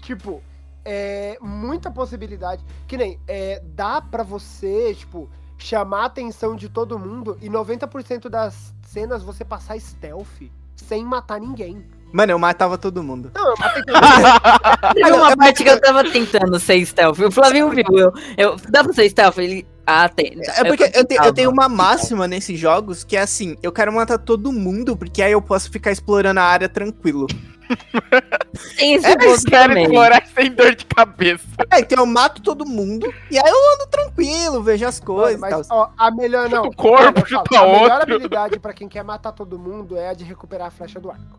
Tipo, 0.00 0.40
é 0.86 1.36
muita 1.42 1.90
possibilidade. 1.90 2.64
Que 2.86 2.96
nem, 2.96 3.20
é, 3.26 3.60
dá 3.74 4.00
pra 4.00 4.22
você, 4.22 4.94
tipo, 4.94 5.28
chamar 5.58 6.02
a 6.02 6.06
atenção 6.06 6.54
de 6.54 6.68
todo 6.68 6.98
mundo 6.98 7.36
e 7.42 7.48
90% 7.50 8.28
das 8.28 8.72
cenas 8.86 9.22
você 9.22 9.44
passar 9.44 9.78
stealth 9.80 10.42
sem 10.76 11.04
matar 11.04 11.40
ninguém. 11.40 11.84
Mano, 12.12 12.32
eu 12.32 12.38
matava 12.38 12.78
todo 12.78 13.02
mundo. 13.02 13.30
Não, 13.34 13.50
eu 13.50 13.54
matei 13.58 13.82
todo 13.82 13.94
mundo. 14.00 14.94
Teve 14.94 15.12
uma 15.12 15.36
parte 15.36 15.64
que 15.64 15.68
eu 15.68 15.80
tava 15.80 16.04
tentando 16.10 16.58
ser 16.60 16.84
stealth. 16.86 17.18
O 17.18 17.30
Flavinho 17.32 17.68
viu. 17.70 17.84
Eu, 17.90 18.12
eu, 18.36 18.56
dá 18.68 18.84
pra 18.84 18.92
ser 18.92 19.08
stealth? 19.10 19.38
Ele. 19.38 19.66
Ah, 19.84 20.08
tem. 20.08 20.38
É 20.56 20.64
porque 20.64 20.84
eu, 20.84 20.90
te- 20.90 20.98
eu 20.98 21.04
tentava. 21.04 21.32
tenho 21.32 21.50
uma 21.50 21.68
máxima 21.68 22.26
nesses 22.28 22.58
jogos 22.58 23.04
que 23.04 23.16
é 23.16 23.20
assim, 23.20 23.56
eu 23.62 23.70
quero 23.72 23.92
matar 23.92 24.18
todo 24.18 24.52
mundo, 24.52 24.96
porque 24.96 25.20
aí 25.22 25.32
eu 25.32 25.42
posso 25.42 25.70
ficar 25.70 25.90
explorando 25.92 26.40
a 26.40 26.44
área 26.44 26.68
tranquilo. 26.68 27.26
É, 28.78 29.16
ponto 29.16 29.44
quero 29.44 29.68
também. 29.68 29.84
explorar 29.84 30.26
sem 30.34 30.50
dor 30.52 30.74
de 30.74 30.84
cabeça. 30.86 31.44
É, 31.70 31.80
então 31.80 31.98
eu 31.98 32.06
mato 32.06 32.40
todo 32.40 32.64
mundo, 32.64 33.12
e 33.30 33.38
aí 33.38 33.44
eu 33.46 33.74
ando 33.74 33.86
tranquilo, 33.90 34.62
vejo 34.62 34.86
as 34.86 34.98
coisas 35.00 35.40
mas, 35.40 35.66
tal. 35.66 35.78
ó, 35.78 35.90
a 35.96 36.10
melhor 36.10 36.48
não. 36.48 36.64
O 36.64 36.74
corpo 36.74 37.20
falo, 37.20 37.26
chuta 37.26 37.58
a 37.58 37.66
melhor 37.66 37.82
outro. 37.82 38.14
habilidade 38.14 38.58
pra 38.58 38.72
quem 38.72 38.88
quer 38.88 39.02
matar 39.02 39.32
todo 39.32 39.58
mundo 39.58 39.96
é 39.96 40.08
a 40.08 40.14
de 40.14 40.24
recuperar 40.24 40.68
a 40.68 40.70
flecha 40.70 40.98
do 41.00 41.10
arco. 41.10 41.38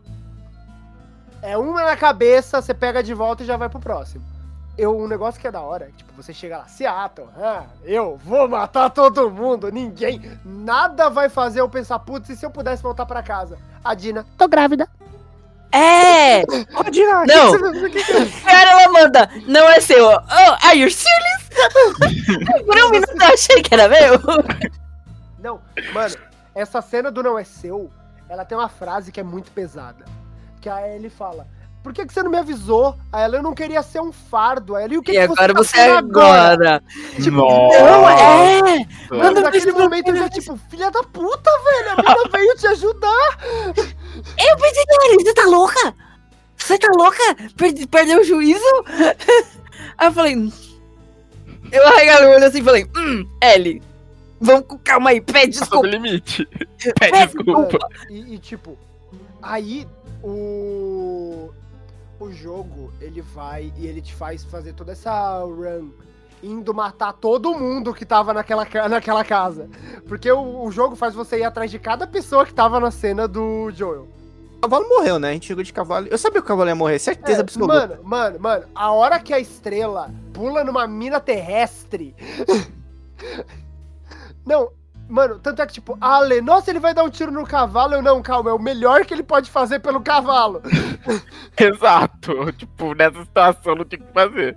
É 1.42 1.56
uma 1.56 1.84
na 1.84 1.96
cabeça, 1.96 2.60
você 2.60 2.74
pega 2.74 3.02
de 3.02 3.14
volta 3.14 3.42
e 3.42 3.46
já 3.46 3.56
vai 3.56 3.68
pro 3.68 3.80
próximo. 3.80 4.24
Eu, 4.76 4.96
um 4.96 5.08
negócio 5.08 5.40
que 5.40 5.46
é 5.48 5.50
da 5.50 5.60
hora, 5.60 5.86
é 5.86 5.88
que, 5.88 5.96
tipo, 5.96 6.12
você 6.16 6.32
chega 6.32 6.58
lá, 6.58 6.68
Seattle, 6.68 7.28
ah, 7.36 7.64
eu 7.84 8.16
vou 8.24 8.48
matar 8.48 8.90
todo 8.90 9.28
mundo, 9.28 9.72
ninguém, 9.72 10.38
nada 10.44 11.10
vai 11.10 11.28
fazer 11.28 11.60
eu 11.60 11.68
pensar, 11.68 11.98
putz, 11.98 12.28
e 12.30 12.36
se 12.36 12.46
eu 12.46 12.50
pudesse 12.50 12.80
voltar 12.80 13.04
pra 13.04 13.22
casa? 13.22 13.58
A 13.84 13.92
Dina, 13.94 14.24
tô 14.36 14.46
grávida. 14.46 14.88
É! 15.72 16.44
Pode 16.72 16.98
ir 17.00 17.06
lá, 17.06 17.24
Não. 17.26 17.50
você- 17.50 17.98
é? 17.98 18.40
Cara, 18.50 18.70
ela 18.70 18.92
manda, 18.92 19.30
não 19.46 19.68
é 19.68 19.80
seu. 19.80 20.06
Oh, 20.08 20.66
are 20.66 20.78
you 20.78 20.90
serious? 20.90 21.48
Por 22.66 22.76
um 22.78 22.90
minuto 22.90 23.12
eu 23.20 23.26
achei 23.34 23.62
que 23.62 23.74
era 23.74 23.88
meu. 23.88 24.20
Não, 25.38 25.60
mano, 25.92 26.14
essa 26.54 26.80
cena 26.80 27.10
do 27.10 27.22
não 27.22 27.38
é 27.38 27.44
seu, 27.44 27.90
ela 28.28 28.44
tem 28.44 28.56
uma 28.56 28.68
frase 28.68 29.12
que 29.12 29.20
é 29.20 29.22
muito 29.22 29.50
pesada. 29.52 30.04
Que 30.60 30.68
a 30.68 30.88
Ellie 30.88 31.10
fala, 31.10 31.46
por 31.82 31.92
que, 31.92 32.04
que 32.04 32.12
você 32.12 32.22
não 32.22 32.30
me 32.30 32.38
avisou? 32.38 32.96
A 33.12 33.20
ela 33.20 33.36
eu 33.36 33.42
não 33.42 33.54
queria 33.54 33.82
ser 33.82 34.00
um 34.00 34.10
fardo. 34.12 34.74
A 34.74 34.82
Ellie, 34.82 34.96
e 34.96 34.98
o 34.98 35.02
que, 35.02 35.12
E 35.12 35.14
que 35.14 35.20
agora 35.20 35.54
tá 35.54 35.62
você 35.62 35.76
sendo 35.76 35.98
agora. 35.98 36.82
Tipo, 37.22 37.36
Nossa. 37.36 37.78
Não, 37.80 38.10
é! 38.10 38.86
Mano, 39.10 39.40
naquele 39.40 39.72
você- 39.72 39.78
momento 39.78 40.08
eu 40.08 40.16
já, 40.16 40.28
tipo, 40.28 40.56
filha 40.68 40.90
da 40.90 41.02
puta, 41.04 41.50
velho, 41.64 41.90
a 41.92 41.96
mina 41.96 42.28
veio 42.32 42.56
te 42.56 42.66
ajudar. 42.66 43.38
Eu 44.18 44.56
pensei 44.56 44.84
que 44.84 45.06
era, 45.06 45.14
você 45.14 45.34
tá 45.34 45.44
louca? 45.46 45.94
Você 46.56 46.78
tá 46.78 46.88
louca? 46.96 47.22
Perde- 47.56 47.86
perdeu 47.86 48.20
o 48.20 48.24
juízo? 48.24 48.62
Aí 49.98 50.08
eu 50.08 50.12
falei. 50.12 50.36
"Hum." 50.36 50.50
Eu 51.70 51.86
arregalei 51.86 52.28
o 52.28 52.32
olho 52.34 52.44
assim 52.46 52.60
e 52.60 52.64
falei, 52.64 52.86
hum, 52.96 53.28
Ellie, 53.42 53.82
vamos 54.40 54.66
com 54.66 54.78
calma 54.78 55.10
aí, 55.10 55.20
pede 55.20 55.48
do 55.58 55.60
desculpa. 55.60 55.86
limite. 55.86 56.46
Pede 56.78 56.94
Pede 56.98 57.26
desculpa. 57.26 57.78
E, 58.08 58.34
e, 58.34 58.38
tipo, 58.38 58.78
aí 59.42 59.86
o. 60.22 61.50
O 62.20 62.32
jogo, 62.32 62.92
ele 63.00 63.20
vai 63.20 63.72
e 63.76 63.86
ele 63.86 64.00
te 64.00 64.12
faz 64.14 64.42
fazer 64.44 64.72
toda 64.72 64.90
essa 64.92 65.40
run. 65.44 65.90
Indo 66.42 66.72
matar 66.74 67.12
todo 67.12 67.54
mundo 67.54 67.92
que 67.94 68.04
tava 68.04 68.32
naquela, 68.32 68.66
naquela 68.88 69.24
casa. 69.24 69.68
Porque 70.06 70.30
o, 70.30 70.64
o 70.64 70.70
jogo 70.70 70.94
faz 70.96 71.14
você 71.14 71.38
ir 71.38 71.44
atrás 71.44 71.70
de 71.70 71.78
cada 71.78 72.06
pessoa 72.06 72.44
que 72.46 72.54
tava 72.54 72.78
na 72.80 72.90
cena 72.90 73.26
do 73.28 73.70
Joel. 73.70 74.08
O 74.56 74.60
cavalo 74.62 74.88
morreu, 74.88 75.18
né? 75.20 75.30
A 75.30 75.32
gente 75.32 75.46
chegou 75.46 75.62
de 75.62 75.72
cavalo. 75.72 76.08
Eu 76.08 76.18
sabia 76.18 76.40
que 76.40 76.44
o 76.46 76.48
cavalo 76.48 76.68
ia 76.68 76.74
morrer, 76.74 76.98
certeza 76.98 77.38
É, 77.38 77.42
absoluta. 77.42 77.74
mano, 77.74 77.98
mano, 78.02 78.40
mano, 78.40 78.64
a 78.74 78.90
hora 78.90 79.20
que 79.20 79.32
a 79.32 79.38
estrela 79.38 80.10
pula 80.32 80.64
numa 80.64 80.86
mina 80.86 81.20
terrestre. 81.20 82.14
não, 84.44 84.70
mano, 85.08 85.38
tanto 85.38 85.62
é 85.62 85.66
que, 85.66 85.74
tipo, 85.74 85.96
a 86.00 86.16
Ale, 86.16 86.40
nossa, 86.40 86.70
ele 86.70 86.80
vai 86.80 86.92
dar 86.92 87.04
um 87.04 87.10
tiro 87.10 87.30
no 87.30 87.46
cavalo. 87.46 87.94
Eu 87.94 88.02
não, 88.02 88.20
calma, 88.20 88.50
é 88.50 88.52
o 88.52 88.58
melhor 88.58 89.04
que 89.04 89.14
ele 89.14 89.22
pode 89.22 89.50
fazer 89.50 89.78
pelo 89.78 90.00
cavalo. 90.00 90.60
Exato. 91.56 92.52
Tipo, 92.52 92.94
nessa 92.94 93.20
situação 93.24 93.74
não 93.76 93.84
tinha 93.84 94.02
o 94.02 94.06
que 94.06 94.12
fazer. 94.12 94.56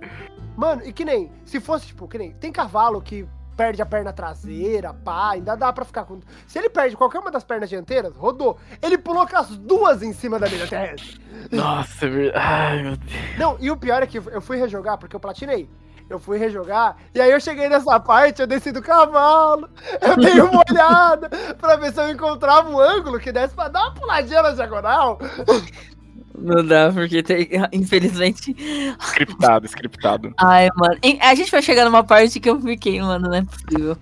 Mano, 0.56 0.82
e 0.84 0.92
que 0.92 1.04
nem, 1.04 1.30
se 1.44 1.60
fosse, 1.60 1.86
tipo, 1.86 2.06
que 2.06 2.18
nem, 2.18 2.32
tem 2.34 2.52
cavalo 2.52 3.00
que 3.00 3.26
perde 3.56 3.82
a 3.82 3.86
perna 3.86 4.12
traseira, 4.12 4.92
pá, 4.92 5.32
ainda 5.32 5.56
dá 5.56 5.72
pra 5.72 5.84
ficar 5.84 6.04
com. 6.04 6.20
Se 6.46 6.58
ele 6.58 6.70
perde 6.70 6.96
qualquer 6.96 7.18
uma 7.18 7.30
das 7.30 7.44
pernas 7.44 7.68
dianteiras, 7.68 8.16
rodou. 8.16 8.58
Ele 8.80 8.98
pulou 8.98 9.26
com 9.26 9.36
as 9.36 9.56
duas 9.56 10.02
em 10.02 10.12
cima 10.12 10.38
da 10.38 10.48
mina 10.48 10.66
terrestre. 10.66 11.20
Nossa, 11.50 12.06
é. 12.06 12.32
Ai, 12.34 12.82
meu 12.82 12.96
Deus. 12.96 13.38
Não, 13.38 13.56
e 13.60 13.70
o 13.70 13.76
pior 13.76 14.02
é 14.02 14.06
que 14.06 14.18
eu 14.18 14.40
fui 14.40 14.56
rejogar, 14.56 14.98
porque 14.98 15.14
eu 15.14 15.20
platinei. 15.20 15.68
Eu 16.10 16.18
fui 16.18 16.36
rejogar, 16.36 16.96
e 17.14 17.20
aí 17.20 17.30
eu 17.30 17.40
cheguei 17.40 17.70
nessa 17.70 17.98
parte, 17.98 18.42
eu 18.42 18.46
desci 18.46 18.70
do 18.70 18.82
cavalo, 18.82 19.70
eu 19.98 20.16
dei 20.16 20.40
uma 20.42 20.60
olhada 20.68 21.30
pra 21.56 21.76
ver 21.76 21.90
se 21.90 22.00
eu 22.00 22.10
encontrava 22.10 22.68
um 22.68 22.78
ângulo 22.78 23.18
que 23.18 23.32
desse 23.32 23.54
pra 23.54 23.68
dar 23.68 23.84
uma 23.84 23.94
puladinha 23.94 24.42
na 24.42 24.50
diagonal. 24.50 25.18
Não 26.38 26.64
dá, 26.64 26.90
porque 26.92 27.22
tem. 27.22 27.48
Infelizmente. 27.72 28.56
Scriptado, 29.00 29.66
scriptado. 29.66 30.32
Ai, 30.38 30.68
mano. 30.76 30.96
A 31.20 31.34
gente 31.34 31.50
vai 31.50 31.62
chegar 31.62 31.84
numa 31.84 32.02
parte 32.02 32.40
que 32.40 32.48
eu 32.48 32.60
fiquei, 32.60 33.00
mano, 33.00 33.28
não 33.28 33.34
é 33.36 33.42
possível. 33.42 33.96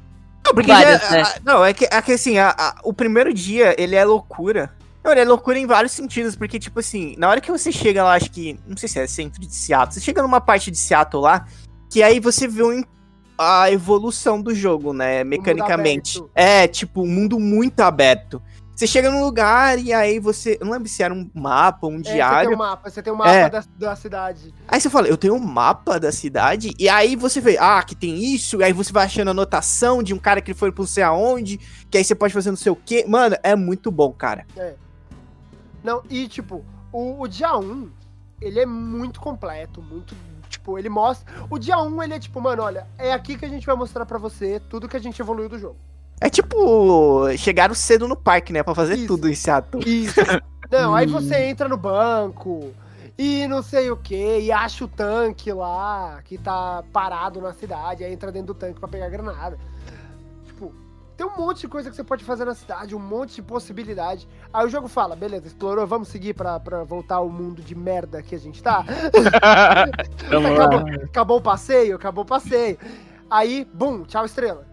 Não, 0.45 0.55
porque 0.55 0.73
Várias, 0.73 1.01
já- 1.03 1.11
né? 1.11 1.23
a- 1.23 1.35
não, 1.45 1.65
é 1.65 1.73
que, 1.75 1.85
é 1.91 2.03
que 2.03 2.13
assim, 2.13 2.39
a- 2.39 2.55
a- 2.57 2.75
o 2.83 2.93
primeiro 2.93 3.33
dia, 3.35 3.75
ele 3.79 3.95
é 3.95 4.05
loucura. 4.05 4.73
Não, 5.05 5.13
ele 5.13 5.21
é 5.21 5.25
loucura 5.25 5.59
em 5.59 5.67
vários 5.67 5.93
sentidos, 5.93 6.37
porque, 6.37 6.59
tipo 6.59 6.79
assim, 6.81 7.15
na 7.19 7.29
hora 7.29 7.41
que 7.41 7.51
você 7.51 7.73
chega 7.73 8.05
lá, 8.05 8.15
acho 8.15 8.31
que, 8.31 8.59
não 8.67 8.77
sei 8.77 8.89
se 8.89 8.99
é 8.99 9.07
centro 9.07 9.41
de 9.41 9.55
Seattle, 9.55 9.95
você 9.95 10.01
chega 10.01 10.23
numa 10.23 10.41
parte 10.41 10.71
de 10.71 10.77
Seattle 10.79 11.23
lá, 11.23 11.47
que 11.91 12.03
aí 12.03 12.21
você 12.21 12.47
vê 12.47 12.63
um- 12.63 12.85
a 13.39 13.71
evolução 13.71 14.41
do 14.41 14.55
jogo, 14.55 14.93
né, 14.93 15.25
mecanicamente. 15.25 16.23
É, 16.35 16.67
tipo, 16.69 17.03
um 17.03 17.07
mundo 17.07 17.39
muito 17.41 17.81
aberto. 17.81 18.43
Você 18.81 18.87
chega 18.87 19.11
num 19.11 19.23
lugar 19.23 19.79
e 19.79 19.93
aí 19.93 20.19
você, 20.19 20.57
eu 20.59 20.65
não 20.65 20.73
lembro 20.73 20.89
se 20.89 21.03
era 21.03 21.13
um 21.13 21.31
mapa, 21.35 21.87
um 21.87 21.97
É, 21.97 22.03
você 22.03 22.13
diário. 22.15 22.49
tem 22.49 22.57
um 22.57 22.59
mapa, 22.59 22.89
você 22.89 23.03
tem 23.03 23.13
um 23.13 23.17
mapa 23.17 23.31
É. 23.31 23.51
da, 23.51 23.63
da 23.77 23.95
cidade. 23.95 24.55
Aí 24.67 24.81
você 24.81 24.89
fala, 24.89 25.07
eu 25.07 25.19
tenho 25.19 25.35
um 25.35 25.39
mapa 25.39 26.01
da 26.01 26.11
cidade, 26.11 26.73
e 26.79 26.89
aí 26.89 27.15
você 27.15 27.43
vê, 27.43 27.59
ah, 27.61 27.83
que 27.83 27.95
tem 27.95 28.17
isso, 28.17 28.63
e 28.63 28.65
aí 28.65 28.73
você 28.73 28.91
vai 28.91 29.05
achando 29.05 29.33
anotação 29.33 30.03
de 30.03 30.15
um 30.15 30.19
cara 30.19 30.41
que 30.41 30.55
foi 30.55 30.73
pro 30.73 30.87
sei 30.87 31.03
aonde, 31.03 31.59
que 31.91 31.99
aí 31.99 32.03
você 32.03 32.15
pode 32.15 32.33
fazer 32.33 32.49
não 32.49 32.57
sei 32.57 32.73
o 32.73 32.77
quê. 32.77 33.05
Mano, 33.07 33.37
é 33.43 33.55
muito 33.55 33.91
bom, 33.91 34.15
cara. 34.15 34.47
Não, 35.85 36.03
e 36.09 36.27
tipo, 36.27 36.65
o, 36.91 37.21
o 37.21 37.29
dia 37.29 37.55
1, 37.59 37.91
ele 38.41 38.61
é 38.61 38.65
muito 38.65 39.21
completo, 39.21 39.83
muito. 39.83 40.17
Tipo, 40.49 40.79
ele 40.79 40.89
mostra. 40.89 41.31
O 41.51 41.59
dia 41.59 41.79
1, 41.79 42.03
ele 42.03 42.15
é 42.15 42.19
tipo, 42.19 42.41
mano, 42.41 42.63
olha, 42.63 42.87
é 42.97 43.13
aqui 43.13 43.37
que 43.37 43.45
a 43.45 43.49
gente 43.51 43.67
vai 43.67 43.77
mostrar 43.77 44.07
pra 44.07 44.17
você 44.17 44.59
tudo 44.71 44.89
que 44.89 44.97
a 44.97 45.01
gente 45.01 45.21
evoluiu 45.21 45.51
do 45.51 45.59
jogo. 45.59 45.77
É 46.21 46.29
tipo, 46.29 47.27
chegaram 47.39 47.75
cedo 47.75 48.07
no 48.07 48.15
parque, 48.17 48.53
né, 48.53 48.63
pra 48.63 48.75
fazer 48.75 48.95
Isso. 48.95 49.07
tudo 49.07 49.29
em 49.29 49.35
Seattle. 49.35 49.83
Isso. 49.87 50.15
Não, 50.71 50.95
aí 50.95 51.07
Hum. 51.07 51.13
você 51.13 51.47
entra 51.47 51.69
no 51.69 51.77
banco 51.77 52.73
e 53.19 53.47
não 53.49 53.61
sei 53.63 53.91
o 53.91 53.97
que, 53.97 54.39
e 54.41 54.53
acha 54.53 54.85
o 54.85 54.89
tanque 54.89 55.53
lá 55.53 56.21
que 56.25 56.39
tá 56.39 56.85
parado 56.93 57.41
na 57.41 57.53
cidade, 57.53 58.05
aí 58.05 58.13
entra 58.13 58.31
dentro 58.31 58.49
do 58.49 58.55
tanque 58.55 58.79
pra 58.79 58.89
pegar 58.89 59.09
granada. 59.09 59.59
Tipo, 60.47 60.73
tem 61.17 61.27
um 61.27 61.37
monte 61.37 61.63
de 61.63 61.69
coisa 61.69 61.91
que 61.91 61.97
você 61.97 62.05
pode 62.05 62.23
fazer 62.25 62.45
na 62.45 62.55
cidade, 62.55 62.95
um 62.95 63.01
monte 63.01 63.35
de 63.35 63.43
possibilidade. 63.43 64.29
Aí 64.53 64.65
o 64.65 64.69
jogo 64.71 64.87
fala, 64.87 65.17
beleza, 65.17 65.49
explorou, 65.49 65.87
vamos 65.89 66.07
seguir 66.09 66.35
pra, 66.35 66.61
pra 66.61 66.85
voltar 66.85 67.17
ao 67.17 67.29
mundo 67.29 67.61
de 67.63 67.75
merda 67.75 68.23
que 68.23 68.35
a 68.37 68.39
gente 68.39 68.63
tá? 68.63 68.85
Acabou, 70.31 71.05
acabou 71.05 71.39
o 71.39 71.43
passeio, 71.43 71.97
acabou 71.97 72.23
o 72.23 72.27
passeio. 72.27 72.79
Aí, 73.29 73.67
bum, 73.75 74.05
tchau 74.05 74.25
estrela. 74.25 74.70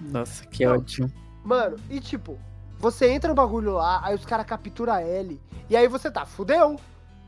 Nossa, 0.00 0.44
que 0.46 0.66
ótimo. 0.66 1.10
Mano, 1.44 1.76
e 1.88 2.00
tipo, 2.00 2.38
você 2.78 3.10
entra 3.10 3.28
no 3.28 3.34
bagulho 3.34 3.74
lá, 3.74 4.00
aí 4.02 4.14
os 4.14 4.24
caras 4.24 4.46
capturam 4.46 4.92
a 4.92 5.00
L, 5.00 5.40
e 5.68 5.76
aí 5.76 5.88
você 5.88 6.10
tá, 6.10 6.24
fudeu. 6.24 6.78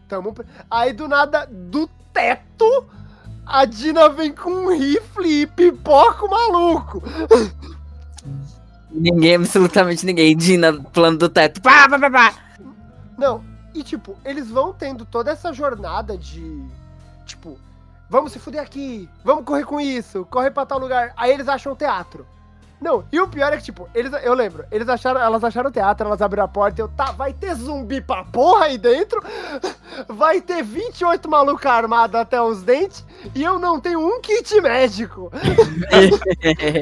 Tamo... 0.08 0.34
Aí 0.70 0.92
do 0.92 1.06
nada, 1.06 1.46
do 1.46 1.88
teto, 2.12 2.86
a 3.46 3.64
Dina 3.64 4.08
vem 4.08 4.32
com 4.32 4.50
um 4.50 4.76
rifle 4.76 5.42
e 5.42 5.46
pipoca 5.46 6.24
o 6.24 6.30
maluco. 6.30 7.02
Ninguém, 8.90 9.36
absolutamente 9.36 10.04
ninguém. 10.04 10.36
Dina 10.36 10.72
pulando 10.72 11.18
do 11.18 11.28
teto. 11.28 11.60
Pá, 11.60 11.88
pá, 11.88 11.98
pá, 11.98 12.10
pá. 12.10 12.34
Não, 13.16 13.44
e 13.74 13.82
tipo, 13.82 14.16
eles 14.24 14.48
vão 14.48 14.72
tendo 14.72 15.04
toda 15.04 15.30
essa 15.30 15.52
jornada 15.52 16.16
de. 16.16 16.62
Tipo, 17.26 17.58
vamos 18.08 18.32
se 18.32 18.38
fuder 18.38 18.62
aqui, 18.62 19.08
vamos 19.22 19.44
correr 19.44 19.64
com 19.64 19.80
isso, 19.80 20.24
correr 20.26 20.50
pra 20.50 20.66
tal 20.66 20.78
lugar. 20.78 21.12
Aí 21.16 21.32
eles 21.32 21.48
acham 21.48 21.72
o 21.72 21.76
teatro. 21.76 22.26
Não, 22.80 23.04
e 23.10 23.20
o 23.20 23.26
pior 23.26 23.52
é 23.52 23.56
que, 23.56 23.64
tipo, 23.64 23.88
eles, 23.92 24.12
eu 24.22 24.34
lembro, 24.34 24.64
eles 24.70 24.88
acharam, 24.88 25.20
elas 25.20 25.42
acharam 25.42 25.68
o 25.68 25.72
teatro, 25.72 26.06
elas 26.06 26.22
abriram 26.22 26.44
a 26.44 26.48
porta 26.48 26.80
e 26.80 26.82
eu, 26.82 26.88
tá, 26.88 27.10
vai 27.10 27.32
ter 27.32 27.52
zumbi 27.56 28.00
pra 28.00 28.22
porra 28.24 28.66
aí 28.66 28.78
dentro, 28.78 29.20
vai 30.08 30.40
ter 30.40 30.62
28 30.62 31.28
malucos 31.28 31.66
armados 31.66 32.14
até 32.14 32.40
os 32.40 32.62
dentes, 32.62 33.04
e 33.34 33.42
eu 33.42 33.58
não 33.58 33.80
tenho 33.80 33.98
um 34.00 34.20
kit 34.20 34.60
médico. 34.60 35.30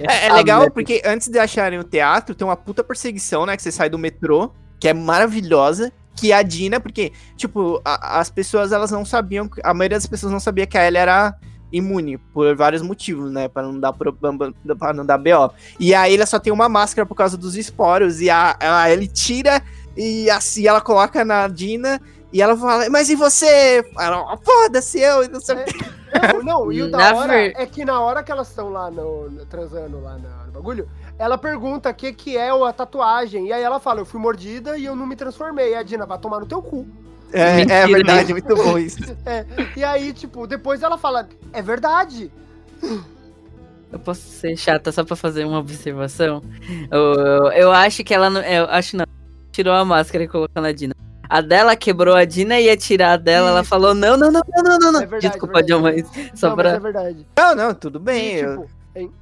É, 0.08 0.26
é 0.26 0.32
legal 0.32 0.70
porque 0.70 1.02
antes 1.04 1.28
de 1.28 1.38
acharem 1.38 1.78
o 1.78 1.84
teatro, 1.84 2.34
tem 2.34 2.46
uma 2.46 2.56
puta 2.56 2.84
perseguição, 2.84 3.46
né, 3.46 3.56
que 3.56 3.62
você 3.62 3.72
sai 3.72 3.88
do 3.88 3.98
metrô, 3.98 4.52
que 4.78 4.88
é 4.88 4.92
maravilhosa, 4.94 5.92
que 6.14 6.32
é 6.32 6.36
a 6.36 6.42
Dina, 6.42 6.78
porque, 6.80 7.12
tipo, 7.36 7.80
a- 7.84 8.20
as 8.20 8.30
pessoas, 8.30 8.72
elas 8.72 8.90
não 8.90 9.04
sabiam, 9.04 9.48
a 9.62 9.72
maioria 9.74 9.96
das 9.98 10.06
pessoas 10.06 10.32
não 10.32 10.40
sabia 10.40 10.66
que 10.66 10.76
a 10.76 10.86
Ellie 10.86 10.98
era 10.98 11.34
imune, 11.72 12.16
por 12.18 12.54
vários 12.56 12.82
motivos, 12.82 13.30
né, 13.30 13.48
pra 13.48 13.62
não 13.62 13.78
dar, 13.78 13.92
problema- 13.92 14.52
pra 14.78 14.92
não 14.92 15.04
dar 15.04 15.18
BO. 15.18 15.50
E 15.80 15.94
aí 15.94 16.14
ela 16.14 16.26
só 16.26 16.38
tem 16.38 16.52
uma 16.52 16.68
máscara 16.68 17.04
por 17.06 17.14
causa 17.14 17.36
dos 17.36 17.56
esporos, 17.56 18.20
e 18.20 18.30
a, 18.30 18.56
a 18.60 18.90
Ellie 18.90 19.08
tira, 19.08 19.62
e 19.96 20.30
assim 20.30 20.66
ela 20.66 20.80
coloca 20.80 21.24
na 21.24 21.48
Dina, 21.48 22.00
e 22.32 22.42
ela 22.42 22.56
fala, 22.56 22.88
mas 22.90 23.08
e 23.08 23.14
você? 23.14 23.84
Ela, 23.98 24.32
"Ah, 24.32 24.36
foda-se 24.42 25.00
eu, 25.00 25.24
e 25.24 25.28
não 25.28 25.40
sei 25.40 25.56
o 25.56 25.64
quê. 25.64 25.84
Não, 26.34 26.42
não, 26.42 26.72
e 26.72 26.82
o 26.82 26.90
da 26.90 26.98
hora 27.14 27.32
é 27.62 27.66
que 27.66 27.84
na 27.84 28.00
hora 28.00 28.22
que 28.22 28.30
elas 28.32 28.48
estão 28.48 28.70
lá 28.70 28.90
no, 28.90 29.30
no- 29.30 29.46
transando 29.46 30.00
lá 30.00 30.18
na- 30.18 30.46
no 30.46 30.52
bagulho, 30.52 30.88
ela 31.18 31.38
pergunta 31.38 31.88
o 31.90 31.94
que, 31.94 32.12
que 32.12 32.36
é 32.36 32.50
a 32.50 32.72
tatuagem. 32.72 33.46
E 33.48 33.52
aí 33.52 33.62
ela 33.62 33.80
fala, 33.80 34.00
eu 34.00 34.04
fui 34.06 34.20
mordida 34.20 34.76
e 34.76 34.84
eu 34.84 34.94
não 34.94 35.06
me 35.06 35.16
transformei. 35.16 35.70
E 35.72 35.74
a 35.74 35.82
Dina 35.82 36.04
vai 36.04 36.18
tomar 36.18 36.40
no 36.40 36.46
teu 36.46 36.60
cu. 36.60 36.86
É, 37.32 37.56
Mentira, 37.56 37.74
é 37.74 37.86
verdade, 37.86 38.32
né? 38.32 38.40
muito 38.40 38.56
bom 38.56 38.78
isso. 38.78 38.98
E 39.76 39.82
aí, 39.84 40.12
tipo, 40.12 40.46
depois 40.46 40.82
ela 40.82 40.96
fala, 40.96 41.28
é 41.52 41.60
verdade. 41.60 42.30
Eu 43.92 43.98
posso 43.98 44.20
ser 44.22 44.56
chata 44.56 44.90
só 44.92 45.04
pra 45.04 45.16
fazer 45.16 45.44
uma 45.44 45.58
observação? 45.58 46.42
Eu, 46.90 47.50
eu 47.52 47.72
acho 47.72 48.02
que 48.04 48.12
ela 48.14 48.28
não. 48.28 48.40
Eu 48.42 48.64
acho 48.66 48.96
não. 48.96 49.06
Tirou 49.52 49.72
a 49.74 49.84
máscara 49.84 50.24
e 50.24 50.28
colocou 50.28 50.60
na 50.62 50.72
Dina. 50.72 50.94
A 51.28 51.40
dela 51.40 51.74
quebrou 51.74 52.14
a 52.14 52.24
Dina 52.24 52.60
e 52.60 52.66
ia 52.66 52.76
tirar 52.76 53.12
a 53.12 53.16
dela. 53.16 53.50
Ela 53.50 53.60
Isso. 53.60 53.68
falou: 53.70 53.94
não, 53.94 54.16
não, 54.16 54.30
não, 54.30 54.42
não, 54.54 54.62
não, 54.62 54.78
não. 54.78 54.92
não. 54.92 55.00
É 55.02 55.06
verdade, 55.06 55.28
Desculpa, 55.32 55.60
é 55.60 55.62
John, 55.62 55.82
verdade. 55.82 56.08
mas 56.30 56.38
só 56.40 56.48
não, 56.50 56.56
pra. 56.56 56.64
mas 56.70 56.74
é 56.76 56.80
verdade. 56.80 57.26
Não, 57.36 57.54
não, 57.54 57.74
tudo 57.74 57.98
bem. 57.98 58.36
E, 58.36 58.40
eu- 58.40 58.66
tipo, 58.94 59.12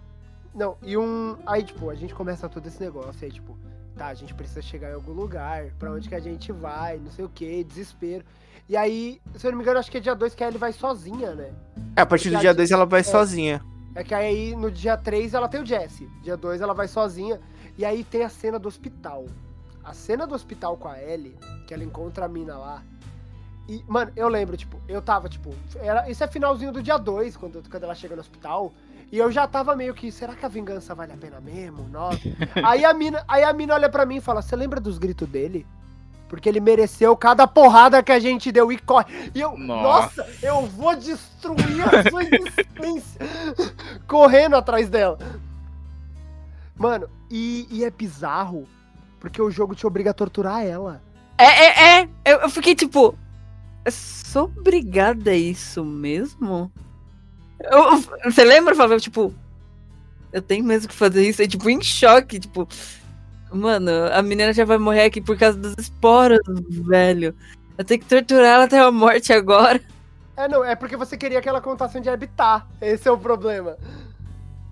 não, 0.55 0.77
e 0.83 0.97
um. 0.97 1.37
Aí, 1.47 1.63
tipo, 1.63 1.89
a 1.91 1.95
gente 1.95 2.15
começa 2.15 2.49
todo 2.49 2.67
esse 2.67 2.81
negócio 2.83 3.15
aí, 3.23 3.31
tipo, 3.31 3.57
tá, 3.95 4.09
a 4.09 4.15
gente 4.15 4.35
precisa 4.35 4.61
chegar 4.61 4.91
em 4.91 4.95
algum 4.95 5.13
lugar, 5.13 5.67
pra 5.79 5.91
onde 5.91 6.09
que 6.09 6.15
a 6.15 6.21
gente 6.21 6.53
vai, 6.53 6.99
não 6.99 7.11
sei 7.11 7.25
o 7.25 7.29
que, 7.29 7.65
desespero. 7.65 8.25
E 8.69 8.77
aí, 8.77 9.21
se 9.37 9.47
eu 9.47 9.51
não 9.51 9.59
me 9.59 9.65
engano, 9.65 9.79
acho 9.79 9.91
que 9.91 9.99
é 9.99 10.01
dia 10.01 10.15
2 10.15 10.35
que 10.35 10.43
a 10.43 10.49
Ellie 10.49 10.59
vai 10.59 10.73
sozinha, 10.73 11.35
né? 11.35 11.53
É, 11.97 12.01
a 12.01 12.07
partir 12.07 12.31
do 12.31 12.39
dia 12.39 12.55
2 12.55 12.71
ela 12.71 12.87
vai 12.87 13.05
sozinha. 13.05 13.63
É 13.95 14.03
que 14.03 14.15
aí 14.15 14.57
no 14.57 14.71
dia 14.71 14.97
3 14.97 15.35
ela 15.35 15.49
tem 15.49 15.63
o 15.63 15.67
Jesse. 15.67 16.09
Dia 16.23 16.37
2 16.37 16.61
ela 16.61 16.75
vai 16.75 16.89
sozinha. 16.89 17.41
E 17.77 17.85
aí 17.85 18.03
tem 18.03 18.23
a 18.23 18.29
cena 18.29 18.59
do 18.59 18.67
hospital. 18.67 19.27
A 19.85 19.93
cena 19.93 20.27
do 20.27 20.35
hospital 20.35 20.77
com 20.77 20.89
a 20.89 21.01
Ellie, 21.01 21.37
que 21.67 21.75
ela 21.75 21.85
encontra 21.85 22.25
a 22.25 22.29
mina 22.29 22.57
lá. 22.57 22.83
E, 23.69 23.83
mano, 23.89 24.13
eu 24.15 24.29
lembro, 24.29 24.57
tipo, 24.57 24.79
eu 24.87 25.01
tava, 25.01 25.29
tipo, 25.29 25.55
era, 25.77 26.09
isso 26.11 26.23
é 26.23 26.29
finalzinho 26.29 26.73
do 26.73 26.83
dia 26.83 26.99
2, 26.99 27.37
quando, 27.37 27.63
quando 27.69 27.83
ela 27.83 27.95
chega 27.95 28.15
no 28.15 28.21
hospital. 28.21 28.73
E 29.11 29.19
eu 29.19 29.31
já 29.31 29.47
tava 29.47 29.75
meio 29.77 29.95
que, 29.95 30.11
será 30.11 30.35
que 30.35 30.45
a 30.45 30.49
vingança 30.49 30.95
vale 30.95 31.13
a 31.13 31.17
pena 31.17 31.41
mesmo? 31.41 31.89
Nossa. 31.89 32.19
aí, 32.63 32.85
a 32.85 32.93
mina, 32.93 33.25
aí 33.29 33.43
a 33.43 33.53
mina 33.53 33.75
olha 33.75 33.89
pra 33.89 34.05
mim 34.05 34.17
e 34.17 34.21
fala: 34.21 34.43
Você 34.43 34.57
lembra 34.57 34.81
dos 34.81 34.99
gritos 34.99 35.29
dele? 35.29 35.67
Porque 36.29 36.49
ele 36.49 36.59
mereceu 36.59 37.17
cada 37.17 37.47
porrada 37.47 38.03
que 38.03 38.11
a 38.11 38.19
gente 38.19 38.51
deu 38.51 38.73
e 38.73 38.79
corre. 38.79 39.31
E 39.35 39.41
eu, 39.41 39.57
Nossa. 39.57 40.23
nossa, 40.23 40.29
eu 40.43 40.67
vou 40.67 40.97
destruir 40.97 41.83
a 41.83 42.11
sua 42.11 42.23
existência. 42.25 43.21
Correndo 44.09 44.57
atrás 44.57 44.89
dela. 44.89 45.19
Mano, 46.75 47.09
e, 47.31 47.69
e 47.71 47.85
é 47.85 47.91
bizarro. 47.91 48.67
Porque 49.21 49.41
o 49.41 49.51
jogo 49.51 49.75
te 49.75 49.87
obriga 49.87 50.11
a 50.11 50.15
torturar 50.15 50.65
ela. 50.65 51.01
É, 51.39 51.45
é, 51.45 52.01
é. 52.01 52.09
Eu, 52.25 52.41
eu 52.41 52.51
fiquei 52.51 52.75
tipo. 52.75 53.17
"Eu 53.85 53.93
Sou 53.93 54.45
obrigada 54.57 55.31
a 55.31 55.37
isso 55.37 55.85
mesmo? 55.85 56.71
Eu- 57.61 58.03
você 58.25 58.45
lembra, 58.45 58.75
Fábio? 58.75 58.99
Tipo, 59.01 59.33
eu 60.33 60.43
tenho 60.43 60.65
mesmo 60.65 60.89
que 60.89 60.95
fazer 60.95 61.27
isso. 61.27 61.41
É 61.43 61.47
tipo, 61.47 61.69
em 61.71 61.81
choque, 61.83 62.41
tipo. 62.41 62.69
Mano, 63.53 63.91
a 64.13 64.21
menina 64.21 64.53
já 64.53 64.65
vai 64.65 64.79
morrer 64.79 65.05
aqui 65.05 65.21
por 65.21 65.39
causa 65.39 65.57
dos 65.57 65.75
esporos, 65.79 66.41
velho. 66.69 67.35
Eu 67.79 67.85
tenho 67.85 68.01
que 68.01 68.07
torturar 68.07 68.45
ela 68.57 68.65
até 68.65 68.79
a 68.81 68.91
morte 68.91 69.33
agora. 69.33 69.81
É, 70.37 70.49
não, 70.49 70.65
é 70.65 70.75
porque 70.75 70.97
você 70.97 71.17
queria 71.17 71.41
que 71.41 71.49
ela 71.49 71.61
contasse 71.61 71.97
onde 71.97 72.09
habitar. 72.09 72.67
Esse 72.81 73.09
é 73.09 73.13
o 73.13 73.19
problema. 73.19 73.77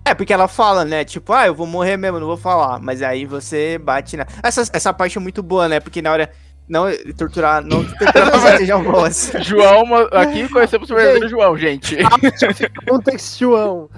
É, 0.05 0.13
porque 0.13 0.33
ela 0.33 0.49
fala, 0.49 0.83
né? 0.83 1.05
Tipo, 1.05 1.31
ah, 1.31 1.47
eu 1.47 1.55
vou 1.55 1.65
morrer 1.65 1.95
mesmo, 1.95 2.19
não 2.19 2.27
vou 2.27 2.35
falar. 2.35 2.79
Mas 2.81 3.01
aí 3.01 3.25
você 3.25 3.77
bate 3.77 4.17
na. 4.17 4.27
Essa, 4.43 4.63
essa 4.73 4.93
parte 4.93 5.17
é 5.17 5.21
muito 5.21 5.41
boa, 5.41 5.69
né? 5.69 5.79
Porque 5.79 6.01
na 6.01 6.11
hora. 6.11 6.29
Não 6.67 6.85
torturar. 7.17 7.63
Não 7.63 7.83
que 7.83 7.97
torturar 7.99 8.31
não 8.31 8.57
sejam 8.57 8.83
boas. 8.83 9.31
João, 9.41 9.83
aqui 10.11 10.47
conhecemos 10.49 10.89
o 10.89 10.95
verdadeiro 10.95 11.27
João, 11.29 11.57
gente. 11.57 11.97
Um 12.91 12.99
textuão. 12.99 13.89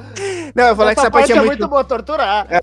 Não, 0.55 0.63
eu 0.65 0.75
vou 0.75 0.77
falar 0.77 0.93
que 0.95 0.99
essa 1.01 1.11
parte 1.11 1.31
é 1.31 1.41
muito. 1.41 1.67
boa 1.67 1.83
torturar. 1.83 2.47
É, 2.49 2.59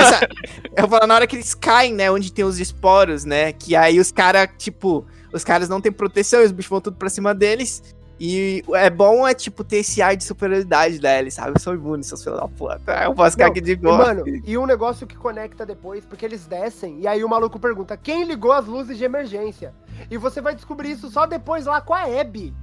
essa- 0.00 0.28
eu 0.76 0.88
falo 0.88 1.06
na 1.06 1.14
hora 1.14 1.26
que 1.26 1.36
eles 1.36 1.54
caem, 1.54 1.92
né? 1.94 2.10
Onde 2.10 2.32
tem 2.32 2.44
os 2.44 2.58
esporos, 2.58 3.24
né? 3.24 3.52
Que 3.52 3.76
aí 3.76 3.98
os 4.00 4.10
caras, 4.10 4.48
tipo, 4.58 5.06
os 5.32 5.44
caras 5.44 5.68
não 5.68 5.80
têm 5.80 5.92
proteção, 5.92 6.40
e 6.42 6.44
os 6.44 6.52
bichos 6.52 6.70
vão 6.70 6.80
tudo 6.80 6.96
pra 6.96 7.08
cima 7.08 7.34
deles. 7.34 7.82
E 8.18 8.64
é 8.72 8.88
bom, 8.88 9.28
é 9.28 9.34
tipo, 9.34 9.62
ter 9.62 9.78
esse 9.78 10.00
ar 10.00 10.16
de 10.16 10.24
superioridade 10.24 10.98
deles, 10.98 11.34
sabe? 11.34 11.52
Eu 11.54 11.60
sou 11.60 11.74
imune, 11.74 12.02
seus 12.02 12.22
filhos 12.24 12.40
da 12.40 12.48
puta. 12.48 13.04
Eu 13.04 13.14
posso 13.14 13.32
ficar 13.32 13.48
aqui 13.48 13.60
de 13.60 13.72
E, 13.72 13.76
boa. 13.76 13.98
mano, 13.98 14.24
e 14.26 14.56
um 14.56 14.64
negócio 14.64 15.06
que 15.06 15.16
conecta 15.16 15.66
depois, 15.66 16.04
porque 16.04 16.24
eles 16.24 16.46
descem, 16.46 17.00
e 17.00 17.06
aí 17.06 17.22
o 17.22 17.28
maluco 17.28 17.58
pergunta: 17.58 17.96
quem 17.96 18.24
ligou 18.24 18.52
as 18.52 18.66
luzes 18.66 18.96
de 18.96 19.04
emergência? 19.04 19.74
E 20.10 20.16
você 20.16 20.40
vai 20.40 20.54
descobrir 20.54 20.92
isso 20.92 21.10
só 21.10 21.26
depois 21.26 21.66
lá 21.66 21.80
com 21.80 21.92
a 21.92 22.04
Abby. 22.04 22.54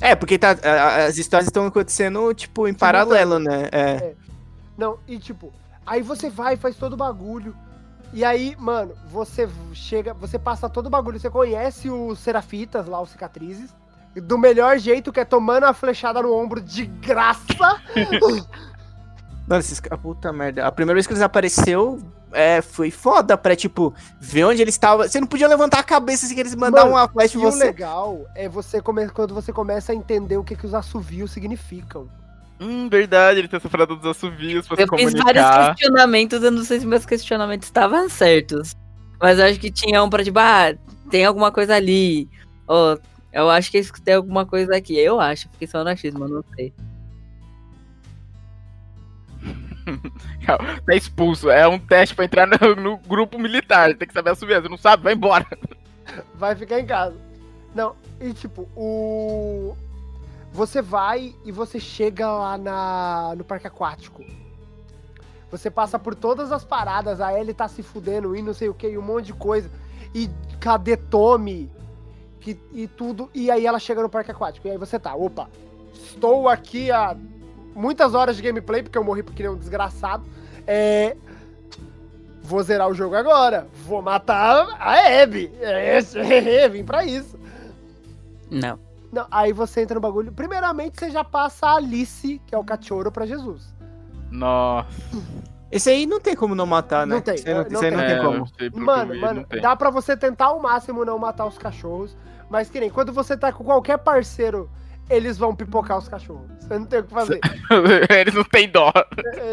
É, 0.00 0.14
porque 0.14 0.38
tá, 0.38 0.56
as 1.06 1.16
histórias 1.16 1.46
estão 1.46 1.66
acontecendo, 1.66 2.34
tipo, 2.34 2.66
em 2.66 2.74
paralelo, 2.74 3.38
né? 3.38 3.68
É. 3.72 4.14
Não, 4.76 4.98
e 5.06 5.18
tipo, 5.18 5.52
aí 5.86 6.02
você 6.02 6.28
vai 6.28 6.56
faz 6.56 6.76
todo 6.76 6.94
o 6.94 6.96
bagulho. 6.96 7.54
E 8.12 8.24
aí, 8.24 8.56
mano, 8.58 8.94
você 9.10 9.48
chega, 9.72 10.12
você 10.14 10.38
passa 10.38 10.68
todo 10.68 10.86
o 10.86 10.90
bagulho, 10.90 11.18
você 11.18 11.30
conhece 11.30 11.90
os 11.90 12.18
serafitas 12.18 12.86
lá, 12.86 13.00
os 13.00 13.10
cicatrizes. 13.10 13.74
Do 14.22 14.38
melhor 14.38 14.78
jeito, 14.78 15.12
que 15.12 15.20
é 15.20 15.24
tomando 15.24 15.64
a 15.64 15.72
flechada 15.74 16.22
no 16.22 16.32
ombro 16.32 16.60
de 16.60 16.86
graça. 16.86 17.80
Mano, 19.46 19.60
esses 19.60 19.78
caras, 19.78 20.00
puta 20.00 20.32
merda. 20.32 20.66
A 20.66 20.72
primeira 20.72 20.94
vez 20.96 21.06
que 21.06 21.12
eles 21.12 21.22
apareceu, 21.22 22.00
é, 22.32 22.60
foi 22.60 22.90
foda 22.90 23.36
pra, 23.36 23.54
tipo, 23.54 23.94
ver 24.20 24.44
onde 24.44 24.60
eles 24.60 24.74
estavam. 24.74 25.06
Você 25.06 25.20
não 25.20 25.26
podia 25.26 25.46
levantar 25.46 25.78
a 25.78 25.84
cabeça 25.84 26.26
se 26.26 26.38
eles 26.38 26.54
mandaram 26.54 26.90
Mano, 26.90 26.98
uma 27.02 27.08
flash 27.08 27.34
E 27.34 27.36
em 27.36 27.40
o 27.40 27.42
você. 27.42 27.64
legal 27.64 28.26
é 28.34 28.48
você 28.48 28.80
come... 28.82 29.08
quando 29.10 29.34
você 29.34 29.52
começa 29.52 29.92
a 29.92 29.94
entender 29.94 30.36
o 30.36 30.42
que, 30.42 30.56
que 30.56 30.66
os 30.66 30.74
assovios 30.74 31.30
significam. 31.30 32.08
Hum, 32.58 32.88
verdade, 32.88 33.38
ele 33.40 33.48
tem 33.48 33.58
essa 33.58 33.68
parada 33.68 33.94
dos 33.94 34.06
assovios 34.06 34.66
pra 34.66 34.80
Eu 34.80 34.88
se 34.88 34.96
fiz 34.96 35.12
vários 35.12 35.44
comunicar. 35.44 35.74
questionamentos, 35.76 36.42
eu 36.42 36.50
não 36.50 36.64
sei 36.64 36.80
se 36.80 36.86
meus 36.86 37.06
questionamentos 37.06 37.68
estavam 37.68 38.08
certos. 38.08 38.74
Mas 39.20 39.38
eu 39.38 39.44
acho 39.44 39.60
que 39.60 39.70
tinha 39.70 40.02
um 40.02 40.10
pra 40.10 40.24
tipo, 40.24 40.38
ah, 40.38 40.74
tem 41.10 41.24
alguma 41.24 41.52
coisa 41.52 41.74
ali. 41.76 42.28
Ó, 42.66 42.96
eu 43.36 43.50
acho 43.50 43.70
que 43.70 43.82
tem 44.00 44.14
alguma 44.14 44.46
coisa 44.46 44.74
aqui. 44.74 44.98
Eu 44.98 45.20
acho, 45.20 45.48
fiquei 45.50 45.68
só 45.68 45.84
no 45.84 45.90
achismo, 45.90 46.24
eu 46.24 46.28
não 46.28 46.44
sei. 46.54 46.72
Tá 50.46 50.94
expulso. 50.94 51.50
É 51.50 51.66
um 51.66 51.78
teste 51.78 52.14
pra 52.14 52.24
entrar 52.24 52.46
no, 52.46 52.74
no 52.74 52.96
grupo 52.98 53.38
militar. 53.38 53.94
Tem 53.94 54.06
que 54.06 54.14
saber 54.14 54.30
assoviar. 54.30 54.62
Você 54.62 54.68
não 54.68 54.78
sabe? 54.78 55.02
Vai 55.02 55.12
embora. 55.12 55.46
Vai 56.34 56.54
ficar 56.54 56.80
em 56.80 56.86
casa. 56.86 57.16
Não, 57.74 57.94
e 58.20 58.32
tipo, 58.32 58.68
o. 58.74 59.76
Você 60.52 60.80
vai 60.80 61.34
e 61.44 61.52
você 61.52 61.78
chega 61.78 62.30
lá 62.30 62.56
na... 62.56 63.34
no 63.36 63.44
parque 63.44 63.66
aquático. 63.66 64.24
Você 65.50 65.70
passa 65.70 65.98
por 65.98 66.14
todas 66.14 66.50
as 66.52 66.64
paradas, 66.64 67.20
a 67.20 67.38
Ellie 67.38 67.52
tá 67.52 67.68
se 67.68 67.82
fudendo 67.82 68.34
e 68.34 68.40
não 68.40 68.54
sei 68.54 68.68
o 68.68 68.74
que, 68.74 68.88
e 68.88 68.96
um 68.96 69.02
monte 69.02 69.26
de 69.26 69.34
coisa. 69.34 69.70
E 70.14 70.30
cadê 70.58 70.96
Tommy? 70.96 71.70
Que, 72.46 72.56
e 72.72 72.86
tudo. 72.86 73.28
E 73.34 73.50
aí 73.50 73.66
ela 73.66 73.80
chega 73.80 74.00
no 74.00 74.08
parque 74.08 74.30
aquático. 74.30 74.68
E 74.68 74.70
aí 74.70 74.78
você 74.78 75.00
tá, 75.00 75.16
opa, 75.16 75.48
estou 75.92 76.48
aqui 76.48 76.92
há 76.92 77.16
muitas 77.74 78.14
horas 78.14 78.36
de 78.36 78.42
gameplay, 78.42 78.84
porque 78.84 78.96
eu 78.96 79.02
morri 79.02 79.24
porque 79.24 79.42
nem 79.42 79.50
um 79.50 79.56
desgraçado. 79.56 80.24
É. 80.64 81.16
Vou 82.44 82.62
zerar 82.62 82.88
o 82.88 82.94
jogo 82.94 83.16
agora. 83.16 83.66
Vou 83.84 84.00
matar 84.00 84.64
a 84.78 85.22
Abby. 85.22 85.50
É, 85.60 85.98
é, 85.98 86.68
vim 86.70 86.84
pra 86.84 87.04
isso. 87.04 87.36
Não. 88.48 88.78
Não, 89.12 89.26
aí 89.28 89.52
você 89.52 89.80
entra 89.80 89.96
no 89.96 90.00
bagulho. 90.00 90.30
Primeiramente, 90.30 91.00
você 91.00 91.10
já 91.10 91.24
passa 91.24 91.66
a 91.66 91.74
Alice, 91.74 92.40
que 92.46 92.54
é 92.54 92.58
o 92.58 92.62
cachorro, 92.62 93.10
pra 93.10 93.26
Jesus. 93.26 93.74
Nossa. 94.30 94.88
Esse 95.72 95.90
aí 95.90 96.06
não 96.06 96.20
tem 96.20 96.36
como 96.36 96.54
não 96.54 96.66
matar, 96.66 97.08
né? 97.08 97.16
Não 97.16 97.20
tem, 97.20 97.34
Esse 97.34 97.48
aí 97.48 97.54
não, 97.54 97.62
não 97.64 97.72
esse 97.72 97.84
aí 97.84 97.90
não 97.90 98.00
É, 98.00 98.06
tem 98.06 98.16
eu 98.16 98.22
como. 98.22 98.84
Mano, 98.86 99.20
mano, 99.20 99.40
não 99.40 99.44
tem. 99.48 99.60
dá 99.60 99.74
pra 99.74 99.90
você 99.90 100.16
tentar 100.16 100.46
ao 100.46 100.60
máximo 100.60 101.04
não 101.04 101.18
matar 101.18 101.46
os 101.46 101.58
cachorros. 101.58 102.16
Mas 102.50 102.70
que 102.70 102.78
nem 102.80 102.90
quando 102.90 103.12
você 103.12 103.36
tá 103.36 103.52
com 103.52 103.64
qualquer 103.64 103.98
parceiro, 103.98 104.70
eles 105.10 105.36
vão 105.38 105.54
pipocar 105.54 105.98
os 105.98 106.08
cachorros. 106.08 106.46
Você 106.60 106.78
não 106.78 106.86
tem 106.86 107.00
o 107.00 107.04
que 107.04 107.12
fazer. 107.12 107.40
Eles 108.10 108.34
não 108.34 108.44
têm 108.44 108.68
dó. 108.68 108.92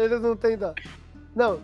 Eles 0.02 0.20
não 0.20 0.36
têm 0.36 0.56
dó. 0.58 0.74
Não. 1.34 1.58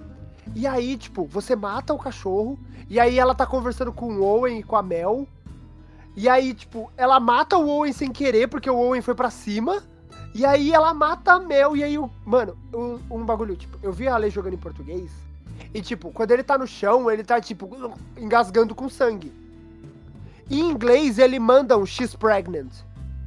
E 0.55 0.67
aí, 0.67 0.97
tipo, 0.97 1.25
você 1.25 1.55
mata 1.57 1.93
o 1.95 1.99
cachorro. 1.99 2.59
E 2.89 2.99
aí 2.99 3.19
ela 3.19 3.35
tá 3.35 3.47
conversando 3.47 3.93
com 3.93 4.07
o 4.15 4.23
Owen 4.25 4.59
e 4.61 4.63
com 4.63 4.77
a 4.77 4.83
Mel. 4.83 5.27
E 6.17 6.29
aí, 6.29 6.53
tipo, 6.55 6.91
ela 6.97 7.19
mata 7.21 7.57
o 7.57 7.69
Owen 7.69 7.93
sem 7.93 8.11
querer, 8.13 8.49
porque 8.49 8.69
o 8.71 8.77
Owen 8.77 9.01
foi 9.03 9.15
pra 9.15 9.31
cima. 9.31 9.83
E 10.35 10.45
aí 10.45 10.73
ela 10.73 10.93
mata 10.95 11.33
a 11.35 11.41
Mel. 11.41 11.77
E 11.77 11.83
aí, 11.85 11.99
o, 11.99 12.11
mano, 12.25 12.57
o- 12.73 12.99
um 13.11 13.25
bagulho, 13.25 13.57
tipo, 13.57 13.77
eu 13.83 13.93
vi 13.93 14.09
a 14.09 14.15
Ale 14.17 14.31
jogando 14.31 14.55
em 14.55 14.59
português. 14.59 15.11
E, 15.73 15.81
tipo, 15.81 16.11
quando 16.11 16.31
ele 16.33 16.43
tá 16.43 16.59
no 16.59 16.67
chão, 16.67 17.09
ele 17.11 17.23
tá, 17.23 17.41
tipo, 17.41 17.95
engasgando 18.17 18.75
com 18.75 18.89
sangue. 18.89 19.33
Em 20.51 20.61
inglês, 20.61 21.19
ele 21.19 21.39
manda 21.39 21.79
um 21.79 21.87
She's 21.87 22.15
pregnant. 22.15 22.73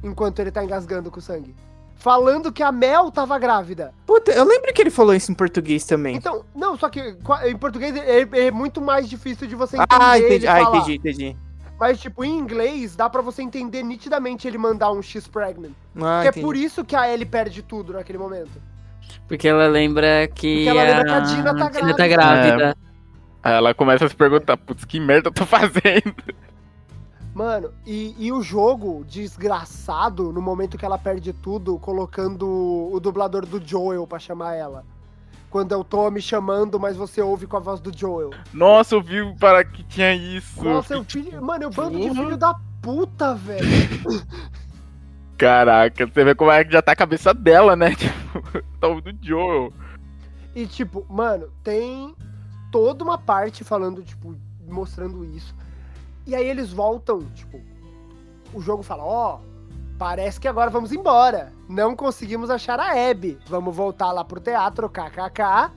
Enquanto 0.02 0.38
ele 0.40 0.50
tá 0.50 0.62
engasgando 0.62 1.10
com 1.10 1.20
sangue. 1.20 1.54
Falando 1.96 2.52
que 2.52 2.62
a 2.62 2.70
Mel 2.70 3.10
tava 3.10 3.38
grávida. 3.38 3.94
Puta, 4.04 4.30
eu 4.32 4.44
lembro 4.44 4.72
que 4.74 4.82
ele 4.82 4.90
falou 4.90 5.14
isso 5.14 5.32
em 5.32 5.34
português 5.34 5.86
também. 5.86 6.16
Então, 6.16 6.44
não, 6.54 6.76
só 6.76 6.90
que 6.90 7.16
em 7.46 7.56
português 7.56 7.96
é, 7.96 8.46
é 8.46 8.50
muito 8.50 8.80
mais 8.82 9.08
difícil 9.08 9.46
de 9.46 9.54
você 9.54 9.76
entender. 9.76 9.96
ah, 9.98 10.18
ele 10.18 10.26
entendi. 10.26 10.46
Ah, 10.46 10.60
entendi, 10.60 10.94
entendi. 10.96 11.36
Mas, 11.80 11.98
tipo, 11.98 12.22
em 12.22 12.36
inglês, 12.38 12.94
dá 12.94 13.08
pra 13.08 13.22
você 13.22 13.42
entender 13.42 13.82
nitidamente 13.82 14.46
ele 14.46 14.58
mandar 14.58 14.92
um 14.92 15.00
X 15.00 15.26
pregnant. 15.26 15.72
Ah, 16.00 16.20
que 16.22 16.28
é 16.28 16.42
por 16.42 16.54
isso 16.54 16.84
que 16.84 16.94
a 16.94 17.10
Ellie 17.10 17.24
perde 17.26 17.62
tudo 17.62 17.94
naquele 17.94 18.18
momento. 18.18 18.60
Porque 19.26 19.48
ela 19.48 19.66
lembra 19.66 20.28
que. 20.28 20.64
Porque 20.64 20.68
ela 20.78 20.82
lembra 20.82 21.04
que 21.04 21.10
a 21.10 21.20
Dina 21.20 21.56
tá 21.56 21.68
Dina 21.70 21.96
tá 21.96 22.06
grávida. 22.06 22.56
grávida. 22.56 22.76
Aí 23.42 23.52
ela 23.54 23.74
começa 23.74 24.04
a 24.04 24.08
se 24.08 24.14
perguntar, 24.14 24.56
putz, 24.56 24.84
que 24.84 25.00
merda 25.00 25.28
eu 25.28 25.32
tô 25.32 25.44
fazendo? 25.46 26.14
Mano, 27.34 27.72
e, 27.84 28.14
e 28.16 28.30
o 28.30 28.40
jogo, 28.40 29.04
desgraçado, 29.04 30.32
no 30.32 30.40
momento 30.40 30.78
que 30.78 30.84
ela 30.84 30.96
perde 30.96 31.32
tudo, 31.32 31.76
colocando 31.80 32.46
o 32.92 33.00
dublador 33.00 33.44
do 33.44 33.60
Joel 33.66 34.06
pra 34.06 34.20
chamar 34.20 34.54
ela. 34.54 34.84
Quando 35.50 35.72
eu 35.72 35.82
tô 35.82 36.08
me 36.10 36.22
chamando, 36.22 36.78
mas 36.78 36.96
você 36.96 37.20
ouve 37.20 37.46
com 37.46 37.56
a 37.56 37.60
voz 37.60 37.80
do 37.80 37.96
Joel. 37.96 38.30
Nossa, 38.52 38.94
eu 38.94 39.02
vi 39.02 39.34
para 39.36 39.64
que 39.64 39.82
tinha 39.82 40.14
isso. 40.14 40.62
Nossa, 40.62 40.94
eu 40.94 41.04
filho. 41.04 41.42
Mano, 41.42 41.64
eu 41.64 41.70
bando 41.70 41.98
de 41.98 42.08
Porra. 42.08 42.22
filho 42.22 42.36
da 42.36 42.54
puta, 42.80 43.34
velho. 43.34 43.66
Caraca, 45.36 46.06
você 46.06 46.24
vê 46.24 46.34
como 46.34 46.52
é 46.52 46.64
que 46.64 46.72
já 46.72 46.82
tá 46.82 46.92
a 46.92 46.96
cabeça 46.96 47.34
dela, 47.34 47.74
né? 47.74 47.94
Tipo, 47.96 48.62
tá 48.80 48.88
o 48.88 49.00
do 49.00 49.12
Joel. 49.20 49.72
E, 50.54 50.66
tipo, 50.66 51.04
mano, 51.08 51.48
tem 51.64 52.14
toda 52.70 53.02
uma 53.02 53.18
parte 53.18 53.64
falando, 53.64 54.02
tipo, 54.02 54.36
mostrando 54.68 55.24
isso. 55.24 55.54
E 56.26 56.34
aí 56.34 56.48
eles 56.48 56.72
voltam, 56.72 57.20
tipo, 57.34 57.60
o 58.52 58.60
jogo 58.60 58.82
fala, 58.82 59.04
ó, 59.04 59.40
parece 59.98 60.40
que 60.40 60.48
agora 60.48 60.70
vamos 60.70 60.92
embora. 60.92 61.52
Não 61.68 61.94
conseguimos 61.94 62.50
achar 62.50 62.78
a 62.80 63.10
Abby. 63.10 63.38
Vamos 63.46 63.74
voltar 63.74 64.12
lá 64.12 64.24
pro 64.24 64.40
teatro, 64.40 64.88
kkk. 64.88 65.70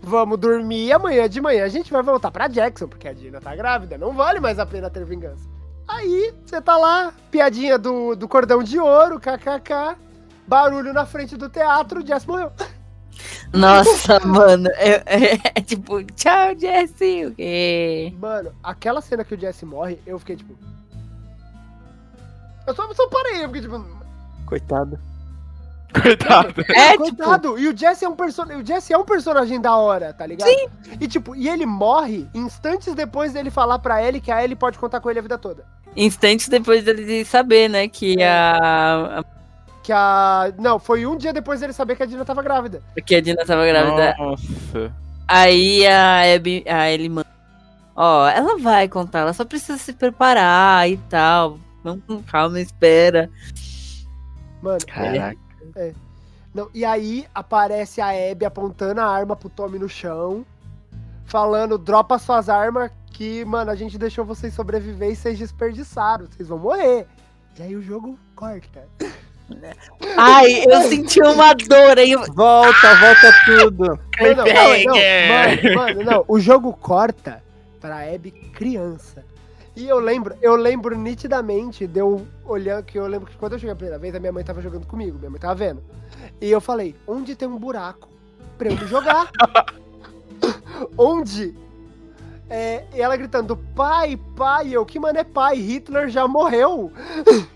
Vamos 0.00 0.38
dormir 0.38 0.86
e 0.86 0.92
amanhã 0.92 1.28
de 1.28 1.40
manhã 1.40 1.64
a 1.64 1.68
gente 1.68 1.92
vai 1.92 2.02
voltar 2.02 2.30
pra 2.30 2.48
Jackson, 2.48 2.88
porque 2.88 3.08
a 3.08 3.12
Dina 3.12 3.40
tá 3.40 3.54
grávida. 3.54 3.96
Não 3.96 4.12
vale 4.12 4.40
mais 4.40 4.58
a 4.58 4.66
pena 4.66 4.90
ter 4.90 5.04
vingança. 5.04 5.48
Aí, 5.88 6.34
você 6.44 6.60
tá 6.60 6.76
lá, 6.76 7.12
piadinha 7.30 7.78
do, 7.78 8.16
do 8.16 8.26
cordão 8.26 8.62
de 8.62 8.78
ouro, 8.78 9.20
kkk. 9.20 9.96
Barulho 10.46 10.92
na 10.92 11.06
frente 11.06 11.36
do 11.36 11.48
teatro, 11.48 12.06
Jess 12.06 12.26
morreu. 12.26 12.52
Nossa, 13.52 14.20
mano. 14.20 14.68
É, 14.74 15.02
é- 15.06 15.40
é 15.54 15.60
tipo, 15.60 16.02
tchau, 16.04 16.56
Jesse. 16.58 17.26
O 17.26 17.34
quê? 17.34 18.12
Mano, 18.20 18.52
aquela 18.62 19.00
cena 19.00 19.24
que 19.24 19.34
o 19.34 19.40
Jesse 19.40 19.64
morre, 19.64 19.98
eu 20.06 20.18
fiquei 20.18 20.36
tipo. 20.36 20.56
Eu 22.66 22.74
só, 22.74 22.92
só 22.94 23.08
parei, 23.08 23.44
eu 23.44 23.48
fiquei 23.48 23.62
tipo. 23.62 23.84
Coitado. 24.46 24.98
Coitado. 26.02 26.54
É, 26.74 26.90
tipo, 26.92 27.16
coitado! 27.16 27.58
E 27.58 27.68
o 27.68 27.76
Jesse 27.76 28.04
é 28.04 28.08
um 28.08 28.16
personagem. 28.16 28.62
O 28.62 28.66
Jesse 28.66 28.92
é 28.92 28.98
um 28.98 29.04
personagem 29.04 29.60
da 29.60 29.76
hora, 29.76 30.12
tá 30.12 30.26
ligado? 30.26 30.48
Sim. 30.48 30.68
E 31.00 31.06
tipo, 31.08 31.34
e 31.34 31.48
ele 31.48 31.64
morre 31.64 32.28
instantes 32.34 32.92
depois 32.94 33.32
dele 33.32 33.50
falar 33.50 33.78
pra 33.78 34.02
Ellie 34.02 34.20
que 34.20 34.30
a 34.30 34.42
Ellie 34.42 34.56
pode 34.56 34.78
contar 34.78 35.00
com 35.00 35.08
ele 35.08 35.20
a 35.20 35.22
vida 35.22 35.38
toda. 35.38 35.64
instantes 35.96 36.48
depois 36.48 36.84
dele 36.84 37.24
saber, 37.24 37.68
né, 37.68 37.88
que 37.88 38.22
a, 38.22 39.20
a 39.20 39.24
que 39.86 39.92
a. 39.92 40.52
Não, 40.58 40.80
foi 40.80 41.06
um 41.06 41.16
dia 41.16 41.32
depois 41.32 41.60
dele 41.60 41.72
saber 41.72 41.94
que 41.94 42.02
a 42.02 42.06
Dina 42.06 42.24
tava 42.24 42.42
grávida. 42.42 42.82
Porque 42.92 43.14
a 43.14 43.20
Dina 43.20 43.44
tava 43.46 43.64
grávida. 43.64 44.16
Nossa. 44.18 44.92
Aí 45.28 45.86
a 45.86 46.34
Abby, 46.34 46.64
a 46.68 46.90
ele 46.90 47.08
manda. 47.08 47.28
Ó, 47.94 48.28
ela 48.28 48.58
vai 48.58 48.88
contar, 48.88 49.20
ela 49.20 49.32
só 49.32 49.44
precisa 49.44 49.78
se 49.78 49.92
preparar 49.92 50.90
e 50.90 50.96
tal. 51.08 51.60
Vamos 51.84 52.02
com 52.04 52.20
calma, 52.20 52.60
espera. 52.60 53.30
Mano, 54.60 54.84
Caraca. 54.86 55.38
Não, 56.52 56.68
e 56.74 56.84
aí 56.84 57.24
aparece 57.32 58.00
a 58.00 58.08
Abby 58.08 58.44
apontando 58.44 59.00
a 59.00 59.06
arma 59.06 59.36
pro 59.36 59.48
Tommy 59.48 59.78
no 59.78 59.88
chão, 59.88 60.44
falando, 61.26 61.78
dropa 61.78 62.18
suas 62.18 62.48
armas, 62.48 62.90
que, 63.12 63.44
mano, 63.44 63.70
a 63.70 63.76
gente 63.76 63.96
deixou 63.96 64.24
vocês 64.24 64.52
sobreviver 64.52 65.12
e 65.12 65.16
vocês 65.16 65.38
desperdiçaram, 65.38 66.26
vocês 66.26 66.48
vão 66.48 66.58
morrer. 66.58 67.06
E 67.58 67.62
aí 67.62 67.76
o 67.76 67.82
jogo 67.82 68.18
corta. 68.34 68.88
Ai, 70.16 70.64
eu 70.66 70.82
senti 70.82 71.20
uma 71.20 71.54
dor 71.54 71.98
aí. 71.98 72.14
Volta, 72.14 72.94
volta 72.96 73.32
tudo. 73.44 73.98
Não, 74.18 74.34
não, 74.34 74.44
não, 74.84 74.96
mano, 75.28 75.74
mano, 75.74 76.02
não, 76.02 76.24
o 76.26 76.40
jogo 76.40 76.72
corta 76.72 77.42
pra 77.80 78.12
Abby 78.12 78.30
criança. 78.30 79.24
E 79.76 79.86
eu 79.86 79.98
lembro, 79.98 80.34
eu 80.40 80.56
lembro 80.56 80.96
nitidamente 80.96 81.86
de 81.86 82.00
eu 82.00 82.26
olhando, 82.46 82.84
que 82.84 82.98
eu 82.98 83.06
lembro 83.06 83.30
que 83.30 83.36
quando 83.36 83.52
eu 83.52 83.58
cheguei 83.58 83.72
a 83.72 83.76
primeira 83.76 83.98
vez, 83.98 84.14
a 84.14 84.18
minha 84.18 84.32
mãe 84.32 84.42
tava 84.42 84.62
jogando 84.62 84.86
comigo, 84.86 85.18
minha 85.18 85.30
mãe 85.30 85.38
tava 85.38 85.54
vendo. 85.54 85.82
E 86.40 86.50
eu 86.50 86.60
falei, 86.60 86.94
onde 87.06 87.36
tem 87.36 87.46
um 87.46 87.58
buraco 87.58 88.08
pra 88.56 88.70
eu 88.70 88.88
jogar? 88.88 89.30
onde? 90.96 91.54
É, 92.48 92.84
e 92.94 93.00
ela 93.02 93.16
gritando, 93.16 93.56
pai, 93.74 94.18
pai, 94.34 94.70
eu, 94.72 94.86
que 94.86 94.98
mano 94.98 95.18
é 95.18 95.24
pai? 95.24 95.56
Hitler 95.56 96.08
já 96.08 96.26
morreu. 96.26 96.90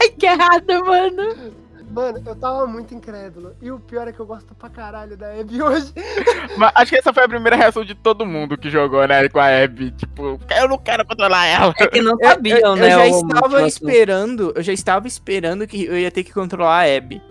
Ai, 0.00 0.08
que 0.10 0.26
errado, 0.26 0.84
mano. 0.84 1.58
Mano, 1.90 2.22
eu 2.26 2.36
tava 2.36 2.66
muito 2.66 2.94
incrédulo. 2.94 3.54
E 3.62 3.70
o 3.70 3.80
pior 3.80 4.06
é 4.06 4.12
que 4.12 4.20
eu 4.20 4.26
gosto 4.26 4.54
pra 4.54 4.68
caralho 4.68 5.16
da 5.16 5.32
Abby 5.32 5.62
hoje. 5.62 5.92
Mas 6.56 6.70
acho 6.74 6.90
que 6.92 6.98
essa 6.98 7.14
foi 7.14 7.24
a 7.24 7.28
primeira 7.28 7.56
reação 7.56 7.82
de 7.82 7.94
todo 7.94 8.26
mundo 8.26 8.58
que 8.58 8.68
jogou, 8.68 9.06
né, 9.08 9.26
com 9.30 9.38
a 9.40 9.46
Abby. 9.64 9.90
Tipo, 9.92 10.38
eu 10.54 10.68
não 10.68 10.76
quero 10.78 11.04
controlar 11.06 11.46
ela. 11.46 11.74
É 11.78 11.86
que 11.86 12.02
não 12.02 12.16
Eu, 12.20 12.28
sabiam, 12.28 12.58
eu- 12.58 12.66
eu 12.66 12.76
né? 12.76 12.90
já 12.90 13.04
o 13.04 13.08
estava 13.20 13.66
esperando, 13.66 14.52
eu 14.54 14.62
já 14.62 14.72
estava 14.72 15.08
esperando 15.08 15.66
que 15.66 15.84
eu 15.86 15.98
ia 15.98 16.10
ter 16.10 16.24
que 16.24 16.32
controlar 16.32 16.82
a 16.84 16.96
Abby. 16.96 17.22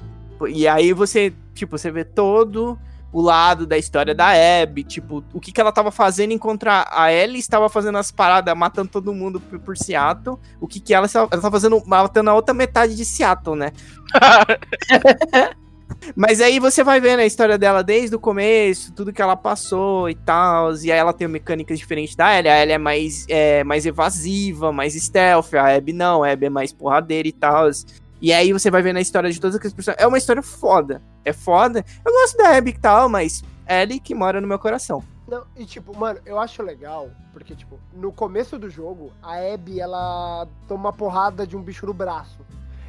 E 0.50 0.68
aí 0.68 0.92
você, 0.92 1.32
tipo, 1.54 1.78
você 1.78 1.92
vê 1.92 2.04
todo 2.04 2.78
o 3.12 3.22
lado 3.22 3.66
da 3.66 3.78
história 3.78 4.14
da 4.14 4.30
Abby, 4.62 4.84
tipo, 4.84 5.24
o 5.34 5.40
que, 5.40 5.52
que 5.52 5.62
ela 5.62 5.72
tava 5.72 5.92
fazendo 5.92 6.34
enquanto 6.34 6.68
a 6.68 7.12
Ellie 7.12 7.40
estava 7.40 7.70
fazendo 7.70 7.98
as 7.98 8.12
paradas, 8.12 8.56
matando 8.56 8.90
todo 8.90 9.14
mundo 9.14 9.40
por, 9.40 9.60
por 9.60 9.78
Seattle, 9.78 10.38
o 10.60 10.68
que 10.68 10.80
que 10.80 10.94
ela 10.94 11.06
estava 11.06 11.28
ela 11.32 11.42
tava 11.42 11.52
fazendo, 11.52 11.82
matando 11.86 12.30
a 12.30 12.34
outra 12.34 12.54
metade 12.54 12.96
de 12.96 13.06
Seattle, 13.06 13.56
né? 13.56 13.72
Mas 16.16 16.42
aí 16.42 16.60
você 16.60 16.84
vai 16.84 17.00
vendo 17.00 17.20
a 17.20 17.26
história 17.26 17.58
dela 17.58 17.84
desde 17.84 18.16
o 18.16 18.20
começo, 18.20 18.94
tudo 18.94 19.14
que 19.14 19.22
ela 19.22 19.36
passou 19.36 20.10
e 20.10 20.16
tal, 20.16 20.76
e 20.76 20.92
aí 20.92 20.98
ela 20.98 21.14
tem 21.14 21.28
mecânicas 21.28 21.80
diferentes 21.80 22.16
da 22.16 22.38
Ellie. 22.38 22.50
A 22.50 22.62
Ellie 22.62 22.74
é 22.74 22.78
mais, 22.78 23.26
é, 23.28 23.64
mais 23.64 23.86
evasiva, 23.86 24.72
mais 24.72 24.94
stealth, 24.94 25.54
a 25.54 25.76
Abby 25.76 25.94
não, 25.94 26.24
a 26.24 26.32
Abby 26.32 26.46
é 26.48 26.50
mais 26.50 26.72
porradeira 26.72 27.28
e 27.28 27.32
tal. 27.32 27.70
E 28.22 28.34
aí 28.34 28.52
você 28.52 28.72
vai 28.72 28.82
vendo 28.82 28.98
a 28.98 29.02
história 29.02 29.32
de 29.32 29.40
todas 29.40 29.56
aquelas 29.56 29.74
pessoas. 29.74 29.98
É 30.00 30.08
uma 30.08 30.18
história 30.18 30.42
foda, 30.42 31.02
é 31.24 31.32
foda. 31.32 31.86
Eu 32.06 32.12
gosto 32.12 32.38
da 32.38 32.58
Abby 32.58 32.72
e 32.72 32.80
tal, 32.80 33.08
mas 33.10 33.44
Ellie 33.68 34.00
que 34.00 34.16
mora 34.16 34.42
no 34.42 34.48
meu 34.48 34.58
coração. 34.58 35.04
Não, 35.28 35.46
e 35.58 35.66
tipo, 35.66 35.96
mano, 35.96 36.20
eu 36.26 36.40
acho 36.40 36.64
legal, 36.64 37.12
porque, 37.34 37.54
tipo, 37.54 37.78
no 37.94 38.14
começo 38.14 38.58
do 38.58 38.70
jogo, 38.70 39.12
a 39.22 39.36
Abby, 39.54 39.80
ela 39.80 40.48
toma 40.68 40.86
uma 40.86 40.94
porrada 40.94 41.46
de 41.46 41.58
um 41.58 41.62
bicho 41.62 41.86
no 41.86 41.94
braço. 41.94 42.40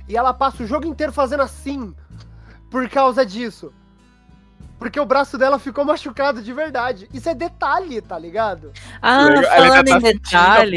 E 0.09 0.17
ela 0.17 0.33
passa 0.33 0.63
o 0.63 0.67
jogo 0.67 0.87
inteiro 0.87 1.13
fazendo 1.13 1.43
assim, 1.43 1.95
por 2.71 2.89
causa 2.89 3.27
disso. 3.27 3.73
Porque 4.79 4.99
o 5.01 5.05
braço 5.05 5.37
dela 5.37 5.59
ficou 5.59 5.85
machucado 5.85 6.41
de 6.41 6.53
verdade. 6.53 7.09
Isso 7.13 7.29
é 7.29 7.35
detalhe, 7.35 8.01
tá 8.01 8.19
ligado? 8.19 8.71
Ah, 9.03 9.27
ainda 9.27 9.43
falando 9.43 9.87
tá 9.87 9.97
em 9.97 10.01
detalhe, 10.01 10.77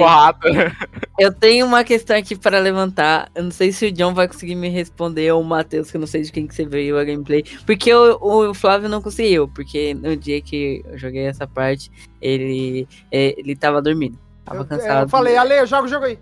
eu 1.19 1.31
tenho 1.31 1.67
uma 1.67 1.83
questão 1.83 2.17
aqui 2.17 2.35
para 2.35 2.57
levantar. 2.59 3.29
Eu 3.35 3.43
não 3.43 3.51
sei 3.51 3.71
se 3.71 3.85
o 3.85 3.91
John 3.91 4.13
vai 4.13 4.27
conseguir 4.27 4.55
me 4.55 4.69
responder 4.69 5.31
ou 5.31 5.41
o 5.41 5.45
Matheus, 5.45 5.91
que 5.91 5.97
eu 5.97 5.99
não 5.99 6.07
sei 6.07 6.23
de 6.23 6.31
quem 6.31 6.47
que 6.47 6.55
você 6.55 6.65
veio 6.65 6.97
a 6.97 7.03
gameplay. 7.03 7.43
Porque 7.65 7.93
o, 7.93 8.49
o 8.49 8.53
Flávio 8.53 8.89
não 8.89 9.01
conseguiu, 9.01 9.47
porque 9.47 9.93
no 9.93 10.15
dia 10.15 10.41
que 10.41 10.83
eu 10.85 10.97
joguei 10.97 11.27
essa 11.27 11.45
parte, 11.45 11.91
ele, 12.19 12.87
é, 13.11 13.39
ele 13.39 13.55
tava 13.55 13.81
dormindo. 13.81 14.17
Tava 14.43 14.61
Eu, 14.61 14.65
cansado. 14.65 15.05
eu 15.05 15.09
falei, 15.09 15.37
Ale, 15.37 15.65
joga 15.67 15.85
o 15.85 15.89
jogo 15.89 16.05
aí. 16.05 16.19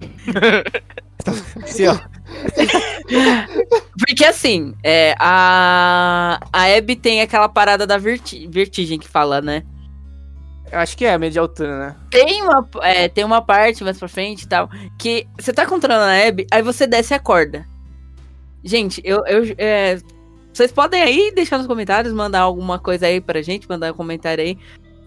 Assim, 1.62 1.86
ó. 1.86 1.98
Porque 3.98 4.24
assim, 4.24 4.74
é, 4.82 5.14
a, 5.18 6.40
a 6.52 6.64
Abby 6.76 6.96
tem 6.96 7.20
aquela 7.20 7.48
parada 7.48 7.86
da 7.86 7.98
verti- 7.98 8.46
vertigem 8.46 8.98
que 8.98 9.08
fala, 9.08 9.40
né? 9.40 9.62
Eu 10.70 10.78
acho 10.78 10.96
que 10.96 11.04
é 11.04 11.18
de 11.18 11.38
altura, 11.38 11.78
né? 11.78 11.96
Tem 12.10 12.42
uma, 12.42 12.68
é, 12.82 13.08
tem 13.08 13.24
uma 13.24 13.42
parte 13.42 13.82
mais 13.82 13.98
pra 13.98 14.06
frente 14.06 14.42
e 14.42 14.48
tal, 14.48 14.70
que 14.98 15.26
você 15.38 15.52
tá 15.52 15.66
controlando 15.66 16.04
a 16.04 16.28
Abby, 16.28 16.46
aí 16.50 16.62
você 16.62 16.86
desce 16.86 17.12
a 17.12 17.18
corda. 17.18 17.66
Gente, 18.62 19.00
eu. 19.04 19.24
eu 19.26 19.54
é, 19.58 19.98
vocês 20.52 20.72
podem 20.72 21.00
aí 21.00 21.32
deixar 21.34 21.58
nos 21.58 21.66
comentários, 21.66 22.12
mandar 22.12 22.40
alguma 22.40 22.78
coisa 22.78 23.06
aí 23.06 23.20
pra 23.20 23.40
gente, 23.40 23.68
mandar 23.68 23.92
um 23.92 23.96
comentário 23.96 24.42
aí. 24.44 24.58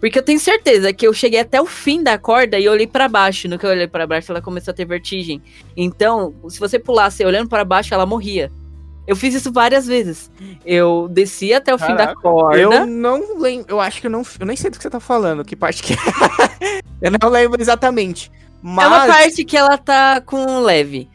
Porque 0.03 0.19
eu 0.19 0.23
tenho 0.23 0.37
certeza 0.37 0.91
que 0.91 1.07
eu 1.07 1.13
cheguei 1.13 1.39
até 1.39 1.61
o 1.61 1.65
fim 1.65 2.03
da 2.03 2.17
corda 2.17 2.59
e 2.59 2.67
olhei 2.67 2.85
pra 2.85 3.07
baixo. 3.07 3.47
No 3.47 3.57
que 3.57 3.65
eu 3.65 3.69
olhei 3.69 3.87
pra 3.87 4.05
baixo, 4.05 4.33
ela 4.33 4.41
começou 4.41 4.73
a 4.73 4.75
ter 4.75 4.83
vertigem. 4.83 5.41
Então, 5.77 6.35
se 6.49 6.59
você 6.59 6.77
pulasse 6.77 7.23
olhando 7.23 7.47
pra 7.47 7.63
baixo, 7.63 7.93
ela 7.93 8.05
morria. 8.05 8.51
Eu 9.07 9.15
fiz 9.15 9.33
isso 9.33 9.49
várias 9.49 9.87
vezes. 9.87 10.29
Eu 10.65 11.07
desci 11.09 11.53
até 11.53 11.73
o 11.73 11.77
fim 11.77 11.91
da 11.95 12.07
Caraca. 12.07 12.19
corda. 12.21 12.57
Eu 12.59 12.85
não 12.85 13.39
lembro, 13.39 13.65
eu 13.69 13.79
acho 13.79 14.01
que 14.01 14.07
eu 14.07 14.11
não, 14.11 14.23
eu 14.37 14.45
nem 14.45 14.57
sei 14.57 14.69
do 14.69 14.75
que 14.75 14.83
você 14.83 14.89
tá 14.89 14.99
falando, 14.99 15.45
que 15.45 15.55
parte 15.55 15.81
que 15.81 15.93
é. 15.93 15.95
eu 17.01 17.11
não 17.21 17.29
lembro 17.29 17.61
exatamente. 17.61 18.29
Mas 18.61 18.83
É 18.83 18.87
uma 18.89 19.07
parte 19.07 19.45
que 19.45 19.55
ela 19.55 19.77
tá 19.77 20.19
com 20.19 20.59
leve. 20.59 21.09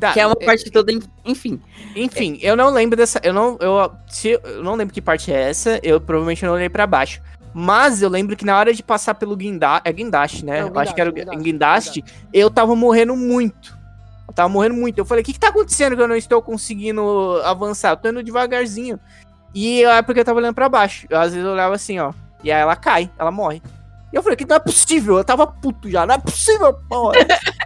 tá, 0.00 0.12
Que 0.14 0.18
é 0.18 0.26
uma 0.26 0.34
parte 0.34 0.68
toda, 0.68 0.90
en- 0.90 0.98
enfim. 1.24 1.60
Enfim, 1.94 2.40
eu 2.42 2.56
não 2.56 2.70
lembro 2.70 2.96
dessa. 2.96 3.20
Eu 3.22 3.32
não, 3.32 3.56
eu, 3.60 3.88
se, 4.08 4.30
eu 4.30 4.64
não 4.64 4.74
lembro 4.74 4.92
que 4.92 5.00
parte 5.00 5.32
é 5.32 5.48
essa. 5.50 5.78
Eu 5.84 6.00
provavelmente 6.00 6.44
não 6.44 6.54
olhei 6.54 6.68
pra 6.68 6.88
baixo. 6.88 7.20
Mas 7.52 8.00
eu 8.00 8.08
lembro 8.08 8.36
que 8.36 8.44
na 8.44 8.56
hora 8.56 8.72
de 8.72 8.82
passar 8.82 9.14
pelo 9.14 9.36
guindaste. 9.36 9.82
É 9.88 9.92
guindaste, 9.92 10.44
né? 10.44 10.62
Não, 10.62 10.68
eu 10.68 10.78
acho 10.78 10.94
que 10.94 11.00
era 11.00 11.10
o 11.10 11.12
guindaste, 11.12 11.42
guindaste. 11.42 12.04
Eu 12.32 12.50
tava 12.50 12.76
morrendo 12.76 13.16
muito. 13.16 13.78
Eu 14.28 14.34
tava 14.34 14.48
morrendo 14.48 14.76
muito. 14.76 14.98
Eu 14.98 15.04
falei, 15.04 15.22
o 15.22 15.24
que, 15.24 15.32
que 15.32 15.40
tá 15.40 15.48
acontecendo 15.48 15.96
que 15.96 16.02
eu 16.02 16.08
não 16.08 16.16
estou 16.16 16.40
conseguindo 16.40 17.40
avançar? 17.44 17.90
Eu 17.90 17.96
tô 17.96 18.08
indo 18.08 18.22
devagarzinho. 18.22 18.98
E 19.52 19.84
é 19.84 20.02
porque 20.02 20.20
eu 20.20 20.24
tava 20.24 20.38
olhando 20.38 20.54
pra 20.54 20.68
baixo. 20.68 21.06
Eu, 21.10 21.18
às 21.18 21.32
vezes 21.32 21.44
eu 21.44 21.52
olhava 21.52 21.74
assim, 21.74 21.98
ó. 21.98 22.12
E 22.42 22.52
aí 22.52 22.60
ela 22.60 22.76
cai, 22.76 23.10
ela 23.18 23.32
morre. 23.32 23.60
E 24.12 24.16
eu 24.16 24.22
falei, 24.22 24.36
que 24.36 24.46
não 24.46 24.56
é 24.56 24.60
possível. 24.60 25.18
Eu 25.18 25.24
tava 25.24 25.46
puto 25.46 25.90
já. 25.90 26.06
Não 26.06 26.14
é 26.14 26.18
possível, 26.18 26.72
porra. 26.88 27.14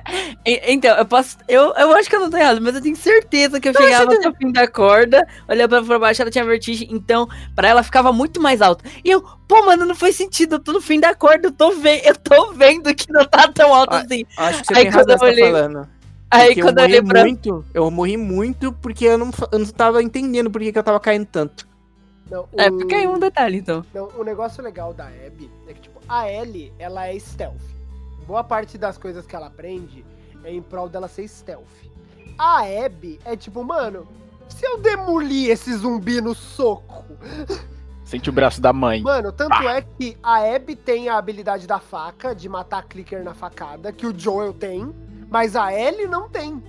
Então, 0.45 0.97
eu 0.97 1.07
posso. 1.07 1.36
Eu, 1.49 1.73
eu 1.74 1.93
acho 1.97 2.09
que 2.09 2.16
eu 2.16 2.20
não 2.20 2.31
tô 2.31 2.36
errado, 2.36 2.61
mas 2.61 2.74
eu 2.74 2.81
tenho 2.82 2.97
certeza 2.97 3.61
que 3.61 3.69
eu 3.69 3.73
chegava 3.73 4.12
até 4.15 4.28
o 4.28 4.35
fim 4.35 4.53
da 4.53 4.66
corda, 4.69 5.27
olhava 5.49 5.82
pra 5.82 5.99
baixo, 5.99 6.23
ela 6.23 6.31
tinha 6.31 6.45
vertigem, 6.45 6.89
então, 6.91 7.28
pra 7.55 7.69
ela 7.69 7.82
ficava 7.82 8.12
muito 8.12 8.41
mais 8.41 8.61
alta. 8.62 8.85
E 9.05 9.11
eu, 9.11 9.23
pô, 9.49 9.65
mano, 9.65 9.85
não 9.86 9.95
faz 9.95 10.16
sentido, 10.16 10.57
eu 10.57 10.59
tô 10.59 10.73
no 10.73 10.81
fim 10.81 11.01
da 11.01 11.15
corda, 11.15 11.49
eu 11.49 11.53
tô 11.53 11.73
vendo, 11.73 12.05
eu 12.05 12.16
tô 12.16 12.53
vendo 12.53 12.95
que 12.95 13.11
não 13.12 13.24
tá 13.24 13.49
tão 13.49 13.73
alto 13.74 13.95
Ah, 13.95 13.99
assim. 14.01 14.24
Acho 14.36 14.61
que 14.62 14.66
você 14.69 14.74
Aí 14.74 14.82
tem 14.85 14.93
quando 14.93 15.11
razão 15.11 15.28
eu 15.28 15.32
no 15.32 15.35
que 15.35 15.36
você 15.36 15.43
olhei- 15.43 15.53
tá 15.53 15.59
falando. 15.69 15.89
Aí 16.31 16.47
Porque 16.49 16.62
quando 16.62 16.78
eu 16.78 16.85
eu 16.85 16.89
morri 16.89 16.99
olhei 16.99 17.09
pra. 17.12 17.20
muito, 17.24 17.65
eu 17.73 17.91
morri 17.91 18.16
muito 18.16 18.73
porque 18.73 19.05
eu 19.05 19.16
não, 19.19 19.31
eu 19.53 19.59
não 19.61 19.66
tava 19.66 20.03
entendendo 20.03 20.51
por 20.51 20.61
que, 20.61 20.73
que 20.73 20.78
eu 20.78 20.82
tava 20.82 20.99
caindo 20.99 21.27
tanto. 21.27 21.66
Não, 22.31 22.49
É, 22.57 22.70
o- 22.70 22.78
fica 22.81 22.97
aí 22.97 23.07
um 23.07 23.19
detalhe, 23.19 23.59
então. 23.59 23.85
Não, 23.95 24.09
o 24.19 24.24
negócio 24.24 24.62
legal 24.65 24.93
da 24.93 25.05
Abby 25.07 25.51
é 25.69 25.74
que, 25.74 25.81
tipo, 25.82 26.01
a 26.09 26.28
Ellie, 26.31 26.73
ela 26.78 27.07
é 27.07 27.16
stealth. 27.19 27.61
Boa 28.27 28.43
parte 28.43 28.79
das 28.79 28.97
coisas 28.97 29.27
que 29.27 29.37
ela 29.37 29.47
aprende 29.47 30.05
é 30.43 30.53
em 30.53 30.63
prol 30.63 30.89
dela 30.89 31.09
ser 31.09 31.29
stealth. 31.29 31.65
A 32.39 32.63
Abby 32.63 33.21
é 33.25 33.37
tipo, 33.37 33.63
mano, 33.63 34.07
se 34.49 34.65
eu 34.65 34.79
demolir 34.79 35.51
esse 35.51 35.73
zumbi 35.75 36.21
no 36.21 36.35
soco? 36.35 37.05
Sente 38.05 38.29
o 38.29 38.33
braço 38.33 38.61
da 38.61 38.73
mãe. 38.73 39.03
Mano, 39.03 39.33
tanto 39.33 39.55
é 39.69 39.83
que 39.83 40.17
a 40.23 40.55
Abby 40.55 40.77
tem 40.77 41.09
a 41.09 41.17
habilidade 41.17 41.67
da 41.67 41.79
faca, 41.79 42.35
de 42.35 42.49
matar 42.49 42.85
clicker 42.85 43.25
na 43.25 43.35
facada, 43.35 43.93
que 43.93 44.07
o 44.07 44.19
Joel 44.19 44.53
tem, 44.53 44.95
mas 45.31 45.57
a 45.57 45.73
Ellie 45.73 46.07
não 46.07 46.29
tem. 46.29 46.63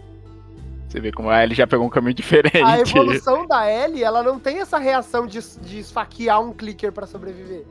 Você 0.87 0.99
vê 0.99 1.11
como 1.11 1.31
ele 1.31 1.53
já 1.53 1.67
pegou 1.67 1.85
um 1.85 1.89
caminho 1.89 2.13
diferente. 2.15 2.63
A 2.63 2.79
evolução 2.79 3.45
da 3.45 3.69
Ellie, 3.69 4.03
ela 4.03 4.23
não 4.23 4.39
tem 4.39 4.59
essa 4.59 4.77
reação 4.77 5.27
de, 5.27 5.39
de 5.59 5.79
esfaquear 5.79 6.39
um 6.41 6.53
clicker 6.53 6.91
pra 6.91 7.05
sobreviver. 7.05 7.65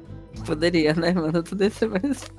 Poderia, 0.44 0.94
né, 0.94 1.12
mano? 1.12 1.42
Tudo 1.42 1.64
isso 1.64 1.88
mais. 1.88 2.30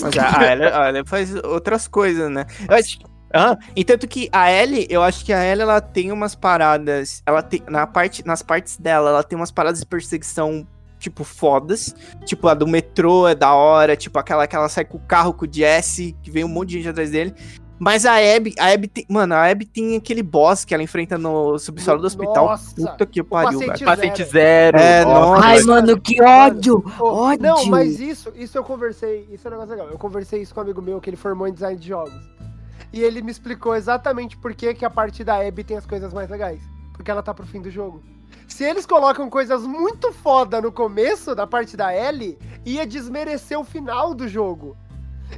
Mas 0.00 0.18
a, 0.18 0.52
Ellie, 0.52 0.66
a 0.66 0.88
Ellie 0.88 1.04
faz 1.06 1.34
outras 1.44 1.88
coisas, 1.88 2.30
né? 2.30 2.46
Eu 2.68 2.76
acho, 2.76 2.98
ah, 3.36 3.58
e 3.74 3.84
tanto 3.84 4.06
que 4.06 4.28
a 4.30 4.52
Ellie, 4.52 4.86
eu 4.88 5.02
acho 5.02 5.24
que 5.24 5.32
a 5.32 5.44
Ellie, 5.44 5.62
ela 5.62 5.80
tem 5.80 6.12
umas 6.12 6.36
paradas, 6.36 7.20
ela 7.26 7.42
tem, 7.42 7.60
na 7.68 7.84
parte, 7.84 8.24
nas 8.24 8.42
partes 8.42 8.76
dela, 8.76 9.10
ela 9.10 9.24
tem 9.24 9.36
umas 9.36 9.50
paradas 9.50 9.80
de 9.80 9.86
perseguição, 9.86 10.64
tipo, 11.00 11.24
fodas. 11.24 11.92
Tipo, 12.24 12.46
a 12.46 12.54
do 12.54 12.66
metrô 12.66 13.26
é 13.26 13.34
da 13.34 13.52
hora, 13.52 13.96
tipo, 13.96 14.16
aquela 14.20 14.46
que 14.46 14.54
ela 14.54 14.68
sai 14.68 14.84
com 14.84 14.98
o 14.98 15.00
carro 15.00 15.34
com 15.34 15.46
o 15.46 15.52
Jesse, 15.52 16.16
que 16.22 16.30
vem 16.30 16.44
um 16.44 16.48
monte 16.48 16.70
de 16.70 16.76
gente 16.76 16.90
atrás 16.90 17.10
dele. 17.10 17.34
Mas 17.78 18.06
a 18.06 18.14
Abby, 18.14 18.54
a 18.58 18.72
Abby 18.72 18.88
tem, 18.88 19.04
mano, 19.08 19.34
a 19.34 19.50
Abby 19.50 19.66
tem 19.66 19.96
aquele 19.96 20.22
boss 20.22 20.64
que 20.64 20.72
ela 20.72 20.82
enfrenta 20.82 21.18
no 21.18 21.58
subsolo 21.58 22.00
do 22.00 22.06
hospital. 22.06 22.46
Nossa, 22.46 22.74
Puta 22.74 23.04
que 23.04 23.22
pariu, 23.22 23.58
paciente 23.58 23.84
velho. 23.84 23.84
Paciente 23.84 24.24
zero. 24.24 24.78
É, 24.78 25.04
nossa. 25.04 25.44
Ai, 25.44 25.62
mano, 25.62 26.00
que 26.00 26.22
ódio! 26.22 26.84
Ô, 26.98 27.04
ódio. 27.04 27.42
Não, 27.42 27.66
mas 27.66 27.98
isso, 27.98 28.32
isso 28.36 28.56
eu 28.56 28.64
conversei, 28.64 29.28
isso 29.30 29.46
é 29.46 29.50
um 29.50 29.54
negócio 29.54 29.74
legal. 29.74 29.88
Eu 29.90 29.98
conversei 29.98 30.40
isso 30.40 30.54
com 30.54 30.60
um 30.60 30.64
amigo 30.64 30.80
meu 30.80 31.00
que 31.00 31.10
ele 31.10 31.16
formou 31.16 31.48
em 31.48 31.52
design 31.52 31.78
de 31.78 31.88
jogos. 31.88 32.14
E 32.92 33.02
ele 33.02 33.20
me 33.22 33.32
explicou 33.32 33.74
exatamente 33.74 34.36
por 34.36 34.54
que, 34.54 34.72
que 34.72 34.84
a 34.84 34.90
parte 34.90 35.24
da 35.24 35.44
Abby 35.44 35.64
tem 35.64 35.76
as 35.76 35.84
coisas 35.84 36.14
mais 36.14 36.30
legais. 36.30 36.60
Porque 36.92 37.10
ela 37.10 37.24
tá 37.24 37.34
pro 37.34 37.44
fim 37.44 37.60
do 37.60 37.70
jogo. 37.70 38.00
Se 38.46 38.62
eles 38.62 38.86
colocam 38.86 39.28
coisas 39.28 39.62
muito 39.66 40.12
foda 40.12 40.60
no 40.60 40.70
começo 40.70 41.34
da 41.34 41.44
parte 41.46 41.76
da 41.76 41.92
Ellie, 41.92 42.38
ia 42.64 42.86
desmerecer 42.86 43.58
o 43.58 43.64
final 43.64 44.14
do 44.14 44.28
jogo. 44.28 44.76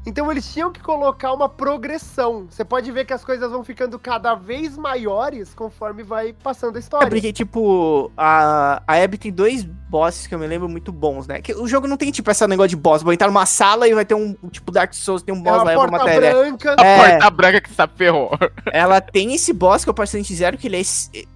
Então 0.05 0.31
eles 0.31 0.53
tinham 0.53 0.71
que 0.73 0.81
colocar 0.81 1.33
uma 1.33 1.49
progressão. 1.49 2.47
Você 2.51 2.65
pode 2.65 2.91
ver 2.93 3.05
que 3.05 3.13
as 3.13 3.25
coisas 3.25 3.51
vão 3.51 3.63
ficando 3.65 3.99
cada 3.99 4.35
vez 4.35 4.77
maiores 4.77 5.55
conforme 5.55 6.03
vai 6.03 6.33
passando 6.33 6.77
a 6.77 6.79
É 6.79 6.81
história. 6.81 7.09
porque, 7.09 7.33
tipo, 7.33 8.11
a, 8.17 8.83
a 8.87 9.03
Abby 9.03 9.19
tem 9.19 9.33
dois 9.33 9.65
bosses 9.65 10.27
que 10.27 10.35
eu 10.35 10.39
me 10.39 10.47
lembro 10.47 10.69
muito 10.69 10.91
bons, 10.93 11.27
né? 11.27 11.41
Que 11.41 11.55
o 11.55 11.67
jogo 11.69 11.87
não 11.87 11.97
tem, 11.97 12.11
tipo, 12.11 12.31
esse 12.31 12.47
negócio 12.47 12.71
de 12.71 12.77
boss. 12.77 13.03
Vou 13.03 13.13
entrar 13.13 13.29
numa 13.29 13.47
sala 13.47 13.87
e 13.89 13.95
vai 13.95 14.05
ter 14.05 14.15
um, 14.15 14.35
tipo, 14.51 14.73
Dark 14.73 14.93
Souls, 14.93 15.23
tem 15.23 15.35
um 15.35 15.39
É 15.39 15.43
boss 15.43 15.57
lá 15.59 15.63
uma 15.63 15.71
e 15.73 15.75
eu 15.75 15.81
vou 15.81 15.89
porta 15.89 16.05
matar 16.05 16.17
ele. 16.23 16.31
branca. 16.33 16.77
A 16.79 16.85
É. 16.85 17.11
porta 17.11 17.31
branca 17.31 17.61
que 17.61 17.71
se 17.71 17.87
ferrou. 17.97 18.31
Ela 18.73 19.01
tem 19.01 19.35
esse 19.35 19.53
boss 19.53 19.85
que 19.85 19.91
é 19.91 19.93
o 19.93 19.95
Paciente 19.95 20.35
Zero, 20.35 20.59
que 20.59 20.67
ele 20.67 20.81
é, 20.81 20.83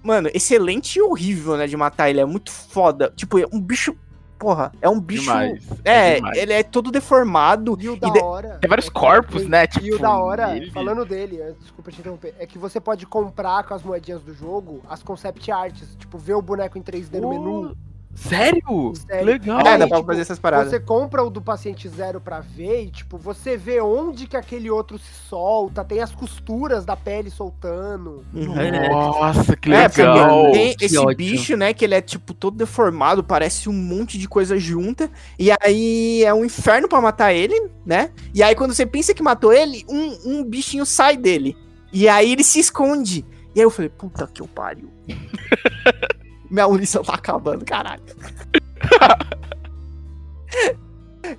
mano, 0.03 0.29
excelente 0.33 0.97
e 0.99 1.01
horrível, 1.01 1.55
né, 1.57 1.65
de 1.67 1.77
matar. 1.77 2.09
Ele 2.09 2.19
é 2.19 2.25
muito 2.25 2.51
foda. 2.51 3.11
Tipo, 3.15 3.39
é 3.39 3.45
um 3.51 3.59
bicho... 3.59 3.95
Porra, 4.41 4.71
é 4.81 4.89
um 4.89 4.99
bicho... 4.99 5.21
Demais. 5.25 5.63
É, 5.85 6.15
demais. 6.15 6.35
ele 6.35 6.51
é 6.51 6.63
todo 6.63 6.89
deformado. 6.91 7.77
E 7.79 7.87
o 7.87 7.95
da 7.95 8.09
de- 8.09 8.19
hora. 8.19 8.57
Tem 8.59 8.67
vários 8.67 8.87
é 8.87 8.89
que- 8.89 8.99
corpos, 8.99 9.47
né? 9.47 9.67
Tipo, 9.67 9.85
e 9.85 9.93
o 9.93 9.99
da 9.99 10.17
hora, 10.17 10.57
ele- 10.57 10.71
falando 10.71 11.05
dele, 11.05 11.39
eh, 11.39 11.53
desculpa 11.61 11.91
te 11.91 11.99
interromper, 11.99 12.33
é 12.39 12.47
que 12.47 12.57
você 12.57 12.79
pode 12.79 13.05
comprar 13.05 13.63
com 13.63 13.75
as 13.75 13.83
moedinhas 13.83 14.23
do 14.23 14.33
jogo 14.33 14.81
as 14.89 15.03
concept 15.03 15.51
arts, 15.51 15.95
tipo, 15.95 16.17
ver 16.17 16.33
o 16.33 16.41
boneco 16.41 16.75
em 16.75 16.81
3D 16.81 17.19
no 17.19 17.29
menu. 17.29 17.77
Sério? 18.13 18.93
Sério. 19.07 19.25
Legal. 19.25 19.59
É, 19.61 19.77
dá 19.77 19.87
pra 19.87 19.97
tipo, 19.97 20.07
fazer 20.07 20.21
essas 20.21 20.37
paradas. 20.39 20.69
Você 20.69 20.79
compra 20.79 21.23
o 21.23 21.29
do 21.29 21.41
paciente 21.41 21.87
zero 21.89 22.19
pra 22.21 22.39
ver 22.39 22.83
e, 22.83 22.91
tipo, 22.91 23.17
você 23.17 23.57
vê 23.57 23.81
onde 23.81 24.27
que 24.27 24.37
aquele 24.37 24.69
outro 24.69 24.99
se 24.99 25.11
solta, 25.27 25.83
tem 25.83 26.01
as 26.01 26.13
costuras 26.13 26.85
da 26.85 26.95
pele 26.95 27.29
soltando. 27.31 28.23
Nossa, 28.33 29.55
que 29.55 29.71
É, 29.71 29.87
legal. 29.87 30.51
tem 30.51 30.75
Que 30.75 30.85
esse 30.85 30.97
ódio. 30.97 31.17
bicho, 31.17 31.57
né, 31.57 31.73
que 31.73 31.85
ele 31.85 31.95
é, 31.95 32.01
tipo, 32.01 32.33
todo 32.33 32.57
deformado, 32.57 33.23
parece 33.23 33.69
um 33.69 33.73
monte 33.73 34.17
de 34.17 34.27
coisa 34.27 34.57
junta, 34.59 35.09
e 35.39 35.49
aí 35.61 36.23
é 36.23 36.33
um 36.33 36.45
inferno 36.45 36.87
pra 36.87 37.01
matar 37.01 37.33
ele, 37.33 37.69
né, 37.85 38.11
e 38.33 38.43
aí 38.43 38.53
quando 38.55 38.73
você 38.73 38.85
pensa 38.85 39.13
que 39.13 39.23
matou 39.23 39.51
ele, 39.53 39.85
um, 39.89 40.17
um 40.39 40.43
bichinho 40.43 40.85
sai 40.85 41.17
dele, 41.17 41.55
e 41.91 42.07
aí 42.07 42.31
ele 42.33 42.43
se 42.43 42.59
esconde, 42.59 43.25
e 43.55 43.59
aí 43.59 43.65
eu 43.65 43.71
falei, 43.71 43.89
puta 43.89 44.27
que 44.27 44.41
eu 44.41 44.47
pariu. 44.47 44.89
Minha 46.51 46.67
munição 46.67 47.01
tá 47.03 47.13
acabando, 47.15 47.63
caralho. 47.65 48.03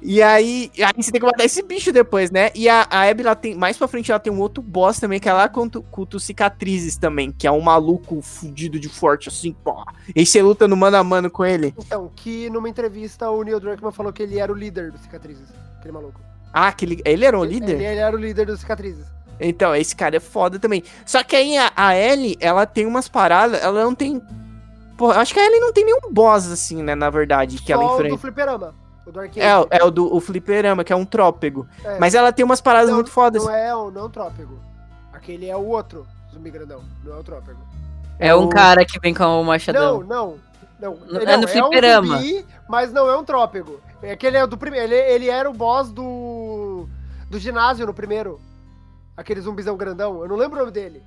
E 0.00 0.22
aí, 0.22 0.70
aí 0.78 0.92
você 0.96 1.10
tem 1.10 1.20
que 1.20 1.26
matar 1.26 1.44
esse 1.44 1.60
bicho 1.62 1.92
depois, 1.92 2.30
né? 2.30 2.50
E 2.54 2.68
a, 2.68 2.86
a 2.88 3.02
Abby, 3.10 3.22
ela 3.24 3.34
tem, 3.34 3.54
mais 3.54 3.76
pra 3.76 3.86
frente, 3.88 4.10
ela 4.10 4.18
tem 4.20 4.32
um 4.32 4.38
outro 4.40 4.62
boss 4.62 4.98
também, 4.98 5.18
que 5.20 5.28
é 5.28 5.48
com, 5.48 5.68
tu- 5.68 5.82
com 5.82 6.06
tu 6.06 6.18
cicatrizes 6.20 6.96
também, 6.96 7.30
que 7.32 7.46
é 7.46 7.50
um 7.52 7.60
maluco 7.60 8.22
fudido 8.22 8.78
de 8.80 8.88
forte, 8.88 9.28
assim, 9.28 9.52
pô. 9.52 9.84
E 10.14 10.24
você 10.24 10.40
luta 10.40 10.66
no 10.68 10.76
mano 10.76 10.96
a 10.96 11.04
mano 11.04 11.28
com 11.30 11.44
ele. 11.44 11.74
Então, 11.76 12.10
que 12.16 12.48
numa 12.48 12.68
entrevista 12.68 13.28
o 13.30 13.42
Neil 13.42 13.60
Druckmann 13.60 13.92
falou 13.92 14.12
que 14.12 14.22
ele 14.22 14.38
era 14.38 14.50
o 14.52 14.54
líder 14.54 14.92
do 14.92 14.98
Cicatrizes, 14.98 15.48
aquele 15.78 15.92
maluco. 15.92 16.20
Ah, 16.52 16.68
aquele, 16.68 17.02
ele 17.04 17.24
era 17.24 17.38
o 17.38 17.44
líder? 17.44 17.74
Ele, 17.74 17.84
ele 17.84 18.00
era 18.00 18.16
o 18.16 18.18
líder 18.18 18.46
dos 18.46 18.60
Cicatrizes. 18.60 19.04
Então, 19.38 19.74
esse 19.74 19.94
cara 19.96 20.16
é 20.16 20.20
foda 20.20 20.58
também. 20.58 20.82
Só 21.04 21.22
que 21.24 21.34
aí 21.34 21.56
a, 21.58 21.72
a 21.76 21.96
Ellie, 21.96 22.36
ela 22.40 22.64
tem 22.66 22.86
umas 22.86 23.08
paradas, 23.08 23.60
ela 23.62 23.82
não 23.82 23.94
tem. 23.94 24.22
Pô, 24.96 25.10
acho 25.10 25.32
que 25.34 25.40
a 25.40 25.46
Ellie 25.46 25.60
não 25.60 25.72
tem 25.72 25.84
nenhum 25.84 26.00
boss, 26.10 26.50
assim, 26.50 26.82
né, 26.82 26.94
na 26.94 27.10
verdade, 27.10 27.58
que 27.60 27.72
ela 27.72 27.82
Só 27.82 27.88
o 27.88 27.90
do 27.96 28.02
enfrenta. 28.04 28.18
fliperama, 28.20 28.74
o 29.06 29.10
do 29.12 29.20
arcade. 29.20 29.40
É, 29.40 29.58
o- 29.58 29.66
é 29.70 29.84
o 29.84 29.90
do 29.90 30.14
o 30.14 30.20
fliperama, 30.20 30.84
que 30.84 30.92
é 30.92 30.96
um 30.96 31.04
trópego. 31.04 31.66
É. 31.84 31.98
Mas 31.98 32.14
ela 32.14 32.32
tem 32.32 32.44
umas 32.44 32.60
paradas 32.60 32.88
Não, 32.90 32.96
muito 32.96 33.10
fodas. 33.10 33.44
Não 33.44 33.54
é 33.54 33.74
o 33.74 33.90
não 33.90 34.08
trópego. 34.10 34.58
Aquele 35.12 35.46
é 35.48 35.56
o 35.56 35.64
outro 35.66 36.06
zumbi 36.32 36.50
grandão, 36.50 36.82
não 37.04 37.14
é 37.14 37.18
o 37.18 37.22
trópego. 37.24 37.58
É 38.18 38.34
um 38.34 38.44
o- 38.44 38.48
cara 38.48 38.84
que 38.84 38.98
vem 39.00 39.12
com 39.14 39.24
o 39.40 39.44
machadão. 39.44 40.00
Não, 40.00 40.06
não. 40.06 40.52
Não, 40.80 40.96
No- 40.96 41.20
Ele 41.20 41.30
é 41.30 41.36
no 41.36 41.44
um 41.44 41.48
fliperama. 41.48 42.16
zumbi, 42.18 42.44
mas 42.68 42.92
não 42.92 43.08
é 43.08 43.16
um 43.16 43.22
trópego. 43.24 43.78
Aquele 44.12 44.36
é 44.36 44.46
do 44.46 44.58
primeiro. 44.58 44.86
Ele, 44.92 44.96
ele 44.96 45.28
era 45.30 45.48
o 45.48 45.52
boss 45.54 45.92
do. 45.92 46.88
do 47.30 47.38
ginásio 47.38 47.86
no 47.86 47.94
primeiro. 47.94 48.40
Aquele 49.16 49.40
zumbizão 49.40 49.76
grandão. 49.76 50.20
Eu 50.22 50.28
não 50.28 50.34
lembro 50.36 50.56
o 50.56 50.60
nome 50.60 50.72
dele. 50.72 51.00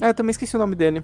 É, 0.00 0.10
eu 0.10 0.14
também 0.14 0.32
esqueci 0.32 0.54
o 0.54 0.58
nome 0.58 0.74
dele. 0.76 1.02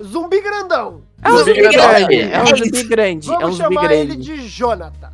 Zumbi 0.00 0.40
grandão. 0.40 1.02
É 1.22 1.28
um 1.28 1.38
Zumbi 1.38 1.50
zumbi 1.54 1.60
grande. 1.76 2.06
grande. 2.06 2.32
É 2.32 2.42
um 2.42 2.46
zumbi 2.46 2.82
grande. 2.84 3.28
É 3.30 3.32
um 3.32 3.38
Vamos 3.40 3.56
zumbi 3.56 3.74
chamar 3.74 3.92
ele 3.92 4.06
grande. 4.14 4.22
de 4.36 4.48
Jonatas. 4.48 5.10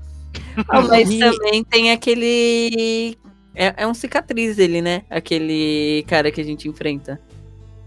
Ah, 0.68 0.80
mas 0.82 1.10
E- 1.10 1.18
também 1.18 1.64
tem 1.64 1.92
aquele. 1.92 3.16
É, 3.54 3.74
é 3.82 3.86
um 3.86 3.94
cicatriz 3.94 4.58
ele, 4.58 4.80
né? 4.80 5.02
Aquele 5.10 6.04
cara 6.08 6.30
que 6.30 6.40
a 6.40 6.44
gente 6.44 6.68
enfrenta. 6.68 7.20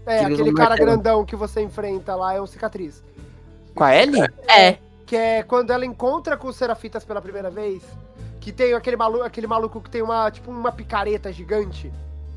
É, 0.06 0.20
aquele 0.20 0.50
um 0.50 0.54
cara 0.54 0.70
martelo. 0.70 0.90
grandão 0.90 1.24
que 1.24 1.36
você 1.36 1.62
enfrenta 1.62 2.14
lá 2.14 2.34
é 2.34 2.40
um 2.40 2.46
cicatriz. 2.46 3.02
Com 3.74 3.84
a 3.84 3.94
Ellie? 3.96 4.22
É. 4.48 4.76
Que 5.06 5.16
é 5.16 5.42
quando 5.42 5.70
ela 5.70 5.84
encontra 5.86 6.36
com 6.36 6.48
os 6.48 6.56
Serafitas 6.56 7.04
pela 7.04 7.20
primeira 7.22 7.50
vez. 7.50 7.82
Que 8.40 8.50
tem 8.52 8.74
aquele 8.74 8.96
maluco, 8.96 9.24
aquele 9.24 9.46
maluco 9.46 9.80
que 9.80 9.88
tem 9.90 10.02
uma, 10.02 10.30
tipo, 10.30 10.50
uma 10.50 10.72
picareta 10.72 11.32
gigante. 11.32 11.92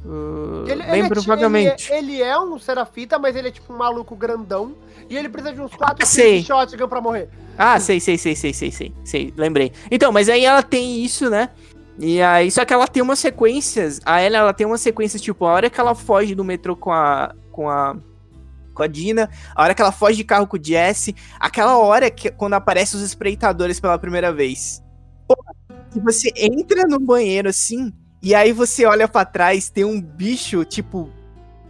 Uh, 0.06 0.66
Ele, 0.68 0.74
ele 0.74 0.84
é 0.84 0.92
lembro 0.92 1.22
vagamente. 1.24 1.92
Ele 1.92 1.96
é, 1.96 1.98
ele 1.98 2.22
é 2.22 2.40
um 2.40 2.60
Serafita, 2.60 3.18
mas 3.18 3.36
ele 3.36 3.48
é 3.48 3.52
tipo 3.52 3.74
um 3.74 3.78
maluco 3.78 4.16
grandão. 4.16 4.76
E 5.10 5.18
ele 5.18 5.28
precisa 5.28 5.54
de 5.54 5.62
uns 5.62 5.74
4 5.74 5.96
Ah, 6.00 6.06
de 6.06 6.44
shotgun 6.44 6.88
pra 6.88 7.02
morrer. 7.02 7.30
Ah, 7.58 7.80
sei, 7.80 8.00
sei, 8.00 8.18
sei, 8.18 8.36
sei, 8.36 8.54
sei, 8.54 8.72
sei, 8.72 8.94
sei, 9.04 9.34
lembrei. 9.36 9.72
Então, 9.90 10.12
mas 10.12 10.30
aí 10.30 10.46
ela 10.46 10.62
tem 10.62 11.04
isso, 11.04 11.30
né? 11.30 11.50
E 11.98 12.22
aí, 12.22 12.52
só 12.52 12.66
que 12.66 12.74
ela 12.74 12.88
tem 12.88 13.02
umas 13.02 13.20
sequências. 13.20 14.00
A 14.06 14.22
Ellie, 14.22 14.38
ela 14.38 14.54
tem 14.54 14.68
umas 14.68 14.82
sequências, 14.82 15.22
tipo, 15.22 15.46
a 15.46 15.54
hora 15.54 15.70
que 15.70 15.80
ela 15.80 15.96
foge 15.96 16.36
do 16.36 16.44
metrô 16.44 16.76
com 16.76 16.92
a. 16.92 17.34
com 17.52 17.70
a. 17.70 17.96
com 18.74 18.84
a 18.84 18.88
Dina, 18.88 19.30
a 19.56 19.64
hora 19.64 19.74
que 19.74 19.82
ela 19.82 19.92
foge 19.92 20.18
de 20.18 20.24
carro 20.24 20.46
com 20.46 20.58
o 20.58 20.64
Jesse, 20.64 21.16
aquela 21.40 21.78
hora 21.78 22.12
que 22.12 22.30
quando 22.30 22.54
aparecem 22.54 23.00
os 23.00 23.06
espreitadores 23.06 23.80
pela 23.80 23.98
primeira 23.98 24.32
vez. 24.32 24.84
Pô, 25.28 25.36
que 25.92 26.00
você 26.02 26.32
entra 26.36 26.84
no 26.84 27.00
banheiro 27.00 27.50
assim, 27.50 27.92
e 28.26 28.34
aí 28.34 28.52
você 28.52 28.88
olha 28.88 29.08
pra 29.08 29.24
trás, 29.24 29.70
tem 29.70 29.86
um 29.86 30.02
bicho, 30.02 30.66
tipo, 30.66 31.12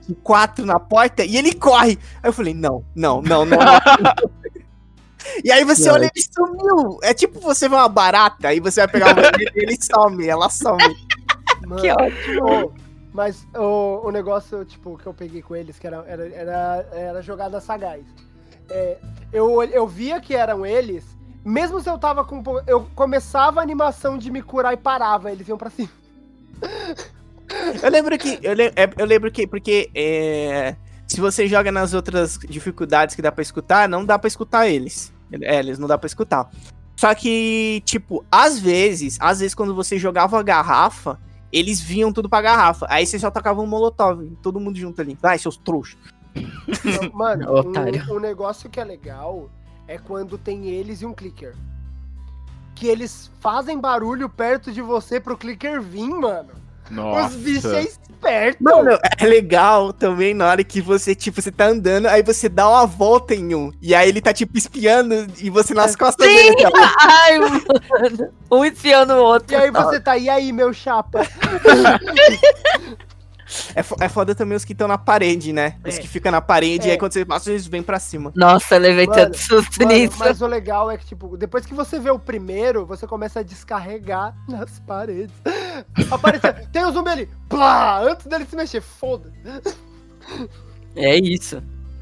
de 0.07 0.15
quatro 0.15 0.65
na 0.65 0.79
porta, 0.79 1.25
e 1.25 1.35
ele 1.35 1.53
corre. 1.53 1.99
Aí 2.23 2.29
eu 2.29 2.31
falei, 2.31 2.53
não, 2.53 2.81
não, 2.95 3.21
não, 3.21 3.45
não. 3.45 3.57
não. 3.57 3.75
E 5.43 5.51
aí 5.51 5.63
você 5.65 5.89
olha 5.89 6.05
e 6.05 6.11
ele 6.15 6.25
sumiu. 6.31 6.99
É 7.01 7.11
tipo 7.11 7.39
você 7.39 7.67
vê 7.67 7.73
uma 7.73 7.89
barata, 7.89 8.49
aí 8.49 8.59
você 8.59 8.81
vai 8.81 8.87
pegar 8.87 9.11
o 9.11 9.15
banheiro 9.15 9.51
e 9.55 9.63
ele 9.63 9.75
some, 9.81 10.27
ela 10.27 10.49
some. 10.51 10.83
Mano, 11.65 11.81
Que 11.81 11.89
ótimo. 11.89 12.71
mas 13.11 13.45
o, 13.55 14.07
o 14.07 14.11
negócio, 14.11 14.63
tipo, 14.63 14.95
que 14.99 15.07
eu 15.07 15.15
peguei 15.15 15.41
com 15.41 15.55
eles, 15.55 15.79
que 15.79 15.87
era, 15.87 16.05
era, 16.07 16.27
era, 16.27 16.87
era 16.91 17.21
jogada 17.23 17.59
sagaz. 17.59 18.05
É, 18.69 18.99
eu, 19.33 19.63
eu 19.63 19.87
via 19.87 20.21
que 20.21 20.35
eram 20.35 20.63
eles, 20.63 21.03
mesmo 21.43 21.81
se 21.81 21.89
eu 21.89 21.97
tava 21.97 22.23
com. 22.23 22.37
um 22.37 22.59
Eu 22.67 22.87
começava 22.93 23.59
a 23.59 23.63
animação 23.63 24.19
de 24.19 24.29
me 24.29 24.43
curar 24.43 24.73
e 24.73 24.77
parava, 24.77 25.31
eles 25.31 25.47
iam 25.47 25.57
pra 25.57 25.71
cima. 25.71 25.89
Eu 27.81 27.89
lembro 27.91 28.17
que. 28.17 28.39
Eu, 28.41 28.53
le- 28.53 28.73
é- 28.75 28.89
eu 28.97 29.05
lembro 29.05 29.31
que. 29.31 29.45
Porque. 29.47 29.89
é, 29.95 30.75
se 31.07 31.21
você 31.21 31.47
joga 31.47 31.71
nas 31.71 31.93
outras 31.93 32.39
dificuldades 32.49 33.15
que 33.15 33.21
dá 33.21 33.31
pra 33.31 33.41
escutar, 33.43 33.87
não 33.87 34.03
dá 34.03 34.17
pra 34.17 34.27
escutar 34.27 34.67
eles. 34.67 35.13
É, 35.43 35.59
eles 35.59 35.77
não 35.77 35.87
dá 35.87 35.97
pra 35.97 36.07
escutar. 36.07 36.49
Só 36.95 37.13
que, 37.13 37.81
tipo, 37.85 38.25
às 38.31 38.57
vezes, 38.59 39.17
às 39.21 39.39
vezes 39.39 39.53
quando 39.53 39.75
você 39.75 39.99
jogava 39.99 40.39
a 40.39 40.43
garrafa, 40.43 41.19
eles 41.51 41.79
vinham 41.79 42.11
tudo 42.11 42.27
pra 42.27 42.41
garrafa. 42.41 42.87
Aí 42.89 43.05
você 43.05 43.19
só 43.19 43.29
tacava 43.29 43.61
um 43.61 43.67
molotov, 43.67 44.25
todo 44.41 44.59
mundo 44.59 44.79
junto 44.79 44.99
ali. 45.01 45.15
Vai, 45.21 45.37
seus 45.37 45.57
trouxas. 45.57 45.97
Mano, 47.13 47.45
um, 48.09 48.15
um 48.15 48.19
negócio 48.19 48.69
que 48.69 48.79
é 48.79 48.83
legal 48.83 49.49
é 49.87 49.97
quando 49.97 50.37
tem 50.37 50.67
eles 50.69 51.01
e 51.01 51.05
um 51.05 51.13
clicker. 51.13 51.53
Que 52.75 52.87
eles 52.87 53.31
fazem 53.39 53.79
barulho 53.79 54.29
perto 54.29 54.71
de 54.71 54.81
você 54.81 55.19
pro 55.19 55.37
clicker 55.37 55.81
vir, 55.81 56.09
mano. 56.09 56.49
Nossa. 56.89 57.29
Os 57.29 57.35
bichos 57.35 57.73
é 57.73 57.81
esperto. 57.81 58.63
Mano, 58.63 58.99
é 59.17 59.25
legal 59.25 59.91
também 59.91 60.33
na 60.33 60.47
hora 60.47 60.63
que 60.63 60.81
você, 60.81 61.15
tipo, 61.15 61.41
você 61.41 61.51
tá 61.51 61.67
andando, 61.67 62.07
aí 62.07 62.21
você 62.21 62.47
dá 62.47 62.69
uma 62.69 62.85
volta 62.85 63.33
em 63.33 63.55
um. 63.55 63.71
E 63.81 63.95
aí 63.95 64.09
ele 64.09 64.21
tá, 64.21 64.33
tipo, 64.33 64.57
espiando 64.57 65.27
e 65.39 65.49
você 65.49 65.73
nas 65.73 65.95
costas 65.95 66.27
Sim! 66.27 66.35
dele. 66.35 66.71
Tá? 66.71 66.95
Ai, 66.99 67.39
mano. 67.39 67.61
Um 68.51 68.65
espiando 68.65 69.13
o 69.13 69.23
outro. 69.23 69.53
E 69.53 69.55
aí 69.55 69.71
você 69.71 69.99
tá, 69.99 70.17
e 70.17 70.29
aí, 70.29 70.51
meu 70.51 70.73
chapa? 70.73 71.21
É, 73.75 73.83
fo- 73.83 73.95
é 73.99 74.09
foda 74.09 74.33
também 74.35 74.55
os 74.55 74.63
que 74.65 74.71
estão 74.73 74.87
na 74.87 74.97
parede, 74.97 75.51
né? 75.53 75.77
Os 75.85 75.95
É. 75.97 75.99
que 76.01 76.07
ficam 76.07 76.31
na 76.31 76.41
parede, 76.41 76.87
e 76.87 76.89
É. 76.89 76.93
aí 76.93 76.97
quando 76.97 77.13
você 77.13 77.25
passa, 77.25 77.49
eles 77.51 77.67
vêm 77.67 77.81
pra 77.83 77.99
cima. 77.99 78.31
Nossa, 78.35 78.75
eu 78.75 78.79
levei 78.79 79.05
Mano, 79.07 79.21
tanto 79.21 79.37
susto 79.37 79.79
Mano, 79.79 79.91
nisso. 79.93 80.17
mas 80.19 80.41
o 80.41 80.47
legal 80.47 80.89
é 80.91 80.97
que, 80.97 81.05
tipo, 81.05 81.35
depois 81.37 81.65
que 81.65 81.73
você 81.73 81.99
vê 81.99 82.09
o 82.09 82.19
primeiro, 82.19 82.85
você 82.85 83.05
começa 83.07 83.39
a 83.39 83.43
descarregar 83.43 84.35
nas 84.47 84.79
paredes. 84.79 85.35
Aparece, 86.11 86.67
tem 86.71 86.85
o 86.85 86.91
zumbi 86.91 87.09
ali, 87.09 87.29
plá, 87.49 87.99
antes 88.01 88.25
dele 88.27 88.45
se 88.45 88.55
mexer, 88.55 88.81
foda. 88.81 89.31
É 90.95 91.15
isso. 91.17 91.61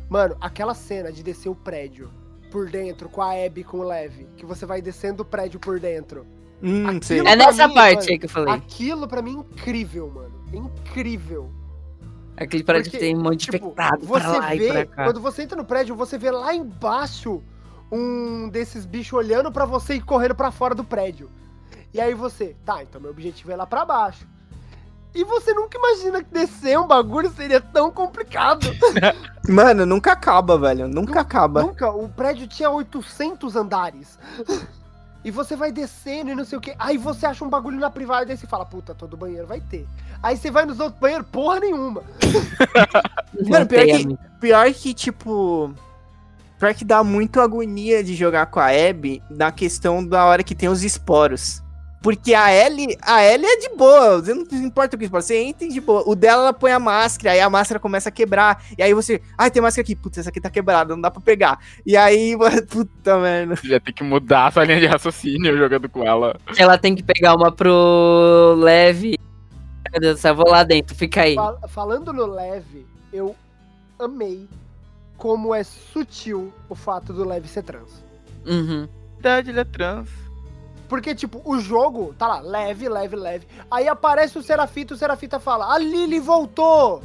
Mano, 0.09 0.35
aquela 0.39 0.73
cena 0.73 1.11
de 1.11 1.23
descer 1.23 1.49
o 1.49 1.55
prédio 1.55 2.09
por 2.51 2.69
dentro 2.69 3.09
com 3.09 3.21
a 3.21 3.31
Abby 3.31 3.61
e 3.61 3.63
com 3.63 3.77
o 3.80 3.84
Lev, 3.84 4.27
que 4.38 4.45
você 4.45 4.65
vai 4.65 4.81
descendo 4.81 5.23
o 5.23 5.25
prédio 5.25 5.59
por 5.59 5.80
dentro. 5.80 6.25
Hum. 6.61 6.85
É 7.25 7.35
nessa 7.35 7.67
mim, 7.67 7.73
parte 7.73 7.95
mano, 7.97 8.07
aí 8.11 8.19
que 8.19 8.25
eu 8.25 8.30
falei. 8.30 8.53
Aquilo 8.53 9.07
pra 9.07 9.21
mim 9.21 9.31
é 9.35 9.39
incrível, 9.39 10.09
mano. 10.13 10.32
É 10.53 10.57
incrível. 10.57 11.49
Aquele 12.38 12.63
prédio 12.63 12.91
que 12.91 12.97
porque, 12.97 13.05
tem 13.05 13.15
um 13.15 13.21
monte 13.21 13.39
de 13.39 13.51
Tipo, 13.51 13.67
infectado 13.67 14.05
você 14.05 14.21
pra 14.21 14.38
lá 14.38 14.55
e 14.55 14.59
vê, 14.59 14.71
pra 14.71 14.85
cá. 14.85 15.03
quando 15.05 15.19
você 15.19 15.43
entra 15.43 15.57
no 15.57 15.65
prédio, 15.65 15.95
você 15.95 16.17
vê 16.17 16.31
lá 16.31 16.53
embaixo 16.53 17.43
um 17.91 18.49
desses 18.49 18.85
bichos 18.85 19.13
olhando 19.13 19.51
pra 19.51 19.65
você 19.65 19.95
e 19.95 20.01
correndo 20.01 20.34
pra 20.34 20.51
fora 20.51 20.73
do 20.73 20.84
prédio. 20.84 21.30
E 21.93 22.01
aí 22.01 22.13
você, 22.15 22.55
tá, 22.65 22.81
então 22.81 22.99
meu 22.99 23.11
objetivo 23.11 23.51
é 23.51 23.55
lá 23.55 23.67
pra 23.67 23.85
baixo. 23.85 24.27
E 25.13 25.23
você 25.23 25.53
nunca 25.53 25.77
imagina 25.77 26.23
que 26.23 26.34
descer 26.34 26.80
um 26.80 26.88
bagulho 26.88 27.30
seria 27.30 27.61
tão 27.61 27.91
complicado. 27.91 28.65
Mano, 29.47 29.85
nunca 29.85 30.13
acaba, 30.13 30.57
velho. 30.57 30.88
Nunca 30.88 31.19
acaba. 31.19 31.61
Nunca, 31.61 31.91
o 31.91 32.09
prédio 32.09 32.47
tinha 32.47 32.71
800 32.71 33.55
andares. 33.55 34.17
E 35.24 35.32
você 35.32 35.56
vai 35.56 35.72
descendo 35.72 36.32
e 36.32 36.36
não 36.36 36.44
sei 36.44 36.58
o 36.58 36.62
que. 36.62 36.76
Aí 36.78 36.98
você 36.98 37.26
acha 37.26 37.45
um 37.45 37.50
bagulho 37.50 37.80
na 37.80 37.90
privada 37.90 38.26
e 38.26 38.32
aí 38.32 38.38
você 38.38 38.45
fala, 38.45 38.66
puta, 38.66 38.94
todo 38.94 39.16
banheiro 39.16 39.48
vai 39.48 39.62
ter. 39.62 39.88
Aí 40.22 40.36
você 40.36 40.52
vai 40.52 40.66
nos 40.66 40.80
outros 40.80 41.00
banheiros, 41.00 41.26
porra 41.32 41.62
nenhuma. 41.62 42.04
Mano, 43.48 43.66
pior 43.66 43.86
que-. 43.86 44.18
Pior 44.40 44.74
que, 44.74 44.94
tipo. 44.94 45.74
Pior 46.60 46.74
que 46.74 46.84
dá 46.84 47.02
muito 47.04 47.40
agonia 47.40 48.04
de 48.04 48.14
jogar 48.14 48.48
com 48.48 48.60
a 48.60 48.68
Abby 48.68 49.24
na 49.30 49.52
questão 49.52 50.06
da 50.06 50.26
hora 50.26 50.44
que 50.44 50.54
tem 50.54 50.68
os 50.68 50.84
esporos. 50.84 51.62
Porque 52.03 52.34
a 52.34 52.53
Ellie, 52.53 52.97
a 53.01 53.23
Ellie 53.23 53.47
é 53.47 53.57
de 53.61 53.69
boa, 53.77 54.21
você 54.21 54.34
não 54.34 54.43
importa 54.61 54.97
o 54.97 54.99
que 54.99 55.07
você 55.07 55.38
entra 55.41 55.65
de 55.65 55.80
boa. 55.80 56.03
O 56.05 56.13
dela, 56.15 56.41
ela 56.43 56.53
põe 56.53 56.73
a 56.73 56.77
máscara, 56.80 57.31
aí 57.31 57.39
a 57.39 57.49
máscara 57.49 57.80
começa 57.80 58.09
a 58.09 58.11
quebrar. 58.11 58.61
E 58.77 58.84
aí 58.84 58.93
você, 58.93 59.21
ai, 59.38 59.49
tem 59.49 59.61
máscara 59.61 59.84
aqui, 59.85 59.95
putz, 59.95 60.17
essa 60.17 60.30
aqui 60.30 60.41
tá 60.41 60.49
quebrada, 60.49 60.93
não 60.93 61.01
dá 61.01 61.09
pra 61.09 61.21
pegar. 61.21 61.59
E 61.85 61.95
aí, 61.95 62.35
puta 62.69 63.17
merda. 63.19 63.55
Você 63.55 63.69
já 63.69 63.80
tem 63.80 63.93
que 63.93 64.03
mudar 64.03 64.47
a 64.47 64.51
sua 64.51 64.65
linha 64.65 64.81
de 64.81 64.85
raciocínio 64.85 65.57
jogando 65.57 65.88
com 65.88 66.03
ela. 66.03 66.35
Ela 66.57 66.77
tem 66.77 66.93
que 66.93 67.01
pegar 67.01 67.35
uma 67.35 67.53
pro 67.53 68.53
leve. 68.57 69.17
Meu 69.89 70.01
Deus 70.01 70.15
do 70.15 70.19
céu, 70.19 70.31
eu 70.34 70.35
vou 70.35 70.49
lá 70.49 70.63
dentro, 70.65 70.93
fica 70.93 71.21
aí. 71.21 71.35
Fal- 71.35 71.59
falando 71.69 72.11
no 72.11 72.25
leve, 72.25 72.85
eu 73.13 73.34
amei 73.97 74.45
como 75.15 75.55
é 75.55 75.63
sutil 75.63 76.51
o 76.67 76.75
fato 76.75 77.13
do 77.13 77.23
leve 77.25 77.47
ser 77.47 77.63
trans. 77.63 78.03
Uhum. 78.45 78.89
Verdade, 79.13 79.51
ele 79.51 79.61
é 79.61 79.63
trans. 79.63 80.09
Porque, 80.94 81.15
tipo, 81.15 81.41
o 81.44 81.60
jogo 81.60 82.14
tá 82.20 82.28
lá, 82.28 82.40
leve, 82.40 82.88
leve, 82.88 83.15
leve. 83.15 83.48
Aí 83.72 83.88
aparece 83.88 84.38
o 84.38 84.44
Serafita, 84.44 84.94
o 84.94 84.98
Serafita 84.98 85.40
fala, 85.40 85.74
a 85.74 85.80
Lily 85.80 86.20
voltou! 86.20 87.02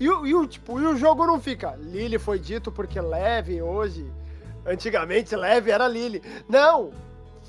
E 0.00 0.06
e 0.06 0.34
o, 0.34 0.46
tipo, 0.46 0.80
e 0.80 0.86
o 0.86 0.96
jogo 0.96 1.26
não 1.26 1.38
fica, 1.38 1.76
Lily 1.78 2.18
foi 2.18 2.38
dito 2.38 2.72
porque 2.72 2.98
leve 2.98 3.60
hoje. 3.60 4.10
Antigamente 4.64 5.36
leve 5.36 5.70
era 5.70 5.86
Lily. 5.86 6.22
Não! 6.48 6.92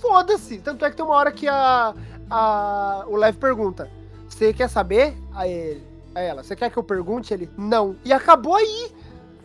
Foda-se! 0.01 0.57
Tanto 0.57 0.84
é 0.84 0.89
que 0.89 0.97
tem 0.97 1.05
uma 1.05 1.15
hora 1.15 1.31
que 1.31 1.47
a, 1.47 1.93
a 2.30 3.05
o 3.07 3.15
Leve 3.15 3.38
pergunta: 3.38 3.89
Você 4.27 4.51
quer 4.51 4.69
saber? 4.69 5.15
A 5.34 5.47
ele. 5.47 5.88
A 6.14 6.19
ela, 6.19 6.43
você 6.43 6.53
quer 6.53 6.69
que 6.69 6.76
eu 6.76 6.84
pergunte? 6.84 7.34
Ele, 7.34 7.49
não. 7.57 7.95
E 8.03 8.11
acabou 8.11 8.57
aí. 8.57 8.91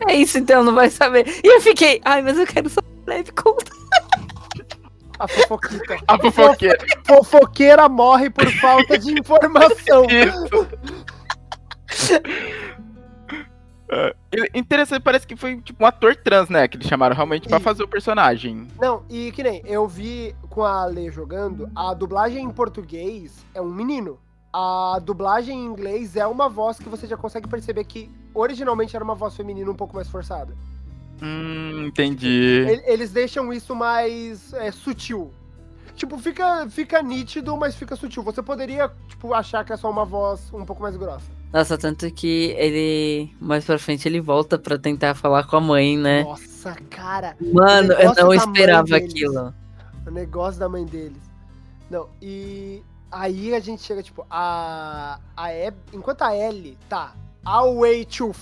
É 0.05 0.13
isso, 0.13 0.37
então, 0.37 0.61
não 0.61 0.75
vai 0.75 0.89
saber. 0.89 1.25
E 1.41 1.47
eu 1.47 1.61
fiquei, 1.61 2.01
ai, 2.03 2.21
mas 2.21 2.37
eu 2.37 2.45
quero 2.45 2.69
só 2.69 2.81
leve 3.07 3.31
conta. 3.31 3.71
A 5.23 5.27
fofoquita. 5.27 5.97
A 6.07 6.17
fofoqueira. 6.19 6.77
Fofoqueira 7.07 7.87
morre 7.89 8.29
por 8.29 8.45
falta 8.59 8.97
de 8.97 9.17
informação. 9.17 10.05
Isso. 10.09 10.67
É, 13.91 14.15
ele- 14.31 14.49
interessante, 14.55 15.03
parece 15.03 15.27
que 15.27 15.35
foi 15.35 15.61
tipo 15.61 15.83
um 15.83 15.87
ator 15.87 16.15
trans, 16.15 16.49
né? 16.49 16.67
Que 16.67 16.77
eles 16.77 16.87
chamaram 16.87 17.15
realmente 17.15 17.47
pra 17.47 17.57
E- 17.57 17.61
fazer 17.61 17.83
o 17.83 17.87
personagem. 17.87 18.67
Não, 18.81 19.03
e 19.09 19.31
que 19.31 19.43
nem 19.43 19.61
eu 19.65 19.87
vi 19.87 20.35
com 20.49 20.63
a 20.63 20.85
Lê 20.85 21.11
jogando, 21.11 21.69
a 21.75 21.93
dublagem 21.93 22.43
em 22.43 22.49
português 22.49 23.45
é 23.53 23.61
um 23.61 23.69
menino. 23.71 24.19
A 24.51 24.99
dublagem 25.03 25.57
em 25.59 25.65
inglês 25.65 26.15
é 26.15 26.25
uma 26.25 26.49
voz 26.49 26.77
que 26.77 26.89
você 26.89 27.05
já 27.07 27.17
consegue 27.17 27.47
perceber 27.47 27.83
que 27.85 28.09
originalmente 28.33 28.95
era 28.95 29.03
uma 29.05 29.15
voz 29.15 29.35
feminina 29.35 29.69
um 29.69 29.75
pouco 29.75 29.95
mais 29.95 30.09
forçada. 30.09 30.55
Hum, 31.21 31.85
entendi. 31.87 32.65
El- 32.67 32.83
Eles 32.93 33.11
deixam 33.11 33.51
isso 33.53 33.75
mais 33.75 34.53
é, 34.53 34.71
sutil. 34.71 35.31
Tipo, 35.95 36.17
fica, 36.17 36.67
fica 36.69 37.01
nítido, 37.03 37.55
mas 37.55 37.75
fica 37.75 37.95
sutil. 37.95 38.23
Você 38.23 38.41
poderia, 38.41 38.91
tipo, 39.07 39.33
achar 39.33 39.63
que 39.63 39.71
é 39.71 39.77
só 39.77 39.89
uma 39.89 40.03
voz 40.03 40.51
um 40.53 40.65
pouco 40.65 40.81
mais 40.81 40.97
grossa. 40.97 41.25
Nossa, 41.51 41.77
tanto 41.77 42.09
que 42.11 42.55
ele, 42.57 43.31
mais 43.39 43.63
pra 43.63 43.77
frente, 43.77 44.07
ele 44.07 44.19
volta 44.19 44.57
pra 44.57 44.75
tentar 44.77 45.13
falar 45.13 45.43
com 45.43 45.55
a 45.57 45.61
mãe, 45.61 45.95
né? 45.95 46.23
Nossa, 46.23 46.73
cara. 46.89 47.37
Mano, 47.39 47.93
eu 47.93 48.13
não 48.15 48.33
esperava 48.33 48.95
aquilo. 48.97 49.53
O 50.07 50.09
negócio 50.11 50.59
da 50.59 50.67
mãe 50.67 50.83
deles. 50.83 51.21
Não, 51.91 52.09
e 52.19 52.81
aí 53.11 53.53
a 53.53 53.59
gente 53.59 53.83
chega, 53.83 54.01
tipo, 54.01 54.25
a. 54.31 55.19
a 55.37 55.45
Ab, 55.45 55.77
enquanto 55.93 56.23
a 56.23 56.35
Ellie 56.35 56.75
tá 56.89 57.13
all 57.45 57.81
way 57.81 58.03
to 58.03 58.33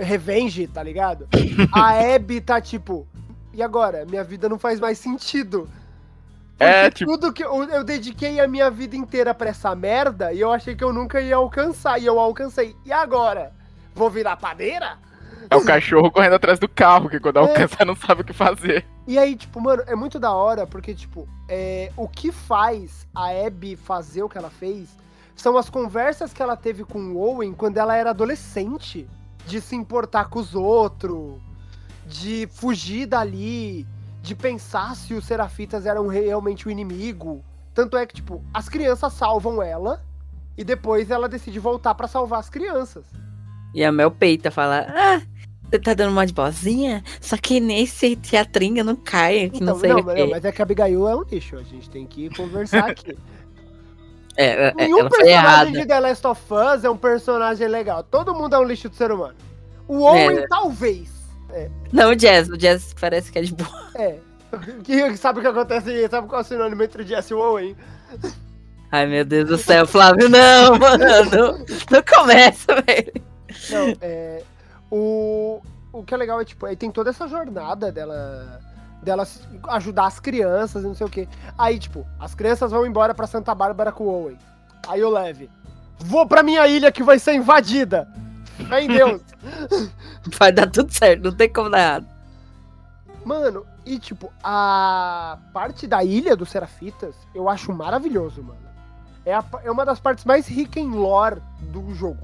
revenge, 0.00 0.66
tá 0.66 0.82
ligado? 0.82 1.28
A 1.72 2.14
Abby 2.14 2.40
tá 2.40 2.60
tipo. 2.60 3.06
E 3.52 3.62
agora? 3.62 4.04
Minha 4.04 4.24
vida 4.24 4.48
não 4.48 4.58
faz 4.58 4.80
mais 4.80 4.98
sentido. 4.98 5.68
É, 6.58 6.84
Porque 6.84 6.98
tipo- 6.98 7.10
Tudo 7.12 7.32
que 7.32 7.44
eu, 7.44 7.64
eu 7.64 7.84
dediquei 7.84 8.40
a 8.40 8.46
minha 8.48 8.70
vida 8.70 8.96
inteira 8.96 9.34
pra 9.34 9.50
essa 9.50 9.74
merda 9.74 10.32
e 10.32 10.40
eu 10.40 10.52
achei 10.52 10.74
que 10.74 10.82
eu 10.84 10.92
nunca 10.92 11.20
ia 11.20 11.36
alcançar. 11.36 12.00
E 12.00 12.06
eu 12.06 12.18
alcancei. 12.18 12.74
E 12.84 12.92
agora? 12.92 13.52
Vou 13.94 14.10
virar 14.10 14.36
padeira? 14.36 14.98
É 15.50 15.56
o 15.56 15.64
cachorro 15.64 16.10
correndo 16.10 16.34
atrás 16.34 16.58
do 16.58 16.68
carro, 16.68 17.08
que 17.08 17.20
quando 17.20 17.36
É. 17.36 17.40
alcança 17.40 17.84
não 17.84 17.94
sabe 17.94 18.22
o 18.22 18.24
que 18.24 18.32
fazer. 18.32 18.84
E 19.06 19.18
aí, 19.18 19.36
tipo, 19.36 19.60
mano, 19.60 19.82
é 19.86 19.94
muito 19.94 20.18
da 20.18 20.32
hora, 20.32 20.66
porque, 20.66 20.94
tipo, 20.94 21.28
é, 21.48 21.92
o 21.96 22.08
que 22.08 22.32
faz 22.32 23.06
a 23.14 23.28
Abby 23.46 23.76
fazer 23.76 24.22
o 24.22 24.28
que 24.28 24.38
ela 24.38 24.48
fez 24.48 24.88
são 25.36 25.58
as 25.58 25.68
conversas 25.68 26.32
que 26.32 26.42
ela 26.42 26.56
teve 26.56 26.82
com 26.84 26.98
o 26.98 27.18
Owen 27.18 27.52
quando 27.52 27.76
ela 27.76 27.94
era 27.94 28.10
adolescente. 28.10 29.06
De 29.46 29.60
se 29.60 29.76
importar 29.76 30.28
com 30.28 30.38
os 30.38 30.54
outros, 30.54 31.38
de 32.06 32.48
fugir 32.52 33.06
dali, 33.06 33.86
de 34.22 34.34
pensar 34.34 34.96
se 34.96 35.14
os 35.14 35.24
Serafitas 35.24 35.86
eram 35.86 36.06
realmente 36.06 36.66
o 36.66 36.70
inimigo. 36.70 37.44
Tanto 37.74 37.96
é 37.96 38.06
que, 38.06 38.14
tipo, 38.14 38.42
as 38.52 38.68
crianças 38.68 39.12
salvam 39.12 39.62
ela 39.62 40.02
e 40.56 40.64
depois 40.64 41.10
ela 41.10 41.28
decide 41.28 41.58
voltar 41.58 41.94
pra 41.94 42.06
salvar 42.06 42.40
as 42.40 42.48
crianças. 42.48 43.04
E 43.74 43.84
a 43.84 43.90
Mel 43.90 44.10
peita, 44.10 44.50
fala, 44.50 44.86
ah, 44.88 45.20
você 45.68 45.78
tá 45.80 45.92
dando 45.94 46.12
uma 46.12 46.24
de 46.24 46.32
bozinha? 46.32 47.02
Só 47.20 47.36
que 47.36 47.58
nesse 47.58 48.14
teatrinho 48.14 48.84
não 48.84 48.94
cai, 48.94 49.50
que 49.50 49.56
Então, 49.56 49.74
não 49.74 49.80
sei 49.80 49.90
não, 49.90 49.98
o 49.98 50.04
quê. 50.04 50.20
não, 50.20 50.30
mas 50.30 50.44
é 50.44 50.52
que 50.52 50.62
a 50.62 50.64
Abigail 50.64 51.08
é 51.08 51.16
um 51.16 51.22
lixo, 51.22 51.56
a 51.56 51.62
gente 51.64 51.90
tem 51.90 52.06
que 52.06 52.30
conversar 52.30 52.88
aqui. 52.90 53.16
É, 54.36 54.68
é, 54.68 54.74
Nenhum 54.74 55.00
ela 55.00 55.10
foi 55.10 55.24
personagem 55.24 55.72
de 55.74 55.86
The 55.86 56.00
Last 56.00 56.26
of 56.26 56.42
Us 56.52 56.84
é 56.84 56.90
um 56.90 56.96
personagem 56.96 57.68
legal. 57.68 58.02
Todo 58.02 58.34
mundo 58.34 58.54
é 58.54 58.58
um 58.58 58.64
lixo 58.64 58.88
de 58.88 58.96
ser 58.96 59.12
humano. 59.12 59.36
O 59.86 60.00
Owen, 60.02 60.38
É. 60.38 60.46
talvez. 60.48 61.12
Não, 61.92 62.10
o 62.10 62.16
Jazz, 62.16 62.48
o 62.48 62.56
Jazz 62.56 62.94
parece 63.00 63.30
que 63.30 63.38
é 63.38 63.42
de 63.42 63.54
boa. 63.54 63.90
É. 63.94 64.16
Que, 64.84 65.16
sabe 65.16 65.40
o 65.40 65.42
que 65.42 65.48
acontece? 65.48 66.08
Sabe 66.08 66.28
qual 66.28 66.40
é 66.40 66.44
o 66.44 66.46
sinônimo 66.46 66.80
entre 66.82 67.02
o 67.02 67.06
Jesse 67.06 67.32
e 67.32 67.36
o 67.36 67.40
Owen? 67.40 67.76
Ai, 68.92 69.04
meu 69.06 69.24
Deus 69.24 69.48
do 69.48 69.58
céu, 69.58 69.84
Flávio, 69.84 70.28
não, 70.28 70.78
mano. 70.78 71.64
Não 71.90 72.02
começa, 72.02 72.80
velho. 72.82 73.12
Não, 73.70 73.96
é. 74.00 74.42
O, 74.92 75.60
o 75.92 76.04
que 76.04 76.14
é 76.14 76.16
legal 76.16 76.40
é, 76.40 76.44
tipo, 76.44 76.66
aí 76.66 76.76
tem 76.76 76.90
toda 76.90 77.10
essa 77.10 77.26
jornada 77.26 77.90
dela. 77.90 78.60
Dela 79.04 79.24
se- 79.24 79.40
ajudar 79.68 80.06
as 80.06 80.18
crianças 80.18 80.82
e 80.82 80.86
não 80.86 80.94
sei 80.94 81.06
o 81.06 81.10
quê. 81.10 81.28
Aí, 81.58 81.78
tipo, 81.78 82.06
as 82.18 82.34
crianças 82.34 82.70
vão 82.70 82.86
embora 82.86 83.14
pra 83.14 83.26
Santa 83.26 83.54
Bárbara 83.54 83.92
com 83.92 84.04
o 84.04 84.22
Owen. 84.24 84.38
Aí 84.88 85.00
eu 85.00 85.10
leve. 85.10 85.50
Vou 85.98 86.26
pra 86.26 86.42
minha 86.42 86.66
ilha 86.66 86.90
que 86.90 87.02
vai 87.02 87.18
ser 87.18 87.34
invadida. 87.34 88.08
Fé 88.68 88.82
em 88.82 88.88
Deus. 88.88 89.20
Vai 90.38 90.50
dar 90.52 90.70
tudo 90.70 90.90
certo, 90.92 91.24
não 91.24 91.32
tem 91.32 91.52
como 91.52 91.68
dar 91.70 91.78
errado. 91.80 92.06
Mano, 93.24 93.66
e 93.84 93.98
tipo, 93.98 94.32
a 94.42 95.38
parte 95.52 95.86
da 95.86 96.02
ilha 96.04 96.34
dos 96.36 96.48
Serafitas 96.50 97.14
eu 97.34 97.48
acho 97.48 97.72
maravilhoso, 97.72 98.42
mano. 98.42 98.58
É, 99.24 99.34
a 99.34 99.44
é 99.64 99.70
uma 99.70 99.84
das 99.84 99.98
partes 100.00 100.24
mais 100.24 100.46
ricas 100.46 100.82
em 100.82 100.90
lore 100.90 101.40
do 101.60 101.94
jogo. 101.94 102.20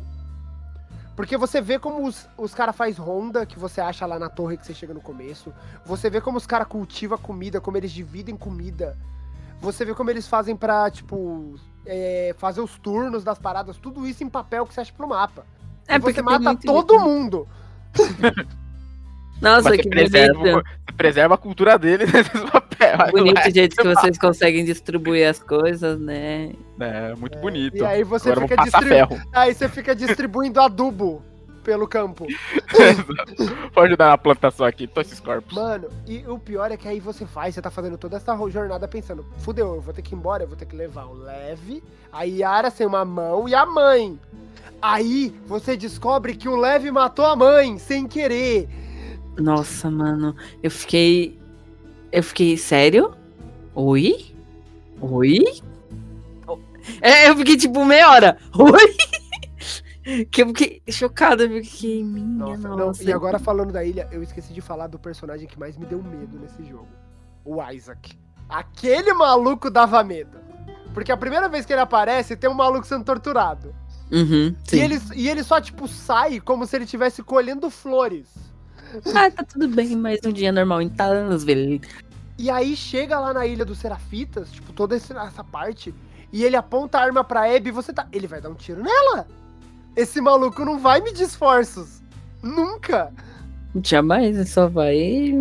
Porque 1.21 1.37
você 1.37 1.61
vê 1.61 1.79
como 1.79 2.07
os, 2.07 2.27
os 2.35 2.55
caras 2.55 2.75
faz 2.75 2.97
ronda, 2.97 3.45
que 3.45 3.59
você 3.59 3.79
acha 3.79 4.07
lá 4.07 4.19
na 4.19 4.31
torre 4.31 4.57
que 4.57 4.65
você 4.67 4.73
chega 4.73 4.95
no 4.95 5.03
começo. 5.03 5.53
Você 5.85 6.09
vê 6.09 6.19
como 6.19 6.39
os 6.39 6.47
caras 6.47 6.67
cultivam 6.67 7.19
comida, 7.19 7.61
como 7.61 7.77
eles 7.77 7.93
dividem 7.93 8.35
comida. 8.35 8.97
você 9.61 9.85
vê 9.85 9.95
como 9.95 10.09
eles 10.09 10.27
fazem 10.27 10.57
pra, 10.57 10.91
tipo, 10.91 11.57
é, 11.85 12.35
fazer 12.39 12.63
os 12.63 12.79
turnos 12.79 13.23
das 13.23 13.39
paradas, 13.39 13.77
tudo 13.77 14.07
isso 14.07 14.25
em 14.25 14.31
papel 14.31 14.65
que 14.65 14.73
você 14.73 14.81
acha 14.81 14.95
pro 14.95 15.07
mapa. 15.07 15.45
É 15.87 15.97
e 15.97 15.99
você 15.99 16.15
porque 16.15 16.23
tem 16.23 16.25
mata 16.25 16.59
todo 16.65 16.95
isso. 16.95 17.05
mundo. 17.05 17.49
Nossa, 19.43 19.69
Mas 19.69 19.81
que 19.83 19.89
você 19.91 20.33
você 20.33 20.63
preserva 21.01 21.35
a 21.35 21.39
cultura 21.39 21.79
dele 21.79 22.05
nesses 22.13 22.51
papéis. 22.51 23.11
Bonito 23.11 23.49
o 23.49 23.51
jeito 23.51 23.77
que 23.77 23.83
vocês 23.83 24.19
conseguem 24.19 24.65
distribuir 24.65 25.29
as 25.29 25.39
coisas, 25.39 25.99
né? 25.99 26.53
É, 26.79 27.15
muito 27.15 27.39
bonito. 27.39 27.77
E 27.77 27.85
aí 27.85 28.05
você 28.05 28.31
Agora 28.31 28.47
fica 28.47 28.57
passar 28.57 28.81
distribuindo. 28.81 29.09
ferro. 29.09 29.29
Aí 29.33 29.55
você 29.55 29.69
fica 29.69 29.95
distribuindo 29.95 30.61
adubo 30.61 31.23
pelo 31.65 31.89
campo. 31.89 32.27
Pode 33.73 33.89
ajudar 33.89 34.09
na 34.09 34.19
plantação 34.19 34.67
aqui, 34.67 34.87
tô 34.87 35.01
esses 35.01 35.21
corpos. 35.21 35.55
Mano, 35.55 35.89
e 36.07 36.25
o 36.27 36.39
pior 36.39 36.71
é 36.71 36.77
que 36.77 36.89
aí 36.89 37.01
você 37.01 37.25
faz, 37.25 37.55
você 37.55 37.63
tá 37.63 37.71
fazendo 37.71 37.97
toda 37.97 38.17
essa 38.17 38.37
jornada 38.51 38.87
pensando, 38.87 39.25
fudeu, 39.39 39.75
eu 39.75 39.81
vou 39.81 39.95
ter 39.95 40.03
que 40.03 40.15
ir 40.15 40.19
embora, 40.19 40.43
eu 40.43 40.49
vou 40.49 40.57
ter 40.57 40.67
que 40.67 40.77
levar 40.77 41.05
o 41.05 41.15
Leve, 41.15 41.83
a 42.13 42.25
Yara 42.25 42.71
sem 42.71 42.87
uma 42.87 43.05
mão 43.05 43.49
e 43.49 43.55
a 43.55 43.65
mãe. 43.65 44.19
Aí 44.83 45.35
você 45.47 45.77
descobre 45.77 46.35
que 46.35 46.49
o 46.49 46.57
Leve 46.57 46.91
matou 46.91 47.27
a 47.27 47.37
mãe 47.37 47.79
sem 47.79 48.07
querer. 48.07 48.69
Nossa, 49.41 49.91
mano, 49.91 50.37
eu 50.63 50.71
fiquei. 50.71 51.39
Eu 52.13 52.23
fiquei. 52.23 52.57
Sério? 52.57 53.15
Oi? 53.75 54.35
Oi? 55.01 55.45
É, 57.01 57.29
eu 57.29 57.37
fiquei 57.37 57.57
tipo 57.57 57.85
meia 57.85 58.11
hora. 58.11 58.39
Oi? 58.59 60.25
Que 60.27 60.43
eu 60.43 60.49
fiquei 60.49 60.83
chocada, 60.89 61.45
eu 61.45 61.63
fiquei. 61.63 62.03
Minha 62.03 62.27
Nossa, 62.27 62.69
nossa. 62.69 63.03
não, 63.03 63.11
e 63.11 63.13
agora 63.13 63.39
falando 63.39 63.73
da 63.73 63.85
ilha, 63.85 64.09
eu 64.11 64.23
esqueci 64.23 64.53
de 64.53 64.61
falar 64.61 64.87
do 64.87 64.99
personagem 64.99 65.47
que 65.47 65.59
mais 65.59 65.77
me 65.77 65.87
deu 65.87 66.03
medo 66.03 66.39
nesse 66.39 66.65
jogo. 66.65 66.89
O 67.45 67.63
Isaac. 67.71 68.19
Aquele 68.49 69.13
maluco 69.13 69.71
dava 69.71 70.03
medo. 70.03 70.39
Porque 70.93 71.13
a 71.13 71.17
primeira 71.17 71.49
vez 71.49 71.65
que 71.65 71.73
ele 71.73 71.81
aparece, 71.81 72.37
tem 72.37 72.51
um 72.51 72.55
maluco 72.55 72.87
sendo 72.87 73.05
torturado. 73.05 73.75
Uhum. 74.11 74.55
E 74.73 74.77
ele, 74.77 75.01
e 75.15 75.29
ele 75.29 75.45
só, 75.45 75.61
tipo, 75.61 75.87
sai 75.87 76.41
como 76.41 76.67
se 76.67 76.77
ele 76.77 76.85
estivesse 76.85 77.23
colhendo 77.23 77.71
flores. 77.71 78.27
Ah, 79.15 79.31
tá 79.31 79.45
tudo 79.45 79.69
bem, 79.69 79.97
mais 79.97 80.21
um 80.25 80.33
dia 80.33 80.53
normal 80.53 80.83
em 80.83 80.89
Thanos, 80.89 81.45
velho. 81.45 81.81
E 82.39 82.51
aí 82.51 82.75
chega 82.75 83.19
lá 83.19 83.33
na 83.33 83.47
ilha 83.47 83.65
dos 83.65 83.79
Serafitas, 83.79 84.51
tipo, 84.51 84.73
toda 84.73 84.97
essa 84.97 85.45
parte, 85.45 85.95
e 86.33 86.45
ele 86.45 86.57
aponta 86.57 86.99
a 86.99 87.03
arma 87.03 87.23
pra 87.23 87.55
Abby 87.55 87.69
e 87.69 87.73
você 87.73 87.93
tá. 87.93 88.07
Ele 88.13 88.27
vai 88.27 88.41
dar 88.41 88.51
um 88.51 88.55
tiro 88.55 88.83
nela! 88.83 89.27
Esse 89.95 90.21
maluco 90.21 90.65
não 90.65 90.79
vai 90.79 91.01
medir 91.01 91.25
esforços. 91.25 92.03
Nunca! 92.43 93.13
Jamais, 93.85 94.37
ele 94.37 94.47
só 94.47 94.69
vai 94.69 95.33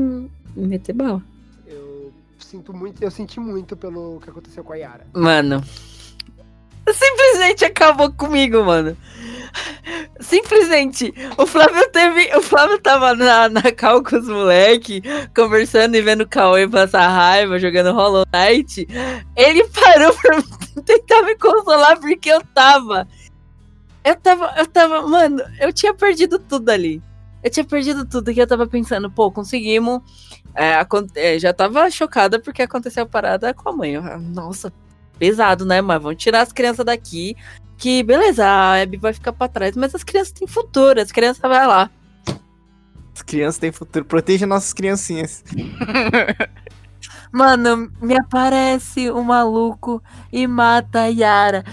meter 0.55 0.93
bala. 0.93 1.23
Eu 1.65 2.11
sinto 2.37 2.73
muito, 2.73 3.01
eu 3.01 3.11
senti 3.11 3.39
muito 3.39 3.77
pelo 3.77 4.19
que 4.21 4.29
aconteceu 4.29 4.63
com 4.63 4.73
a 4.73 4.75
Yara. 4.75 5.07
Mano. 5.13 5.63
Simplesmente 6.87 7.65
acabou 7.65 8.11
comigo, 8.11 8.63
mano. 8.63 8.97
Simplesmente. 10.19 11.13
O 11.37 11.45
Flávio 11.45 11.89
teve. 11.91 12.35
O 12.35 12.41
Flávio 12.41 12.79
tava 12.79 13.15
na, 13.15 13.49
na 13.49 13.71
cal 13.71 14.03
com 14.03 14.17
os 14.17 14.27
moleque, 14.27 15.01
conversando 15.35 15.95
e 15.95 16.01
vendo 16.01 16.21
o 16.21 16.27
Cauê 16.27 16.67
passar 16.67 17.07
raiva, 17.07 17.59
jogando 17.59 17.93
Hollow 17.93 18.25
Knight. 18.33 18.87
Ele 19.35 19.67
parou 19.69 20.13
pra 20.15 20.41
tentar 20.83 21.23
me 21.23 21.35
consolar 21.35 21.99
porque 21.99 22.29
eu 22.29 22.41
tava. 22.53 23.07
Eu 24.03 24.15
tava. 24.15 24.53
Eu 24.57 24.67
tava. 24.67 25.07
Mano, 25.07 25.43
eu 25.59 25.73
tinha 25.73 25.93
perdido 25.93 26.39
tudo 26.39 26.69
ali. 26.69 27.01
Eu 27.41 27.49
tinha 27.49 27.63
perdido 27.63 28.05
tudo 28.05 28.33
que 28.33 28.41
eu 28.41 28.47
tava 28.47 28.67
pensando, 28.67 29.09
pô, 29.09 29.31
conseguimos. 29.31 30.01
É, 30.55 30.85
é, 31.15 31.39
já 31.39 31.53
tava 31.53 31.89
chocada 31.89 32.39
porque 32.39 32.61
aconteceu 32.61 33.03
a 33.03 33.07
parada 33.07 33.53
com 33.53 33.69
a 33.69 33.71
mãe. 33.71 33.93
Eu, 33.93 34.19
Nossa, 34.19 34.73
pesado, 35.19 35.65
né? 35.65 35.81
Mas 35.81 36.01
vamos 36.01 36.17
tirar 36.21 36.41
as 36.41 36.51
crianças 36.53 36.85
daqui. 36.85 37.35
Que 37.77 38.01
beleza, 38.03 38.45
a 38.45 38.81
Abby 38.81 38.97
vai 38.97 39.13
ficar 39.13 39.31
pra 39.33 39.47
trás, 39.47 39.75
mas 39.77 39.93
as 39.95 40.03
crianças 40.03 40.31
têm 40.33 40.47
futuro, 40.47 40.99
as 40.99 41.11
crianças 41.11 41.41
vai 41.41 41.65
lá. 41.67 41.89
As 43.15 43.21
crianças 43.21 43.57
têm 43.59 43.71
futuro. 43.71 44.03
Proteja 44.05 44.45
nossas 44.47 44.73
criancinhas. 44.73 45.43
Mano, 47.31 47.91
me 48.01 48.15
aparece 48.17 49.09
o 49.11 49.23
maluco 49.23 50.01
e 50.31 50.47
mata 50.47 51.01
a 51.01 51.05
Yara. 51.07 51.63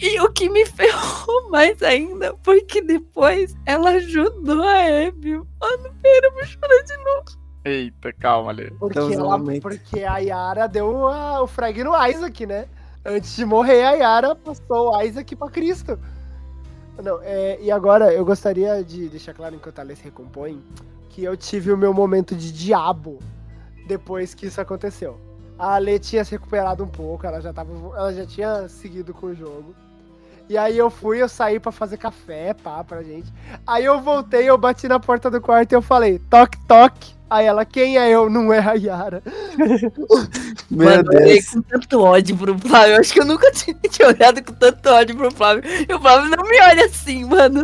E 0.00 0.18
o 0.20 0.32
que 0.32 0.48
me 0.48 0.64
ferrou 0.66 1.50
mais 1.50 1.82
ainda 1.82 2.34
foi 2.42 2.62
que 2.62 2.80
depois 2.80 3.54
ela 3.66 3.90
ajudou 3.90 4.62
a 4.62 5.06
Abby. 5.08 5.32
Mano, 5.36 5.94
pera, 6.02 6.26
eu 6.28 6.32
vou 6.32 6.44
chorar 6.44 6.82
de 6.82 6.96
novo. 6.96 7.44
Eita, 7.66 8.12
calma 8.14 8.50
ali. 8.50 8.70
Porque, 8.78 8.98
ela, 8.98 9.38
momento. 9.38 9.62
porque 9.62 10.02
a 10.02 10.18
Yara 10.18 10.66
deu 10.66 11.06
a- 11.06 11.42
o 11.42 11.46
frag 11.46 11.82
no 11.84 11.92
Isaac, 12.08 12.46
né? 12.46 12.66
Antes 13.04 13.36
de 13.36 13.44
morrer, 13.44 13.84
a 13.84 13.92
Yara 13.92 14.34
passou 14.34 15.00
Isaac 15.02 15.36
pra 15.36 15.50
Cristo. 15.50 15.98
Não, 17.02 17.20
é, 17.22 17.58
e 17.60 17.70
agora 17.70 18.12
eu 18.14 18.24
gostaria 18.24 18.82
de 18.82 19.08
deixar 19.08 19.34
claro, 19.34 19.54
enquanto 19.54 19.78
a 19.78 19.82
Alê 19.82 19.96
se 19.96 20.04
recompõe, 20.04 20.62
que 21.10 21.22
eu 21.22 21.36
tive 21.36 21.72
o 21.72 21.76
meu 21.76 21.92
momento 21.92 22.34
de 22.34 22.52
diabo 22.52 23.18
depois 23.86 24.32
que 24.32 24.46
isso 24.46 24.60
aconteceu. 24.60 25.20
A 25.58 25.74
Alê 25.74 25.98
tinha 25.98 26.24
se 26.24 26.32
recuperado 26.32 26.82
um 26.82 26.88
pouco, 26.88 27.26
ela 27.26 27.40
já, 27.40 27.52
tava, 27.52 27.72
ela 27.96 28.12
já 28.12 28.24
tinha 28.24 28.68
seguido 28.68 29.12
com 29.12 29.26
o 29.26 29.34
jogo. 29.34 29.74
E 30.48 30.56
aí 30.56 30.76
eu 30.76 30.90
fui, 30.90 31.22
eu 31.22 31.28
saí 31.28 31.58
pra 31.58 31.72
fazer 31.72 31.96
café, 31.96 32.54
pá, 32.54 32.82
pra 32.84 33.02
gente. 33.02 33.32
Aí 33.66 33.84
eu 33.84 34.00
voltei, 34.00 34.48
eu 34.48 34.58
bati 34.58 34.86
na 34.88 35.00
porta 35.00 35.30
do 35.30 35.40
quarto 35.40 35.72
e 35.72 35.74
eu 35.74 35.82
falei, 35.82 36.18
toque, 36.18 36.58
toque. 36.66 37.13
Aí 37.28 37.46
ela, 37.46 37.64
quem 37.64 37.98
é 37.98 38.10
eu? 38.10 38.28
Não 38.28 38.52
é 38.52 38.58
a 38.58 38.74
Yara. 38.74 39.22
Meu 40.70 40.86
Mano, 40.86 41.12
eu 41.12 41.20
olhei 41.20 41.34
Deus. 41.40 41.50
com 41.50 41.62
tanto 41.62 42.00
ódio 42.00 42.36
pro 42.36 42.58
Flávio. 42.58 42.94
Eu 42.94 43.00
acho 43.00 43.12
que 43.12 43.20
eu 43.20 43.24
nunca 43.24 43.50
tinha, 43.52 43.76
tinha 43.88 44.08
olhado 44.08 44.42
com 44.44 44.52
tanto 44.52 44.88
ódio 44.88 45.16
pro 45.16 45.30
Flávio. 45.30 45.62
E 45.88 45.92
o 45.92 46.00
Flávio 46.00 46.30
não 46.36 46.44
me 46.44 46.60
olha 46.60 46.84
assim, 46.84 47.24
mano. 47.24 47.62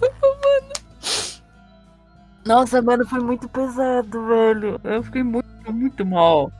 Mano. 0.00 0.72
Nossa, 2.44 2.80
mano, 2.80 3.06
foi 3.06 3.20
muito 3.20 3.48
pesado, 3.48 4.26
velho. 4.26 4.80
Eu 4.82 5.02
fiquei 5.02 5.22
muito, 5.22 5.72
muito 5.72 6.06
mal. 6.06 6.50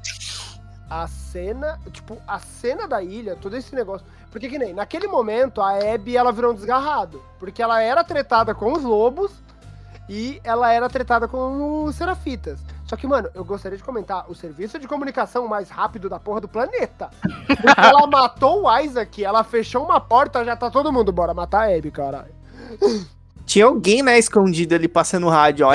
a 0.89 1.07
cena, 1.07 1.79
tipo, 1.91 2.19
a 2.27 2.39
cena 2.39 2.87
da 2.87 3.03
ilha, 3.03 3.37
todo 3.37 3.57
esse 3.57 3.75
negócio. 3.75 4.07
Porque 4.31 4.49
que 4.49 4.59
nem, 4.59 4.75
naquele 4.75 5.07
momento, 5.09 5.61
a 5.61 5.73
Abby, 5.95 6.17
ela 6.17 6.33
virou 6.33 6.53
um 6.53 6.55
desgarrado. 6.55 7.23
Porque 7.39 7.63
ela 7.63 7.83
era 7.83 8.05
tretada 8.05 8.55
com 8.55 8.73
os 8.73 8.83
lobos 8.83 9.33
e 10.11 10.41
ela 10.43 10.73
era 10.73 10.89
tretada 10.89 11.29
com 11.29 11.85
os 11.85 11.95
serafitas. 11.95 12.59
Só 12.85 12.97
que, 12.97 13.07
mano, 13.07 13.31
eu 13.33 13.45
gostaria 13.45 13.79
de 13.79 13.85
comentar 13.85 14.25
o 14.29 14.35
serviço 14.35 14.77
de 14.77 14.89
comunicação 14.89 15.47
mais 15.47 15.71
rápido 15.71 16.09
da 16.09 16.19
porra 16.19 16.41
do 16.41 16.49
planeta. 16.49 17.11
Porque 17.47 17.63
ela 17.81 18.09
matou 18.09 18.65
o 18.65 18.81
Isaac, 18.81 19.25
ela 19.25 19.45
fechou 19.45 19.85
uma 19.85 20.01
porta, 20.01 20.45
já 20.45 20.57
tá 20.57 20.69
todo 20.69 20.93
mundo, 20.93 21.13
bora 21.13 21.33
matar 21.33 21.69
a 21.69 21.77
Abby, 21.77 21.93
caralho. 21.93 22.35
Tinha 23.47 23.67
alguém, 23.67 24.03
né, 24.03 24.19
escondido 24.19 24.75
ali 24.75 24.89
passando 24.89 25.29
rádio. 25.29 25.65
Ó, 25.65 25.71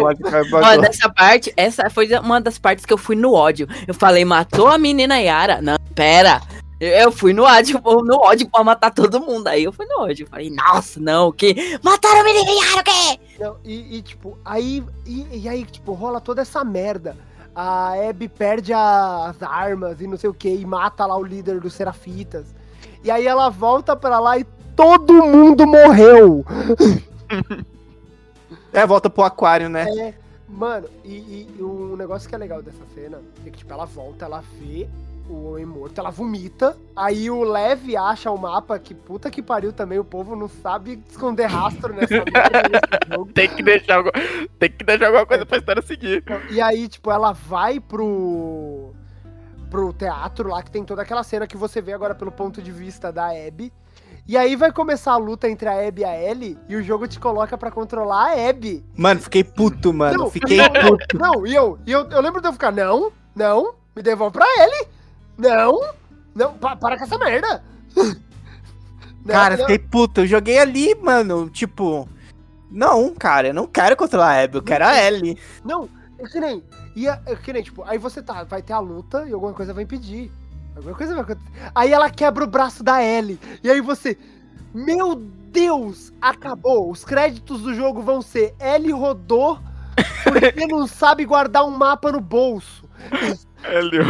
matou 0.00 0.60
matou. 0.60 0.80
dessa 0.80 1.10
parte, 1.12 1.52
essa 1.54 1.90
foi 1.90 2.08
uma 2.18 2.40
das 2.40 2.58
partes 2.58 2.86
que 2.86 2.92
eu 2.92 2.98
fui 2.98 3.16
no 3.16 3.34
ódio. 3.34 3.68
Eu 3.86 3.92
falei, 3.92 4.24
matou 4.24 4.68
a 4.68 4.78
menina 4.78 5.20
Yara? 5.20 5.60
Não, 5.60 5.76
pera. 5.94 6.40
Eu 6.86 7.12
fui 7.12 7.32
no 7.32 7.44
ódio, 7.44 7.80
no 8.04 8.16
ódio 8.16 8.48
pra 8.48 8.62
matar 8.64 8.92
todo 8.92 9.20
mundo. 9.20 9.46
Aí 9.48 9.64
eu 9.64 9.72
fui 9.72 9.86
no 9.86 10.00
ódio. 10.02 10.24
Eu 10.24 10.28
falei, 10.28 10.50
nossa, 10.50 10.98
não, 11.00 11.28
o 11.28 11.32
quê? 11.32 11.78
Mataram 11.82 12.24
menina 12.24 12.50
Yara, 12.50 12.80
o 12.80 12.84
quê? 12.84 13.20
Não, 13.40 13.56
e, 13.64 13.96
e, 13.98 14.02
tipo, 14.02 14.38
aí. 14.44 14.82
E, 15.06 15.26
e 15.42 15.48
aí, 15.48 15.64
tipo, 15.64 15.92
rola 15.92 16.20
toda 16.20 16.42
essa 16.42 16.62
merda. 16.64 17.16
A 17.54 17.92
Abby 18.10 18.28
perde 18.28 18.72
a- 18.72 19.26
as 19.28 19.40
armas 19.42 20.00
e 20.00 20.06
não 20.08 20.16
sei 20.16 20.28
o 20.28 20.34
que, 20.34 20.48
e 20.48 20.66
mata 20.66 21.06
lá 21.06 21.16
o 21.16 21.22
líder 21.22 21.60
dos 21.60 21.72
Serafitas. 21.74 22.46
E 23.04 23.10
aí 23.10 23.26
ela 23.26 23.48
volta 23.48 23.94
pra 23.94 24.18
lá 24.18 24.36
e 24.38 24.44
todo 24.74 25.12
mundo 25.24 25.66
morreu. 25.66 26.44
É, 28.72 28.84
volta 28.86 29.08
pro 29.08 29.22
aquário, 29.22 29.68
né? 29.68 29.86
É, 29.88 30.14
mano, 30.48 30.88
e, 31.04 31.48
e 31.58 31.62
o 31.62 31.94
negócio 31.96 32.28
que 32.28 32.34
é 32.34 32.38
legal 32.38 32.60
dessa 32.60 32.84
cena 32.92 33.20
é 33.46 33.50
que, 33.50 33.58
tipo, 33.58 33.72
ela 33.72 33.84
volta, 33.86 34.24
ela 34.24 34.42
vê 34.58 34.88
o 35.28 35.50
homem 35.52 35.64
morto, 35.64 35.98
ela 35.98 36.10
vomita. 36.10 36.76
Aí 36.94 37.30
o 37.30 37.42
Leve 37.44 37.96
acha 37.96 38.30
o 38.30 38.36
mapa, 38.36 38.78
que 38.78 38.94
puta 38.94 39.30
que 39.30 39.42
pariu 39.42 39.72
também, 39.72 39.98
o 39.98 40.04
povo 40.04 40.36
não 40.36 40.48
sabe 40.48 41.02
esconder 41.08 41.46
rastro 41.46 41.94
nessa 41.94 42.14
merda. 42.24 42.80
Tem 43.32 43.48
que 43.48 43.62
deixar, 43.62 43.96
algu- 43.96 44.10
tem 44.58 44.70
que 44.70 44.84
deixar 44.84 45.06
alguma 45.06 45.24
coisa 45.26 45.46
pra 45.46 45.58
história 45.58 45.82
seguir. 45.82 46.22
E 46.50 46.60
aí, 46.60 46.88
tipo, 46.88 47.10
ela 47.10 47.32
vai 47.32 47.80
pro. 47.80 48.92
pro 49.70 49.92
teatro 49.92 50.48
lá, 50.50 50.62
que 50.62 50.70
tem 50.70 50.84
toda 50.84 51.02
aquela 51.02 51.22
cena 51.22 51.46
que 51.46 51.56
você 51.56 51.80
vê 51.80 51.92
agora 51.92 52.14
pelo 52.14 52.30
ponto 52.30 52.60
de 52.62 52.70
vista 52.70 53.10
da 53.12 53.28
Abby. 53.28 53.72
E 54.26 54.38
aí 54.38 54.56
vai 54.56 54.72
começar 54.72 55.12
a 55.12 55.16
luta 55.18 55.48
entre 55.50 55.68
a 55.68 55.86
Abby 55.86 56.00
e 56.00 56.04
a 56.04 56.18
Ellie, 56.18 56.58
e 56.66 56.76
o 56.76 56.82
jogo 56.82 57.06
te 57.06 57.20
coloca 57.20 57.58
pra 57.58 57.70
controlar 57.70 58.30
a 58.32 58.48
Abby. 58.48 58.82
Mano, 58.96 59.20
fiquei 59.20 59.44
puto, 59.44 59.92
mano. 59.92 60.16
Não, 60.16 60.30
fiquei 60.30 60.56
não, 60.56 60.68
não, 60.72 60.88
puto. 60.96 61.18
Não, 61.18 61.46
e 61.46 61.54
eu, 61.54 61.78
e 61.86 61.92
eu, 61.92 62.08
eu 62.08 62.20
lembro 62.22 62.40
de 62.40 62.48
eu 62.48 62.52
ficar, 62.54 62.72
não, 62.72 63.12
não, 63.36 63.74
me 63.94 64.02
devolve 64.02 64.32
pra 64.32 64.46
Ellie. 64.64 64.93
Não, 65.38 65.80
não, 66.34 66.54
pa- 66.54 66.76
para 66.76 66.96
com 66.98 67.04
essa 67.04 67.18
merda. 67.18 67.62
Não, 69.24 69.32
Cara, 69.34 69.56
não. 69.56 69.62
fiquei 69.62 69.78
puto. 69.78 70.20
Eu 70.20 70.26
joguei 70.26 70.58
ali, 70.58 70.94
mano. 70.96 71.48
Tipo. 71.48 72.06
Não, 72.70 73.14
cara, 73.14 73.48
eu 73.48 73.54
não 73.54 73.66
quero 73.66 73.96
controlar 73.96 74.32
a 74.34 74.42
Abby, 74.44 74.56
eu 74.58 74.62
quero 74.62 74.84
a 74.84 75.00
Ellie. 75.02 75.38
Não, 75.64 75.88
é 76.18 76.24
que 76.24 76.38
nem. 76.38 76.62
E 76.94 77.08
é, 77.08 77.18
é 77.24 77.34
que 77.34 77.50
nem, 77.50 77.62
tipo, 77.62 77.82
aí 77.84 77.96
você 77.96 78.22
tá, 78.22 78.44
vai 78.44 78.60
ter 78.60 78.74
a 78.74 78.80
luta 78.80 79.24
e 79.26 79.32
alguma 79.32 79.54
coisa 79.54 79.72
vai 79.72 79.84
impedir. 79.84 80.30
Alguma 80.76 80.94
coisa 80.94 81.14
vai 81.14 81.22
acontecer. 81.22 81.70
Aí 81.74 81.90
ela 81.90 82.10
quebra 82.10 82.44
o 82.44 82.46
braço 82.46 82.84
da 82.84 83.02
Ellie. 83.02 83.40
E 83.62 83.70
aí 83.70 83.80
você. 83.80 84.18
Meu 84.74 85.14
Deus! 85.14 86.12
Acabou. 86.20 86.90
Os 86.90 87.02
créditos 87.02 87.62
do 87.62 87.72
jogo 87.74 88.02
vão 88.02 88.20
ser 88.20 88.54
Ellie 88.60 88.92
rodou 88.92 89.58
porque 90.24 90.66
não 90.68 90.86
sabe 90.86 91.24
guardar 91.24 91.64
um 91.64 91.70
mapa 91.70 92.12
no 92.12 92.20
bolso. 92.20 92.84
Hélio. 93.62 94.04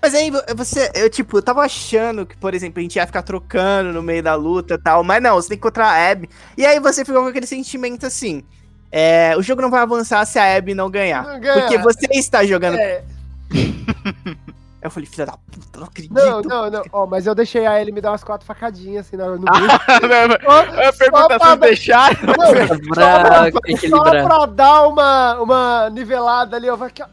Mas 0.00 0.14
aí 0.14 0.30
você, 0.54 0.90
eu 0.94 1.10
tipo, 1.10 1.38
eu 1.38 1.42
tava 1.42 1.62
achando 1.62 2.24
que, 2.24 2.36
por 2.36 2.54
exemplo, 2.54 2.78
a 2.78 2.82
gente 2.82 2.96
ia 2.96 3.06
ficar 3.06 3.22
trocando 3.22 3.92
no 3.92 4.02
meio 4.02 4.22
da 4.22 4.34
luta 4.34 4.74
e 4.74 4.78
tal, 4.78 5.02
mas 5.02 5.22
não, 5.22 5.34
você 5.34 5.48
tem 5.48 5.56
que 5.56 5.60
encontrar 5.60 5.88
a 5.88 6.10
Abby. 6.10 6.28
E 6.56 6.64
aí 6.64 6.78
você 6.80 7.04
ficou 7.04 7.22
com 7.22 7.28
aquele 7.28 7.46
sentimento 7.46 8.06
assim: 8.06 8.42
é, 8.90 9.36
o 9.36 9.42
jogo 9.42 9.62
não 9.62 9.70
vai 9.70 9.80
avançar 9.80 10.24
se 10.24 10.38
a 10.38 10.56
Abby 10.56 10.74
não 10.74 10.90
ganhar. 10.90 11.24
Não 11.24 11.40
ganha. 11.40 11.60
Porque 11.60 11.78
você 11.78 12.06
está 12.12 12.44
jogando. 12.44 12.78
É, 12.78 13.02
Eu 14.86 14.90
falei, 14.90 15.08
filha 15.08 15.26
da 15.26 15.32
puta, 15.32 15.80
não 15.80 15.86
acredito. 15.86 16.14
não, 16.14 16.40
não, 16.42 16.70
não. 16.70 16.82
Ó, 16.92 17.06
mas 17.06 17.26
eu 17.26 17.34
deixei 17.34 17.66
a 17.66 17.80
Ellie 17.80 17.92
me 17.92 18.00
dar 18.00 18.12
umas 18.12 18.22
quatro 18.22 18.46
facadinhas 18.46 19.04
assim 19.04 19.16
no, 19.16 19.36
no 19.36 19.38
grupo. 19.38 19.58
Eu 20.80 20.92
perguntar 20.92 21.40
se 21.40 21.56
deixaram. 21.56 22.16
Não, 22.24 22.94
Pra 22.94 23.50
só 23.88 24.10
pra 24.10 24.46
dar 24.46 24.86
uma, 24.86 25.40
uma 25.40 25.90
nivelada 25.90 26.56
ali, 26.56 26.70
ó. 26.70 26.76
Vai 26.76 26.86
aqui, 26.86 27.02
ó. 27.02 27.06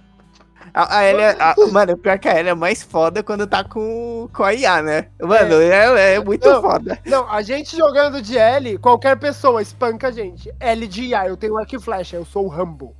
A, 0.73 0.97
a 0.97 1.05
Ellie, 1.05 1.21
é- 1.21 1.37
a- 1.39 1.55
mano, 1.71 1.95
pior 1.95 2.17
que 2.17 2.27
a 2.27 2.37
Ellie 2.39 2.49
é 2.49 2.55
mais 2.55 2.81
foda 2.81 3.21
quando 3.21 3.45
tá 3.45 3.63
com, 3.63 4.27
com 4.33 4.43
a 4.43 4.53
IA, 4.53 4.81
né? 4.81 5.07
Mano, 5.21 5.55
é, 5.61 6.15
é 6.15 6.19
muito 6.19 6.49
Não. 6.49 6.61
foda. 6.61 6.97
Não, 7.05 7.29
a 7.29 7.41
gente 7.43 7.77
jogando 7.77 8.21
de 8.21 8.37
L, 8.37 8.77
qualquer 8.79 9.17
pessoa 9.17 9.61
espanca 9.61 10.07
a 10.07 10.11
gente. 10.11 10.51
L 10.59 10.87
de 10.87 11.03
IA, 11.03 11.27
eu 11.27 11.37
tenho 11.37 11.57
arco 11.57 11.75
e 11.75 11.79
flecha, 11.79 12.15
eu 12.15 12.25
sou 12.25 12.45
o 12.45 12.49
Rambo. 12.49 12.95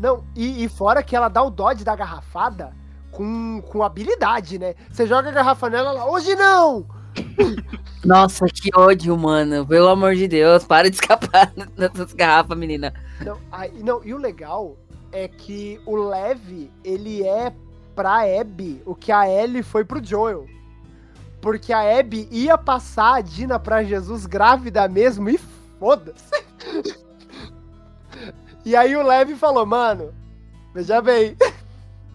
Não, 0.00 0.24
e, 0.34 0.64
e 0.64 0.68
fora 0.68 1.02
que 1.02 1.14
ela 1.14 1.28
dá 1.28 1.42
o 1.42 1.50
dodge 1.50 1.84
da 1.84 1.94
garrafada 1.94 2.72
com, 3.10 3.60
com 3.68 3.82
habilidade, 3.82 4.58
né? 4.58 4.74
Você 4.90 5.06
joga 5.06 5.28
a 5.28 5.32
garrafa 5.32 5.68
nela, 5.68 5.90
ela, 5.90 6.10
hoje 6.10 6.34
não! 6.34 6.86
Nossa, 8.04 8.46
que 8.46 8.70
ódio, 8.74 9.16
mano. 9.18 9.66
Pelo 9.66 9.88
amor 9.88 10.14
de 10.14 10.28
Deus, 10.28 10.64
para 10.64 10.88
de 10.88 10.96
escapar 10.96 11.52
dessas 11.76 12.12
garrafas, 12.14 12.56
menina. 12.56 12.94
Não, 13.20 13.36
aí, 13.50 13.72
não, 13.82 14.02
e 14.04 14.14
o 14.14 14.18
legal 14.18 14.76
é 15.12 15.28
que 15.28 15.80
o 15.86 15.96
Lev, 15.96 16.70
ele 16.84 17.26
é 17.26 17.52
pra 17.94 18.20
Abby 18.40 18.82
o 18.86 18.94
que 18.94 19.10
a 19.10 19.28
Ellie 19.28 19.62
foi 19.62 19.84
pro 19.84 20.04
Joel. 20.04 20.46
Porque 21.40 21.72
a 21.72 21.98
Abby 21.98 22.28
ia 22.30 22.58
passar 22.58 23.16
a 23.16 23.20
Dina 23.20 23.58
pra 23.58 23.84
Jesus 23.84 24.26
grávida 24.26 24.88
mesmo 24.88 25.28
e 25.28 25.38
foda-se. 25.78 26.44
E 28.64 28.76
aí 28.76 28.94
o 28.96 29.02
Lev 29.02 29.34
falou, 29.36 29.64
mano, 29.64 30.12
veja 30.74 31.00
bem. 31.00 31.36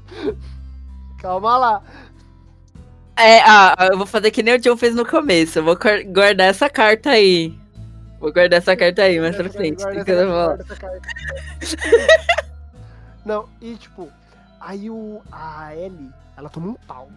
Calma 1.20 1.58
lá. 1.58 1.84
É, 3.18 3.40
ah, 3.42 3.76
eu 3.92 3.98
vou 3.98 4.06
fazer 4.06 4.32
que 4.32 4.44
nem 4.44 4.56
o 4.56 4.60
John 4.60 4.76
fez 4.76 4.96
no 4.96 5.06
começo. 5.06 5.60
Eu 5.60 5.64
vou 5.64 5.78
guardar 6.12 6.48
essa 6.48 6.70
carta 6.70 7.12
aí. 7.12 7.58
Vou 8.20 8.32
guardar 8.32 8.60
essa 8.60 8.76
carta 8.76 9.04
aí 9.04 9.20
mais 9.20 9.36
pra 9.36 9.50
frente. 9.50 9.82
Guarda 9.82 9.98
porque 9.98 10.12
essa 10.12 10.22
eu 10.22 10.32
carta, 10.32 10.64
guarda 10.64 10.64
essa 10.64 10.76
carta. 10.76 12.44
Não, 13.26 13.48
e 13.62 13.76
tipo, 13.76 14.10
aí 14.60 14.90
o, 14.90 15.22
a 15.32 15.76
Ellie, 15.76 16.12
ela 16.36 16.50
toma 16.50 16.68
um 16.68 16.74
pau. 16.74 17.08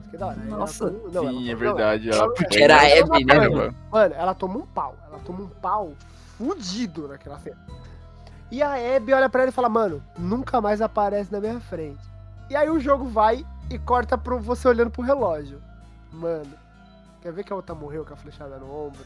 Isso 0.00 0.10
que 0.10 0.16
é 0.16 0.18
da 0.18 0.26
hora. 0.28 0.38
Ela 0.46 0.56
Nossa. 0.58 0.90
toma 0.90 1.08
não, 1.12 1.22
ela 1.28 1.32
Sim, 1.32 1.50
é 1.50 1.54
verdade. 1.54 2.08
ela- 2.10 2.18
Ela 2.18 2.34
ela-. 2.38 2.62
Era 2.62 2.76
a 2.76 3.00
Abby, 3.00 3.24
né, 3.24 3.34
pau. 3.40 3.50
mano? 3.56 3.74
Mano, 3.90 4.14
ela 4.14 4.34
toma 4.34 4.58
um 4.58 4.66
pau. 4.66 4.94
Ela 5.08 5.18
toma 5.24 5.40
um 5.42 5.48
pau 5.48 5.92
fudido 6.38 7.08
naquela 7.08 7.38
cena. 7.38 7.56
E 8.50 8.62
a 8.62 8.74
Abby 8.96 9.12
olha 9.12 9.28
pra 9.28 9.42
ela 9.42 9.48
e 9.50 9.52
fala, 9.52 9.68
mano, 9.68 10.00
nunca 10.16 10.60
mais 10.60 10.80
aparece 10.80 11.32
na 11.32 11.40
minha 11.40 11.58
frente. 11.60 11.98
E 12.48 12.54
aí 12.54 12.70
o 12.70 12.78
jogo 12.78 13.06
vai 13.06 13.44
e 13.68 13.76
corta 13.78 14.16
pro 14.16 14.38
você 14.38 14.68
olhando 14.68 14.90
pro 14.90 15.02
relógio. 15.02 15.60
Mano, 16.12 16.52
quer 17.20 17.32
ver 17.32 17.42
que 17.42 17.52
a 17.52 17.56
outra 17.56 17.74
morreu 17.74 18.04
com 18.04 18.14
a 18.14 18.16
flechada 18.16 18.56
no 18.58 18.72
ombro? 18.72 19.02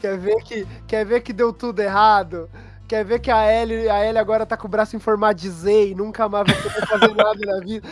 Quer 0.00 0.18
ver 0.18 0.34
que, 0.42 0.66
quer 0.88 1.06
ver 1.06 1.20
que 1.20 1.32
deu 1.32 1.52
tudo 1.52 1.78
errado? 1.80 2.50
Quer 2.90 3.04
ver 3.04 3.20
que 3.20 3.30
a 3.30 3.46
Ellie, 3.62 3.88
a 3.88 4.04
Ellie 4.04 4.18
agora 4.18 4.44
tá 4.44 4.56
com 4.56 4.66
o 4.66 4.68
braço 4.68 4.96
em 4.96 4.98
formato 4.98 5.40
de 5.40 5.48
Z 5.48 5.90
e 5.90 5.94
nunca 5.94 6.28
mais 6.28 6.44
vai 6.44 6.60
poder 6.60 6.86
fazer 6.88 7.14
nada 7.14 7.38
na 7.46 7.60
vida? 7.60 7.88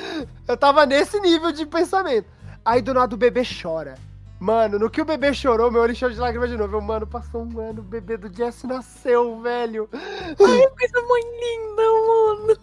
Eu 0.48 0.56
tava 0.56 0.84
nesse 0.84 1.20
nível 1.20 1.52
de 1.52 1.64
pensamento. 1.66 2.26
Aí 2.64 2.82
do 2.82 2.92
nada 2.92 3.14
o 3.14 3.16
bebê 3.16 3.42
chora. 3.44 3.94
Mano, 4.40 4.76
no 4.76 4.90
que 4.90 5.00
o 5.00 5.04
bebê 5.04 5.32
chorou, 5.32 5.70
meu 5.70 5.82
olho 5.82 5.92
encheu 5.92 6.10
de 6.10 6.18
lágrimas 6.18 6.50
de 6.50 6.56
novo. 6.56 6.76
Eu, 6.76 6.80
mano, 6.80 7.06
passou 7.06 7.44
um 7.44 7.60
ano, 7.60 7.78
o 7.78 7.84
bebê 7.84 8.16
do 8.16 8.28
Jesse 8.36 8.66
nasceu, 8.66 9.40
velho. 9.40 9.88
Coisa 10.36 11.00
muito 11.06 11.28
linda, 11.44 11.82
mano. 12.08 12.56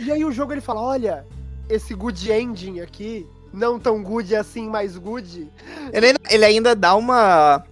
E 0.00 0.12
aí 0.12 0.22
o 0.26 0.30
jogo 0.30 0.52
ele 0.52 0.60
fala: 0.60 0.82
olha, 0.82 1.26
esse 1.70 1.94
good 1.94 2.30
ending 2.30 2.80
aqui, 2.80 3.26
não 3.50 3.78
tão 3.80 4.02
good 4.02 4.36
assim, 4.36 4.68
mas 4.68 4.98
good. 4.98 5.50
Ele, 5.90 6.06
ainda- 6.08 6.20
ele 6.28 6.44
ainda 6.44 6.76
dá 6.76 6.94
uma. 6.94 7.64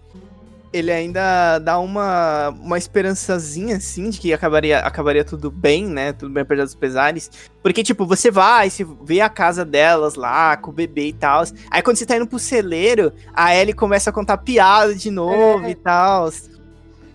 Ele 0.77 0.93
ainda 0.93 1.59
dá 1.59 1.79
uma, 1.79 2.51
uma 2.51 2.77
esperançazinha, 2.79 3.77
assim, 3.77 4.11
de 4.11 4.21
que 4.21 4.33
acabaria, 4.33 4.79
acabaria 4.81 5.25
tudo 5.25 5.51
bem, 5.51 5.87
né? 5.87 6.13
Tudo 6.13 6.33
bem 6.33 6.43
apesar 6.43 6.65
dos 6.65 6.75
pesares. 6.75 7.31
Porque, 7.63 7.83
tipo, 7.83 8.05
você 8.05 8.31
vai, 8.31 8.69
você 8.69 8.87
vê 9.03 9.21
a 9.21 9.29
casa 9.29 9.65
delas 9.65 10.15
lá, 10.15 10.57
com 10.57 10.71
o 10.71 10.75
bebê 10.75 11.09
e 11.09 11.13
tal. 11.13 11.45
Aí 11.71 11.83
quando 11.83 11.97
você 11.97 12.05
tá 12.07 12.17
indo 12.17 12.27
pro 12.27 12.39
celeiro, 12.39 13.13
a 13.35 13.55
Ellie 13.55 13.73
começa 13.75 14.11
a 14.11 14.13
contar 14.13 14.39
piada 14.39 14.95
de 14.95 15.11
novo 15.11 15.65
É. 15.65 15.71
e 15.71 15.75
tal. 15.75 16.29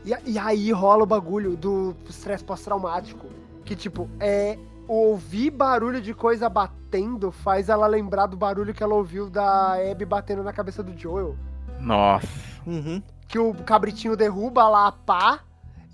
E, 0.04 0.16
e 0.26 0.40
aí 0.40 0.72
rola 0.72 1.04
o 1.04 1.06
bagulho 1.06 1.56
do 1.56 1.96
estresse 2.10 2.44
pós-traumático. 2.44 3.28
Que, 3.64 3.76
tipo, 3.76 4.10
é. 4.20 4.58
Ouvir 4.88 5.52
barulho 5.52 6.02
de 6.02 6.14
coisa 6.14 6.50
batendo 6.50 7.32
faz 7.32 7.70
ela 7.70 7.88
lembrar 7.88 8.26
do 8.26 8.36
barulho 8.36 8.74
que 8.74 8.84
ela 8.84 8.96
ouviu 8.96 9.30
da 9.30 9.76
Abby 9.90 10.04
batendo 10.04 10.44
na 10.44 10.52
cabeça 10.52 10.84
do 10.84 10.98
Joel. 11.00 11.38
Nossa. 11.80 12.28
Uhum. 12.68 13.02
Que 13.32 13.40
o 13.40 13.54
cabritinho 13.54 14.18
derruba 14.18 14.68
lá 14.68 14.88
a 14.88 14.92
pá 14.92 15.40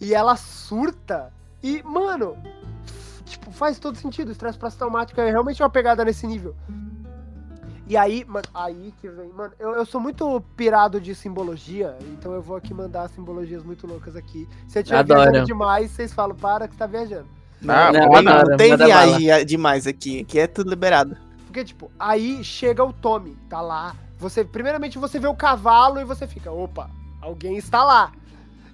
e 0.02 0.14
ela 0.14 0.36
surta. 0.36 1.32
E, 1.62 1.84
mano, 1.84 2.36
tipo, 3.26 3.52
faz 3.52 3.78
todo 3.78 3.96
sentido. 3.96 4.30
O 4.30 4.32
estresse 4.32 4.58
pós-traumático 4.58 5.22
é 5.22 5.30
realmente 5.30 5.62
uma 5.62 5.70
pegada 5.70 6.04
nesse 6.04 6.26
nível. 6.26 6.56
E 7.86 7.96
aí, 7.96 8.26
mano, 8.26 8.46
aí 8.54 8.92
que 9.00 9.08
vem, 9.08 9.30
mano, 9.30 9.54
eu, 9.60 9.76
eu 9.76 9.86
sou 9.86 10.02
muito 10.02 10.42
pirado 10.58 11.00
de 11.00 11.16
simbologia, 11.16 11.96
então 12.12 12.34
eu 12.34 12.42
vou 12.42 12.58
aqui 12.58 12.74
mandar 12.74 13.08
simbologias 13.08 13.64
muito 13.64 13.88
loucas 13.88 14.16
aqui. 14.16 14.46
Se 14.68 14.80
eu 14.80 14.84
tiver 14.84 14.98
Adoro. 14.98 15.22
viajando 15.22 15.46
demais, 15.46 15.92
vocês 15.92 16.12
falam, 16.12 16.36
para 16.36 16.68
que 16.68 16.76
tá 16.76 16.86
viajando. 16.86 17.28
Ah, 17.66 17.92
Não, 17.94 18.08
pô, 18.08 18.22
Não, 18.22 18.34
adoro, 18.34 18.50
não 18.50 18.58
tem 18.58 18.76
viagem 18.76 19.46
demais 19.46 19.88
aqui, 19.88 20.22
aqui 20.22 20.40
é 20.40 20.48
tudo 20.48 20.70
liberado. 20.70 21.16
Porque, 21.46 21.64
tipo, 21.64 21.90
aí 21.98 22.44
chega 22.44 22.84
o 22.84 22.92
Tommy, 22.92 23.38
tá 23.48 23.62
lá. 23.62 23.96
Você, 24.18 24.44
primeiramente, 24.44 24.98
você 24.98 25.18
vê 25.18 25.28
o 25.28 25.36
cavalo 25.36 26.00
e 26.02 26.04
você 26.04 26.28
fica, 26.28 26.52
opa, 26.52 26.90
alguém 27.28 27.58
está 27.58 27.84
lá. 27.84 28.12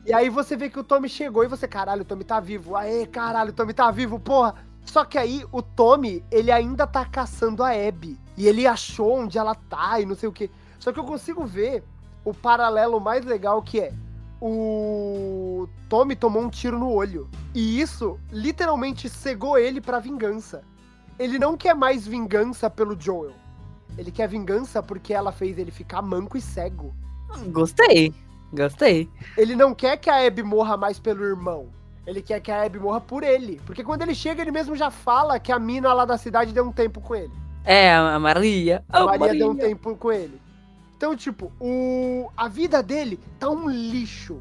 E 0.06 0.14
aí 0.14 0.30
você 0.30 0.56
vê 0.56 0.70
que 0.70 0.80
o 0.80 0.84
Tommy 0.84 1.10
chegou 1.10 1.44
e 1.44 1.48
você, 1.48 1.68
caralho, 1.68 2.02
o 2.02 2.06
Tommy 2.06 2.24
tá 2.24 2.40
vivo. 2.40 2.76
Aê, 2.76 3.06
caralho, 3.06 3.52
o 3.52 3.54
Tommy 3.54 3.74
tá 3.74 3.90
vivo, 3.92 4.20
porra. 4.20 4.56
Só 4.86 5.06
que 5.06 5.18
aí 5.18 5.46
o 5.52 5.62
Tommy, 5.62 6.24
ele 6.30 6.52
ainda 6.52 6.86
tá 6.86 7.06
caçando 7.06 7.64
a 7.64 7.70
Abby. 7.72 8.20
E 8.38 8.48
ele 8.48 8.68
achou 8.68 9.20
onde 9.20 9.38
ela 9.38 9.56
tá 9.56 10.00
e 10.00 10.06
não 10.06 10.16
sei 10.16 10.28
o 10.28 10.34
que. 10.34 10.52
Só 10.80 10.92
que 10.92 11.00
eu 11.00 11.06
consigo 11.06 11.46
ver 11.46 11.84
o 12.26 12.34
paralelo 12.34 13.00
mais 13.00 13.26
legal 13.26 13.62
que 13.62 13.80
é 13.80 13.94
o 14.46 15.70
Tommy 15.88 16.18
tomou 16.18 16.44
um 16.44 16.50
tiro 16.50 16.78
no 16.78 16.92
olho. 16.92 17.30
E 17.56 17.80
isso 17.80 18.20
literalmente 18.30 19.08
cegou 19.08 19.58
ele 19.58 19.80
pra 19.80 20.00
vingança. 20.00 20.66
Ele 21.18 21.40
não 21.40 21.56
quer 21.56 21.74
mais 21.74 22.06
vingança 22.06 22.70
pelo 22.70 23.00
Joel. 23.00 23.32
Ele 23.98 24.12
quer 24.12 24.28
vingança 24.28 24.84
porque 24.84 25.14
ela 25.14 25.32
fez 25.32 25.58
ele 25.58 25.72
ficar 25.72 26.02
manco 26.02 26.38
e 26.38 26.42
cego. 26.42 26.94
Gostei. 27.54 28.14
Gostei. 28.54 29.10
Ele 29.38 29.56
não 29.56 29.74
quer 29.74 29.98
que 29.98 30.10
a 30.10 30.26
Abby 30.26 30.44
morra 30.44 30.78
mais 30.78 31.00
pelo 31.00 31.24
irmão. 31.24 31.68
Ele 32.06 32.22
quer 32.22 32.40
que 32.40 32.52
a 32.52 32.64
Abby 32.64 32.80
morra 32.80 33.02
por 33.02 33.24
ele. 33.24 33.62
Porque 33.66 33.84
quando 33.84 34.02
ele 34.02 34.14
chega, 34.14 34.42
ele 34.42 34.52
mesmo 34.52 34.76
já 34.76 34.92
fala 34.92 35.40
que 35.40 35.52
a 35.52 35.60
mina 35.60 35.94
lá 35.94 36.06
da 36.06 36.18
cidade 36.18 36.54
deu 36.54 36.66
um 36.66 36.72
tempo 36.72 37.00
com 37.02 37.16
ele. 37.16 37.32
É, 37.66 37.96
a 37.96 38.20
Maria. 38.20 38.84
A 38.90 39.04
Oh, 39.04 39.08
Maria 39.18 39.34
deu 39.34 39.52
um 39.52 39.56
tempo 39.56 39.96
com 39.96 40.12
ele. 40.12 40.40
Então, 40.98 41.16
tipo, 41.16 41.52
o... 41.60 42.30
a 42.36 42.48
vida 42.48 42.84
dele 42.84 43.20
tá 43.40 43.50
um 43.50 43.70
lixo. 43.70 44.40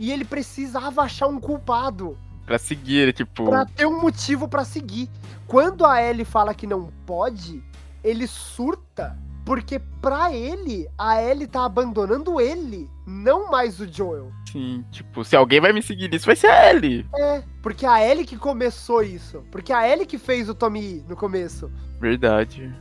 E 0.00 0.10
ele 0.10 0.24
precisava 0.24 1.02
achar 1.02 1.26
um 1.28 1.38
culpado 1.38 2.16
Pra 2.46 2.58
seguir, 2.58 3.12
tipo. 3.12 3.44
pra 3.44 3.64
ter 3.64 3.86
um 3.86 4.00
motivo 4.00 4.48
pra 4.48 4.64
seguir. 4.64 5.08
Quando 5.46 5.84
a 5.86 6.02
Ellie 6.02 6.24
fala 6.24 6.54
que 6.54 6.66
não 6.66 6.90
pode, 7.06 7.62
ele 8.02 8.26
surta. 8.26 9.16
Porque 9.44 9.80
pra 10.00 10.32
ele, 10.32 10.88
a 10.96 11.20
Ellie 11.20 11.46
tá 11.46 11.64
abandonando 11.64 12.40
ele, 12.40 12.88
não 13.06 13.50
mais 13.50 13.80
o 13.80 13.86
Joel. 13.86 14.30
Sim, 14.50 14.84
tipo, 14.90 15.24
se 15.24 15.34
alguém 15.34 15.60
vai 15.60 15.72
me 15.72 15.82
seguir 15.82 16.08
nisso, 16.08 16.26
vai 16.26 16.36
ser 16.36 16.46
a 16.46 16.70
Ellie. 16.70 17.06
É, 17.14 17.42
porque 17.60 17.84
a 17.84 18.04
Ellie 18.06 18.24
que 18.24 18.36
começou 18.36 19.02
isso. 19.02 19.42
Porque 19.50 19.72
a 19.72 19.88
Ellie 19.88 20.06
que 20.06 20.18
fez 20.18 20.48
o 20.48 20.54
Tommy 20.54 20.80
ir 20.80 21.04
no 21.08 21.16
começo. 21.16 21.70
Verdade. 22.00 22.72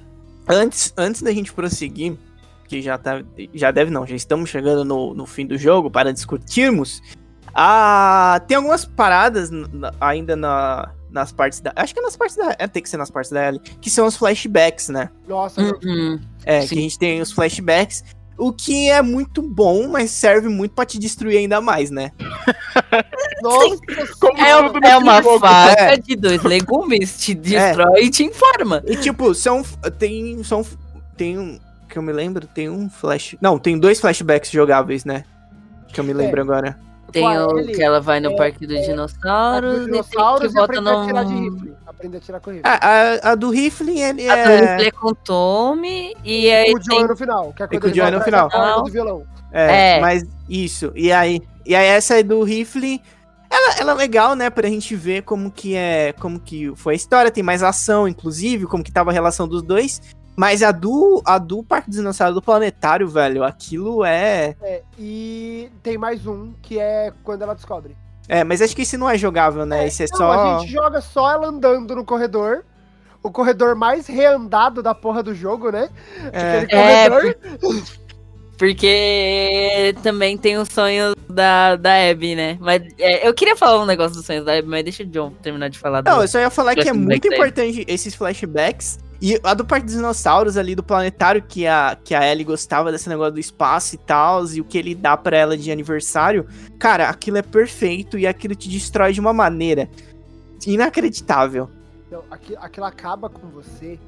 Antes, 0.48 0.94
antes 0.98 1.22
da 1.22 1.32
gente 1.32 1.52
prosseguir, 1.54 2.18
que 2.68 2.82
já, 2.82 2.98
tá, 2.98 3.24
já 3.54 3.72
deve 3.72 3.92
não, 3.92 4.06
já 4.06 4.16
estamos 4.16 4.50
chegando 4.50 4.86
no, 4.86 5.14
no 5.14 5.26
fim 5.26 5.46
do 5.46 5.58
jogo 5.58 5.90
para 5.90 6.14
discutirmos. 6.14 7.02
Ah, 7.54 8.42
tem 8.48 8.56
algumas 8.58 8.86
paradas 8.86 9.50
ainda 10.00 10.36
na, 10.36 10.92
nas 11.10 11.32
partes 11.32 11.60
da. 11.60 11.74
Acho 11.76 11.94
que 11.94 12.00
é 12.00 12.04
nas 12.04 12.16
partes 12.16 12.38
da. 12.38 12.56
É, 12.58 12.68
tem 12.68 12.82
que 12.82 12.90
ser 12.90 12.98
nas 12.98 13.12
partes 13.12 13.32
da 13.32 13.46
Ellie. 13.48 13.60
Que 13.60 13.90
são 13.90 14.08
os 14.08 14.16
flashbacks, 14.16 14.90
né? 14.90 15.10
Nossa, 15.28 15.62
Uhum. 15.62 16.20
É, 16.46 16.62
Sim. 16.62 16.68
que 16.68 16.80
a 16.80 16.82
gente 16.82 17.00
tem 17.00 17.22
os 17.22 17.32
flashbacks. 17.32 18.04
O 18.38 18.52
que 18.52 18.90
é 18.90 19.02
muito 19.04 19.42
bom, 19.42 19.88
mas 19.88 20.10
serve 20.10 20.48
muito 20.50 20.74
pra 20.74 20.84
te 20.86 20.98
destruir 20.98 21.38
ainda 21.38 21.62
mais, 21.62 21.92
né? 21.92 22.12
nossa. 23.42 23.78
Como 24.20 24.38
É, 24.40 24.64
tudo 24.70 24.86
é 24.86 24.98
uma 24.98 25.22
jogo. 25.22 25.40
faca 25.40 25.82
É. 25.82 25.98
de 25.98 26.16
dois 26.16 26.42
legumes, 26.44 27.20
te 27.20 27.34
destrói 27.36 28.06
e 28.06 28.10
te 28.10 28.24
informa. 28.24 28.82
E 28.88 28.96
tipo, 28.96 29.34
são. 29.36 29.64
Tem. 30.00 30.44
São. 30.44 30.66
Tem 31.16 31.38
um. 31.38 31.60
Que 31.88 31.98
eu 31.98 32.02
me 32.02 32.12
lembro, 32.14 32.48
tem 32.48 32.70
um 32.70 32.90
flash. 32.90 33.36
Não, 33.42 33.60
tem 33.60 33.78
dois 33.78 34.00
flashbacks 34.00 34.50
jogáveis, 34.50 35.04
né? 35.06 35.24
Que 35.94 36.00
eu 36.00 36.04
me 36.04 36.14
lembro 36.14 36.42
agora. 36.42 36.80
Tem 37.12 37.26
a 37.26 37.48
o 37.48 37.60
Ellie, 37.60 37.76
que 37.76 37.84
ela 37.84 38.00
vai 38.00 38.20
no 38.20 38.32
é- 38.32 38.36
parque 38.36 38.66
dos 38.66 38.78
é- 38.78 38.82
dinossauros, 38.82 39.82
e 39.82 39.86
dinossauros 39.86 40.40
tem 40.40 40.50
e 40.50 40.54
que 40.54 40.56
bota 40.56 40.80
aprender 40.80 40.90
a 40.90 41.06
tirar 41.06 41.24
de 41.26 41.34
no... 41.34 41.40
rifle. 41.52 41.74
Aprender 41.86 42.18
a 42.18 42.20
tirar 42.22 42.40
com 42.40 42.52
rifle. 42.52 42.64
A, 42.70 42.80
a, 43.28 43.32
a 43.32 43.36
do 43.36 43.50
rifle, 43.50 44.00
ele 44.00 44.30
A 44.30 44.36
do 44.36 44.40
é. 44.52 44.60
rifle 44.76 44.88
é 44.88 44.92
com 44.92 45.08
o 45.10 45.16
Tommy, 45.16 46.16
e 46.24 46.50
aí 46.52 46.72
com 46.74 46.80
o 46.80 46.84
Joey 46.84 46.98
tem... 47.00 47.08
no 47.08 47.16
final. 47.18 47.54
Que 47.54 47.64
é 47.64 47.66
E 47.66 47.80
com 47.80 47.86
o 47.86 47.90
ele 47.90 47.96
Joey 47.98 48.12
no 48.12 48.22
final. 48.22 48.50
do 48.84 48.92
violão. 48.92 49.24
É, 49.52 49.98
É. 49.98 50.00
mas 50.02 50.24
isso. 50.50 50.92
E 50.96 51.12
aí, 51.12 51.42
e 51.66 51.76
aí 51.76 51.88
essa 51.88 52.14
aí 52.16 52.24
do 52.24 52.42
rifle, 52.44 53.02
ela, 53.50 53.76
ela 53.80 53.92
é 53.92 53.96
legal, 53.96 54.34
né, 54.36 54.50
pra 54.50 54.68
gente 54.70 54.96
ver 54.96 55.24
como 55.24 55.52
que 55.52 55.76
é, 55.76 56.14
como 56.20 56.40
que 56.40 56.72
foi 56.76 56.94
a 56.94 56.96
história, 56.96 57.30
tem 57.30 57.44
mais 57.44 57.62
ação, 57.62 58.08
inclusive, 58.08 58.66
como 58.66 58.84
que 58.84 58.92
tava 58.92 59.10
a 59.12 59.14
relação 59.14 59.48
dos 59.48 59.62
dois. 59.62 60.02
Mas 60.36 60.64
a 60.64 60.72
do, 60.72 61.22
a 61.26 61.38
do 61.38 61.62
Parque 61.64 61.90
dos 61.90 61.98
Dinossauros 61.98 62.36
do 62.36 62.42
Planetário, 62.42 63.08
velho, 63.08 63.44
aquilo 63.44 64.04
é... 64.06 64.56
É, 64.62 64.82
e 64.98 65.70
tem 65.84 65.98
mais 65.98 66.26
um, 66.26 66.54
que 66.62 66.80
é 66.80 67.12
quando 67.24 67.42
ela 67.42 67.54
descobre. 67.54 67.96
É, 68.28 68.44
mas 68.44 68.62
acho 68.62 68.76
que 68.76 68.84
esse 68.84 68.98
não 68.98 69.10
é 69.10 69.18
jogável, 69.18 69.66
né? 69.66 69.86
Esse 69.88 70.04
é 70.04 70.08
Não, 70.12 70.18
só... 70.18 70.32
a 70.32 70.60
gente 70.60 70.72
joga 70.72 71.02
só 71.02 71.30
ela 71.32 71.48
andando 71.48 71.96
no 71.96 72.06
corredor. 72.06 72.64
O 73.22 73.30
corredor 73.30 73.76
mais 73.76 74.08
reandado 74.08 74.82
da 74.82 74.96
porra 74.96 75.22
do 75.22 75.36
jogo, 75.36 75.70
né? 75.72 75.90
É, 76.32 76.60
Aquele 76.62 76.82
É, 76.82 77.10
corredor. 77.10 77.36
Porque 78.58 79.96
também 80.04 80.38
tem 80.38 80.58
os 80.58 80.70
sonhos 80.70 81.16
da, 81.30 81.76
da 81.76 82.10
Abby, 82.10 82.36
né? 82.36 82.58
Mas 82.60 82.84
é, 83.00 83.28
eu 83.28 83.34
queria 83.34 83.56
falar 83.56 83.82
um 83.82 83.86
negócio 83.86 84.16
dos 84.16 84.26
sonhos 84.26 84.46
da 84.46 84.54
Abby, 84.58 84.68
mas 84.68 84.84
deixa 84.84 85.04
o 85.04 85.06
John 85.08 85.32
terminar 85.42 85.70
de 85.70 85.78
falar. 85.80 86.04
Não, 86.04 86.18
do- 86.18 86.24
eu 86.24 86.28
só 86.28 86.40
ia 86.40 86.50
falar 86.50 86.76
que 86.76 86.88
é 86.88 86.94
muito 86.94 87.28
importante 87.28 87.84
esses 87.88 88.14
flashbacks. 88.16 89.00
E 89.22 89.40
a 89.44 89.54
do 89.54 89.64
Parque 89.64 89.86
dos 89.86 89.96
Dinossauros 89.96 90.58
ali, 90.58 90.74
do 90.74 90.82
planetário, 90.82 91.44
que 91.44 91.68
a, 91.68 91.96
que 92.04 92.16
a 92.16 92.26
Ellie 92.28 92.44
gostava 92.44 92.92
desse 92.92 93.08
negócio 93.08 93.34
do 93.34 93.40
espaço 93.40 93.94
e 93.94 93.98
tal, 94.00 94.44
e 94.48 94.60
o 94.60 94.66
que 94.66 94.78
ele 94.78 94.96
dá 94.96 95.16
pra 95.16 95.38
ela 95.38 95.56
de 95.56 95.72
aniversário. 95.72 96.48
Cara, 96.80 97.08
aquilo 97.08 97.38
é 97.38 97.44
perfeito 97.44 98.18
e 98.18 98.26
aquilo 98.26 98.56
te 98.56 98.68
destrói 98.68 99.14
de 99.14 99.20
uma 99.20 99.32
maneira 99.32 99.88
inacreditável. 100.66 101.70
Não, 102.10 102.24
aqui- 102.32 102.56
aquilo 102.58 102.86
acaba 102.86 103.30
com 103.30 103.48
você. 103.50 104.00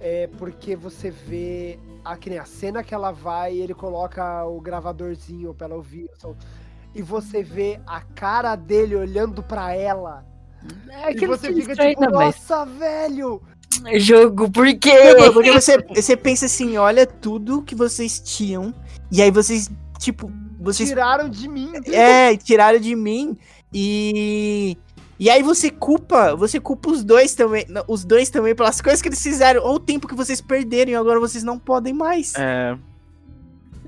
É 0.00 0.28
porque 0.38 0.74
você 0.76 1.10
vê. 1.10 1.78
A, 2.02 2.16
que 2.16 2.30
nem 2.30 2.38
a 2.38 2.44
cena 2.46 2.82
que 2.82 2.94
ela 2.94 3.10
vai 3.12 3.54
e 3.56 3.60
ele 3.60 3.74
coloca 3.74 4.44
o 4.46 4.58
gravadorzinho 4.60 5.52
pra 5.52 5.66
ela 5.66 5.76
ouvir. 5.76 6.04
o 6.04 6.20
som, 6.20 6.34
E 6.94 7.02
você 7.02 7.42
vê 7.42 7.78
a 7.86 8.00
cara 8.00 8.56
dele 8.56 8.96
olhando 8.96 9.42
pra 9.42 9.74
ela. 9.74 10.24
É 10.88 11.08
e 11.10 11.14
aquilo 11.14 11.36
você 11.36 11.52
fica 11.52 11.74
tipo, 11.74 12.00
mais. 12.10 12.36
nossa, 12.36 12.64
velho! 12.64 13.42
Jogo, 13.96 14.50
por 14.50 14.66
quê? 14.74 15.14
Porque 15.32 15.52
você, 15.52 15.78
você 15.78 16.16
pensa 16.16 16.46
assim, 16.46 16.76
olha 16.76 17.06
tudo 17.06 17.62
que 17.62 17.74
vocês 17.74 18.20
tinham, 18.20 18.74
e 19.10 19.22
aí 19.22 19.30
vocês, 19.30 19.70
tipo, 19.98 20.30
vocês 20.60 20.88
Tiraram 20.88 21.28
de 21.28 21.48
mim. 21.48 21.72
É, 21.86 22.36
tiraram 22.36 22.78
de 22.78 22.94
mim 22.94 23.36
e 23.72 24.76
e 25.18 25.28
aí 25.28 25.42
você 25.42 25.70
culpa, 25.70 26.34
você 26.34 26.58
culpa 26.58 26.90
os 26.90 27.04
dois 27.04 27.34
também, 27.34 27.66
os 27.86 28.04
dois 28.04 28.30
também 28.30 28.54
pelas 28.54 28.80
coisas 28.80 29.02
que 29.02 29.08
eles 29.08 29.22
fizeram, 29.22 29.62
ou 29.62 29.74
o 29.74 29.78
tempo 29.78 30.08
que 30.08 30.14
vocês 30.14 30.40
perderam 30.40 30.92
e 30.92 30.94
agora 30.94 31.20
vocês 31.20 31.44
não 31.44 31.58
podem 31.58 31.92
mais. 31.92 32.34
É, 32.36 32.76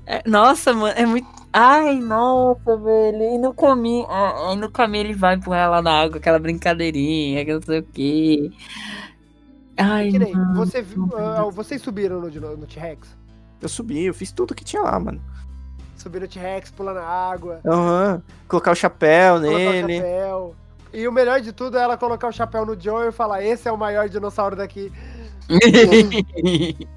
É, 0.05 0.21
Nossa, 0.27 0.73
mano, 0.73 0.93
é 0.95 1.05
muito. 1.05 1.27
Ai, 1.51 1.99
nossa, 1.99 2.77
velho. 2.77 3.35
E 3.35 3.37
no 3.37 3.53
caminho. 3.53 4.05
Aí 4.09 4.55
no 4.55 4.69
caminho 4.69 5.05
ele 5.05 5.13
vai 5.13 5.35
empurrar 5.35 5.65
ela 5.65 5.81
na 5.81 6.01
água, 6.01 6.17
aquela 6.17 6.39
brincadeirinha, 6.39 7.45
que 7.45 7.53
não 7.53 7.61
sei 7.61 7.79
o 7.79 7.83
quê. 7.83 8.51
Ai, 9.77 10.11
Que 10.11 10.19
nem, 10.19 10.33
você 10.53 10.81
viu, 10.81 11.09
ah, 11.17 11.49
vocês 11.51 11.81
subiram 11.81 12.19
no, 12.21 12.29
no 12.29 12.67
T-Rex? 12.67 13.07
Eu 13.61 13.69
subi, 13.69 14.05
eu 14.05 14.13
fiz 14.13 14.31
tudo 14.31 14.53
que 14.53 14.63
tinha 14.63 14.81
lá, 14.81 14.99
mano. 14.99 15.21
Subiram 15.97 16.25
no 16.25 16.31
T-Rex, 16.31 16.71
pulando 16.71 16.95
na 16.97 17.05
água, 17.07 17.61
Aham. 17.65 18.21
Colocar 18.47 18.71
o 18.71 18.75
chapéu 18.75 19.39
colocar 19.39 19.57
o 19.57 19.71
nele. 19.71 19.97
chapéu. 19.97 20.55
E 20.93 21.07
o 21.07 21.11
melhor 21.11 21.41
de 21.41 21.51
tudo 21.51 21.77
é 21.77 21.81
ela 21.81 21.97
colocar 21.97 22.27
o 22.27 22.31
chapéu 22.31 22.65
no 22.65 22.79
Joe 22.79 23.07
e 23.07 23.11
falar: 23.11 23.43
esse 23.43 23.67
é 23.67 23.71
o 23.71 23.77
maior 23.77 24.07
dinossauro 24.07 24.55
daqui. 24.55 24.91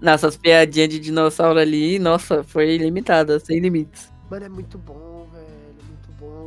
Nossa, 0.00 0.28
as 0.28 0.36
piadinhas 0.36 0.88
de 0.88 0.98
dinossauro 0.98 1.58
ali, 1.60 1.98
nossa, 1.98 2.42
foi 2.42 2.74
ilimitada, 2.74 3.38
sem 3.38 3.60
limites. 3.60 4.10
Mano, 4.28 4.46
é. 4.46 4.48
Muito 4.48 4.76
bom 4.78 5.11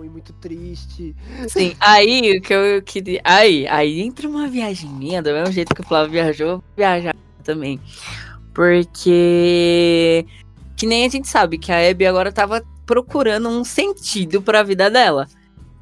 e 0.06 0.10
muito 0.10 0.34
triste. 0.34 1.16
Sim, 1.48 1.76
aí 1.80 2.38
o 2.38 2.42
que 2.42 2.54
eu 2.54 2.82
queria. 2.82 3.22
Aí, 3.24 3.68
aí 3.68 4.02
entra 4.02 4.28
uma 4.28 4.48
viagem 4.48 4.90
minha, 4.90 5.22
do 5.22 5.32
mesmo 5.32 5.52
jeito 5.52 5.74
que 5.74 5.82
o 5.82 5.86
Flávio 5.86 6.12
viajou, 6.12 6.48
eu 6.48 6.58
vou 6.58 6.64
viajar 6.76 7.16
também. 7.44 7.80
Porque. 8.54 10.26
Que 10.76 10.86
nem 10.86 11.06
a 11.06 11.10
gente 11.10 11.28
sabe 11.28 11.58
que 11.58 11.72
a 11.72 11.90
Abby 11.90 12.06
agora 12.06 12.32
tava 12.32 12.64
procurando 12.86 13.50
um 13.50 13.64
sentido 13.64 14.42
pra 14.42 14.64
vida 14.64 14.90
dela. 14.90 15.28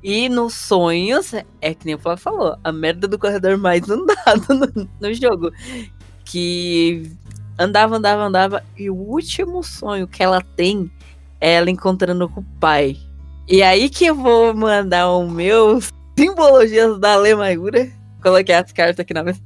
E 0.03 0.27
nos 0.27 0.53
sonhos, 0.53 1.33
é 1.61 1.73
que 1.73 1.85
nem 1.85 1.95
o 1.95 1.99
Flávio 1.99 2.21
falou, 2.21 2.57
a 2.61 2.71
merda 2.71 3.07
do 3.07 3.17
corredor 3.17 3.57
mais 3.57 3.83
andado 3.89 4.53
no, 4.53 4.89
no 4.99 5.13
jogo. 5.13 5.51
Que 6.25 7.09
andava, 7.57 7.95
andava, 7.95 8.23
andava. 8.23 8.63
E 8.77 8.89
o 8.89 8.95
último 8.95 9.63
sonho 9.63 10.07
que 10.07 10.21
ela 10.21 10.41
tem 10.41 10.91
é 11.39 11.53
ela 11.53 11.69
encontrando 11.69 12.27
com 12.29 12.41
o 12.41 12.45
pai. 12.59 12.97
E 13.47 13.61
aí 13.61 13.89
que 13.89 14.05
eu 14.05 14.15
vou 14.15 14.53
mandar 14.53 15.09
o 15.09 15.29
meu 15.29 15.79
simbologias 16.17 16.99
da 16.99 17.15
Lemaiura. 17.15 17.91
Coloquei 18.21 18.55
as 18.55 18.71
cartas 18.71 18.99
aqui 18.99 19.13
na 19.13 19.23
mesa. 19.23 19.41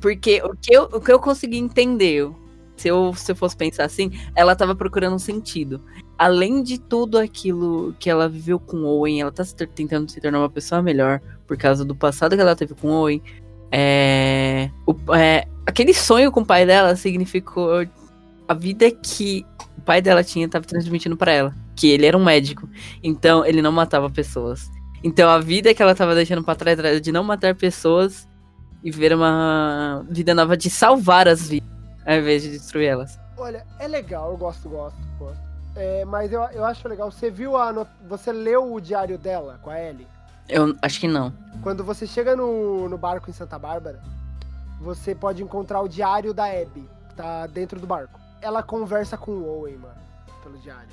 Porque 0.00 0.40
o 0.42 0.56
que 0.56 0.72
eu, 0.72 0.84
o 0.84 1.00
que 1.00 1.12
eu 1.12 1.18
consegui 1.18 1.58
entender, 1.58 2.30
se 2.76 2.88
eu, 2.88 3.12
se 3.14 3.32
eu 3.32 3.36
fosse 3.36 3.56
pensar 3.56 3.84
assim, 3.84 4.10
ela 4.34 4.56
tava 4.56 4.74
procurando 4.74 5.16
um 5.16 5.18
sentido. 5.18 5.80
Além 6.16 6.62
de 6.62 6.78
tudo 6.78 7.18
aquilo 7.18 7.94
que 7.98 8.08
ela 8.08 8.28
viveu 8.28 8.58
com 8.58 8.84
Owen, 8.84 9.20
ela 9.20 9.32
tá 9.32 9.44
tor- 9.44 9.66
tentando 9.68 10.10
se 10.10 10.20
tornar 10.20 10.38
uma 10.38 10.48
pessoa 10.50 10.80
melhor 10.80 11.20
por 11.46 11.56
causa 11.56 11.84
do 11.84 11.94
passado 11.94 12.36
que 12.36 12.40
ela 12.40 12.54
teve 12.56 12.74
com 12.74 12.88
Owen. 12.88 13.22
É, 13.72 14.70
o- 14.86 15.14
é, 15.14 15.46
aquele 15.66 15.92
sonho 15.92 16.30
com 16.30 16.40
o 16.40 16.46
pai 16.46 16.64
dela 16.64 16.94
significou 16.96 17.86
a 18.50 18.54
vida 18.54 18.90
que 18.90 19.46
o 19.78 19.80
pai 19.80 20.02
dela 20.02 20.24
tinha 20.24 20.48
tava 20.48 20.64
transmitindo 20.64 21.16
pra 21.16 21.30
ela, 21.30 21.54
que 21.76 21.88
ele 21.88 22.04
era 22.04 22.18
um 22.18 22.24
médico. 22.24 22.68
Então 23.00 23.46
ele 23.46 23.62
não 23.62 23.70
matava 23.70 24.10
pessoas. 24.10 24.68
Então 25.04 25.30
a 25.30 25.38
vida 25.38 25.72
que 25.72 25.80
ela 25.80 25.94
tava 25.94 26.16
deixando 26.16 26.42
pra 26.42 26.56
trás 26.56 26.76
era 26.76 27.00
de 27.00 27.12
não 27.12 27.22
matar 27.22 27.54
pessoas 27.54 28.28
e 28.82 28.90
ver 28.90 29.14
uma 29.14 30.04
vida 30.10 30.34
nova 30.34 30.56
de 30.56 30.68
salvar 30.68 31.28
as 31.28 31.48
vidas, 31.48 31.68
ao 32.04 32.16
invés 32.16 32.42
de 32.42 32.50
destruir 32.50 32.88
elas. 32.88 33.20
Olha, 33.38 33.64
é 33.78 33.86
legal, 33.86 34.32
eu 34.32 34.36
gosto, 34.36 34.68
gosto, 34.68 34.98
gosto. 35.16 35.38
É, 35.76 36.04
mas 36.04 36.32
eu, 36.32 36.42
eu 36.52 36.64
acho 36.64 36.88
legal. 36.88 37.08
Você 37.12 37.30
viu 37.30 37.56
a. 37.56 37.86
Você 38.08 38.32
leu 38.32 38.74
o 38.74 38.80
diário 38.80 39.16
dela 39.16 39.60
com 39.62 39.70
a 39.70 39.80
Ellie? 39.80 40.08
Eu 40.48 40.76
acho 40.82 40.98
que 40.98 41.06
não. 41.06 41.32
Quando 41.62 41.84
você 41.84 42.04
chega 42.04 42.34
no, 42.34 42.88
no 42.88 42.98
barco 42.98 43.30
em 43.30 43.32
Santa 43.32 43.56
Bárbara, 43.60 44.02
você 44.80 45.14
pode 45.14 45.40
encontrar 45.40 45.80
o 45.80 45.86
diário 45.88 46.34
da 46.34 46.46
Abby, 46.46 46.88
que 47.10 47.14
tá 47.14 47.46
dentro 47.46 47.78
do 47.78 47.86
barco. 47.86 48.19
Ela 48.40 48.62
conversa 48.62 49.16
com 49.16 49.32
o 49.32 49.48
Owen, 49.48 49.76
mano, 49.76 50.00
pelo 50.42 50.58
diário. 50.58 50.88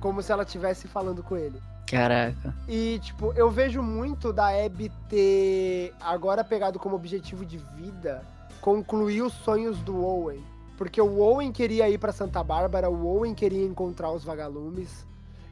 Como 0.00 0.22
se 0.22 0.32
ela 0.32 0.42
estivesse 0.42 0.88
falando 0.88 1.22
com 1.22 1.36
ele. 1.36 1.60
Caraca. 1.86 2.54
E, 2.68 2.98
tipo, 3.00 3.32
eu 3.34 3.50
vejo 3.50 3.82
muito 3.82 4.32
da 4.32 4.48
Abby 4.48 4.90
ter 5.08 5.94
agora 6.00 6.42
pegado 6.42 6.78
como 6.78 6.96
objetivo 6.96 7.44
de 7.44 7.58
vida 7.58 8.24
concluir 8.62 9.22
os 9.22 9.32
sonhos 9.32 9.78
do 9.80 10.02
Owen. 10.02 10.42
Porque 10.78 11.00
o 11.00 11.18
Owen 11.18 11.52
queria 11.52 11.90
ir 11.90 11.98
pra 11.98 12.12
Santa 12.12 12.42
Bárbara, 12.42 12.88
o 12.88 13.06
Owen 13.06 13.34
queria 13.34 13.64
encontrar 13.64 14.10
os 14.10 14.24
vagalumes. 14.24 15.06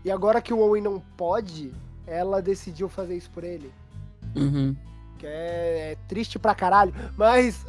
E 0.05 0.11
agora 0.11 0.41
que 0.41 0.55
o 0.55 0.61
Owen 0.61 0.83
não 0.83 0.99
pode, 1.17 1.75
ela 2.07 2.41
decidiu 2.41 2.89
fazer 2.89 3.17
isso 3.17 3.31
por 3.31 3.45
ele. 3.45 3.71
Uhum. 4.35 4.75
Que 5.19 5.27
é, 5.27 5.93
é 5.93 5.97
triste 6.09 6.39
pra 6.39 6.55
caralho, 6.55 6.95
mas 7.17 7.67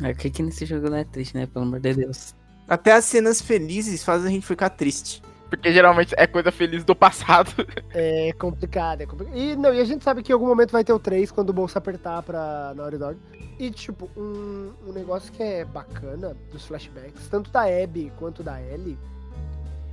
É, 0.00 0.10
o 0.10 0.14
que 0.14 0.30
que 0.30 0.42
nesse 0.42 0.64
jogo 0.64 0.88
não 0.88 0.96
é 0.96 1.04
triste, 1.04 1.36
né? 1.36 1.46
Pelo 1.46 1.66
amor 1.66 1.80
de 1.80 1.92
Deus. 1.92 2.34
Até 2.68 2.92
as 2.92 3.04
cenas 3.06 3.40
felizes 3.40 4.04
fazem 4.04 4.28
a 4.28 4.30
gente 4.30 4.46
ficar 4.46 4.70
triste. 4.70 5.22
porque 5.48 5.72
geralmente 5.72 6.14
é 6.16 6.26
coisa 6.26 6.52
feliz 6.52 6.84
do 6.84 6.94
passado. 6.94 7.50
é 7.94 8.32
complicado, 8.34 9.00
é 9.00 9.06
complicado. 9.06 9.36
E, 9.36 9.56
não, 9.56 9.72
e 9.72 9.80
a 9.80 9.84
gente 9.84 10.04
sabe 10.04 10.22
que 10.22 10.30
em 10.30 10.34
algum 10.34 10.46
momento 10.46 10.72
vai 10.72 10.84
ter 10.84 10.92
o 10.92 10.98
3 10.98 11.30
quando 11.30 11.50
o 11.50 11.52
bolso 11.54 11.78
apertar 11.78 12.22
pra 12.22 12.74
Naughty 12.76 12.98
Dog. 12.98 13.18
E, 13.58 13.70
tipo, 13.70 14.08
um, 14.16 14.72
um 14.86 14.92
negócio 14.92 15.32
que 15.32 15.42
é 15.42 15.64
bacana 15.64 16.36
dos 16.52 16.66
flashbacks, 16.66 17.26
tanto 17.28 17.50
da 17.50 17.62
Abby 17.62 18.12
quanto 18.18 18.42
da 18.42 18.60
Ellie, 18.62 18.96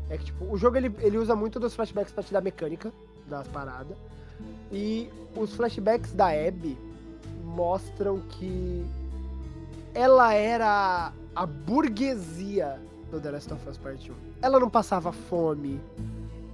é 0.10 0.18
que, 0.18 0.26
tipo, 0.26 0.46
o 0.46 0.58
jogo 0.58 0.78
ele, 0.78 0.94
ele 1.00 1.18
usa 1.18 1.36
muito 1.36 1.60
dos 1.60 1.74
flashbacks 1.74 2.12
pra 2.12 2.24
te 2.24 2.32
dar 2.32 2.42
mecânica 2.42 2.92
das 3.28 3.48
paradas. 3.48 3.98
E 4.72 5.10
os 5.36 5.56
flashbacks 5.56 6.12
da 6.12 6.28
Abby 6.28 6.78
mostram 7.44 8.20
que 8.20 8.86
ela 9.94 10.34
era 10.34 11.12
a 11.36 11.46
burguesia 11.46 12.80
do 13.12 13.20
The 13.20 13.32
Last 13.32 13.54
of 13.54 13.70
Us 13.70 13.78
Part 13.78 14.10
1. 14.12 14.14
Ela 14.42 14.60
não 14.60 14.70
passava 14.70 15.12
fome, 15.12 15.80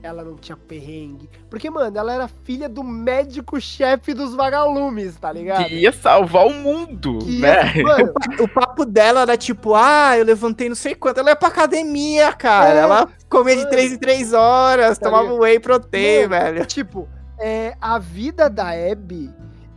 ela 0.04 0.24
não 0.24 0.36
tinha 0.36 0.58
perrengue. 0.58 1.30
Porque, 1.50 1.70
mano, 1.70 1.96
ela 1.98 2.14
era 2.14 2.28
filha 2.28 2.68
do 2.68 2.84
médico-chefe 2.84 4.14
dos 4.14 4.34
vagalumes, 4.36 5.16
tá 5.18 5.32
ligado? 5.32 5.66
Que 5.66 5.76
ia 5.76 5.92
salvar 5.92 6.48
o 6.48 6.54
mundo, 6.54 7.20
Que 7.20 7.40
né? 7.40 7.74
ia- 7.78 7.84
Mano, 7.84 8.14
O 8.40 8.48
papo 8.48 8.86
dela 8.86 9.22
era 9.22 9.38
tipo, 9.38 9.76
ah, 9.76 10.18
eu 10.18 10.26
levantei 10.26 10.68
não 10.70 10.76
sei 10.76 10.96
quanto. 10.96 11.20
Ela 11.20 11.30
ia 11.32 11.36
pra 11.36 11.48
academia, 11.50 12.32
cara. 12.34 12.74
É. 12.74 12.78
Ela 12.80 13.08
comia 13.30 13.56
de 13.56 13.62
Mano. 13.64 13.72
3 13.72 13.92
em 13.94 13.98
3 13.98 14.34
horas, 14.34 14.98
Tá 14.98 15.06
tomava 15.06 15.24
ligado? 15.28 15.42
whey 15.42 15.60
protein, 15.60 16.28
Mano, 16.28 16.30
velho. 16.30 16.66
tipo, 16.66 17.08
é, 17.40 17.76
a 17.80 17.98
vida 18.00 18.50
da 18.50 18.70
Abby 18.72 19.30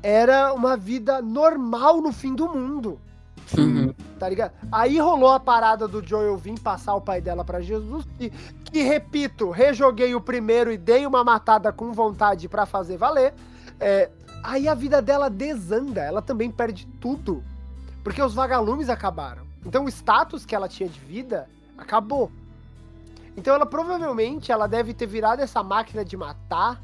era 0.03 0.53
uma 0.53 0.77
vida 0.77 1.21
normal 1.23 2.01
no 2.01 2.13
fim 2.13 2.35
do 2.35 2.49
mundo. 2.49 3.01
Uhum. 3.57 3.93
tá 4.19 4.29
ligado? 4.29 4.53
Aí 4.73 4.99
rolou 4.99 5.31
a 5.31 5.41
parada 5.41 5.87
do 5.87 6.05
Joel 6.05 6.37
vir 6.37 6.59
passar 6.59 6.95
o 6.95 7.01
pai 7.01 7.21
dela 7.21 7.45
pra 7.45 7.61
Jesus, 7.61 8.07
e, 8.19 8.31
que, 8.31 8.83
repito, 8.83 9.51
rejoguei 9.51 10.15
o 10.15 10.21
primeiro 10.21 10.73
e 10.73 10.79
dei 10.79 11.07
uma 11.07 11.23
matada 11.23 11.73
com 11.73 11.93
vontade 11.93 12.49
pra 12.49 12.65
fazer 12.67 12.97
valer. 12.97 13.35
É, 13.79 14.11
aí 14.43 14.67
a 14.67 14.75
vida 14.75 15.03
dela 15.03 15.29
desanda, 15.29 16.01
ela 16.01 16.23
também 16.23 16.51
perde 16.51 16.87
tudo, 17.01 17.45
porque 18.03 18.23
os 18.23 18.35
vagalumes 18.35 18.89
acabaram. 18.89 19.45
Então 19.65 19.85
o 19.85 19.89
status 19.89 20.45
que 20.45 20.55
ela 20.55 20.69
tinha 20.69 20.89
de 20.89 21.01
vida 21.01 21.49
acabou. 21.77 22.31
Então 23.37 23.55
ela 23.55 23.67
provavelmente 23.67 24.53
ela 24.53 24.67
deve 24.67 24.95
ter 24.95 25.07
virado 25.07 25.41
essa 25.41 25.63
máquina 25.63 26.05
de 26.05 26.17
matar, 26.17 26.81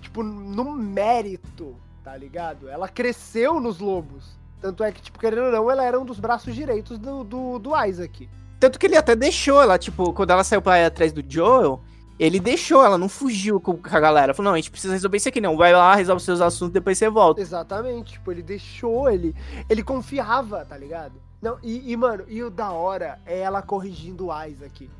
tipo, 0.00 0.22
no 0.22 0.72
mérito, 0.72 1.74
tá 2.04 2.16
ligado? 2.16 2.68
Ela 2.68 2.88
cresceu 2.88 3.60
nos 3.60 3.78
lobos. 3.78 4.36
Tanto 4.66 4.82
é 4.82 4.90
que, 4.90 5.00
tipo, 5.00 5.16
querendo 5.16 5.44
ou 5.44 5.52
não, 5.52 5.70
ela 5.70 5.84
era 5.84 6.00
um 6.00 6.04
dos 6.04 6.18
braços 6.18 6.52
direitos 6.52 6.98
do, 6.98 7.22
do, 7.22 7.56
do 7.60 7.84
Isaac. 7.86 8.28
Tanto 8.58 8.80
que 8.80 8.86
ele 8.86 8.96
até 8.96 9.14
deixou 9.14 9.62
ela, 9.62 9.78
tipo, 9.78 10.12
quando 10.12 10.30
ela 10.30 10.42
saiu 10.42 10.60
pra 10.60 10.80
ir 10.80 10.86
atrás 10.86 11.12
do 11.12 11.22
Joel, 11.24 11.80
ele 12.18 12.40
deixou, 12.40 12.84
ela 12.84 12.98
não 12.98 13.08
fugiu 13.08 13.60
com, 13.60 13.78
a 13.84 14.00
galera. 14.00 14.34
Falou, 14.34 14.50
não, 14.50 14.54
a 14.54 14.56
gente 14.56 14.72
precisa 14.72 14.92
resolver 14.92 15.18
isso 15.18 15.28
aqui, 15.28 15.40
não. 15.40 15.56
Vai 15.56 15.72
lá, 15.72 15.94
resolve 15.94 16.20
seus 16.20 16.40
assuntos, 16.40 16.72
depois 16.72 16.98
você 16.98 17.08
volta. 17.08 17.40
Exatamente, 17.40 18.14
tipo, 18.14 18.32
ele 18.32 18.42
deixou, 18.42 19.08
ele, 19.08 19.36
ele 19.70 19.84
confiava, 19.84 20.64
tá 20.64 20.76
ligado? 20.76 21.14
Não, 21.40 21.58
e, 21.62 21.92
e, 21.92 21.96
mano, 21.96 22.24
e 22.26 22.42
o 22.42 22.50
da 22.50 22.72
hora 22.72 23.20
é 23.24 23.38
ela 23.38 23.62
corrigindo 23.62 24.26
o 24.26 24.46
Isaac. 24.46 24.90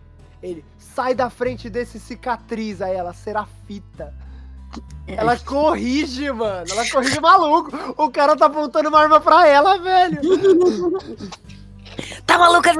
Ele, 0.40 0.64
sai 0.78 1.12
da 1.12 1.28
frente 1.28 1.68
desse 1.68 1.98
cicatriz, 1.98 2.80
aí 2.80 2.94
ela, 2.94 3.12
será 3.12 3.44
fita. 3.66 4.14
Ela 5.06 5.38
corrige, 5.38 6.30
mano, 6.32 6.66
ela 6.70 6.90
corrige 6.90 7.20
maluco. 7.20 7.70
O 7.96 8.10
cara 8.10 8.36
tá 8.36 8.46
apontando 8.46 8.88
uma 8.88 8.98
arma 9.00 9.20
pra 9.20 9.46
ela, 9.46 9.78
velho. 9.78 10.20
Tá 12.26 12.38
maluca? 12.38 12.72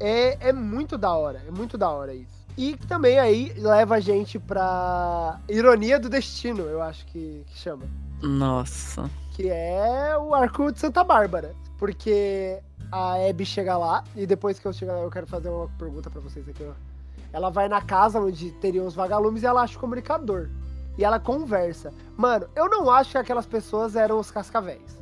É, 0.00 0.48
é 0.48 0.52
muito 0.52 0.96
da 0.96 1.12
hora, 1.12 1.42
é 1.46 1.50
muito 1.50 1.76
da 1.76 1.90
hora 1.90 2.14
isso. 2.14 2.42
E 2.56 2.76
também 2.88 3.18
aí 3.18 3.52
leva 3.56 3.96
a 3.96 4.00
gente 4.00 4.38
pra 4.38 5.40
ironia 5.48 5.98
do 5.98 6.08
destino, 6.08 6.62
eu 6.62 6.82
acho 6.82 7.04
que, 7.06 7.44
que 7.46 7.58
chama. 7.58 7.84
Nossa. 8.22 9.10
que 9.32 9.48
é 9.48 10.16
o 10.18 10.34
arco 10.34 10.70
de 10.70 10.78
Santa 10.78 11.02
Bárbara. 11.02 11.54
Porque 11.78 12.60
a 12.92 13.14
Abby 13.28 13.44
chega 13.44 13.76
lá, 13.76 14.04
e 14.14 14.26
depois 14.26 14.58
que 14.58 14.66
eu 14.66 14.72
chegar 14.72 14.94
lá, 14.94 15.00
eu 15.00 15.10
quero 15.10 15.26
fazer 15.26 15.48
uma 15.48 15.68
pergunta 15.78 16.08
pra 16.08 16.20
vocês 16.20 16.48
aqui, 16.48 16.62
ó. 16.62 16.72
Ela 17.32 17.50
vai 17.50 17.68
na 17.68 17.80
casa 17.80 18.20
onde 18.20 18.52
teriam 18.52 18.86
os 18.86 18.94
vagalumes 18.94 19.42
e 19.42 19.46
ela 19.46 19.62
acha 19.62 19.76
o 19.76 19.80
comunicador. 19.80 20.48
E 20.96 21.04
ela 21.04 21.18
conversa. 21.18 21.92
Mano, 22.16 22.46
eu 22.54 22.68
não 22.68 22.90
acho 22.90 23.12
que 23.12 23.18
aquelas 23.18 23.46
pessoas 23.46 23.96
eram 23.96 24.18
os 24.18 24.30
cascavéis. 24.30 25.00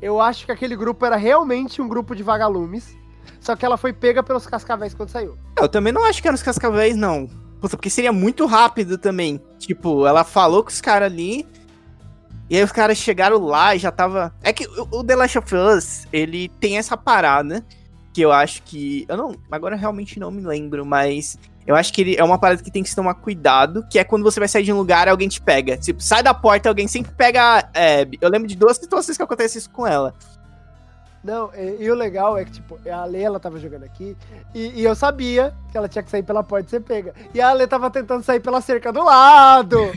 Eu 0.00 0.20
acho 0.20 0.46
que 0.46 0.52
aquele 0.52 0.74
grupo 0.74 1.04
era 1.06 1.16
realmente 1.16 1.80
um 1.80 1.88
grupo 1.88 2.14
de 2.14 2.22
vagalumes. 2.22 2.96
Só 3.40 3.56
que 3.56 3.64
ela 3.64 3.76
foi 3.76 3.92
pega 3.92 4.22
pelos 4.22 4.46
cascavéis 4.46 4.94
quando 4.94 5.10
saiu. 5.10 5.36
Eu 5.56 5.68
também 5.68 5.92
não 5.92 6.04
acho 6.04 6.20
que 6.20 6.28
eram 6.28 6.34
os 6.36 6.42
cascavéis, 6.42 6.96
não. 6.96 7.28
Puta, 7.60 7.76
porque 7.76 7.90
seria 7.90 8.12
muito 8.12 8.46
rápido 8.46 8.98
também. 8.98 9.40
Tipo, 9.58 10.06
ela 10.06 10.24
falou 10.24 10.62
com 10.62 10.70
os 10.70 10.80
caras 10.80 11.10
ali. 11.10 11.46
E 12.50 12.56
aí 12.56 12.62
os 12.62 12.72
caras 12.72 12.98
chegaram 12.98 13.38
lá 13.38 13.74
e 13.74 13.78
já 13.78 13.92
tava. 13.92 14.34
É 14.42 14.52
que 14.52 14.66
o 14.66 15.04
The 15.04 15.16
Last 15.16 15.38
of 15.38 15.54
Us, 15.54 16.06
ele 16.12 16.48
tem 16.60 16.78
essa 16.78 16.96
parada. 16.96 17.64
Que 18.12 18.20
eu 18.20 18.32
acho 18.32 18.62
que. 18.64 19.06
Eu 19.08 19.16
não. 19.16 19.36
Agora 19.50 19.76
eu 19.76 19.78
realmente 19.78 20.18
não 20.18 20.30
me 20.30 20.42
lembro, 20.42 20.84
mas. 20.84 21.38
Eu 21.66 21.76
acho 21.76 21.92
que 21.92 22.00
ele 22.00 22.16
é 22.16 22.24
uma 22.24 22.38
parada 22.38 22.62
que 22.62 22.70
tem 22.70 22.82
que 22.82 22.88
se 22.88 22.96
tomar 22.96 23.14
cuidado. 23.14 23.86
Que 23.90 23.98
é 23.98 24.04
quando 24.04 24.22
você 24.22 24.40
vai 24.40 24.48
sair 24.48 24.64
de 24.64 24.72
um 24.72 24.76
lugar 24.76 25.08
alguém 25.08 25.28
te 25.28 25.40
pega. 25.40 25.76
Tipo, 25.76 26.02
sai 26.02 26.22
da 26.22 26.34
porta 26.34 26.68
alguém 26.68 26.88
sempre 26.88 27.12
pega 27.12 27.58
a. 27.58 27.64
Eu 28.20 28.30
lembro 28.30 28.48
de 28.48 28.56
duas 28.56 28.76
situações 28.76 29.16
que 29.16 29.22
acontece 29.22 29.58
isso 29.58 29.70
com 29.70 29.86
ela. 29.86 30.14
Não, 31.24 31.50
e, 31.54 31.84
e 31.84 31.90
o 31.90 31.94
legal 31.94 32.36
é 32.36 32.44
que, 32.44 32.50
tipo, 32.50 32.78
a 32.90 33.02
Ale, 33.02 33.22
ela 33.22 33.38
tava 33.38 33.56
jogando 33.58 33.84
aqui, 33.84 34.16
e, 34.52 34.80
e 34.80 34.84
eu 34.84 34.92
sabia 34.94 35.54
que 35.70 35.78
ela 35.78 35.88
tinha 35.88 36.02
que 36.02 36.10
sair 36.10 36.24
pela 36.24 36.42
porta 36.42 36.66
e 36.66 36.70
ser 36.70 36.80
pega. 36.80 37.14
E 37.32 37.40
a 37.40 37.50
Ale 37.50 37.64
tava 37.68 37.88
tentando 37.90 38.24
sair 38.24 38.40
pela 38.40 38.60
cerca 38.60 38.92
do 38.92 39.04
lado. 39.04 39.78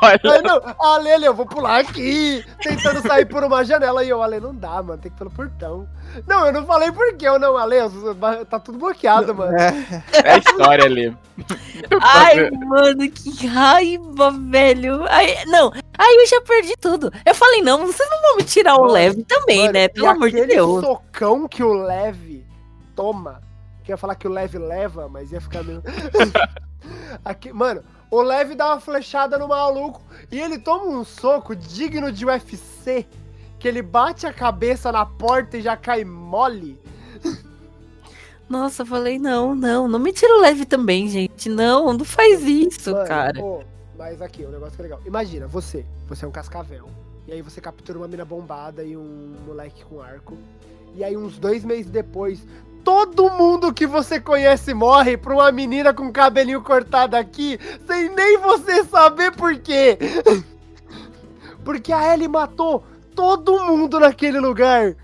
Olha, 0.00 0.34
Aí, 0.36 0.42
não, 0.42 0.56
a 0.64 0.94
Ale, 0.94 1.10
Ale, 1.12 1.24
eu 1.26 1.34
vou 1.34 1.46
pular 1.46 1.80
aqui, 1.80 2.44
tentando 2.62 3.02
sair 3.02 3.26
por 3.26 3.42
uma 3.42 3.64
janela. 3.64 4.04
E 4.04 4.08
eu, 4.08 4.22
Ale, 4.22 4.38
não 4.38 4.54
dá, 4.54 4.80
mano, 4.82 4.98
tem 4.98 5.10
que 5.10 5.16
ir 5.16 5.18
pelo 5.18 5.30
portão. 5.30 5.88
Não, 6.26 6.46
eu 6.46 6.52
não 6.52 6.64
falei 6.64 6.92
por 6.92 7.12
quê, 7.16 7.26
eu 7.28 7.38
não, 7.40 7.56
Ale, 7.56 7.76
eu- 7.76 8.44
tá 8.48 8.60
tudo 8.60 8.78
bloqueado, 8.78 9.34
mano. 9.34 9.56
É. 9.58 9.74
é 10.24 10.32
a 10.34 10.38
história 10.38 10.84
ali. 10.84 11.16
Ai, 12.00 12.50
mano, 12.50 13.10
que 13.10 13.46
raiva, 13.46 14.30
velho. 14.30 15.04
Ai, 15.08 15.44
não, 15.46 15.72
aí 15.98 16.16
eu 16.16 16.26
já 16.26 16.40
perdi 16.40 16.76
tudo. 16.76 17.12
Eu 17.26 17.34
falei, 17.34 17.60
não, 17.60 17.86
vocês 17.86 18.08
não 18.08 18.22
vão 18.22 18.36
me 18.36 18.44
tirar 18.44 18.76
o 18.76 18.86
leve 18.86 19.24
também, 19.24 19.62
Mano, 19.62 19.72
né? 19.72 19.88
Pelo 19.88 20.08
amor 20.08 20.30
de 20.30 20.46
Deus. 20.46 20.84
socão 20.84 21.48
que 21.48 21.62
o 21.62 21.72
Leve 21.72 22.46
toma, 22.94 23.42
que 23.82 23.90
eu 23.90 23.94
ia 23.94 23.98
falar 23.98 24.14
que 24.14 24.28
o 24.28 24.30
Leve 24.30 24.58
leva, 24.58 25.08
mas 25.08 25.32
ia 25.32 25.40
ficar 25.40 25.62
meio... 25.64 25.82
Aqui, 27.24 27.52
mano, 27.52 27.82
o 28.10 28.22
Leve 28.22 28.54
dá 28.54 28.68
uma 28.68 28.80
flechada 28.80 29.36
no 29.38 29.48
maluco 29.48 30.00
e 30.30 30.40
ele 30.40 30.58
toma 30.58 30.86
um 30.86 31.04
soco 31.04 31.54
digno 31.54 32.10
de 32.10 32.24
UFC, 32.24 33.06
que 33.58 33.66
ele 33.66 33.82
bate 33.82 34.26
a 34.26 34.32
cabeça 34.32 34.90
na 34.92 35.04
porta 35.04 35.58
e 35.58 35.62
já 35.62 35.76
cai 35.76 36.04
mole. 36.04 36.80
Nossa, 38.48 38.82
eu 38.82 38.86
falei, 38.86 39.18
não, 39.18 39.54
não, 39.54 39.86
não 39.86 39.98
me 39.98 40.12
tira 40.12 40.34
o 40.34 40.40
leve 40.40 40.64
também, 40.64 41.08
gente. 41.08 41.50
Não, 41.50 41.92
não 41.92 42.04
faz 42.04 42.42
isso, 42.42 42.92
Mano, 42.92 43.06
cara. 43.06 43.44
ô, 43.44 43.62
mas 43.98 44.22
aqui, 44.22 44.46
um 44.46 44.50
negócio 44.50 44.76
que 44.76 44.80
é 44.80 44.84
legal. 44.84 45.00
Imagina, 45.04 45.48
você, 45.48 45.84
você 46.08 46.24
é 46.24 46.28
um 46.28 46.30
cascavel. 46.30 46.88
E 47.26 47.32
aí 47.32 47.42
você 47.42 47.60
captura 47.60 47.98
uma 47.98 48.06
mina 48.06 48.24
bombada 48.24 48.84
e 48.84 48.96
um 48.96 49.34
moleque 49.44 49.84
com 49.84 50.00
arco. 50.00 50.38
E 50.94 51.02
aí, 51.02 51.16
uns 51.16 51.36
dois 51.36 51.64
meses 51.64 51.90
depois, 51.90 52.46
todo 52.84 53.28
mundo 53.28 53.74
que 53.74 53.86
você 53.86 54.20
conhece 54.20 54.72
morre 54.72 55.16
pra 55.16 55.34
uma 55.34 55.50
menina 55.50 55.92
com 55.92 56.12
cabelinho 56.12 56.62
cortado 56.62 57.16
aqui, 57.16 57.58
sem 57.86 58.08
nem 58.14 58.38
você 58.38 58.84
saber 58.84 59.32
por 59.32 59.58
quê. 59.58 59.98
Porque 61.64 61.92
a 61.92 62.14
Ellie 62.14 62.28
matou 62.28 62.84
todo 63.16 63.64
mundo 63.64 63.98
naquele 63.98 64.38
lugar. 64.38 64.94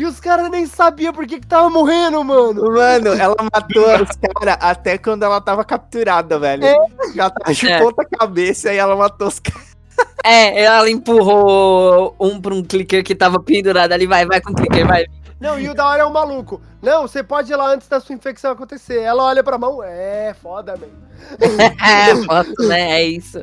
E 0.00 0.06
os 0.06 0.18
caras 0.18 0.48
nem 0.50 0.64
sabiam 0.64 1.12
por 1.12 1.26
que, 1.26 1.38
que 1.40 1.46
tava 1.46 1.68
morrendo, 1.68 2.24
mano. 2.24 2.72
Mano, 2.72 3.08
ela 3.12 3.36
matou 3.52 4.02
os 4.02 4.16
caras 4.16 4.56
até 4.58 4.96
quando 4.96 5.24
ela 5.24 5.42
tava 5.42 5.62
capturada, 5.62 6.38
velho. 6.38 6.64
É. 6.64 6.74
Ela 7.18 7.28
tava 7.28 7.52
de 7.52 7.78
ponta 7.78 8.04
cabeça 8.06 8.72
e 8.72 8.78
ela 8.78 8.96
matou 8.96 9.28
os 9.28 9.38
caras. 9.38 9.76
É, 10.24 10.62
ela 10.62 10.88
empurrou 10.88 12.16
um 12.18 12.40
pra 12.40 12.54
um 12.54 12.62
clicker 12.64 13.04
que 13.04 13.14
tava 13.14 13.38
pendurado 13.40 13.92
ali. 13.92 14.06
Vai, 14.06 14.24
vai 14.24 14.40
com 14.40 14.52
o 14.52 14.54
clicker, 14.54 14.86
vai. 14.86 15.04
Não, 15.38 15.60
e 15.60 15.68
o 15.68 15.74
da 15.74 15.86
hora 15.86 16.00
é 16.00 16.04
o 16.06 16.12
maluco. 16.12 16.62
Não, 16.80 17.02
você 17.02 17.22
pode 17.22 17.52
ir 17.52 17.56
lá 17.56 17.66
antes 17.70 17.86
da 17.86 18.00
sua 18.00 18.14
infecção 18.14 18.52
acontecer. 18.52 19.00
Ela 19.00 19.22
olha 19.24 19.44
pra 19.44 19.58
mão, 19.58 19.82
é 19.82 20.32
foda, 20.32 20.78
mesmo. 20.78 20.96
É, 21.84 22.16
foto, 22.24 22.66
né? 22.66 22.92
É 23.00 23.04
isso. 23.04 23.42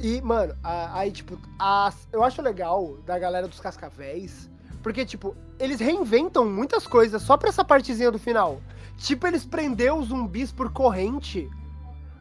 E, 0.00 0.20
mano, 0.22 0.54
aí, 0.62 1.10
tipo, 1.10 1.36
as- 1.58 2.06
eu 2.12 2.22
acho 2.22 2.40
legal 2.40 2.96
da 3.04 3.18
galera 3.18 3.48
dos 3.48 3.58
Cascavéis, 3.58 4.48
porque, 4.82 5.04
tipo, 5.04 5.36
eles 5.58 5.80
reinventam 5.80 6.44
muitas 6.44 6.86
coisas 6.86 7.22
só 7.22 7.36
pra 7.36 7.48
essa 7.48 7.64
partezinha 7.64 8.10
do 8.10 8.18
final. 8.18 8.60
Tipo, 8.98 9.26
eles 9.26 9.44
prenderam 9.44 9.98
os 9.98 10.08
zumbis 10.08 10.52
por 10.52 10.70
corrente 10.72 11.48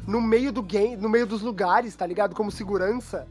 no 0.07 0.21
meio 0.21 0.51
do 0.51 0.61
game, 0.61 0.95
no 0.95 1.09
meio 1.09 1.25
dos 1.25 1.41
lugares, 1.41 1.95
tá 1.95 2.05
ligado? 2.05 2.35
Como 2.35 2.51
segurança. 2.51 3.27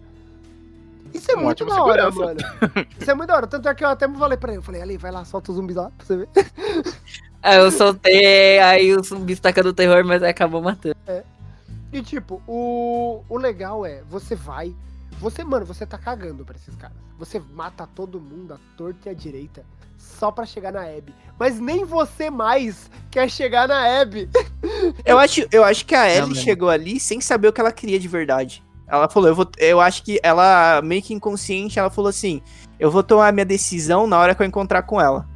Isso 1.13 1.31
é 1.33 1.37
Um 1.37 1.43
muito 1.43 1.65
da 1.65 1.83
hora, 1.83 2.11
segurança. 2.11 2.37
mano. 2.57 2.87
Isso 3.01 3.11
é 3.11 3.15
muito 3.15 3.29
da 3.29 3.37
hora. 3.37 3.47
Tanto 3.47 3.69
é 3.69 3.75
que 3.75 3.85
eu 3.85 3.89
até 3.89 4.09
falei 4.09 4.39
pra 4.39 4.51
ele, 4.51 4.59
eu 4.59 4.63
falei, 4.63 4.83
ali, 4.83 4.97
vai 4.97 5.11
lá, 5.11 5.25
solta 5.25 5.51
os 5.51 5.57
zumbis 5.57 5.77
lá 5.77 5.91
pra 5.97 6.07
você 6.07 6.17
ver. 6.19 6.29
Aí 7.43 7.57
eu 7.59 7.71
soltei, 7.71 8.59
aí 8.61 8.95
o 8.95 9.03
zumbi 9.03 9.35
tacando 9.37 9.73
terror, 9.73 10.05
mas 10.05 10.23
aí 10.23 10.31
acabou 10.31 10.63
matando. 10.63 10.97
E 11.93 12.03
tipo, 12.03 12.41
o, 12.47 13.25
o 13.29 13.37
legal 13.37 13.85
é, 13.85 14.03
você 14.09 14.37
vai. 14.37 14.73
Você, 15.21 15.45
mano, 15.45 15.67
você 15.67 15.85
tá 15.85 15.99
cagando 15.99 16.45
pra 16.45 16.57
esses 16.57 16.75
caras. 16.77 16.97
Você 17.19 17.39
mata 17.39 17.87
todo 17.87 18.19
mundo, 18.19 18.55
a 18.55 18.59
torta 18.77 19.09
e 19.09 19.13
a 19.13 19.15
direita, 19.15 19.65
só 19.99 20.31
pra 20.33 20.47
chegar 20.47 20.73
na 20.73 20.83
Abby. 20.83 21.15
Mas 21.39 21.61
nem 21.61 21.85
você 21.85 22.31
mais 22.31 22.91
quer 23.11 23.31
chegar 23.31 23.69
na 23.69 24.01
Abby. 24.01 24.31
Eu 25.05 25.19
acho, 25.19 25.47
eu 25.53 25.65
acho 25.65 25.85
que 25.85 25.95
a 25.95 26.09
Ellie 26.09 26.35
Não, 26.35 26.35
chegou 26.35 26.69
ali 26.69 26.99
sem 26.99 27.21
saber 27.21 27.49
o 27.49 27.53
que 27.53 27.61
ela 27.61 27.73
queria 27.73 27.99
de 27.99 28.09
verdade. 28.09 28.63
Ela 28.87 29.09
falou, 29.09 29.29
eu, 29.29 29.35
vou, 29.35 29.49
eu 29.59 29.81
acho 29.81 30.03
que 30.03 30.19
ela, 30.23 30.81
meio 30.83 31.03
que 31.03 31.15
inconsciente, 31.15 31.79
ela 31.79 31.91
falou 31.91 32.09
assim: 32.09 32.43
eu 32.79 32.91
vou 32.91 33.03
tomar 33.03 33.33
minha 33.33 33.45
decisão 33.45 34.07
na 34.07 34.19
hora 34.19 34.35
que 34.35 34.43
eu 34.43 34.47
encontrar 34.47 34.83
com 34.83 35.01
ela. 35.01 35.29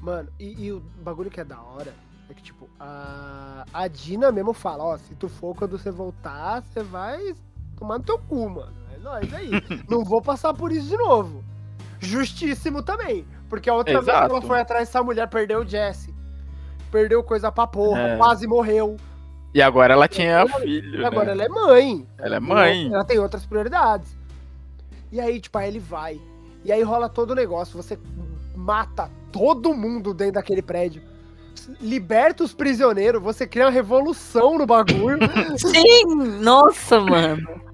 Mano, 0.00 0.28
e, 0.38 0.66
e 0.66 0.72
o 0.72 0.80
bagulho 1.02 1.30
que 1.30 1.40
é 1.40 1.44
da 1.44 1.60
hora 1.60 1.94
é 2.28 2.34
que, 2.34 2.42
tipo, 2.42 2.68
a, 2.78 3.64
a 3.72 3.88
Dina 3.88 4.30
mesmo 4.30 4.52
fala, 4.52 4.84
ó, 4.84 4.98
se 4.98 5.14
tu 5.14 5.28
for 5.28 5.54
quando 5.54 5.78
você 5.78 5.90
voltar, 5.90 6.62
você 6.62 6.82
vai 6.82 7.34
tomar 7.76 7.98
no 7.98 8.04
teu 8.04 8.18
cu, 8.18 8.48
mano. 8.50 8.85
É 9.06 9.08
nóis 9.08 9.34
aí. 9.34 9.50
Não 9.88 10.04
vou 10.04 10.20
passar 10.20 10.52
por 10.52 10.72
isso 10.72 10.88
de 10.88 10.96
novo. 10.96 11.44
Justíssimo 12.00 12.82
também. 12.82 13.24
Porque 13.48 13.70
a 13.70 13.74
outra 13.74 13.94
vez 13.94 14.04
que 14.04 14.10
ela 14.10 14.26
Exato. 14.26 14.46
foi 14.46 14.60
atrás 14.60 14.88
dessa 14.88 15.02
mulher, 15.02 15.28
perdeu 15.28 15.60
o 15.60 15.66
Jesse. 15.66 16.12
Perdeu 16.90 17.22
coisa 17.22 17.50
pra 17.52 17.66
porra, 17.66 18.00
É. 18.00 18.16
quase 18.16 18.46
morreu. 18.46 18.96
E 19.54 19.62
agora 19.62 19.94
ela 19.94 20.08
tinha 20.08 20.44
E 20.44 20.60
filho. 20.60 21.00
E 21.00 21.04
agora 21.04 21.26
né? 21.26 21.32
ela 21.32 21.44
é 21.44 21.48
mãe. 21.48 22.06
Ela 22.18 22.36
é 22.36 22.40
mãe. 22.40 22.92
Ela 22.92 23.04
tem 23.04 23.18
outras 23.18 23.46
prioridades. 23.46 24.16
E 25.10 25.20
aí, 25.20 25.40
tipo, 25.40 25.56
aí 25.56 25.68
ele 25.68 25.78
vai. 25.78 26.20
E 26.64 26.72
aí 26.72 26.82
rola 26.82 27.08
todo 27.08 27.30
o 27.30 27.34
negócio. 27.34 27.80
Você 27.80 27.98
mata 28.54 29.08
todo 29.32 29.72
mundo 29.72 30.12
dentro 30.12 30.34
daquele 30.34 30.62
prédio. 30.62 31.00
Liberta 31.80 32.44
os 32.44 32.52
prisioneiros. 32.52 33.22
Você 33.22 33.46
cria 33.46 33.64
uma 33.66 33.70
revolução 33.70 34.58
no 34.58 34.66
bagulho. 34.66 35.18
Sim! 35.56 36.04
Nossa, 36.40 37.00
mano. 37.00 37.66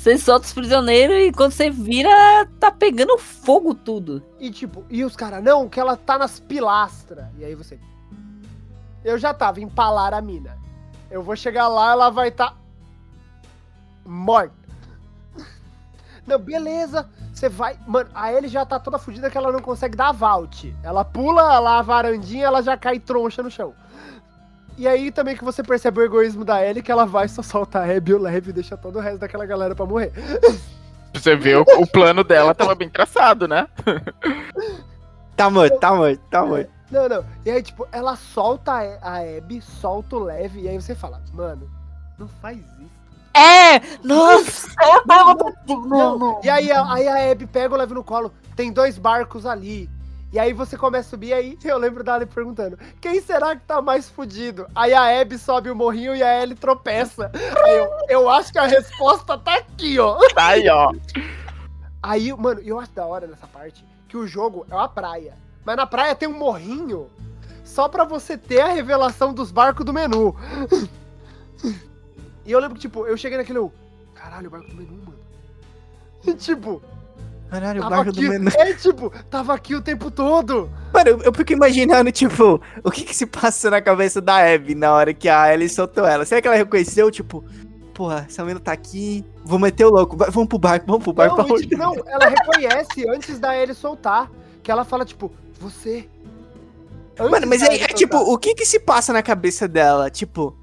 Você 0.00 0.16
solta 0.16 0.46
os 0.46 0.52
prisioneiros 0.54 1.14
e 1.14 1.30
quando 1.30 1.52
você 1.52 1.68
vira, 1.68 2.08
tá 2.58 2.70
pegando 2.70 3.18
fogo 3.18 3.74
tudo. 3.74 4.22
e 4.38 4.50
tipo, 4.50 4.82
e 4.88 5.04
os 5.04 5.14
caras, 5.14 5.44
não, 5.44 5.68
que 5.68 5.78
ela 5.78 5.94
tá 5.94 6.16
nas 6.16 6.40
pilastras. 6.40 7.26
E 7.36 7.44
aí 7.44 7.54
você. 7.54 7.78
Eu 9.04 9.18
já 9.18 9.34
tava, 9.34 9.60
empalar 9.60 10.14
a 10.14 10.22
mina. 10.22 10.56
Eu 11.10 11.22
vou 11.22 11.36
chegar 11.36 11.68
lá, 11.68 11.92
ela 11.92 12.08
vai 12.08 12.28
estar. 12.28 12.52
Tá... 12.52 12.56
morta. 14.06 14.54
Não, 16.26 16.38
beleza. 16.38 17.06
Você 17.34 17.50
vai. 17.50 17.78
Mano, 17.86 18.08
a 18.14 18.32
Ellie 18.32 18.48
já 18.48 18.64
tá 18.64 18.78
toda 18.78 18.98
fodida 18.98 19.28
que 19.28 19.36
ela 19.36 19.52
não 19.52 19.60
consegue 19.60 19.96
dar 19.96 20.12
vault. 20.12 20.74
Ela 20.82 21.04
pula 21.04 21.58
lá 21.58 21.78
a 21.78 21.82
varandinha 21.82 22.46
ela 22.46 22.62
já 22.62 22.74
cai 22.74 22.98
troncha 22.98 23.42
no 23.42 23.50
chão. 23.50 23.74
E 24.80 24.88
aí 24.88 25.12
também 25.12 25.36
que 25.36 25.44
você 25.44 25.62
percebe 25.62 26.00
o 26.00 26.04
egoísmo 26.04 26.42
da 26.42 26.64
Ellie, 26.66 26.82
que 26.82 26.90
ela 26.90 27.04
vai 27.04 27.28
só 27.28 27.42
soltar 27.42 27.86
a 27.86 27.94
Abby 27.94 28.12
e 28.12 28.14
o 28.14 28.18
Leve 28.18 28.48
e 28.48 28.52
deixa 28.54 28.78
todo 28.78 28.96
o 28.96 29.00
resto 29.02 29.18
daquela 29.18 29.44
galera 29.44 29.74
pra 29.74 29.84
morrer. 29.84 30.10
Pra 30.10 30.50
Você 31.20 31.36
vê, 31.36 31.54
o, 31.54 31.62
o 31.78 31.86
plano 31.86 32.24
dela 32.24 32.54
tava 32.54 32.74
bem 32.74 32.88
traçado, 32.88 33.46
né? 33.46 33.68
Tá 35.36 35.48
morto, 35.50 35.78
tá 35.78 35.94
morto, 35.94 36.20
tá 36.30 36.44
morto. 36.44 36.70
Não, 36.90 37.08
não. 37.08 37.24
E 37.46 37.50
aí, 37.50 37.62
tipo, 37.62 37.86
ela 37.92 38.14
solta 38.16 38.72
a 39.02 39.18
Abby, 39.18 39.60
solta 39.62 40.16
o 40.16 40.24
Leve, 40.24 40.60
e 40.62 40.68
aí 40.68 40.80
você 40.80 40.94
fala, 40.94 41.22
mano, 41.32 41.70
não 42.18 42.28
faz 42.28 42.58
isso. 42.58 42.90
É! 43.32 43.80
Nossa! 44.02 44.68
Não, 45.88 46.40
E 46.42 46.48
aí, 46.50 46.70
a- 46.72 46.92
aí 46.92 47.06
a 47.08 47.30
Abby 47.32 47.46
pega 47.46 47.74
o 47.74 47.78
Leve 47.78 47.94
no 47.94 48.02
colo, 48.04 48.32
tem 48.56 48.72
dois 48.72 48.98
barcos 48.98 49.46
ali. 49.46 49.88
E 50.32 50.38
aí 50.38 50.52
você 50.52 50.76
começa 50.76 51.08
a 51.08 51.10
subir, 51.10 51.28
e 51.28 51.32
aí 51.32 51.58
eu 51.64 51.76
lembro 51.76 52.04
da 52.04 52.14
Ellie 52.14 52.26
perguntando, 52.26 52.78
quem 53.00 53.20
será 53.20 53.56
que 53.56 53.64
tá 53.66 53.82
mais 53.82 54.08
fudido? 54.08 54.66
Aí 54.74 54.94
a 54.94 55.20
Abby 55.20 55.36
sobe 55.36 55.70
o 55.70 55.74
morrinho 55.74 56.14
e 56.14 56.22
a 56.22 56.40
Ellie 56.40 56.54
tropeça. 56.54 57.32
Aí 57.64 57.76
eu, 57.76 57.90
eu 58.08 58.30
acho 58.30 58.52
que 58.52 58.58
a 58.58 58.66
resposta 58.66 59.36
tá 59.36 59.56
aqui, 59.56 59.98
ó. 59.98 60.18
Tá 60.34 60.48
aí, 60.48 60.68
ó. 60.68 60.92
Aí, 62.00 62.32
mano, 62.32 62.60
eu 62.60 62.78
acho 62.78 62.92
da 62.92 63.04
hora 63.04 63.26
nessa 63.26 63.46
parte 63.48 63.84
que 64.08 64.16
o 64.16 64.26
jogo 64.26 64.64
é 64.70 64.74
uma 64.74 64.88
praia. 64.88 65.36
Mas 65.64 65.76
na 65.76 65.86
praia 65.86 66.14
tem 66.14 66.28
um 66.28 66.38
morrinho 66.38 67.10
só 67.64 67.88
pra 67.88 68.04
você 68.04 68.38
ter 68.38 68.60
a 68.60 68.68
revelação 68.68 69.34
dos 69.34 69.50
barcos 69.50 69.84
do 69.84 69.92
menu. 69.92 70.34
E 72.44 72.52
eu 72.52 72.58
lembro 72.58 72.76
que, 72.76 72.80
tipo, 72.80 73.06
eu 73.06 73.16
cheguei 73.16 73.36
naquele. 73.36 73.70
Caralho, 74.14 74.48
o 74.48 74.50
barco 74.50 74.68
do 74.68 74.76
menu, 74.76 74.96
mano. 75.04 75.18
E, 76.26 76.34
tipo, 76.34 76.82
Caralho, 77.50 77.80
o 77.80 77.82
tava 77.82 77.96
barco 77.96 78.12
do 78.12 78.20
aqui. 78.20 78.28
menor. 78.28 78.52
É, 78.56 78.72
tipo, 78.74 79.10
tava 79.28 79.52
aqui 79.54 79.74
o 79.74 79.82
tempo 79.82 80.10
todo. 80.10 80.70
Mano, 80.92 81.08
eu, 81.10 81.22
eu 81.22 81.34
fico 81.34 81.52
imaginando, 81.52 82.12
tipo, 82.12 82.60
o 82.84 82.90
que 82.90 83.02
que 83.02 83.14
se 83.14 83.26
passa 83.26 83.68
na 83.70 83.82
cabeça 83.82 84.20
da 84.20 84.36
Abby 84.54 84.74
na 84.74 84.92
hora 84.92 85.12
que 85.12 85.28
a 85.28 85.52
Ellie 85.52 85.68
soltou 85.68 86.06
ela. 86.06 86.24
Será 86.24 86.40
que 86.40 86.46
ela 86.46 86.56
reconheceu, 86.56 87.10
tipo, 87.10 87.44
porra, 87.92 88.24
essa 88.28 88.42
menina 88.42 88.60
tá 88.60 88.72
aqui, 88.72 89.24
vou 89.44 89.58
meter 89.58 89.84
o 89.84 89.90
louco, 89.90 90.16
vamos 90.16 90.48
pro 90.48 90.58
barco, 90.58 90.86
vamos 90.86 91.02
pro 91.02 91.12
barco. 91.12 91.36
Não, 91.36 91.44
pra 91.44 91.56
tipo, 91.56 91.76
não, 91.76 91.94
ela 92.06 92.28
reconhece 92.28 93.08
antes 93.08 93.38
da 93.38 93.56
Ellie 93.56 93.74
soltar. 93.74 94.30
Que 94.62 94.70
ela 94.70 94.84
fala, 94.84 95.04
tipo, 95.04 95.32
você. 95.58 96.08
Antes 97.18 97.30
Mano, 97.30 97.46
mas 97.46 97.62
é, 97.62 97.74
é 97.74 97.86
tipo, 97.88 98.16
o 98.16 98.38
que 98.38 98.54
que 98.54 98.64
se 98.64 98.78
passa 98.78 99.12
na 99.12 99.22
cabeça 99.22 99.66
dela? 99.66 100.08
Tipo, 100.08 100.56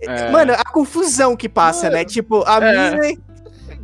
É. 0.00 0.30
mano, 0.30 0.52
a 0.52 0.64
confusão 0.64 1.36
que 1.36 1.48
passa, 1.48 1.84
Mano, 1.84 1.96
né? 1.96 2.04
Tipo, 2.04 2.42
a 2.46 2.56
é. 2.56 2.90
mina. 2.90 3.33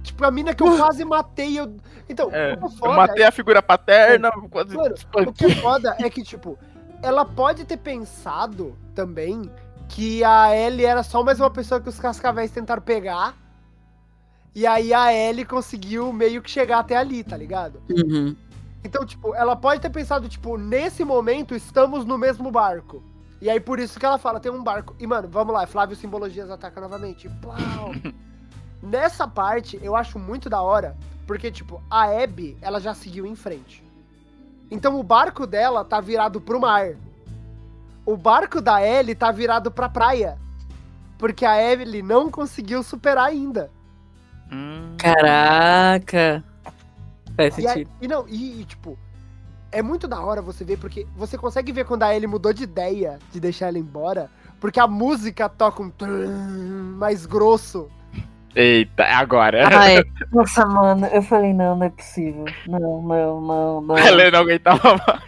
Tipo, 0.03 0.25
a 0.25 0.31
mina 0.31 0.55
que 0.55 0.63
eu 0.63 0.77
quase 0.79 1.05
matei. 1.05 1.59
Eu... 1.59 1.77
Então, 2.09 2.31
É, 2.33 2.53
é 2.53 2.55
Eu 2.55 2.69
foda 2.71 2.95
matei 2.95 3.25
a 3.25 3.31
figura 3.31 3.63
paterna, 3.63 4.31
quase 4.51 4.77
Mano, 4.77 4.95
O 5.29 5.33
que 5.33 5.47
é 5.47 5.55
foda 5.57 5.97
é 5.99 6.11
que, 6.11 6.23
tipo, 6.23 6.59
ela 7.03 7.25
pode 7.25 7.65
ter 7.65 7.77
pensado 7.77 8.77
também 8.95 9.51
que 9.89 10.23
a 10.23 10.55
Ellie 10.57 10.87
era 10.87 11.03
só 11.03 11.23
mais 11.23 11.41
uma 11.41 11.51
pessoa 11.51 11.81
que 11.81 11.89
os 11.89 11.99
cascavéis 11.99 12.51
tentaram 12.51 12.83
pegar. 12.83 13.37
E 14.55 14.67
aí 14.67 14.93
a 14.93 15.13
Ellie 15.13 15.45
conseguiu 15.45 16.13
meio 16.13 16.43
que 16.43 16.51
chegar 16.51 16.81
até 16.81 16.97
ali, 16.97 17.23
tá 17.23 17.37
ligado? 17.37 17.81
Uhum. 17.89 18.37
Então, 18.83 19.05
tipo, 19.05 19.35
ela 19.35 19.55
pode 19.55 19.81
ter 19.81 19.91
pensado, 19.91 20.29
tipo, 20.29 20.57
nesse 20.57 21.05
momento 21.05 21.55
estamos 21.55 22.05
no 22.05 22.17
mesmo 22.17 22.51
barco. 22.51 23.03
E 23.41 23.49
aí 23.49 23.61
por 23.61 23.79
isso 23.79 23.99
que 23.99 24.05
ela 24.05 24.19
fala, 24.19 24.41
tem 24.41 24.51
um 24.51 24.63
barco. 24.63 24.95
E, 24.99 25.07
mano, 25.07 25.29
vamos 25.29 25.55
lá, 25.55 25.67
Flávio 25.67 25.97
Simbologias 25.97 26.51
ataca 26.51 26.81
novamente. 26.81 27.29
Plau! 27.41 27.93
Nessa 28.83 29.29
parte, 29.29 29.79
eu 29.83 29.95
acho 29.95 30.19
muito 30.19 30.49
da 30.49 30.63
hora, 30.63 30.97
porque, 31.27 31.51
tipo, 31.51 31.83
a 31.91 32.05
Abby, 32.23 32.57
ela 32.61 32.81
já 32.81 32.95
seguiu 32.95 33.27
em 33.27 33.35
frente. 33.35 33.85
Então 34.71 34.99
o 34.99 35.03
barco 35.03 35.47
dela 35.47 35.85
tá 35.85 36.01
virado 36.01 36.41
pro 36.41 36.61
mar. 36.61 36.95
O 38.07 38.17
barco 38.17 38.61
da 38.61 38.81
Ellie 38.85 39.15
tá 39.15 39.31
virado 39.31 39.71
pra 39.71 39.89
praia. 39.89 40.39
Porque 41.19 41.45
a 41.45 41.61
Ellie 41.63 42.03
não 42.03 42.31
conseguiu 42.31 42.83
superar 42.83 43.27
ainda. 43.27 43.71
Hum, 44.51 44.95
Caraca! 44.97 46.43
Faz 47.37 47.59
E, 47.59 47.63
sentido. 47.63 47.91
e 48.01 48.09
não, 48.09 48.27
e, 48.29 48.61
e, 48.61 48.65
tipo, 48.65 48.99
é 49.71 49.83
muito 49.83 50.09
da 50.09 50.21
hora 50.21 50.41
você 50.41 50.65
ver, 50.65 50.79
porque 50.79 51.07
você 51.17 51.37
consegue 51.37 51.73
ver 51.73 51.85
quando 51.85 52.03
a 52.05 52.15
Ellie 52.15 52.27
mudou 52.27 52.53
de 52.53 52.65
ideia 52.65 53.19
de 53.31 53.39
deixar 53.39 53.69
ela 53.69 53.79
embora, 53.79 54.31
porque 54.61 54.81
a 54.81 54.87
música 54.87 55.49
toca 55.49 55.83
um 55.83 55.93
mais 56.97 57.27
grosso. 57.27 57.89
Eita, 58.55 59.05
é 59.05 59.13
agora. 59.13 59.69
Ai, 59.73 60.03
nossa, 60.33 60.67
mano, 60.67 61.07
eu 61.07 61.23
falei, 61.23 61.53
não, 61.53 61.77
não 61.77 61.87
é 61.87 61.91
possível. 61.91 62.45
Não, 62.67 63.03
não, 63.03 63.41
não, 63.41 63.81
não. 63.81 63.99
Ela 63.99 64.31
não 64.31 64.41
aguentava 64.41 64.97
mais. 65.07 65.23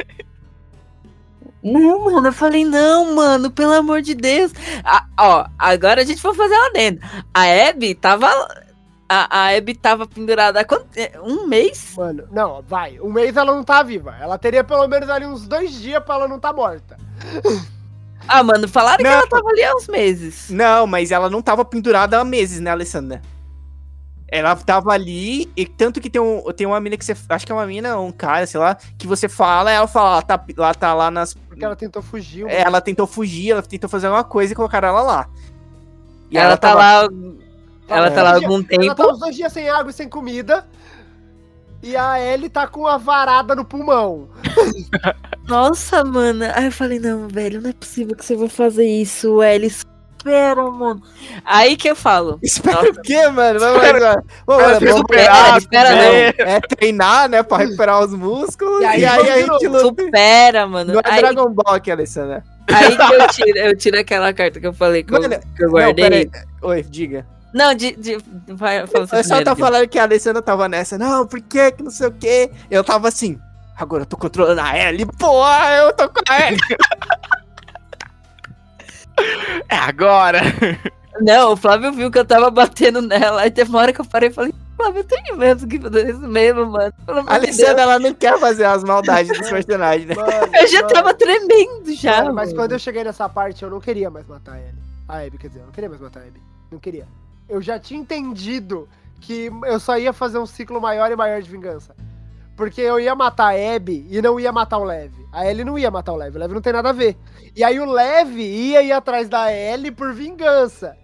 Não, 1.63 2.05
mano, 2.05 2.27
eu 2.27 2.33
falei, 2.33 2.65
não, 2.65 3.15
mano, 3.15 3.51
pelo 3.51 3.73
amor 3.73 4.03
de 4.03 4.15
Deus. 4.15 4.53
Ah, 4.85 5.07
ó, 5.19 5.47
agora 5.57 6.03
a 6.03 6.05
gente 6.05 6.21
vai 6.21 6.35
fazer 6.35 6.55
ela 6.55 6.73
dentro. 6.73 7.09
A 7.33 7.69
Abby 7.69 7.95
tava. 7.95 8.27
A, 9.09 9.39
a 9.39 9.57
Abby 9.57 9.75
tava 9.75 10.07
pendurada 10.07 10.59
há 10.59 10.65
quanto, 10.65 10.87
é, 10.97 11.13
um 11.23 11.47
mês? 11.47 11.95
Mano, 11.97 12.25
não, 12.33 12.63
vai. 12.63 12.99
Um 12.99 13.13
mês 13.13 13.37
ela 13.37 13.55
não 13.55 13.63
tá 13.63 13.83
viva. 13.83 14.17
Ela 14.21 14.39
teria 14.39 14.65
pelo 14.65 14.89
menos 14.89 15.09
ali 15.09 15.27
uns 15.27 15.47
dois 15.47 15.73
dias 15.81 16.03
pra 16.03 16.17
ela 16.17 16.29
não 16.29 16.41
tá 16.41 16.53
morta. 16.53 16.97
Ah, 18.29 18.43
mano, 18.43 18.67
falaram 18.69 19.03
Não. 19.03 19.11
que 19.11 19.17
ela 19.17 19.27
tava 19.29 19.49
ali 19.51 19.63
há 19.65 19.75
uns 19.75 19.89
meses. 19.89 20.49
Não, 20.51 20.87
mas 20.87 21.11
ela 21.11 21.29
não 21.29 21.43
tava 21.43 21.65
pendurada 21.65 22.19
há 22.21 22.25
meses, 22.25 22.61
né, 22.61 22.71
Alessandra? 22.71 23.21
Ela 24.29 24.57
tava 24.57 24.93
ali, 24.93 25.51
e 25.55 25.67
tanto 25.67 26.01
que 26.01 26.09
tem, 26.09 26.21
um, 26.21 26.43
tem 26.57 26.67
uma 26.67 26.81
mina 26.81 26.97
que 26.97 27.05
você. 27.05 27.15
Acho 27.29 27.45
que 27.45 27.53
é 27.53 27.55
uma 27.55 27.67
mina, 27.67 27.99
um 28.01 28.11
cara, 28.11 28.47
sei 28.47 28.59
lá, 28.59 28.77
que 28.97 29.07
você 29.07 29.29
fala, 29.29 29.71
ela 29.71 29.87
fala, 29.87 30.13
ela 30.13 30.23
tá, 30.23 30.45
ela 30.57 30.75
tá 30.75 30.95
lá 30.95 31.11
nas. 31.11 31.35
Porque 31.35 31.63
ela 31.63 31.77
tentou 31.77 32.01
fugir. 32.01 32.47
É, 32.49 32.63
ela 32.63 32.81
tentou 32.81 33.07
fugir, 33.07 33.51
ela 33.51 33.63
tentou 33.63 33.91
fazer 33.91 34.07
alguma 34.07 34.25
coisa 34.25 34.53
e 34.53 34.57
colocaram 34.57 34.89
ela 34.89 35.03
lá. 35.03 35.29
E 36.31 36.39
ela, 36.39 36.57
tá 36.57 36.69
tava- 36.71 36.81
lá. 37.03 37.09
Ela 37.89 38.07
É. 38.07 38.11
tá 38.11 38.23
lá 38.23 38.31
há 38.31 38.35
algum 38.37 38.55
Ela 38.55 38.65
tempo. 38.65 38.95
tá 38.95 39.07
uns 39.09 39.19
dois 39.19 39.37
dias 39.37 39.53
sem 39.53 39.69
água 39.69 39.91
e 39.91 39.93
sem 39.93 40.09
comida. 40.09 40.67
E 41.83 41.95
a 41.95 42.19
Ellie 42.19 42.49
tá 42.49 42.67
com 42.67 42.87
a 42.87 42.97
varada 42.97 43.55
no 43.55 43.67
pulmão. 43.67 44.31
Nossa, 45.47 46.05
mano. 46.05 46.45
Aí 46.55 46.67
eu 46.67 46.73
falei, 46.73 46.99
não, 46.99 47.29
velho, 47.29 47.61
não 47.61 47.71
é 47.71 47.73
possível 47.73 48.17
que 48.17 48.25
você 48.25 48.37
vai 48.37 48.49
fazer 48.49 48.87
isso, 48.87 49.43
Ellie. 49.43 49.67
Espera, 49.69 50.63
mano. 50.71 51.03
Aí 51.45 51.77
que 51.77 51.89
eu 51.91 51.97
falo. 51.97 52.39
Espera 52.43 52.89
o 52.89 53.03
quê, 53.03 53.29
mano? 53.29 53.59
Vamos, 53.59 53.83
Espera- 53.85 54.23
vamos, 54.47 54.63
Espera 54.63 54.79
se 54.79 54.85
vamos- 54.85 54.95
recuperar, 54.97 55.59
espera, 55.59 55.89
comer. 55.91 56.35
é 56.39 56.61
treinar, 56.61 57.29
né? 57.29 57.43
Pra 57.43 57.59
recuperar 57.59 58.01
os 58.05 58.15
músculos. 58.15 58.81
E 58.81 58.85
E 58.85 58.87
aí, 58.87 59.05
aí, 59.05 59.31
a 59.31 59.39
gente 59.41 59.67
luta. 59.67 59.81
Supera, 59.81 60.67
mano. 60.69 60.93
Não 60.93 61.01
é 61.01 61.03
Aí, 61.05 61.21
Dragon 61.21 61.51
Ball 61.53 61.75
aqui, 61.75 61.91
Alessandra. 61.91 62.45
aí 62.69 62.97
que 62.97 63.03
eu 63.15 63.27
tiro, 63.29 63.59
eu 63.59 63.77
tiro 63.77 63.99
aquela 63.99 64.33
carta 64.33 64.61
que 64.61 64.67
eu 64.67 64.73
falei 64.73 65.03
que, 65.03 65.13
eu, 65.13 65.21
Mano, 65.21 65.35
que 65.57 65.63
eu 65.65 65.67
Não, 65.67 65.73
guardei. 65.73 66.05
peraí. 66.05 66.31
Oi, 66.63 66.83
diga. 66.85 67.27
Não, 67.53 67.75
de. 67.75 67.97
de 67.97 68.17
vai, 68.49 68.87
fala 68.87 69.05
O 69.05 69.09
pessoal 69.09 69.43
tá 69.43 69.57
falando 69.57 69.89
que 69.89 69.99
a 69.99 70.05
Alessandra 70.05 70.41
tava 70.41 70.69
nessa. 70.69 70.97
Não, 70.97 71.27
por 71.27 71.41
que 71.41 71.73
que 71.73 71.83
não 71.83 71.91
sei 71.91 72.07
o 72.07 72.13
quê? 72.13 72.49
Eu 72.71 72.85
tava 72.85 73.09
assim. 73.09 73.39
Agora 73.77 74.03
eu 74.03 74.07
tô 74.07 74.17
controlando 74.17 74.61
a 74.61 74.79
Ellie. 74.79 75.07
Pô, 75.07 75.47
eu 75.47 75.93
tô 75.95 76.09
com 76.09 76.21
a 76.29 76.47
Ellie. 76.49 76.61
É 79.69 79.77
agora. 79.77 80.41
Não, 81.21 81.53
o 81.53 81.57
Flávio 81.57 81.93
viu 81.93 82.11
que 82.11 82.19
eu 82.19 82.25
tava 82.25 82.51
batendo 82.51 83.03
nela. 83.03 83.43
Aí 83.43 83.51
teve 83.51 83.71
uma 83.71 83.81
hora 83.81 83.93
que 83.93 84.01
eu 84.01 84.05
parei 84.05 84.31
e 84.31 84.33
falei, 84.33 84.55
Flávio, 84.77 85.01
eu 85.01 85.05
tenho 85.05 85.37
mesmo 85.37 85.69
que 85.69 85.79
fazer 85.79 86.11
isso 86.11 86.21
mesmo, 86.21 86.67
mano. 86.67 86.93
A 87.27 87.39
de 87.39 87.47
Alessandra, 87.47 87.83
ela 87.83 87.99
não 87.99 88.15
quer 88.15 88.39
fazer 88.39 88.65
as 88.65 88.83
maldades 88.83 89.37
dos 89.39 89.49
personagens, 89.49 90.07
né? 90.07 90.15
Mano. 90.15 90.57
Eu 90.57 90.67
já 90.67 90.81
mano, 90.83 90.95
tava 90.95 91.15
tremendo 91.15 91.93
já. 91.95 92.23
mano, 92.23 92.35
mas 92.35 92.49
mano. 92.49 92.63
quando 92.63 92.73
eu 92.73 92.79
cheguei 92.79 93.05
nessa 93.05 93.29
parte, 93.29 93.63
eu 93.63 93.71
não 93.71 93.81
queria 93.81 94.11
mais 94.11 94.27
matar 94.27 94.55
a 94.55 94.59
Ellie. 94.59 94.83
A 95.09 95.19
Abby, 95.19 95.39
quer 95.39 95.49
dizer, 95.49 95.61
eu 95.61 95.67
não 95.67 95.73
queria 95.73 95.89
mais 95.89 96.01
matar 96.01 96.21
a 96.21 96.23
Abby. 96.23 96.41
Não 96.71 96.79
queria. 96.79 97.07
Eu 97.49 97.61
já 97.61 97.79
tinha 97.79 98.01
entendido 98.01 98.89
que 99.21 99.51
eu 99.65 99.79
só 99.79 99.99
ia 99.99 100.13
fazer 100.13 100.39
um 100.39 100.47
ciclo 100.47 100.81
maior 100.81 101.13
e 101.13 101.17
maior 101.17 101.41
de 101.43 101.51
vingança. 101.51 101.95
Porque 102.57 102.81
eu 102.81 103.01
ia 103.01 103.15
matar 103.15 103.55
a 103.55 103.75
Abby 103.75 104.07
e 104.11 104.21
não 104.21 104.39
ia 104.39 104.53
matar 104.53 104.79
o 104.79 104.85
Lev. 104.85 105.13
A 105.33 105.49
Ellie 105.49 105.65
não 105.65 105.79
ia 105.79 105.91
matar 105.91 106.13
o 106.13 106.17
Lev, 106.17 106.37
o 106.37 106.39
Lev 106.39 106.53
não 106.53 106.61
tem 106.61 106.73
nada 106.73 106.91
a 106.91 106.93
ver. 106.93 107.17
E 107.57 107.65
aí 107.65 107.81
o 107.81 107.91
Lev 107.91 108.39
ia 108.39 108.83
ir 108.83 108.93
atrás 108.93 109.29
da 109.29 109.53
Ellie 109.53 109.91
por 109.91 110.13
vingança. 110.13 110.97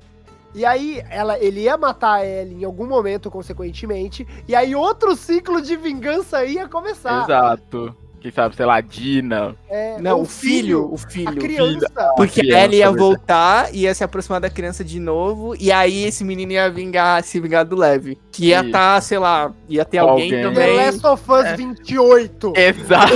E 0.54 0.64
aí 0.64 1.02
ela, 1.10 1.38
ele 1.38 1.60
ia 1.60 1.76
matar 1.76 2.20
a 2.20 2.26
Ellie 2.26 2.62
em 2.62 2.64
algum 2.64 2.86
momento, 2.86 3.30
consequentemente. 3.30 4.26
E 4.46 4.54
aí 4.54 4.74
outro 4.74 5.14
ciclo 5.16 5.60
de 5.62 5.76
vingança 5.76 6.44
ia 6.44 6.68
começar. 6.68 7.24
Exato. 7.24 7.96
Quem 8.20 8.32
sabe, 8.32 8.56
sei 8.56 8.66
lá, 8.66 8.80
Dina. 8.80 9.54
É, 9.70 9.96
Não, 10.00 10.22
o 10.22 10.24
filho, 10.24 10.90
o 10.90 10.96
A 10.96 10.98
filho. 11.10 11.36
criança. 11.36 11.86
Porque 12.16 12.40
criança, 12.40 12.58
ela 12.58 12.74
ia 12.74 12.86
verdade. 12.86 12.98
voltar, 12.98 13.74
ia 13.74 13.94
se 13.94 14.02
aproximar 14.02 14.40
da 14.40 14.50
criança 14.50 14.82
de 14.84 14.98
novo, 14.98 15.54
e 15.58 15.70
aí 15.70 16.04
esse 16.04 16.24
menino 16.24 16.50
ia 16.52 16.68
vingar, 16.68 17.22
se 17.22 17.38
vingar 17.38 17.64
do 17.64 17.76
Leve. 17.76 18.18
Que 18.32 18.46
ia 18.46 18.60
estar, 18.64 19.00
sei 19.02 19.18
lá, 19.18 19.52
ia 19.68 19.84
ter 19.84 19.98
alguém, 19.98 20.24
Alguém. 20.44 20.54
The 20.54 20.60
também. 20.62 20.76
Last 20.76 21.06
of 21.06 21.22
Us 21.30 21.44
É. 21.44 21.56
28. 21.56 22.52
Exato. 22.56 23.14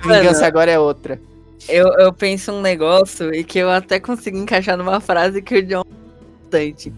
A 0.00 0.02
vingança 0.08 0.46
agora 0.46 0.70
é 0.70 0.78
outra. 0.78 1.20
Eu, 1.68 1.88
eu 1.98 2.10
penso 2.12 2.52
um 2.52 2.62
negócio 2.62 3.34
e 3.34 3.44
que 3.44 3.58
eu 3.58 3.68
até 3.70 4.00
consigo 4.00 4.38
encaixar 4.38 4.76
numa 4.78 5.00
frase 5.00 5.42
que 5.42 5.56
o 5.58 5.62
John 5.66 5.82
bastante. 6.42 6.90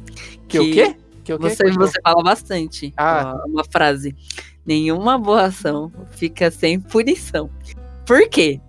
Que, 0.46 0.60
o 0.60 0.70
quê? 0.72 0.94
Que 1.30 1.34
o 1.34 1.38
quê? 1.38 1.50
Você, 1.50 1.70
você 1.72 2.00
fala 2.02 2.22
bastante. 2.22 2.92
Ah. 2.96 3.36
Ó, 3.44 3.48
Uma 3.48 3.64
frase. 3.64 4.16
Nenhuma 4.66 5.18
boa 5.18 5.44
ação 5.44 5.92
fica 6.10 6.50
sem 6.50 6.80
punição. 6.80 7.50
Por 8.04 8.28
quê? 8.28 8.60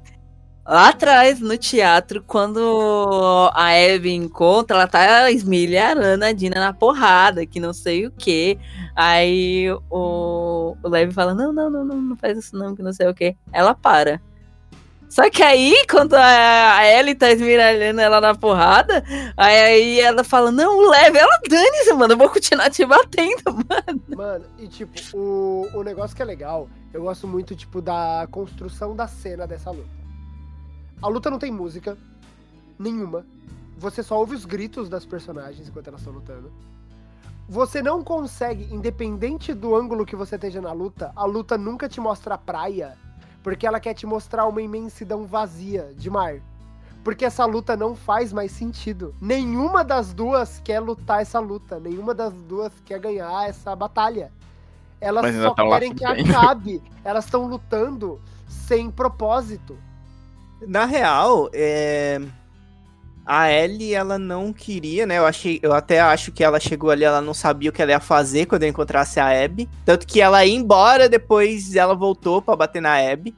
Lá 0.63 0.89
atrás, 0.89 1.39
no 1.39 1.57
teatro, 1.57 2.23
quando 2.25 3.49
a 3.53 3.69
Abby 3.69 4.13
encontra, 4.13 4.77
ela 4.77 4.87
tá 4.87 5.31
esmilharando 5.31 6.23
a 6.23 6.31
Dina 6.31 6.59
na 6.59 6.71
porrada, 6.71 7.45
que 7.45 7.59
não 7.59 7.73
sei 7.73 8.05
o 8.05 8.11
quê. 8.11 8.59
Aí 8.95 9.65
o, 9.89 10.77
o 10.81 10.87
Levi 10.87 11.11
fala: 11.11 11.33
não, 11.33 11.51
não, 11.51 11.69
não, 11.69 11.83
não, 11.83 11.99
não 11.99 12.15
faz 12.15 12.37
isso 12.37 12.55
não, 12.55 12.75
que 12.75 12.83
não 12.83 12.93
sei 12.93 13.07
o 13.07 13.13
quê. 13.13 13.35
Ela 13.51 13.73
para. 13.73 14.21
Só 15.11 15.29
que 15.29 15.43
aí, 15.43 15.75
quando 15.89 16.13
a, 16.13 16.87
Ellie 16.87 17.13
tá 17.13 17.29
esmiralhando 17.29 17.99
ela 17.99 18.21
na 18.21 18.33
porrada, 18.33 19.03
aí, 19.35 19.59
aí 19.59 19.99
ela 19.99 20.23
fala, 20.23 20.53
não, 20.53 20.89
leve 20.89 21.17
ela, 21.17 21.37
dane-se, 21.49 21.93
mano, 21.93 22.13
eu 22.13 22.17
vou 22.17 22.29
continuar 22.29 22.69
te 22.69 22.85
batendo, 22.85 23.43
mano. 23.51 24.01
Mano, 24.15 24.45
e 24.57 24.69
tipo, 24.69 24.93
o, 25.13 25.69
o 25.73 25.83
negócio 25.83 26.15
que 26.15 26.21
é 26.21 26.25
legal, 26.25 26.69
eu 26.93 27.01
gosto 27.01 27.27
muito, 27.27 27.53
tipo, 27.57 27.81
da 27.81 28.25
construção 28.31 28.95
da 28.95 29.05
cena 29.05 29.45
dessa 29.45 29.69
luta. 29.69 29.89
A 31.01 31.09
luta 31.09 31.29
não 31.29 31.37
tem 31.37 31.51
música 31.51 31.97
nenhuma. 32.79 33.25
Você 33.79 34.01
só 34.01 34.17
ouve 34.17 34.33
os 34.33 34.45
gritos 34.45 34.87
das 34.87 35.05
personagens 35.05 35.67
enquanto 35.67 35.89
elas 35.89 35.99
estão 35.99 36.13
lutando. 36.13 36.49
Você 37.49 37.81
não 37.81 38.01
consegue, 38.01 38.73
independente 38.73 39.53
do 39.53 39.75
ângulo 39.75 40.05
que 40.05 40.15
você 40.15 40.35
esteja 40.35 40.61
na 40.61 40.71
luta, 40.71 41.11
a 41.17 41.25
luta 41.25 41.57
nunca 41.57 41.89
te 41.89 41.99
mostra 41.99 42.35
a 42.35 42.37
praia, 42.37 42.97
porque 43.43 43.65
ela 43.65 43.79
quer 43.79 43.93
te 43.93 44.05
mostrar 44.05 44.45
uma 44.45 44.61
imensidão 44.61 45.25
vazia 45.25 45.91
de 45.95 46.09
mar. 46.09 46.41
Porque 47.03 47.25
essa 47.25 47.45
luta 47.45 47.75
não 47.75 47.95
faz 47.95 48.31
mais 48.31 48.51
sentido. 48.51 49.15
Nenhuma 49.19 49.83
das 49.83 50.13
duas 50.13 50.61
quer 50.63 50.79
lutar 50.79 51.21
essa 51.21 51.39
luta. 51.39 51.79
Nenhuma 51.79 52.13
das 52.13 52.33
duas 52.33 52.71
quer 52.85 52.99
ganhar 52.99 53.49
essa 53.49 53.75
batalha. 53.75 54.31
Elas 54.99 55.35
só 55.35 55.55
lá 55.63 55.79
querem 55.79 55.95
que 55.95 56.05
bem. 56.05 56.29
acabe. 56.29 56.83
Elas 57.03 57.25
estão 57.25 57.47
lutando 57.47 58.21
sem 58.47 58.91
propósito. 58.91 59.75
Na 60.67 60.85
real, 60.85 61.49
é... 61.53 62.21
a 63.33 63.49
Ellie, 63.49 63.93
ela 63.93 64.19
não 64.19 64.51
queria, 64.51 65.05
né? 65.05 65.17
Eu, 65.17 65.25
achei, 65.25 65.57
eu 65.63 65.71
até 65.71 66.01
acho 66.01 66.33
que 66.33 66.43
ela 66.43 66.59
chegou 66.59 66.89
ali, 66.89 67.05
ela 67.05 67.21
não 67.21 67.33
sabia 67.33 67.69
o 67.69 67.73
que 67.73 67.81
ela 67.81 67.91
ia 67.91 67.99
fazer 68.01 68.45
quando 68.45 68.63
encontrasse 68.63 69.21
a 69.21 69.45
Abby. 69.45 69.69
Tanto 69.85 70.05
que 70.05 70.19
ela 70.19 70.43
ia 70.45 70.53
embora, 70.53 71.07
depois 71.07 71.73
ela 71.73 71.95
voltou 71.95 72.41
pra 72.41 72.57
bater 72.57 72.81
na 72.81 72.93
Abby. 72.95 73.33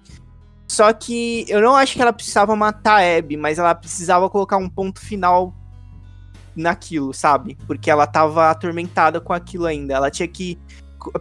Só 0.68 0.91
que 0.91 1.45
eu 1.48 1.61
não 1.61 1.76
acho 1.76 1.94
que 1.94 2.02
ela 2.02 2.11
precisava 2.11 2.56
matar 2.56 3.03
a 3.03 3.18
Abby, 3.20 3.38
mas 3.38 3.60
ela 3.60 3.76
precisava 3.76 4.28
colocar 4.32 4.57
um 4.57 4.68
ponto 4.68 4.99
final 4.99 5.53
naquilo, 6.56 7.14
sabe? 7.14 7.56
Porque 7.68 7.91
ela 7.91 8.07
tava 8.07 8.49
atormentada 8.49 9.22
com 9.22 9.32
aquilo 9.32 9.68
ainda. 9.68 9.94
Ela 9.94 10.10
tinha 10.10 10.28
que. 10.28 10.57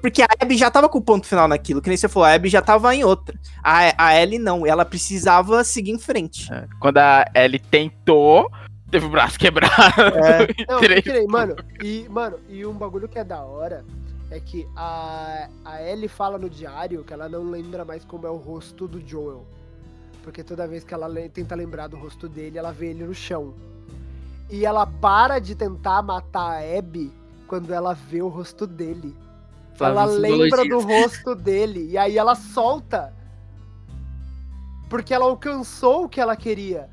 Porque 0.00 0.22
a 0.22 0.28
Abby 0.40 0.56
já 0.56 0.70
tava 0.70 0.88
com 0.88 0.96
o 0.96 1.02
ponto 1.02 1.26
final 1.26 1.46
naquilo, 1.46 1.82
que 1.82 1.90
nem 1.90 1.96
você 1.98 2.08
falou, 2.08 2.26
a 2.26 2.32
Abby 2.32 2.48
já 2.48 2.62
tava 2.62 2.94
em 2.94 3.04
outra. 3.04 3.38
A, 3.62 4.06
a 4.06 4.18
Ellie 4.18 4.38
não, 4.38 4.66
ela 4.66 4.86
precisava 4.86 5.62
seguir 5.62 5.90
em 5.90 5.98
frente. 5.98 6.48
Quando 6.80 6.96
a 6.96 7.26
Ellie 7.34 7.58
tentou, 7.58 8.48
teve 8.92 9.06
o 9.06 9.08
braço 9.08 9.38
quebrado. 9.38 9.72
É. 9.74 10.46
Não, 10.70 10.78
Três. 10.78 11.04
nem, 11.06 11.26
mano, 11.26 11.56
e, 11.82 12.06
mano, 12.08 12.38
e 12.48 12.64
um 12.64 12.74
bagulho 12.74 13.08
que 13.08 13.18
é 13.18 13.24
da 13.24 13.42
hora 13.42 13.84
é 14.30 14.38
que 14.38 14.68
a, 14.76 15.48
a 15.64 15.82
Ellie 15.82 16.08
fala 16.08 16.38
no 16.38 16.48
diário 16.48 17.02
que 17.04 17.12
ela 17.12 17.28
não 17.28 17.50
lembra 17.50 17.84
mais 17.84 18.04
como 18.04 18.26
é 18.26 18.30
o 18.30 18.36
rosto 18.36 18.86
do 18.86 19.00
Joel. 19.06 19.44
Porque 20.22 20.44
toda 20.44 20.66
vez 20.68 20.84
que 20.84 20.94
ela 20.94 21.06
le- 21.06 21.28
tenta 21.28 21.54
lembrar 21.54 21.88
do 21.88 21.96
rosto 21.96 22.28
dele, 22.28 22.56
ela 22.56 22.72
vê 22.72 22.88
ele 22.90 23.04
no 23.04 23.14
chão. 23.14 23.52
E 24.48 24.64
ela 24.64 24.86
para 24.86 25.38
de 25.38 25.54
tentar 25.54 26.00
matar 26.02 26.58
a 26.62 26.78
Abby 26.78 27.12
quando 27.46 27.72
ela 27.74 27.92
vê 27.94 28.22
o 28.22 28.28
rosto 28.28 28.66
dele. 28.66 29.14
ela 29.80 30.06
Flávio, 30.06 30.18
lembra 30.18 30.64
do 30.64 30.80
rosto 30.80 31.34
dele. 31.34 31.90
E 31.90 31.98
aí 31.98 32.16
ela 32.16 32.34
solta. 32.34 33.12
Porque 34.88 35.12
ela 35.12 35.24
alcançou 35.24 36.04
o 36.04 36.08
que 36.08 36.20
ela 36.20 36.36
queria. 36.36 36.88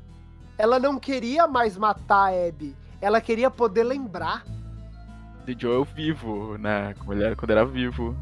Ela 0.60 0.78
não 0.78 0.98
queria 0.98 1.46
mais 1.46 1.74
matar 1.78 2.30
a 2.34 2.48
Abby. 2.48 2.76
Ela 3.00 3.18
queria 3.18 3.50
poder 3.50 3.82
lembrar. 3.82 4.44
De 5.46 5.56
Joel 5.58 5.84
vivo, 5.84 6.58
né? 6.58 6.94
Como 6.98 7.14
ele 7.14 7.24
era 7.24 7.34
quando 7.34 7.50
era 7.52 7.64
vivo. 7.64 8.14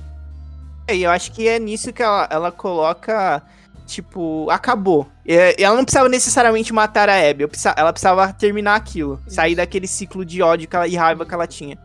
E 0.89 1.03
eu 1.03 1.11
acho 1.11 1.33
que 1.33 1.49
é 1.49 1.59
nisso 1.59 1.93
que 1.93 2.01
ela, 2.01 2.29
ela 2.31 2.53
coloca, 2.53 3.43
tipo, 3.85 4.49
acabou. 4.51 5.09
E 5.27 5.35
ela 5.61 5.75
não 5.77 5.83
precisava 5.85 6.09
necessariamente 6.09 6.73
matar 6.73 7.09
a 7.09 7.29
Abby, 7.29 7.49
ela 7.77 7.93
precisava 7.93 8.33
terminar 8.33 8.77
aquilo. 8.77 9.21
Sair 9.27 9.57
daquele 9.57 9.89
ciclo 9.89 10.25
de 10.25 10.41
ódio 10.41 10.69
que 10.69 10.77
ela- 10.77 10.87
e 10.87 10.95
raiva 10.95 11.27
que 11.27 11.35
ela 11.35 11.47
tinha. 11.47 11.77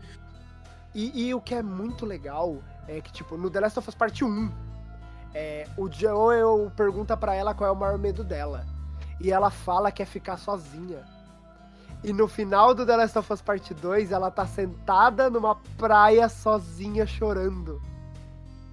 E, 0.93 1.27
e 1.29 1.33
o 1.33 1.41
que 1.41 1.55
é 1.55 1.63
muito 1.63 2.05
legal 2.05 2.57
é 2.87 3.01
que, 3.01 3.11
tipo, 3.11 3.35
no 3.37 3.49
The 3.49 3.59
Last 3.59 3.79
of 3.79 3.89
Us 3.89 3.95
Parte 3.95 4.23
1, 4.23 4.51
é, 5.33 5.67
o 5.75 5.89
Joel 5.91 6.71
pergunta 6.77 7.17
pra 7.17 7.33
ela 7.33 7.55
qual 7.55 7.67
é 7.67 7.73
o 7.73 7.75
maior 7.75 7.97
medo 7.97 8.23
dela. 8.23 8.63
E 9.19 9.31
ela 9.31 9.49
fala 9.49 9.91
que 9.91 10.01
é 10.01 10.05
ficar 10.05 10.37
sozinha. 10.37 10.99
E 12.03 12.11
no 12.11 12.27
final 12.27 12.73
do 12.73 12.85
The 12.85 12.97
Last 12.97 13.17
of 13.17 13.31
Us 13.31 13.41
Parte 13.41 13.73
2, 13.73 14.11
ela 14.11 14.29
tá 14.29 14.45
sentada 14.45 15.29
numa 15.29 15.55
praia 15.77 16.27
sozinha 16.27 17.05
chorando. 17.05 17.81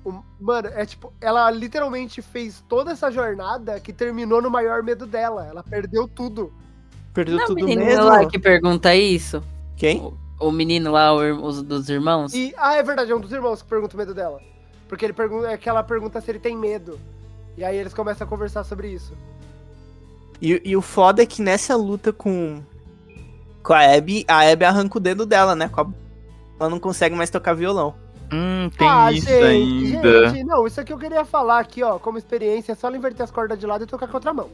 O- 0.05 0.23
Mano, 0.41 0.69
é 0.75 0.85
tipo, 0.85 1.13
ela 1.21 1.49
literalmente 1.51 2.23
fez 2.23 2.65
toda 2.69 2.91
essa 2.91 3.11
jornada 3.11 3.79
que 3.79 3.93
terminou 3.93 4.43
no 4.43 4.51
maior 4.51 4.83
medo 4.83 5.07
dela. 5.07 5.47
Ela 5.47 5.63
perdeu 5.63 6.09
tudo. 6.09 6.53
Perdeu 7.15 7.37
Não 7.37 7.43
é 7.43 7.45
o 7.45 7.49
tudo 7.49 7.65
menino 7.67 7.85
mesmo. 7.85 8.05
lá 8.07 8.27
que 8.27 8.39
pergunta 8.39 8.95
isso? 8.97 9.43
Quem? 9.77 10.13
O 10.41 10.51
menino 10.51 10.91
lá, 10.91 11.13
o 11.15 11.45
os 11.45 11.63
dos 11.63 11.89
irmãos? 11.91 12.33
E, 12.35 12.55
ah, 12.57 12.75
é 12.75 12.83
verdade, 12.83 13.13
é 13.13 13.15
um 13.15 13.21
dos 13.21 13.31
irmãos 13.33 13.63
que 13.63 13.69
pergunta 13.69 13.95
o 13.95 13.99
medo 13.99 14.15
dela. 14.15 14.41
Porque 14.89 15.05
ele 15.05 15.13
pergunta, 15.13 15.49
é 15.49 15.57
que 15.57 15.69
ela 15.69 15.83
pergunta 15.85 16.21
se 16.21 16.31
ele 16.31 16.39
tem 16.41 16.57
medo. 16.57 16.99
E 17.57 17.63
aí 17.63 17.77
eles 17.77 17.93
começam 17.95 18.27
a 18.27 18.31
conversar 18.31 18.65
sobre 18.65 18.89
isso. 18.89 19.13
E, 20.41 20.61
e 20.65 20.77
o 20.77 20.81
foda 20.81 21.23
é 21.23 21.27
que 21.27 21.43
nessa 21.43 21.77
luta 21.77 22.13
com, 22.13 22.63
com 23.63 23.73
a 23.73 23.95
Abby, 23.95 24.25
a 24.27 24.51
Abby 24.51 24.65
arranca 24.65 24.97
o 24.97 25.01
dedo 25.01 25.27
dela, 25.27 25.55
né? 25.55 25.69
Com 25.69 25.81
a- 25.83 25.87
Ela 26.59 26.71
não 26.71 26.81
consegue 26.81 27.15
mais 27.15 27.31
tocar 27.31 27.55
violão. 27.55 27.95
Hum, 28.33 28.71
tem 28.79 28.89
ah, 28.89 29.13
isso 29.13 29.27
gente, 29.27 29.43
ainda. 29.43 30.29
gente, 30.31 30.45
não, 30.45 30.67
isso 30.67 30.81
aqui 30.81 30.93
eu 30.93 30.99
queria 30.99 31.25
falar 31.25 31.59
aqui, 31.59 31.83
ó, 31.83 31.99
como 31.99 32.17
experiência, 32.17 32.73
é 32.73 32.75
só 32.77 32.87
ela 32.87 32.97
inverter 32.97 33.25
as 33.25 33.31
cordas 33.31 33.59
de 33.59 33.67
lado 33.67 33.83
e 33.83 33.87
tocar 33.87 34.07
com 34.07 34.13
a 34.13 34.17
outra 34.19 34.33
mão. 34.33 34.49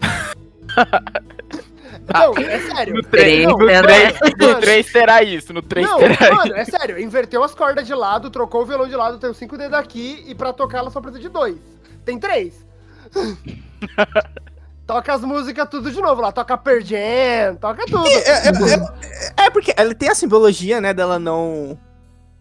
não, 2.14 2.34
é 2.38 2.60
sério. 2.60 2.94
No 2.94 3.02
3, 3.02 3.46
Não, 3.46 3.58
no 3.58 3.66
3, 3.66 4.20
no 4.38 4.46
mano. 4.46 4.60
3 4.60 4.92
terá 4.92 5.22
isso, 5.24 5.52
no 5.52 5.60
3 5.60 5.88
Não, 5.88 5.98
terá 5.98 6.34
mano, 6.34 6.54
é 6.54 6.64
sério, 6.64 7.00
inverteu 7.00 7.42
as 7.42 7.54
cordas 7.54 7.84
de 7.84 7.94
lado, 7.94 8.30
trocou 8.30 8.62
o 8.62 8.66
violão 8.66 8.88
de 8.88 8.94
lado, 8.94 9.18
tem 9.18 9.28
os 9.28 9.36
cinco 9.36 9.58
dedos 9.58 9.76
aqui, 9.76 10.22
e 10.26 10.34
pra 10.34 10.52
tocar 10.52 10.78
ela 10.78 10.90
só 10.90 11.00
precisa 11.00 11.20
de 11.20 11.28
dois. 11.28 11.56
Tem 12.04 12.18
três. 12.20 12.64
toca 14.86 15.12
as 15.12 15.22
músicas 15.22 15.68
tudo 15.68 15.90
de 15.90 16.00
novo 16.00 16.20
lá, 16.22 16.30
toca 16.32 16.58
Jam, 16.82 17.56
toca 17.56 17.84
tudo. 17.86 18.06
É, 18.06 18.12
é- 18.12 18.48
é- 18.48 19.46
é 19.46 19.50
porque 19.50 19.74
ela 19.76 19.94
tem 19.94 20.08
a 20.08 20.14
simbologia, 20.14 20.80
né, 20.80 20.94
dela 20.94 21.18
não. 21.18 21.78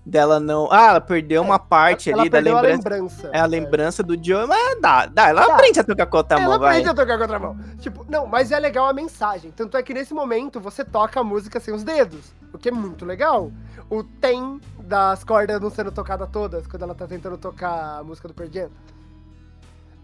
Dela 0.08 0.40
não. 0.40 0.72
Ah, 0.72 0.90
ela 0.90 1.02
perdeu 1.02 1.42
uma 1.42 1.58
parte 1.58 2.12
ela 2.12 2.22
ali 2.22 2.30
da 2.30 2.38
lembrança. 2.38 2.68
a 2.68 2.92
lembrança. 2.92 3.30
É 3.34 3.40
a 3.40 3.46
lembrança 3.48 4.04
do 4.04 4.14
Joe, 4.24 4.46
mas 4.46 4.80
dá, 4.80 5.08
dá. 5.08 5.30
Ela 5.30 5.48
Dá. 5.48 5.54
aprende 5.56 5.80
a 5.80 5.84
tocar 5.84 6.06
com 6.06 6.18
a 6.18 6.20
outra 6.20 6.38
Ela 6.38 6.48
mão, 6.48 6.60
vai. 6.60 6.70
aprende 6.74 6.90
a 6.90 6.94
tocar 6.94 7.16
com 7.16 7.22
outra 7.24 7.40
mão. 7.40 7.58
Tipo, 7.80 8.06
não, 8.08 8.28
mas 8.28 8.52
é 8.52 8.60
legal 8.60 8.88
a 8.88 8.94
mensagem. 8.94 9.50
Tanto 9.50 9.76
é 9.76 9.82
que 9.82 9.96
nesse 9.96 10.14
momento 10.14 10.60
você 10.60 10.86
toca 10.86 11.20
a 11.20 11.24
música 11.24 11.60
sem 11.60 11.74
os 11.74 11.84
dedos. 11.84 12.32
o 12.54 12.58
que 12.60 12.70
é 12.70 12.72
muito 12.72 13.04
legal. 13.04 13.52
O 13.90 14.04
tem 14.04 14.62
das 14.80 15.24
cordas 15.24 15.60
não 15.60 15.70
sendo 15.72 15.92
tocadas 15.92 16.30
todas, 16.32 16.66
quando 16.68 16.84
ela 16.84 16.94
tá 16.96 17.08
tentando 17.08 17.38
tocar 17.38 17.98
a 18.00 18.04
música 18.04 18.28
do 18.30 18.54
Jam. 18.54 18.70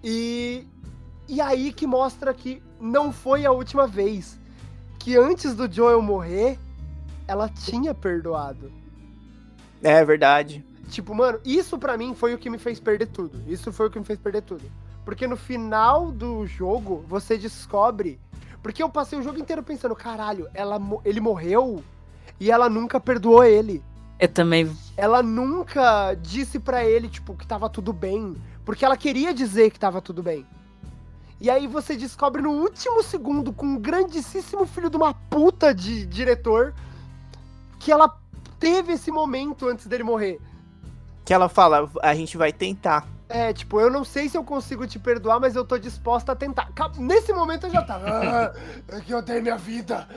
E, 0.04 0.68
e 1.32 1.40
aí 1.40 1.72
que 1.72 1.88
mostra 1.88 2.34
que 2.34 2.62
não 2.78 3.14
foi 3.14 3.46
a 3.46 3.52
última 3.54 3.88
vez. 3.88 4.38
Que 5.00 5.16
antes 5.16 5.56
do 5.56 5.72
Joel 5.72 6.02
morrer, 6.02 6.60
ela 7.26 7.48
tinha 7.48 7.94
perdoado. 7.94 8.70
É 9.82 10.04
verdade. 10.04 10.62
Tipo, 10.90 11.16
mano, 11.16 11.40
isso 11.46 11.78
pra 11.78 11.96
mim 11.96 12.14
foi 12.14 12.34
o 12.34 12.38
que 12.38 12.50
me 12.50 12.58
fez 12.58 12.82
perder 12.82 13.08
tudo. 13.08 13.42
Isso 13.48 13.72
foi 13.72 13.88
o 13.88 13.90
que 13.90 13.98
me 13.98 14.04
fez 14.04 14.20
perder 14.20 14.42
tudo. 14.42 14.70
Porque 15.06 15.26
no 15.26 15.38
final 15.38 16.12
do 16.12 16.46
jogo, 16.46 17.06
você 17.08 17.38
descobre. 17.38 18.20
Porque 18.62 18.84
eu 18.84 18.90
passei 18.90 19.18
o 19.18 19.24
jogo 19.24 19.40
inteiro 19.40 19.64
pensando, 19.64 19.96
caralho, 19.96 20.50
ela, 20.54 20.82
ele 21.06 21.22
morreu 21.22 21.82
e 22.42 22.52
ela 22.52 22.70
nunca 22.70 23.00
perdoou 23.00 23.46
ele. 23.46 23.82
Eu 24.20 24.28
também. 24.28 24.70
Ela 24.98 25.24
nunca 25.24 26.14
disse 26.16 26.60
pra 26.60 26.84
ele, 26.84 27.08
tipo, 27.08 27.38
que 27.38 27.48
tava 27.48 27.70
tudo 27.70 27.94
bem. 27.94 28.36
Porque 28.66 28.84
ela 28.84 28.98
queria 28.98 29.34
dizer 29.34 29.72
que 29.72 29.80
tava 29.80 30.02
tudo 30.02 30.22
bem. 30.22 30.46
E 31.42 31.50
aí 31.50 31.66
você 31.66 31.98
descobre 31.98 32.40
no 32.40 32.52
último 32.52 33.02
segundo, 33.02 33.52
com 33.52 33.66
um 33.66 33.80
grandíssimo 33.80 34.64
filho 34.68 34.92
de 34.92 34.96
uma 34.96 35.12
puta 35.12 35.74
de 35.74 36.06
diretor, 36.06 36.72
que 37.80 37.92
ela 37.92 38.16
teve 38.60 38.94
esse 38.94 39.10
momento 39.10 39.68
antes 39.68 39.88
dele 39.88 40.04
morrer. 40.04 40.40
Que 41.26 41.34
ela 41.34 41.50
fala, 41.50 41.90
a 42.04 42.14
gente 42.14 42.38
vai 42.38 42.54
tentar. 42.54 43.08
É, 43.28 43.52
tipo, 43.52 43.82
eu 43.82 43.90
não 43.90 44.04
sei 44.04 44.30
se 44.30 44.38
eu 44.38 44.44
consigo 44.44 44.86
te 44.86 45.00
perdoar, 45.00 45.40
mas 45.40 45.56
eu 45.56 45.66
tô 45.66 45.80
disposta 45.80 46.34
a 46.34 46.36
tentar. 46.36 46.70
Nesse 47.00 47.34
momento 47.34 47.66
eu 47.66 47.72
já 47.72 47.82
tava. 47.82 48.06
Ah, 48.08 48.54
é 48.90 49.02
que 49.02 49.12
eu 49.12 49.24
tenho 49.24 49.42
minha 49.42 49.58
vida. 49.58 50.08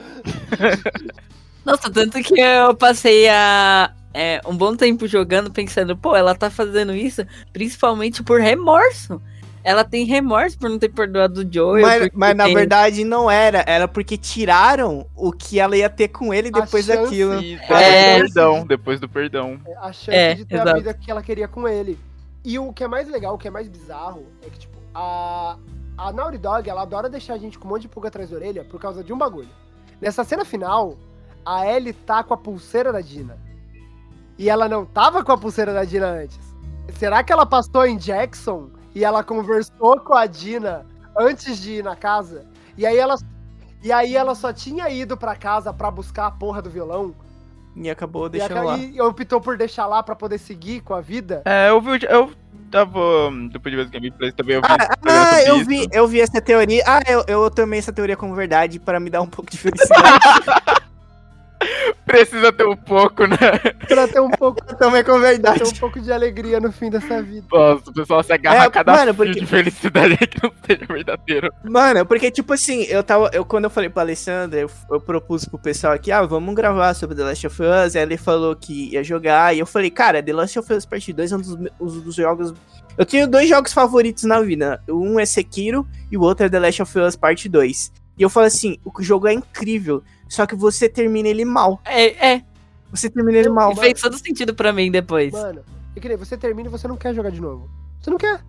Nossa, 1.65 1.89
tanto 1.91 2.21
que 2.21 2.39
eu 2.39 2.75
passei 2.75 3.27
a, 3.27 3.91
é, 4.13 4.39
um 4.45 4.55
bom 4.55 4.75
tempo 4.75 5.07
jogando 5.07 5.51
pensando, 5.51 5.97
pô, 5.97 6.15
ela 6.15 6.33
tá 6.33 6.49
fazendo 6.49 6.93
isso 6.93 7.25
principalmente 7.51 8.21
por 8.21 8.39
remorso. 8.39 9.19
Ela 9.67 9.83
tem 9.83 10.05
remorso 10.05 10.57
por 10.59 10.69
não 10.69 10.77
ter 10.77 10.89
perdoado 10.89 11.41
o 11.41 11.51
Joel. 11.51 11.81
Mas, 11.81 12.09
mas 12.13 12.35
na 12.37 12.43
tem- 12.45 12.53
verdade 12.53 13.03
não 13.03 13.29
era. 13.31 13.63
Era 13.65 13.87
porque 13.87 14.15
tiraram 14.15 15.07
o 15.15 15.31
que 15.31 15.59
ela 15.59 15.75
ia 15.75 15.89
ter 15.89 16.07
com 16.09 16.31
ele 16.31 16.49
A 16.53 16.59
depois 16.61 16.85
daquilo. 16.85 17.41
Depois 17.41 17.81
É. 17.81 18.13
do 18.13 18.19
perdão, 18.25 18.67
depois 18.67 18.99
do 18.99 19.09
perdão. 19.09 19.59
A 19.81 19.91
chance 19.91 20.11
É, 20.15 20.35
de 20.35 20.45
ter 20.45 20.59
a 20.59 20.61
exato. 20.61 20.77
vida 20.77 20.93
que 20.93 21.09
ela 21.09 21.23
queria 21.23 21.47
com 21.47 21.67
ele. 21.67 21.97
E 22.43 22.59
o 22.59 22.71
que 22.71 22.83
é 22.83 22.87
mais 22.87 23.09
legal, 23.09 23.33
o 23.33 23.37
que 23.39 23.47
é 23.47 23.51
mais 23.51 23.67
bizarro, 23.67 24.23
é 24.45 24.49
que, 24.51 24.59
tipo, 24.59 24.77
a, 24.93 25.57
a 25.97 26.11
Naughty 26.13 26.37
Dog, 26.37 26.69
ela 26.69 26.83
adora 26.83 27.09
deixar 27.09 27.33
a 27.33 27.37
gente 27.39 27.57
com 27.57 27.67
um 27.67 27.71
monte 27.71 27.81
de 27.81 27.87
pulga 27.87 28.09
atrás 28.09 28.29
da 28.29 28.35
orelha 28.35 28.63
por 28.65 28.79
causa 28.79 29.03
de 29.03 29.11
um 29.11 29.17
bagulho. 29.17 29.49
Nessa 29.99 30.23
cena 30.23 30.45
final, 30.45 30.95
a 31.43 31.65
Ellie 31.67 31.91
tá 31.93 32.23
com 32.23 32.35
a 32.35 32.37
pulseira 32.37 32.93
da 32.93 33.01
Dina. 33.01 33.35
E 34.37 34.47
ela 34.47 34.69
não 34.69 34.85
tava 34.85 35.23
com 35.23 35.31
a 35.31 35.37
pulseira 35.39 35.73
da 35.73 35.83
Dina 35.83 36.05
antes. 36.07 36.37
Será 36.99 37.23
que 37.23 37.33
ela 37.33 37.47
passou 37.47 37.83
em 37.83 37.97
Jackson 37.97 38.69
e 38.95 39.03
ela 39.03 39.23
conversou 39.23 39.99
com 39.99 40.13
a 40.15 40.25
Dina 40.25 40.85
antes 41.17 41.59
de 41.59 41.73
ir 41.73 41.83
na 41.83 41.95
casa? 41.95 42.45
E 42.77 42.85
aí 42.85 42.97
ela, 42.97 43.15
e 43.83 43.91
aí 43.91 44.15
ela 44.15 44.33
só 44.33 44.51
tinha 44.51 44.89
ido 44.89 45.15
pra 45.17 45.35
casa 45.35 45.71
pra 45.73 45.91
buscar 45.91 46.27
a 46.27 46.31
porra 46.31 46.61
do 46.61 46.69
violão 46.69 47.13
E 47.75 47.89
acabou 47.89 48.27
deixando 48.29 48.63
lá. 48.63 48.77
e 48.77 48.99
optou 49.01 49.39
por 49.41 49.57
deixar 49.57 49.85
lá 49.85 50.01
pra 50.01 50.15
poder 50.15 50.37
seguir 50.39 50.81
com 50.81 50.93
a 50.93 51.01
vida. 51.01 51.41
É, 51.45 51.69
eu 51.69 51.79
vi. 51.81 51.89
o- 51.91 52.05
Eu 52.05 52.31
tava. 52.71 52.99
Depois 53.51 53.71
de 53.71 53.75
ver 53.77 53.85
os 53.85 53.89
gameplays 53.91 54.33
também, 54.33 54.55
eu 54.55 54.61
vi. 54.61 54.67
Ah, 54.69 54.95
ah, 55.05 55.41
eu 55.43 55.57
isso. 55.57 55.65
vi, 55.69 55.87
eu 55.91 56.07
vi 56.07 56.19
essa 56.21 56.41
teoria. 56.41 56.83
Ah, 56.87 56.99
eu, 57.07 57.23
eu 57.27 57.51
tomei 57.51 57.79
essa 57.79 57.93
teoria 57.93 58.17
como 58.17 58.33
verdade 58.33 58.79
para 58.79 58.99
me 58.99 59.09
dar 59.09 59.21
um 59.21 59.27
pouco 59.27 59.49
de 59.51 59.57
felicidade. 59.59 60.19
Precisa 62.05 62.51
ter 62.53 62.65
um 62.65 62.75
pouco, 62.75 63.25
né? 63.25 63.37
Pra 63.87 64.07
ter 64.07 64.19
um 64.19 64.29
pouco, 64.29 64.59
eu 64.69 64.75
tomei 64.77 65.03
como 65.03 65.19
verdade. 65.19 65.59
ter 65.59 65.67
um 65.67 65.71
pouco 65.79 65.99
de 65.99 66.11
alegria 66.11 66.59
no 66.59 66.71
fim 66.71 66.89
dessa 66.89 67.21
vida. 67.21 67.45
Nossa, 67.51 67.89
o 67.89 67.93
pessoal 67.93 68.23
se 68.23 68.31
agarra 68.33 68.63
É, 68.63 68.67
a 68.67 68.69
cada 68.69 68.91
mano, 68.93 69.13
porque- 69.15 69.39
de 69.39 69.45
felicidade 69.45 70.15
que 70.27 70.43
não 70.43 70.51
seja 70.65 70.85
verdadeiro. 70.87 71.51
Mano, 71.63 72.05
porque, 72.05 72.29
tipo 72.31 72.53
assim, 72.53 72.83
eu 72.83 73.03
tava. 73.03 73.29
Eu, 73.33 73.43
quando 73.43 73.65
eu 73.65 73.69
falei 73.69 73.89
pra 73.89 74.03
Alessandra, 74.03 74.59
eu, 74.59 74.69
eu 74.91 75.01
propus 75.01 75.45
pro 75.45 75.57
pessoal 75.57 75.93
aqui, 75.93 76.11
ah, 76.11 76.21
vamos 76.23 76.53
gravar 76.55 76.93
sobre 76.93 77.15
The 77.15 77.23
Last 77.23 77.47
of 77.47 77.61
Us. 77.61 77.95
Aí 77.95 78.01
ele 78.03 78.17
falou 78.17 78.55
que 78.55 78.91
ia 78.93 79.03
jogar. 79.03 79.55
E 79.55 79.59
eu 79.59 79.65
falei, 79.65 79.89
cara, 79.89 80.21
The 80.21 80.33
Last 80.33 80.59
of 80.59 80.71
Us 80.73 80.85
Part 80.85 81.11
2 81.11 81.31
é 81.31 81.35
um 81.35 81.39
dos, 81.41 81.53
um 81.79 81.99
dos 82.01 82.15
jogos. 82.15 82.53
Eu 82.97 83.05
tenho 83.05 83.27
dois 83.27 83.49
jogos 83.49 83.73
favoritos 83.73 84.23
na 84.23 84.39
vida. 84.41 84.81
Um 84.87 85.19
é 85.19 85.25
Sekiro 85.25 85.85
e 86.11 86.15
o 86.17 86.21
outro 86.21 86.45
é 86.45 86.49
The 86.49 86.59
Last 86.59 86.81
of 86.81 86.99
Us 86.99 87.15
Part 87.15 87.49
2. 87.49 87.91
E 88.17 88.23
eu 88.23 88.29
falo 88.29 88.45
assim, 88.45 88.77
o 88.85 89.01
jogo 89.03 89.27
é 89.27 89.33
incrível. 89.33 90.01
Só 90.27 90.45
que 90.45 90.55
você 90.55 90.89
termina 90.89 91.27
ele 91.29 91.45
mal. 91.45 91.79
É, 91.85 92.33
é. 92.35 92.41
Você 92.91 93.09
termina 93.09 93.37
ele 93.37 93.49
mal. 93.49 93.71
E 93.71 93.75
fez 93.75 94.01
todo 94.01 94.17
sentido 94.17 94.53
pra 94.53 94.71
mim 94.73 94.89
depois. 94.91 95.31
Mano, 95.33 95.61
é 95.95 95.99
que 95.99 96.07
nem 96.07 96.17
você 96.17 96.37
termina 96.37 96.67
e 96.69 96.71
você 96.71 96.87
não 96.87 96.97
quer 96.97 97.13
jogar 97.13 97.29
de 97.29 97.41
novo. 97.41 97.69
Você 98.01 98.09
não 98.09 98.17
quer. 98.17 98.41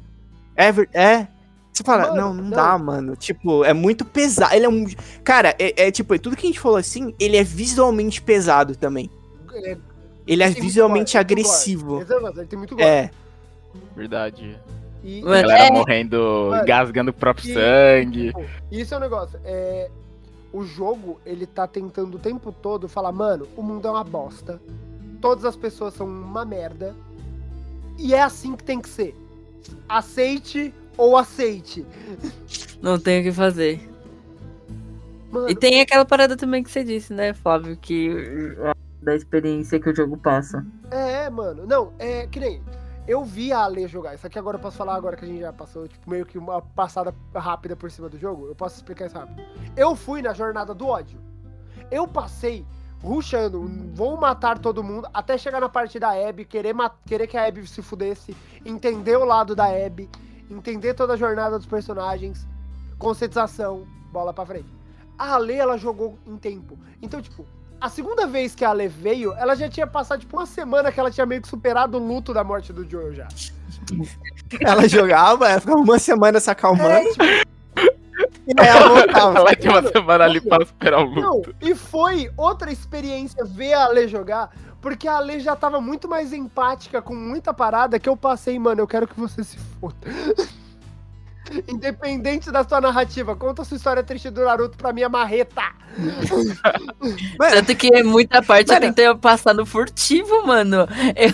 É, 0.56 0.68
é. 0.92 1.28
Você 1.72 1.84
fala, 1.84 2.04
Mano, 2.08 2.16
não, 2.16 2.34
não, 2.34 2.42
não. 2.44 2.50
dá, 2.50 2.78
mano. 2.78 3.16
Tipo, 3.16 3.62
é 3.62 3.74
muito 3.74 4.04
pesado. 4.04 4.54
Ele 4.54 4.64
é 4.64 4.68
um. 4.68 4.86
Cara, 5.22 5.54
é, 5.58 5.86
é 5.88 5.90
tipo, 5.90 6.18
tudo 6.18 6.34
que 6.36 6.46
a 6.46 6.48
gente 6.48 6.60
falou 6.60 6.78
assim, 6.78 7.14
ele 7.20 7.36
é 7.36 7.44
visualmente 7.44 8.22
pesado 8.22 8.74
também. 8.74 9.10
É, 9.52 9.76
Ele 10.26 10.42
é 10.42 10.48
visualmente 10.50 11.12
gore, 11.12 11.20
agressivo. 11.20 12.00
ele 12.36 12.46
tem 12.46 12.58
muito 12.58 12.74
gore. 12.74 12.86
É. 12.86 13.10
Verdade. 13.94 14.58
E, 15.04 15.20
A 15.20 15.42
galera 15.42 15.66
é. 15.66 15.70
morrendo, 15.70 16.48
Mano, 16.50 16.62
engasgando 16.62 17.10
o 17.10 17.14
próprio 17.14 17.50
e- 17.50 17.54
sangue. 17.54 18.32
Pô, 18.32 18.44
Isso 18.72 18.94
é 18.94 18.96
um 18.96 19.00
negócio. 19.00 19.38
É, 19.44 19.90
o 20.56 20.64
jogo, 20.64 21.20
ele 21.26 21.44
tá 21.44 21.66
tentando 21.66 22.16
o 22.16 22.18
tempo 22.18 22.50
todo 22.50 22.88
falar, 22.88 23.12
mano, 23.12 23.46
o 23.54 23.62
mundo 23.62 23.86
é 23.86 23.90
uma 23.90 24.02
bosta. 24.02 24.58
Todas 25.20 25.44
as 25.44 25.54
pessoas 25.54 25.92
são 25.92 26.06
uma 26.06 26.46
merda. 26.46 26.94
E 27.98 28.14
é 28.14 28.22
assim 28.22 28.56
que 28.56 28.64
tem 28.64 28.80
que 28.80 28.88
ser. 28.88 29.14
Aceite 29.86 30.72
ou 30.96 31.14
aceite. 31.14 31.84
Não 32.80 32.98
tem 32.98 33.20
o 33.20 33.24
que 33.24 33.32
fazer. 33.32 33.86
Mano, 35.30 35.50
E 35.50 35.54
tem 35.54 35.82
aquela 35.82 36.06
parada 36.06 36.38
também 36.38 36.62
que 36.62 36.70
você 36.70 36.82
disse, 36.82 37.12
né, 37.12 37.34
Flávio, 37.34 37.76
que 37.76 38.10
da 39.02 39.14
experiência 39.14 39.78
que 39.78 39.90
o 39.90 39.94
jogo 39.94 40.16
passa. 40.16 40.64
É, 40.90 41.28
mano. 41.28 41.66
Não, 41.66 41.92
é 41.98 42.26
que 42.26 42.40
nem. 42.40 42.62
Eu 43.06 43.24
vi 43.24 43.52
a 43.52 43.60
Ale 43.60 43.86
jogar. 43.86 44.14
Isso 44.14 44.26
aqui 44.26 44.38
agora 44.38 44.56
eu 44.56 44.60
posso 44.60 44.76
falar 44.76 44.96
agora 44.96 45.16
que 45.16 45.24
a 45.24 45.28
gente 45.28 45.40
já 45.40 45.52
passou, 45.52 45.86
tipo, 45.86 46.10
meio 46.10 46.26
que 46.26 46.36
uma 46.36 46.60
passada 46.60 47.14
rápida 47.34 47.76
por 47.76 47.90
cima 47.90 48.08
do 48.08 48.18
jogo. 48.18 48.46
Eu 48.46 48.54
posso 48.54 48.76
explicar 48.76 49.06
isso 49.06 49.16
rápido. 49.16 49.42
Eu 49.76 49.94
fui 49.94 50.20
na 50.20 50.32
jornada 50.32 50.74
do 50.74 50.86
ódio. 50.88 51.20
Eu 51.90 52.08
passei 52.08 52.66
rushando, 53.02 53.64
vou 53.94 54.16
matar 54.16 54.58
todo 54.58 54.82
mundo, 54.82 55.08
até 55.14 55.38
chegar 55.38 55.60
na 55.60 55.68
parte 55.68 55.98
da 55.98 56.10
Abby, 56.10 56.44
querer, 56.44 56.74
querer 57.06 57.26
que 57.26 57.36
a 57.36 57.46
Abby 57.46 57.66
se 57.66 57.82
fudesse, 57.82 58.36
entender 58.64 59.16
o 59.16 59.24
lado 59.24 59.54
da 59.54 59.66
Abby, 59.66 60.10
entender 60.50 60.94
toda 60.94 61.12
a 61.12 61.16
jornada 61.16 61.56
dos 61.56 61.66
personagens, 61.66 62.46
conscientização, 62.98 63.86
bola 64.10 64.32
pra 64.32 64.46
frente. 64.46 64.74
A 65.18 65.34
Ale, 65.34 65.54
ela 65.54 65.78
jogou 65.78 66.18
em 66.26 66.36
tempo. 66.36 66.78
Então, 67.00 67.22
tipo, 67.22 67.46
a 67.80 67.88
segunda 67.88 68.26
vez 68.26 68.54
que 68.54 68.64
a 68.64 68.70
Ale 68.70 68.88
veio, 68.88 69.32
ela 69.34 69.54
já 69.54 69.68
tinha 69.68 69.86
passado, 69.86 70.20
tipo, 70.20 70.36
uma 70.36 70.46
semana 70.46 70.90
que 70.90 70.98
ela 70.98 71.10
tinha 71.10 71.26
meio 71.26 71.42
que 71.42 71.48
superado 71.48 71.98
o 71.98 72.00
luto 72.00 72.32
da 72.32 72.42
morte 72.42 72.72
do 72.72 72.88
Joel 72.88 73.14
já. 73.14 73.28
Ela 74.60 74.88
jogava, 74.88 75.48
ela 75.48 75.60
ficava 75.60 75.78
uma 75.78 75.98
semana 75.98 76.38
se 76.38 76.48
acalmando. 76.48 76.88
É, 76.88 77.04
tipo, 77.10 77.24
E 78.46 78.60
aí 78.60 78.68
ela 78.68 78.88
voltava. 78.88 79.38
Ela 79.38 79.56
tinha 79.56 79.72
uma 79.72 79.82
semana 79.90 80.24
ali 80.24 80.40
pra 80.40 80.64
superar 80.64 81.00
o 81.00 81.04
luto. 81.04 81.20
não, 81.20 81.42
e 81.60 81.74
foi 81.74 82.30
outra 82.36 82.70
experiência 82.70 83.44
ver 83.44 83.74
a 83.74 83.86
Ale 83.86 84.06
jogar, 84.06 84.50
porque 84.80 85.08
a 85.08 85.16
Ale 85.16 85.40
já 85.40 85.56
tava 85.56 85.80
muito 85.80 86.08
mais 86.08 86.32
empática 86.32 87.02
com 87.02 87.14
muita 87.14 87.52
parada 87.52 87.98
que 87.98 88.08
eu 88.08 88.16
passei, 88.16 88.56
mano, 88.58 88.80
eu 88.80 88.86
quero 88.86 89.08
que 89.08 89.18
você 89.18 89.42
se 89.42 89.58
foda. 89.80 89.96
Independente 91.68 92.50
da 92.50 92.64
sua 92.64 92.80
narrativa, 92.80 93.36
conta 93.36 93.62
a 93.62 93.64
sua 93.64 93.76
história 93.76 94.02
triste 94.02 94.30
do 94.30 94.44
Naruto 94.44 94.76
pra 94.76 94.92
minha 94.92 95.08
marreta. 95.08 95.62
Mano, 97.38 97.54
Tanto 97.56 97.74
que 97.76 98.02
muita 98.02 98.42
parte 98.42 98.68
Mano. 98.68 98.78
eu 98.86 98.88
tentei 98.88 99.14
passar 99.16 99.54
no 99.54 99.64
furtivo, 99.64 100.46
mano. 100.46 100.86
Eu, 101.14 101.32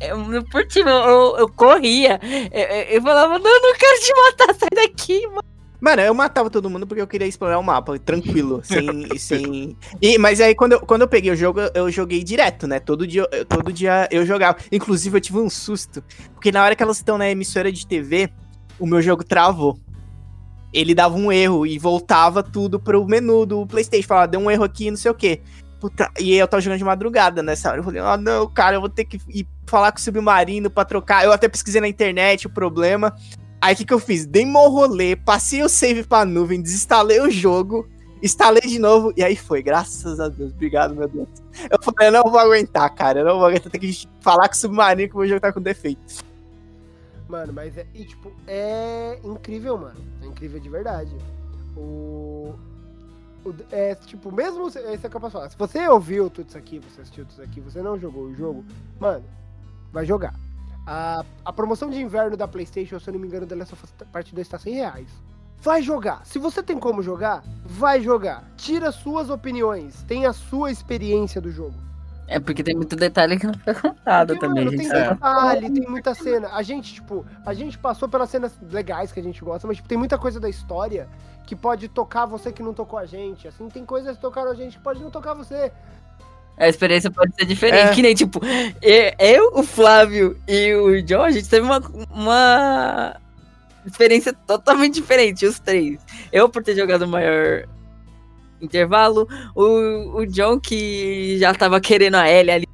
eu- 0.08 0.18
no 0.18 0.44
furtivo 0.50 0.88
eu, 0.88 1.36
eu 1.38 1.48
corria. 1.48 2.20
Eu, 2.52 2.60
eu- 2.60 2.82
eu 2.96 3.02
falava, 3.02 3.38
não, 3.38 3.60
não 3.62 3.74
quero 3.74 4.00
te 4.00 4.14
matar, 4.14 4.54
sai 4.54 4.68
daqui, 4.74 5.26
mano. 5.28 5.42
Mano, 5.80 6.00
eu 6.00 6.14
matava 6.14 6.48
todo 6.48 6.70
mundo 6.70 6.86
porque 6.86 7.02
eu 7.02 7.06
queria 7.06 7.26
explorar 7.26 7.58
o 7.58 7.62
mapa, 7.62 7.98
tranquilo, 7.98 8.62
sem. 8.64 9.06
sem... 9.18 9.76
E, 10.00 10.16
mas 10.16 10.40
aí, 10.40 10.54
quando 10.54 10.72
eu, 10.72 10.80
quando 10.80 11.02
eu 11.02 11.08
peguei 11.08 11.30
o 11.30 11.36
jogo, 11.36 11.60
eu, 11.60 11.70
eu 11.74 11.90
joguei 11.90 12.24
direto, 12.24 12.66
né? 12.66 12.80
Todo 12.80 13.06
dia, 13.06 13.28
eu- 13.30 13.44
todo 13.44 13.70
dia 13.70 14.08
eu 14.10 14.24
jogava. 14.24 14.56
Inclusive, 14.72 15.18
eu 15.18 15.20
tive 15.20 15.38
um 15.38 15.50
susto. 15.50 16.02
Porque 16.32 16.50
na 16.50 16.64
hora 16.64 16.74
que 16.74 16.82
elas 16.82 16.96
estão 16.96 17.18
na 17.18 17.28
emissora 17.28 17.70
de 17.70 17.86
TV, 17.86 18.30
o 18.84 18.86
meu 18.86 19.02
jogo 19.02 19.24
travou. 19.24 19.78
Ele 20.72 20.94
dava 20.94 21.16
um 21.16 21.32
erro 21.32 21.66
e 21.66 21.78
voltava 21.78 22.42
tudo 22.42 22.78
pro 22.78 23.06
menu 23.06 23.46
do 23.46 23.66
PlayStation. 23.66 24.06
Falava, 24.06 24.28
deu 24.28 24.40
um 24.40 24.50
erro 24.50 24.64
aqui, 24.64 24.90
não 24.90 24.96
sei 24.96 25.10
o 25.10 25.14
quê. 25.14 25.40
Puta, 25.80 26.10
e 26.18 26.34
eu 26.34 26.46
tava 26.46 26.60
jogando 26.60 26.78
de 26.78 26.84
madrugada 26.84 27.42
nessa 27.42 27.70
hora. 27.70 27.78
Eu 27.78 27.84
falei, 27.84 28.00
ah, 28.00 28.16
não, 28.16 28.46
cara, 28.48 28.76
eu 28.76 28.80
vou 28.80 28.88
ter 28.88 29.04
que 29.04 29.18
ir 29.28 29.46
falar 29.66 29.92
com 29.92 29.98
o 29.98 30.02
submarino 30.02 30.68
pra 30.68 30.84
trocar. 30.84 31.24
Eu 31.24 31.32
até 31.32 31.48
pesquisei 31.48 31.80
na 31.80 31.88
internet 31.88 32.46
o 32.46 32.50
problema. 32.50 33.14
Aí 33.60 33.74
o 33.74 33.76
que, 33.76 33.84
que 33.84 33.94
eu 33.94 33.98
fiz? 33.98 34.26
Dei 34.26 34.44
mó 34.44 34.68
rolê, 34.68 35.16
passei 35.16 35.62
o 35.62 35.68
save 35.68 36.02
pra 36.02 36.24
nuvem, 36.24 36.60
desinstalei 36.60 37.20
o 37.20 37.30
jogo 37.30 37.88
instalei 38.24 38.62
de 38.62 38.78
novo 38.78 39.12
e 39.16 39.22
aí 39.22 39.36
foi. 39.36 39.62
Graças 39.62 40.18
a 40.18 40.28
Deus. 40.28 40.52
Obrigado, 40.52 40.94
meu 40.94 41.06
Deus. 41.06 41.28
Eu 41.70 41.78
falei, 41.82 42.08
eu 42.08 42.12
não 42.12 42.30
vou 42.30 42.40
aguentar, 42.40 42.92
cara. 42.94 43.20
Eu 43.20 43.26
não 43.26 43.38
vou 43.38 43.46
aguentar. 43.46 43.70
Tem 43.70 43.80
que 43.80 44.08
falar 44.20 44.48
com 44.48 44.54
o 44.54 44.56
Submarino 44.56 45.10
que 45.10 45.14
o 45.14 45.18
meu 45.18 45.28
jogo 45.28 45.40
tá 45.40 45.52
com 45.52 45.60
defeito. 45.60 46.00
Mano, 47.34 47.52
mas 47.52 47.76
é. 47.76 47.84
E, 47.92 48.04
tipo, 48.04 48.30
é 48.46 49.18
incrível, 49.24 49.76
mano. 49.76 50.00
É 50.22 50.26
incrível 50.26 50.60
de 50.60 50.68
verdade. 50.68 51.12
O. 51.76 52.54
o- 53.44 53.54
é, 53.72 53.96
tipo, 53.96 54.30
mesmo. 54.30 54.68
Esse 54.68 55.04
é 55.06 55.10
que 55.10 55.16
eu 55.16 55.20
posso 55.20 55.32
falar. 55.32 55.50
Se 55.50 55.58
você 55.58 55.88
ouviu 55.88 56.30
tudo 56.30 56.48
isso 56.48 56.56
aqui, 56.56 56.78
você 56.78 57.00
assistiu 57.00 57.24
tudo 57.24 57.32
isso 57.32 57.42
aqui, 57.42 57.60
você 57.60 57.82
não 57.82 57.98
jogou 57.98 58.22
o 58.26 58.34
jogo, 58.36 58.64
mano, 59.00 59.24
vai 59.92 60.06
jogar. 60.06 60.32
A, 60.86 61.24
a 61.44 61.52
promoção 61.52 61.90
de 61.90 62.00
inverno 62.00 62.36
da 62.36 62.46
PlayStation, 62.46 63.00
se 63.00 63.10
eu 63.10 63.14
não 63.14 63.20
me 63.20 63.26
engano, 63.26 63.46
The 63.48 63.56
Last 63.56 63.74
of 63.74 63.82
Us 63.84 63.90
Part 64.12 64.32
2 64.32 64.46
tá 64.48 64.58
100 64.58 64.74
reais. 64.74 65.08
Vai 65.58 65.82
jogar. 65.82 66.24
Se 66.24 66.38
você 66.38 66.62
tem 66.62 66.78
como 66.78 67.02
jogar, 67.02 67.42
vai 67.64 68.00
jogar. 68.00 68.44
Tira 68.56 68.92
suas 68.92 69.28
opiniões. 69.28 70.04
Tem 70.04 70.24
a 70.24 70.32
sua 70.32 70.70
experiência 70.70 71.40
do 71.40 71.50
jogo. 71.50 71.74
É 72.26 72.40
porque 72.40 72.62
tem 72.62 72.74
muito 72.74 72.96
detalhe 72.96 73.38
que 73.38 73.46
não 73.46 73.54
foi 73.54 73.74
contado 73.74 74.28
Porque, 74.28 74.40
também, 74.40 74.64
mano, 74.64 74.76
gente. 74.76 74.88
tem 74.88 74.88
sabe? 74.88 75.14
detalhe, 75.14 75.70
tem 75.70 75.88
muita 75.88 76.14
cena. 76.14 76.48
A 76.52 76.62
gente, 76.62 76.94
tipo, 76.94 77.24
a 77.44 77.52
gente 77.52 77.76
passou 77.78 78.08
pelas 78.08 78.30
cenas 78.30 78.58
legais 78.70 79.12
que 79.12 79.20
a 79.20 79.22
gente 79.22 79.42
gosta, 79.44 79.66
mas 79.66 79.76
tipo, 79.76 79.88
tem 79.88 79.98
muita 79.98 80.16
coisa 80.16 80.40
da 80.40 80.48
história 80.48 81.08
que 81.46 81.54
pode 81.54 81.88
tocar 81.88 82.24
você 82.24 82.50
que 82.50 82.62
não 82.62 82.72
tocou 82.72 82.98
a 82.98 83.04
gente. 83.04 83.46
Assim, 83.46 83.68
tem 83.68 83.84
coisas 83.84 84.16
que 84.16 84.22
tocaram 84.22 84.50
a 84.50 84.54
gente 84.54 84.78
que 84.78 84.82
pode 84.82 85.02
não 85.02 85.10
tocar 85.10 85.34
você. 85.34 85.70
A 86.56 86.68
experiência 86.68 87.10
pode 87.10 87.34
ser 87.34 87.44
diferente. 87.44 87.88
É. 87.90 87.94
Que 87.94 88.02
nem, 88.02 88.14
tipo, 88.14 88.40
eu, 89.18 89.52
o 89.54 89.62
Flávio 89.62 90.38
e 90.48 90.72
o 90.74 91.02
John, 91.02 91.22
a 91.22 91.30
gente 91.30 91.48
teve 91.48 91.66
uma, 91.66 91.82
uma 92.10 93.16
experiência 93.84 94.32
totalmente 94.32 94.94
diferente, 94.94 95.44
os 95.44 95.58
três. 95.58 96.00
Eu, 96.32 96.48
por 96.48 96.62
ter 96.62 96.76
jogado 96.76 97.06
maior 97.06 97.66
intervalo, 98.64 99.28
o, 99.54 100.20
o 100.20 100.26
John, 100.26 100.58
que 100.58 101.38
já 101.38 101.54
tava 101.54 101.80
querendo 101.80 102.16
a 102.16 102.28
Ellie 102.28 102.50
ali. 102.50 102.68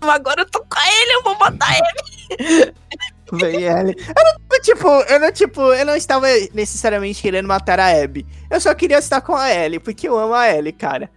Agora 0.00 0.42
eu 0.42 0.50
tô 0.50 0.60
com 0.60 0.78
a 0.78 0.86
Ellie, 0.86 1.14
eu 1.14 1.22
vou 1.22 1.38
matar 1.38 1.68
ele. 1.76 2.74
Vem 3.32 3.62
ele. 3.62 3.96
Eu 3.98 4.24
não, 4.24 4.60
tipo, 4.60 4.88
eu 4.88 5.20
não, 5.20 5.32
tipo, 5.32 5.60
eu 5.60 5.86
não 5.86 5.94
estava 5.94 6.26
necessariamente 6.52 7.22
querendo 7.22 7.46
matar 7.46 7.78
a 7.78 8.02
Abby. 8.02 8.26
Eu 8.50 8.60
só 8.60 8.74
queria 8.74 8.98
estar 8.98 9.20
com 9.20 9.34
a 9.36 9.50
Ellie, 9.50 9.78
porque 9.78 10.08
eu 10.08 10.18
amo 10.18 10.34
a 10.34 10.48
Ellie, 10.48 10.72
cara. 10.72 11.10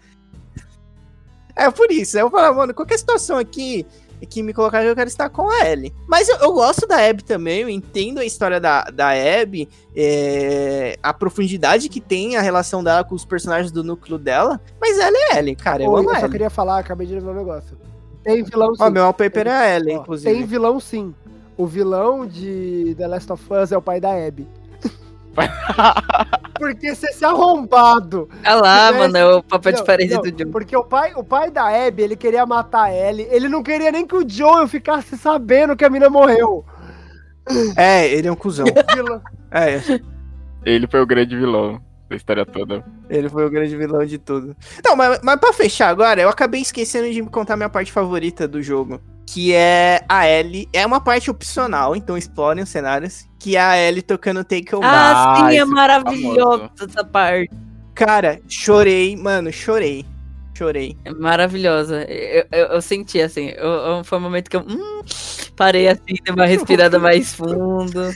É 1.55 1.69
por 1.71 1.91
isso. 1.91 2.17
Eu 2.17 2.29
falo, 2.29 2.55
mano, 2.55 2.73
qualquer 2.73 2.97
situação 2.97 3.37
aqui 3.37 3.85
que 4.25 4.43
me 4.43 4.53
colocar, 4.53 4.83
eu 4.83 4.95
quero 4.95 5.07
estar 5.07 5.29
com 5.29 5.49
a 5.49 5.69
Ellie. 5.69 5.93
Mas 6.07 6.29
eu, 6.29 6.37
eu 6.37 6.53
gosto 6.53 6.87
da 6.87 6.97
Abby 6.97 7.23
também, 7.23 7.61
eu 7.61 7.69
entendo 7.69 8.19
a 8.19 8.25
história 8.25 8.59
da, 8.59 8.83
da 8.85 9.09
Abby, 9.09 9.69
é, 9.95 10.97
a 11.01 11.13
profundidade 11.13 11.89
que 11.89 11.99
tem 12.01 12.35
a 12.35 12.41
relação 12.41 12.83
dela 12.83 13.03
com 13.03 13.15
os 13.15 13.25
personagens 13.25 13.71
do 13.71 13.83
núcleo 13.83 14.17
dela. 14.17 14.59
Mas 14.79 14.97
ela 14.97 15.15
é 15.31 15.39
Ellie, 15.39 15.55
cara. 15.55 15.83
Eu 15.83 15.91
Ô, 15.91 15.97
amo 15.97 16.09
eu 16.09 16.13
só 16.13 16.19
Ellie. 16.21 16.31
queria 16.31 16.49
falar, 16.49 16.79
acabei 16.79 17.07
de 17.07 17.15
levar 17.15 17.31
um 17.31 17.35
negócio. 17.35 17.77
Tem 18.23 18.43
vilão 18.43 18.73
sim. 18.75 18.83
Ó, 18.83 18.89
meu 18.89 19.03
wallpaper 19.03 19.47
é 19.47 19.51
a 19.51 19.75
Ellie, 19.75 19.95
Ó, 19.97 20.01
inclusive. 20.01 20.33
Tem 20.33 20.45
vilão 20.45 20.79
sim. 20.79 21.13
O 21.57 21.67
vilão 21.67 22.25
de 22.25 22.95
The 22.97 23.07
Last 23.07 23.31
of 23.31 23.43
Us 23.53 23.71
é 23.71 23.77
o 23.77 23.81
pai 23.81 23.99
da 23.99 24.11
Abby. 24.11 24.47
Porque 26.57 26.95
se 26.95 27.07
esse 27.07 27.25
arrombado 27.25 28.29
Olha 28.45 28.55
lá, 28.55 28.87
Tivesse- 28.87 28.99
mano, 28.99 29.17
é 29.17 29.35
o 29.35 29.43
papel 29.43 29.71
Não, 29.73 29.79
diferente 29.79 30.13
não, 30.13 30.21
do 30.21 30.31
John. 30.31 30.51
Porque 30.51 30.75
o 30.77 30.83
pai, 30.83 31.13
o 31.15 31.23
pai 31.23 31.51
da 31.51 31.67
Abby, 31.87 32.03
ele 32.03 32.15
queria 32.15 32.45
matar 32.45 32.83
a 32.83 32.93
Ellie. 32.93 33.27
Ele 33.29 33.49
não 33.49 33.61
queria 33.63 33.91
nem 33.91 34.05
que 34.05 34.15
o 34.15 34.27
Joel 34.27 34.67
ficasse 34.67 35.17
sabendo 35.17 35.75
que 35.75 35.83
a 35.83 35.89
mina 35.89 36.09
morreu. 36.09 36.63
É, 37.75 38.07
ele 38.09 38.27
é 38.27 38.31
um 38.31 38.35
cuzão. 38.35 38.65
Vilão- 38.95 39.21
é, 39.51 39.81
Ele 40.65 40.87
foi 40.87 41.01
o 41.01 41.05
grande 41.05 41.35
vilão 41.35 41.81
da 42.09 42.15
história 42.15 42.45
toda. 42.45 42.83
Ele 43.09 43.27
foi 43.27 43.45
o 43.45 43.49
grande 43.49 43.75
vilão 43.75 44.05
de 44.05 44.17
tudo. 44.17 44.55
Não, 44.85 44.95
mas, 44.95 45.19
mas 45.23 45.39
pra 45.39 45.51
fechar 45.51 45.89
agora, 45.89 46.21
eu 46.21 46.29
acabei 46.29 46.61
esquecendo 46.61 47.11
de 47.11 47.21
contar 47.23 47.57
minha 47.57 47.69
parte 47.69 47.91
favorita 47.91 48.47
do 48.47 48.61
jogo. 48.61 49.01
Que 49.25 49.53
é 49.53 50.03
a 50.07 50.27
Ellie. 50.27 50.67
É 50.73 50.85
uma 50.85 50.99
parte 51.01 51.31
opcional, 51.31 51.95
então 51.95 52.17
explorem 52.17 52.63
os 52.63 52.69
cenários. 52.69 53.25
Que 53.39 53.55
é 53.55 53.61
a 53.61 53.77
Ellie 53.77 54.01
tocando 54.01 54.43
Take 54.43 54.75
Over. 54.75 54.87
Ah, 54.89 55.35
sim, 55.37 55.43
Ah, 55.43 55.53
é 55.53 55.57
esse 55.57 55.65
maravilhoso 55.65 56.69
essa 56.87 57.03
parte. 57.03 57.49
Cara, 57.95 58.39
chorei, 58.47 59.15
mano, 59.15 59.51
chorei. 59.51 60.05
Chorei. 60.55 60.95
É 61.05 61.11
maravilhosa. 61.11 62.03
Eu, 62.03 62.45
eu, 62.51 62.65
eu 62.67 62.81
senti 62.81 63.19
assim. 63.21 63.49
eu- 63.55 63.69
eu- 63.69 64.03
foi 64.03 64.17
um 64.17 64.21
momento 64.21 64.49
que 64.49 64.55
eu 64.57 64.61
hum, 64.61 65.01
parei 65.55 65.87
assim, 65.87 66.01
dei 66.23 66.33
uma 66.33 66.45
respirada 66.45 66.99
mais 66.99 67.33
fundo. 67.33 68.11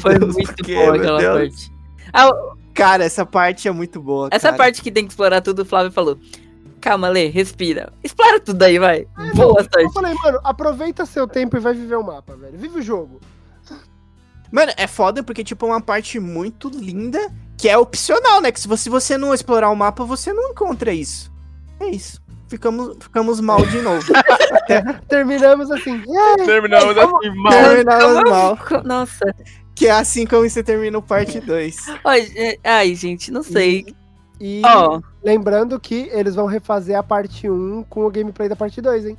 Foi 0.00 0.18
Deus, 0.18 0.34
muito 0.34 0.54
por 0.54 0.64
quê, 0.64 0.74
boa 0.74 0.96
aquela 0.96 1.18
Deus? 1.18 1.38
parte. 1.38 1.72
Ah, 2.12 2.30
Cara, 2.72 3.04
essa 3.04 3.26
parte 3.26 3.66
é 3.68 3.70
muito 3.72 4.00
boa. 4.00 4.28
essa 4.30 4.48
cara. 4.48 4.56
parte 4.56 4.80
que 4.80 4.90
tem 4.90 5.04
que 5.04 5.10
explorar 5.10 5.40
tudo, 5.40 5.62
o 5.62 5.64
Flávio 5.64 5.90
falou. 5.92 6.18
Calma, 6.80 7.08
Lê, 7.08 7.28
respira. 7.28 7.92
Explora 8.02 8.40
tudo 8.40 8.62
aí, 8.62 8.78
vai. 8.78 9.06
Boa 9.34 9.60
Eu 9.60 9.64
sorte. 9.64 9.92
falei, 9.92 10.14
mano, 10.14 10.40
aproveita 10.42 11.04
seu 11.04 11.26
tempo 11.28 11.56
e 11.56 11.60
vai 11.60 11.74
viver 11.74 11.96
o 11.96 12.02
mapa, 12.02 12.34
velho. 12.36 12.56
Vive 12.58 12.78
o 12.78 12.82
jogo. 12.82 13.20
Mano, 14.50 14.72
é 14.76 14.86
foda 14.86 15.22
porque, 15.22 15.44
tipo, 15.44 15.66
é 15.66 15.68
uma 15.68 15.80
parte 15.80 16.18
muito 16.18 16.68
linda 16.68 17.20
que 17.56 17.68
é 17.68 17.76
opcional, 17.78 18.40
né? 18.40 18.50
Que 18.50 18.58
se 18.60 18.88
você, 18.88 19.16
não 19.16 19.32
explorar 19.34 19.70
o 19.70 19.76
mapa, 19.76 20.04
você 20.04 20.32
não 20.32 20.50
encontra 20.50 20.92
isso. 20.92 21.30
É 21.78 21.88
isso. 21.88 22.20
Ficamos, 22.48 22.96
ficamos 23.00 23.40
mal 23.40 23.64
de 23.64 23.80
novo. 23.80 24.04
Terminamos 25.08 25.70
assim. 25.70 26.02
"Yeah". 26.06 26.44
Terminamos 26.44 26.96
assim, 26.98 27.30
mal. 27.36 27.52
Terminamos 27.52 28.30
mal. 28.30 28.58
Nossa. 28.84 29.34
Que 29.74 29.86
é 29.86 29.92
assim 29.92 30.26
como 30.26 30.48
você 30.48 30.62
termina 30.62 30.98
o 30.98 31.02
parte 31.02 31.38
2. 31.40 31.76
Ai, 32.04 32.32
é- 32.34 32.58
ai, 32.64 32.94
gente, 32.94 33.30
não 33.30 33.42
sei. 33.42 33.86
E 34.40 34.62
Ó, 34.64 35.00
lembrando 35.22 35.78
que 35.78 36.08
eles 36.12 36.34
vão 36.34 36.46
refazer 36.46 36.96
a 36.96 37.02
parte 37.02 37.48
1 37.48 37.84
com 37.88 38.04
o 38.06 38.10
gameplay 38.10 38.48
da 38.48 38.56
parte 38.56 38.80
2, 38.80 39.06
hein? 39.06 39.18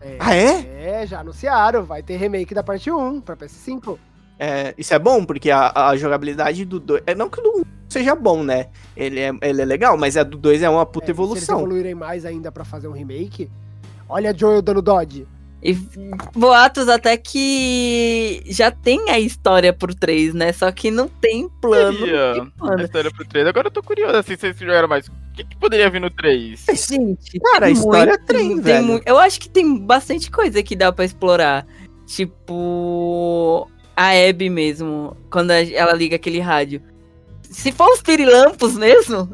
É, 0.00 0.16
Ah, 0.18 0.34
é? 0.34 1.02
É, 1.02 1.06
já 1.06 1.20
anunciaram. 1.20 1.84
Vai 1.84 2.02
ter 2.02 2.16
remake 2.16 2.54
da 2.54 2.62
parte 2.62 2.90
1 2.90 3.20
pra 3.20 3.36
PS5. 3.36 3.98
É, 4.38 4.74
Isso 4.78 4.94
é 4.94 4.98
bom, 4.98 5.24
porque 5.24 5.50
a, 5.50 5.88
a 5.88 5.96
jogabilidade 5.96 6.64
do 6.64 6.80
2. 6.80 7.02
É, 7.06 7.14
não 7.14 7.28
que 7.28 7.40
o 7.40 7.42
do 7.42 7.50
1 7.60 7.62
seja 7.88 8.14
bom, 8.14 8.42
né? 8.42 8.68
Ele 8.96 9.20
é, 9.20 9.30
ele 9.42 9.60
é 9.60 9.64
legal, 9.64 9.98
mas 9.98 10.16
a 10.16 10.22
do 10.22 10.38
2 10.38 10.62
é 10.62 10.70
uma 10.70 10.86
puta 10.86 11.04
É, 11.04 11.06
Se 11.06 11.10
eles 11.12 11.18
evolução. 11.18 11.58
evoluírem 11.58 11.94
mais 11.94 12.24
ainda 12.24 12.50
pra 12.50 12.64
fazer 12.64 12.88
um 12.88 12.92
remake. 12.92 13.50
Olha 14.08 14.36
Joel 14.36 14.62
dando 14.62 14.80
dodge. 14.80 15.26
E 15.62 15.74
boatos 16.34 16.88
até 16.88 17.16
que 17.16 18.42
já 18.46 18.70
tem 18.70 19.10
a 19.10 19.18
história 19.20 19.72
por 19.72 19.94
três, 19.94 20.32
né? 20.34 20.52
Só 20.52 20.70
que 20.72 20.90
não 20.90 21.06
tem 21.08 21.48
plano. 21.60 21.98
Queria 21.98 22.32
de 22.34 22.40
a 22.80 22.82
história 22.84 23.10
pro 23.10 23.24
3. 23.26 23.46
Agora 23.46 23.66
eu 23.66 23.70
tô 23.70 23.82
curioso 23.82 24.16
assim, 24.16 24.34
se 24.34 24.40
vocês 24.40 24.58
jogaram 24.58 24.88
mais. 24.88 25.06
O 25.08 25.12
que, 25.34 25.44
que 25.44 25.56
poderia 25.56 25.88
vir 25.90 26.00
no 26.00 26.10
3? 26.10 26.64
Gente, 26.88 27.38
Cara, 27.40 27.66
a 27.66 27.70
história 27.70 28.12
muito- 28.14 28.26
tem, 28.26 28.48
tem 28.48 28.60
velho. 28.60 28.84
mu- 28.86 29.00
Eu 29.04 29.18
acho 29.18 29.38
que 29.40 29.48
tem 29.48 29.76
bastante 29.78 30.30
coisa 30.30 30.62
que 30.62 30.74
dá 30.74 30.90
pra 30.92 31.04
explorar. 31.04 31.66
Tipo, 32.06 33.68
a 33.96 34.10
Abby 34.28 34.50
mesmo, 34.50 35.16
quando 35.30 35.50
ela 35.50 35.92
liga 35.92 36.16
aquele 36.16 36.40
rádio. 36.40 36.82
Se 37.42 37.70
for 37.72 37.88
os 37.92 38.00
pirilampos 38.02 38.74
mesmo. 38.74 39.28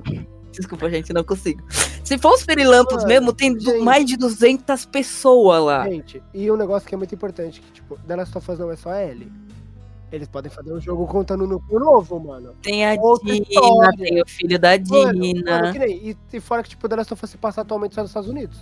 Desculpa, 0.53 0.89
gente, 0.91 1.13
não 1.13 1.23
consigo. 1.25 1.63
Se 2.07 2.17
for 2.19 2.33
os 2.35 2.45
pirilampos 2.45 2.97
Mano, 2.99 3.09
mesmo, 3.09 3.33
tem 3.33 3.59
gente. 3.59 3.81
mais 3.83 4.07
de 4.07 4.17
200 4.17 4.87
pessoas 4.87 5.63
lá. 5.63 5.89
Gente, 5.89 6.23
e 6.33 6.51
um 6.51 6.57
negócio 6.57 6.89
que 6.89 6.95
é 6.95 6.99
muito 6.99 7.15
importante, 7.15 7.61
que, 7.61 7.73
tipo, 7.73 7.99
The 8.07 8.17
Last 8.17 8.39
of 8.39 8.51
Us 8.51 8.59
não 8.59 8.71
é 8.71 8.77
só 8.77 8.95
Ellie. 8.95 9.31
Eles 10.13 10.29
podem 10.29 10.51
fazer 10.51 10.73
um 10.73 10.81
jogo 10.81 11.05
contando 11.07 11.47
no 11.49 11.61
novo, 11.81 12.21
mano. 12.21 12.55
Tem 12.63 12.87
a 12.87 12.95
Outra 13.01 13.33
Dina, 13.33 13.45
história. 13.49 13.99
tem 13.99 14.23
o 14.23 14.27
filho 14.27 14.57
da 14.59 14.69
Mano, 14.89 15.21
Dina. 15.21 15.61
mano, 15.63 15.79
nem, 15.81 16.11
e, 16.11 16.17
e 16.33 16.41
fora 16.41 16.63
que, 16.63 16.69
tipo, 16.71 16.89
The 16.89 16.95
Last 16.97 17.13
of 17.13 17.25
Us 17.25 17.31
se 17.31 17.37
passa 17.37 17.61
atualmente 17.63 17.97
só 17.97 18.03
nos 18.03 18.11
Estados 18.11 18.29
Unidos. 18.31 18.57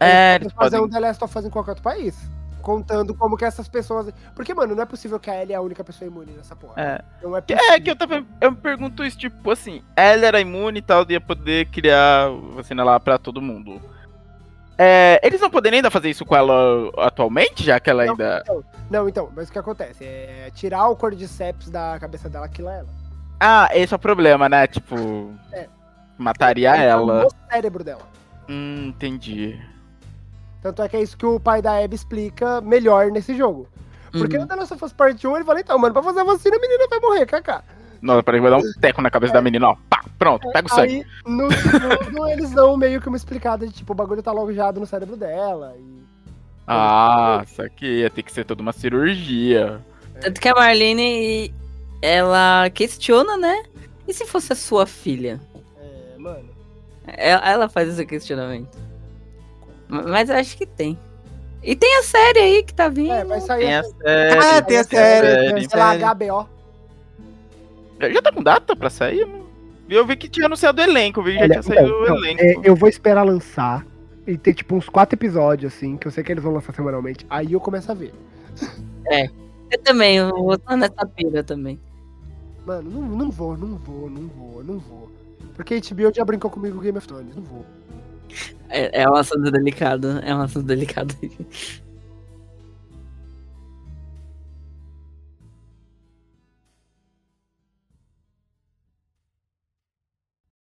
É, 0.00 0.34
Eles 0.34 0.42
eles 0.46 0.52
podem 0.52 0.70
fazer 0.70 0.82
um 0.84 0.88
The 0.88 0.98
Last 1.00 1.22
of 1.24 1.38
Us 1.38 1.44
em 1.44 1.50
qualquer 1.50 1.70
outro 1.70 1.84
país. 1.84 2.16
Contando 2.62 3.14
como 3.14 3.36
que 3.36 3.44
essas 3.44 3.68
pessoas... 3.68 4.12
Porque, 4.34 4.52
mano, 4.52 4.74
não 4.74 4.82
é 4.82 4.86
possível 4.86 5.18
que 5.18 5.30
a 5.30 5.40
Ellie 5.40 5.54
é 5.54 5.56
a 5.56 5.60
única 5.60 5.82
pessoa 5.84 6.06
imune 6.08 6.32
nessa 6.32 6.54
porra. 6.56 6.74
É. 6.76 7.00
Não 7.22 7.36
é 7.36 7.40
Que- 7.40 7.54
possível. 7.54 7.74
É, 7.74 7.80
que 7.80 7.90
eu 7.90 7.96
tava. 7.96 8.24
Eu 8.40 8.50
me 8.50 8.56
pergunto 8.56 9.04
isso, 9.04 9.16
tipo 9.18 9.50
assim, 9.50 9.82
ela 9.96 10.26
era 10.26 10.40
imune 10.40 10.78
e 10.80 10.82
tal, 10.82 11.06
ia 11.08 11.20
poder 11.20 11.66
criar 11.66 12.28
vacina 12.54 12.84
lá 12.84 12.98
pra 13.00 13.16
todo 13.18 13.40
mundo. 13.40 13.80
É, 14.76 15.18
eles 15.24 15.40
não 15.40 15.50
poderiam 15.50 15.78
ainda 15.78 15.90
fazer 15.90 16.08
isso 16.10 16.24
com 16.24 16.36
ela 16.36 16.52
atualmente, 16.98 17.64
já 17.64 17.80
que 17.80 17.90
ela 17.90 18.04
Não, 18.04 18.12
ainda. 18.12 18.40
então, 18.44 18.64
não, 18.88 19.08
então, 19.08 19.28
mas 19.34 19.48
o 19.48 19.52
que 19.52 19.58
acontece? 19.58 20.04
É 20.04 20.50
tirar 20.54 20.86
o 20.88 20.94
Cordyceps 20.96 21.68
da 21.68 21.98
cabeça 21.98 22.28
dela, 22.28 22.46
aquilo 22.46 22.68
é 22.68 22.78
ela. 22.78 22.88
Ah, 23.40 23.68
esse 23.72 23.92
é 23.92 23.96
o 23.96 23.98
problema, 23.98 24.48
né? 24.48 24.66
Tipo. 24.68 25.32
É. 25.52 25.66
Mataria 26.16 26.76
ela. 26.76 27.22
No 27.24 27.30
cérebro 27.50 27.82
dela. 27.82 28.02
Hum, 28.48 28.86
entendi. 28.88 29.60
Tanto 30.62 30.82
é 30.82 30.88
que 30.88 30.96
é 30.96 31.02
isso 31.02 31.16
que 31.16 31.26
o 31.26 31.38
pai 31.38 31.62
da 31.62 31.78
Abby 31.78 31.94
explica 31.94 32.60
melhor 32.60 33.10
nesse 33.10 33.36
jogo. 33.36 33.68
Porque 34.12 34.36
Uhum. 34.36 34.42
no 34.42 34.48
The 34.48 34.56
Last 34.56 34.74
of 34.74 34.84
Us 34.84 34.92
Part 34.92 35.26
1 35.26 35.36
ele 35.36 35.44
fala, 35.44 35.60
então, 35.60 35.78
mano, 35.78 35.92
pra 35.92 36.02
fazer 36.02 36.20
a 36.20 36.24
vacina 36.24 36.56
a 36.56 36.60
menina 36.60 36.86
vai 36.88 36.98
morrer, 37.00 37.26
kaká. 37.26 37.62
Nossa, 38.00 38.22
peraí, 38.22 38.40
vai 38.40 38.50
dar 38.50 38.58
um 38.58 38.72
teco 38.80 39.02
na 39.02 39.10
cabeça 39.10 39.32
da 39.32 39.42
menina, 39.42 39.70
ó. 39.70 39.76
Pá, 39.90 40.04
pronto, 40.18 40.50
pega 40.52 40.66
o 40.66 40.70
sangue. 40.70 40.94
Aí, 40.94 41.32
no 41.32 41.52
segundo, 41.52 42.28
eles 42.30 42.50
dão 42.52 42.76
meio 42.76 43.00
que 43.00 43.08
uma 43.08 43.16
explicada 43.16 43.66
de, 43.66 43.72
tipo, 43.72 43.92
o 43.92 43.96
bagulho 43.96 44.22
tá 44.22 44.32
lojado 44.32 44.80
no 44.80 44.86
cérebro 44.86 45.16
dela. 45.16 45.74
E... 45.78 45.98
Ah, 46.66 47.42
isso 47.44 47.60
aqui 47.60 48.00
ia 48.00 48.10
ter 48.10 48.22
que 48.22 48.32
ser 48.32 48.44
toda 48.44 48.62
uma 48.62 48.72
cirurgia. 48.72 49.80
Tanto 50.20 50.40
que 50.40 50.48
a 50.48 50.54
Marlene, 50.54 51.52
ela 52.00 52.70
questiona, 52.70 53.36
né? 53.36 53.62
E 54.06 54.14
se 54.14 54.26
fosse 54.26 54.52
a 54.52 54.56
sua 54.56 54.86
filha? 54.86 55.40
É, 55.80 56.18
mano. 56.18 56.48
Ela 57.06 57.68
faz 57.68 57.88
esse 57.88 58.04
questionamento. 58.06 58.87
Ma- 59.88 60.02
Mas 60.02 60.28
eu 60.28 60.36
acho 60.36 60.56
que 60.56 60.66
tem. 60.66 60.98
E 61.62 61.74
tem 61.74 61.98
a 61.98 62.02
série 62.02 62.38
aí 62.38 62.62
que 62.62 62.72
tá 62.74 62.88
vindo. 62.88 63.12
É, 63.12 63.24
vai 63.24 63.40
sair 63.40 63.64
Tem 63.66 63.74
a 63.76 63.82
série. 63.82 64.38
Ah, 64.38 64.62
tem 64.62 64.76
a 64.78 64.84
série. 64.84 65.68
sei 65.68 65.78
lá. 65.78 66.14
HBO. 66.14 66.48
Já 68.12 68.22
tá 68.22 68.32
com 68.32 68.42
data 68.42 68.76
pra 68.76 68.88
sair? 68.90 69.26
Eu 69.90 70.06
vi 70.06 70.16
que 70.16 70.28
tinha 70.28 70.46
anunciado 70.46 70.80
o 70.80 70.84
elenco, 70.84 71.20
eu 71.20 71.24
vi 71.24 71.32
que 71.32 71.38
já 71.38 71.44
Olha, 71.44 71.50
tinha 71.60 71.62
saído 71.62 71.88
então, 72.02 72.14
o 72.14 72.18
elenco. 72.24 72.42
é, 72.42 72.54
eu 72.62 72.76
vou 72.76 72.88
esperar 72.88 73.22
lançar 73.24 73.84
e 74.26 74.36
ter 74.36 74.52
tipo 74.54 74.76
uns 74.76 74.88
quatro 74.88 75.16
episódios, 75.16 75.72
assim, 75.74 75.96
que 75.96 76.06
eu 76.06 76.10
sei 76.12 76.22
que 76.22 76.30
eles 76.30 76.44
vão 76.44 76.52
lançar 76.52 76.74
semanalmente. 76.74 77.26
Aí 77.30 77.54
eu 77.54 77.60
começo 77.60 77.90
a 77.90 77.94
ver. 77.94 78.12
Eu 79.70 79.82
também, 79.82 80.16
eu 80.18 80.28
vou 80.30 80.54
estar 80.54 80.76
nessa 80.76 81.06
pira 81.06 81.42
também. 81.42 81.80
Mano, 82.66 82.90
não, 82.90 83.02
não 83.02 83.30
vou, 83.30 83.56
não 83.56 83.76
vou, 83.76 84.10
não 84.10 84.28
vou, 84.28 84.62
não 84.62 84.78
vou. 84.78 85.10
Porque 85.54 85.74
a 85.74 85.80
HBO 85.80 86.12
já 86.14 86.24
brincou 86.24 86.50
comigo 86.50 86.78
Game 86.80 86.96
of 86.98 87.06
Thrones, 87.08 87.34
não 87.34 87.42
vou. 87.42 87.64
É, 88.68 89.02
é 89.02 89.08
um 89.08 89.14
assunto 89.14 89.50
delicado, 89.50 90.18
é 90.22 90.34
um 90.34 90.42
assunto 90.42 90.66
delicado. 90.66 91.14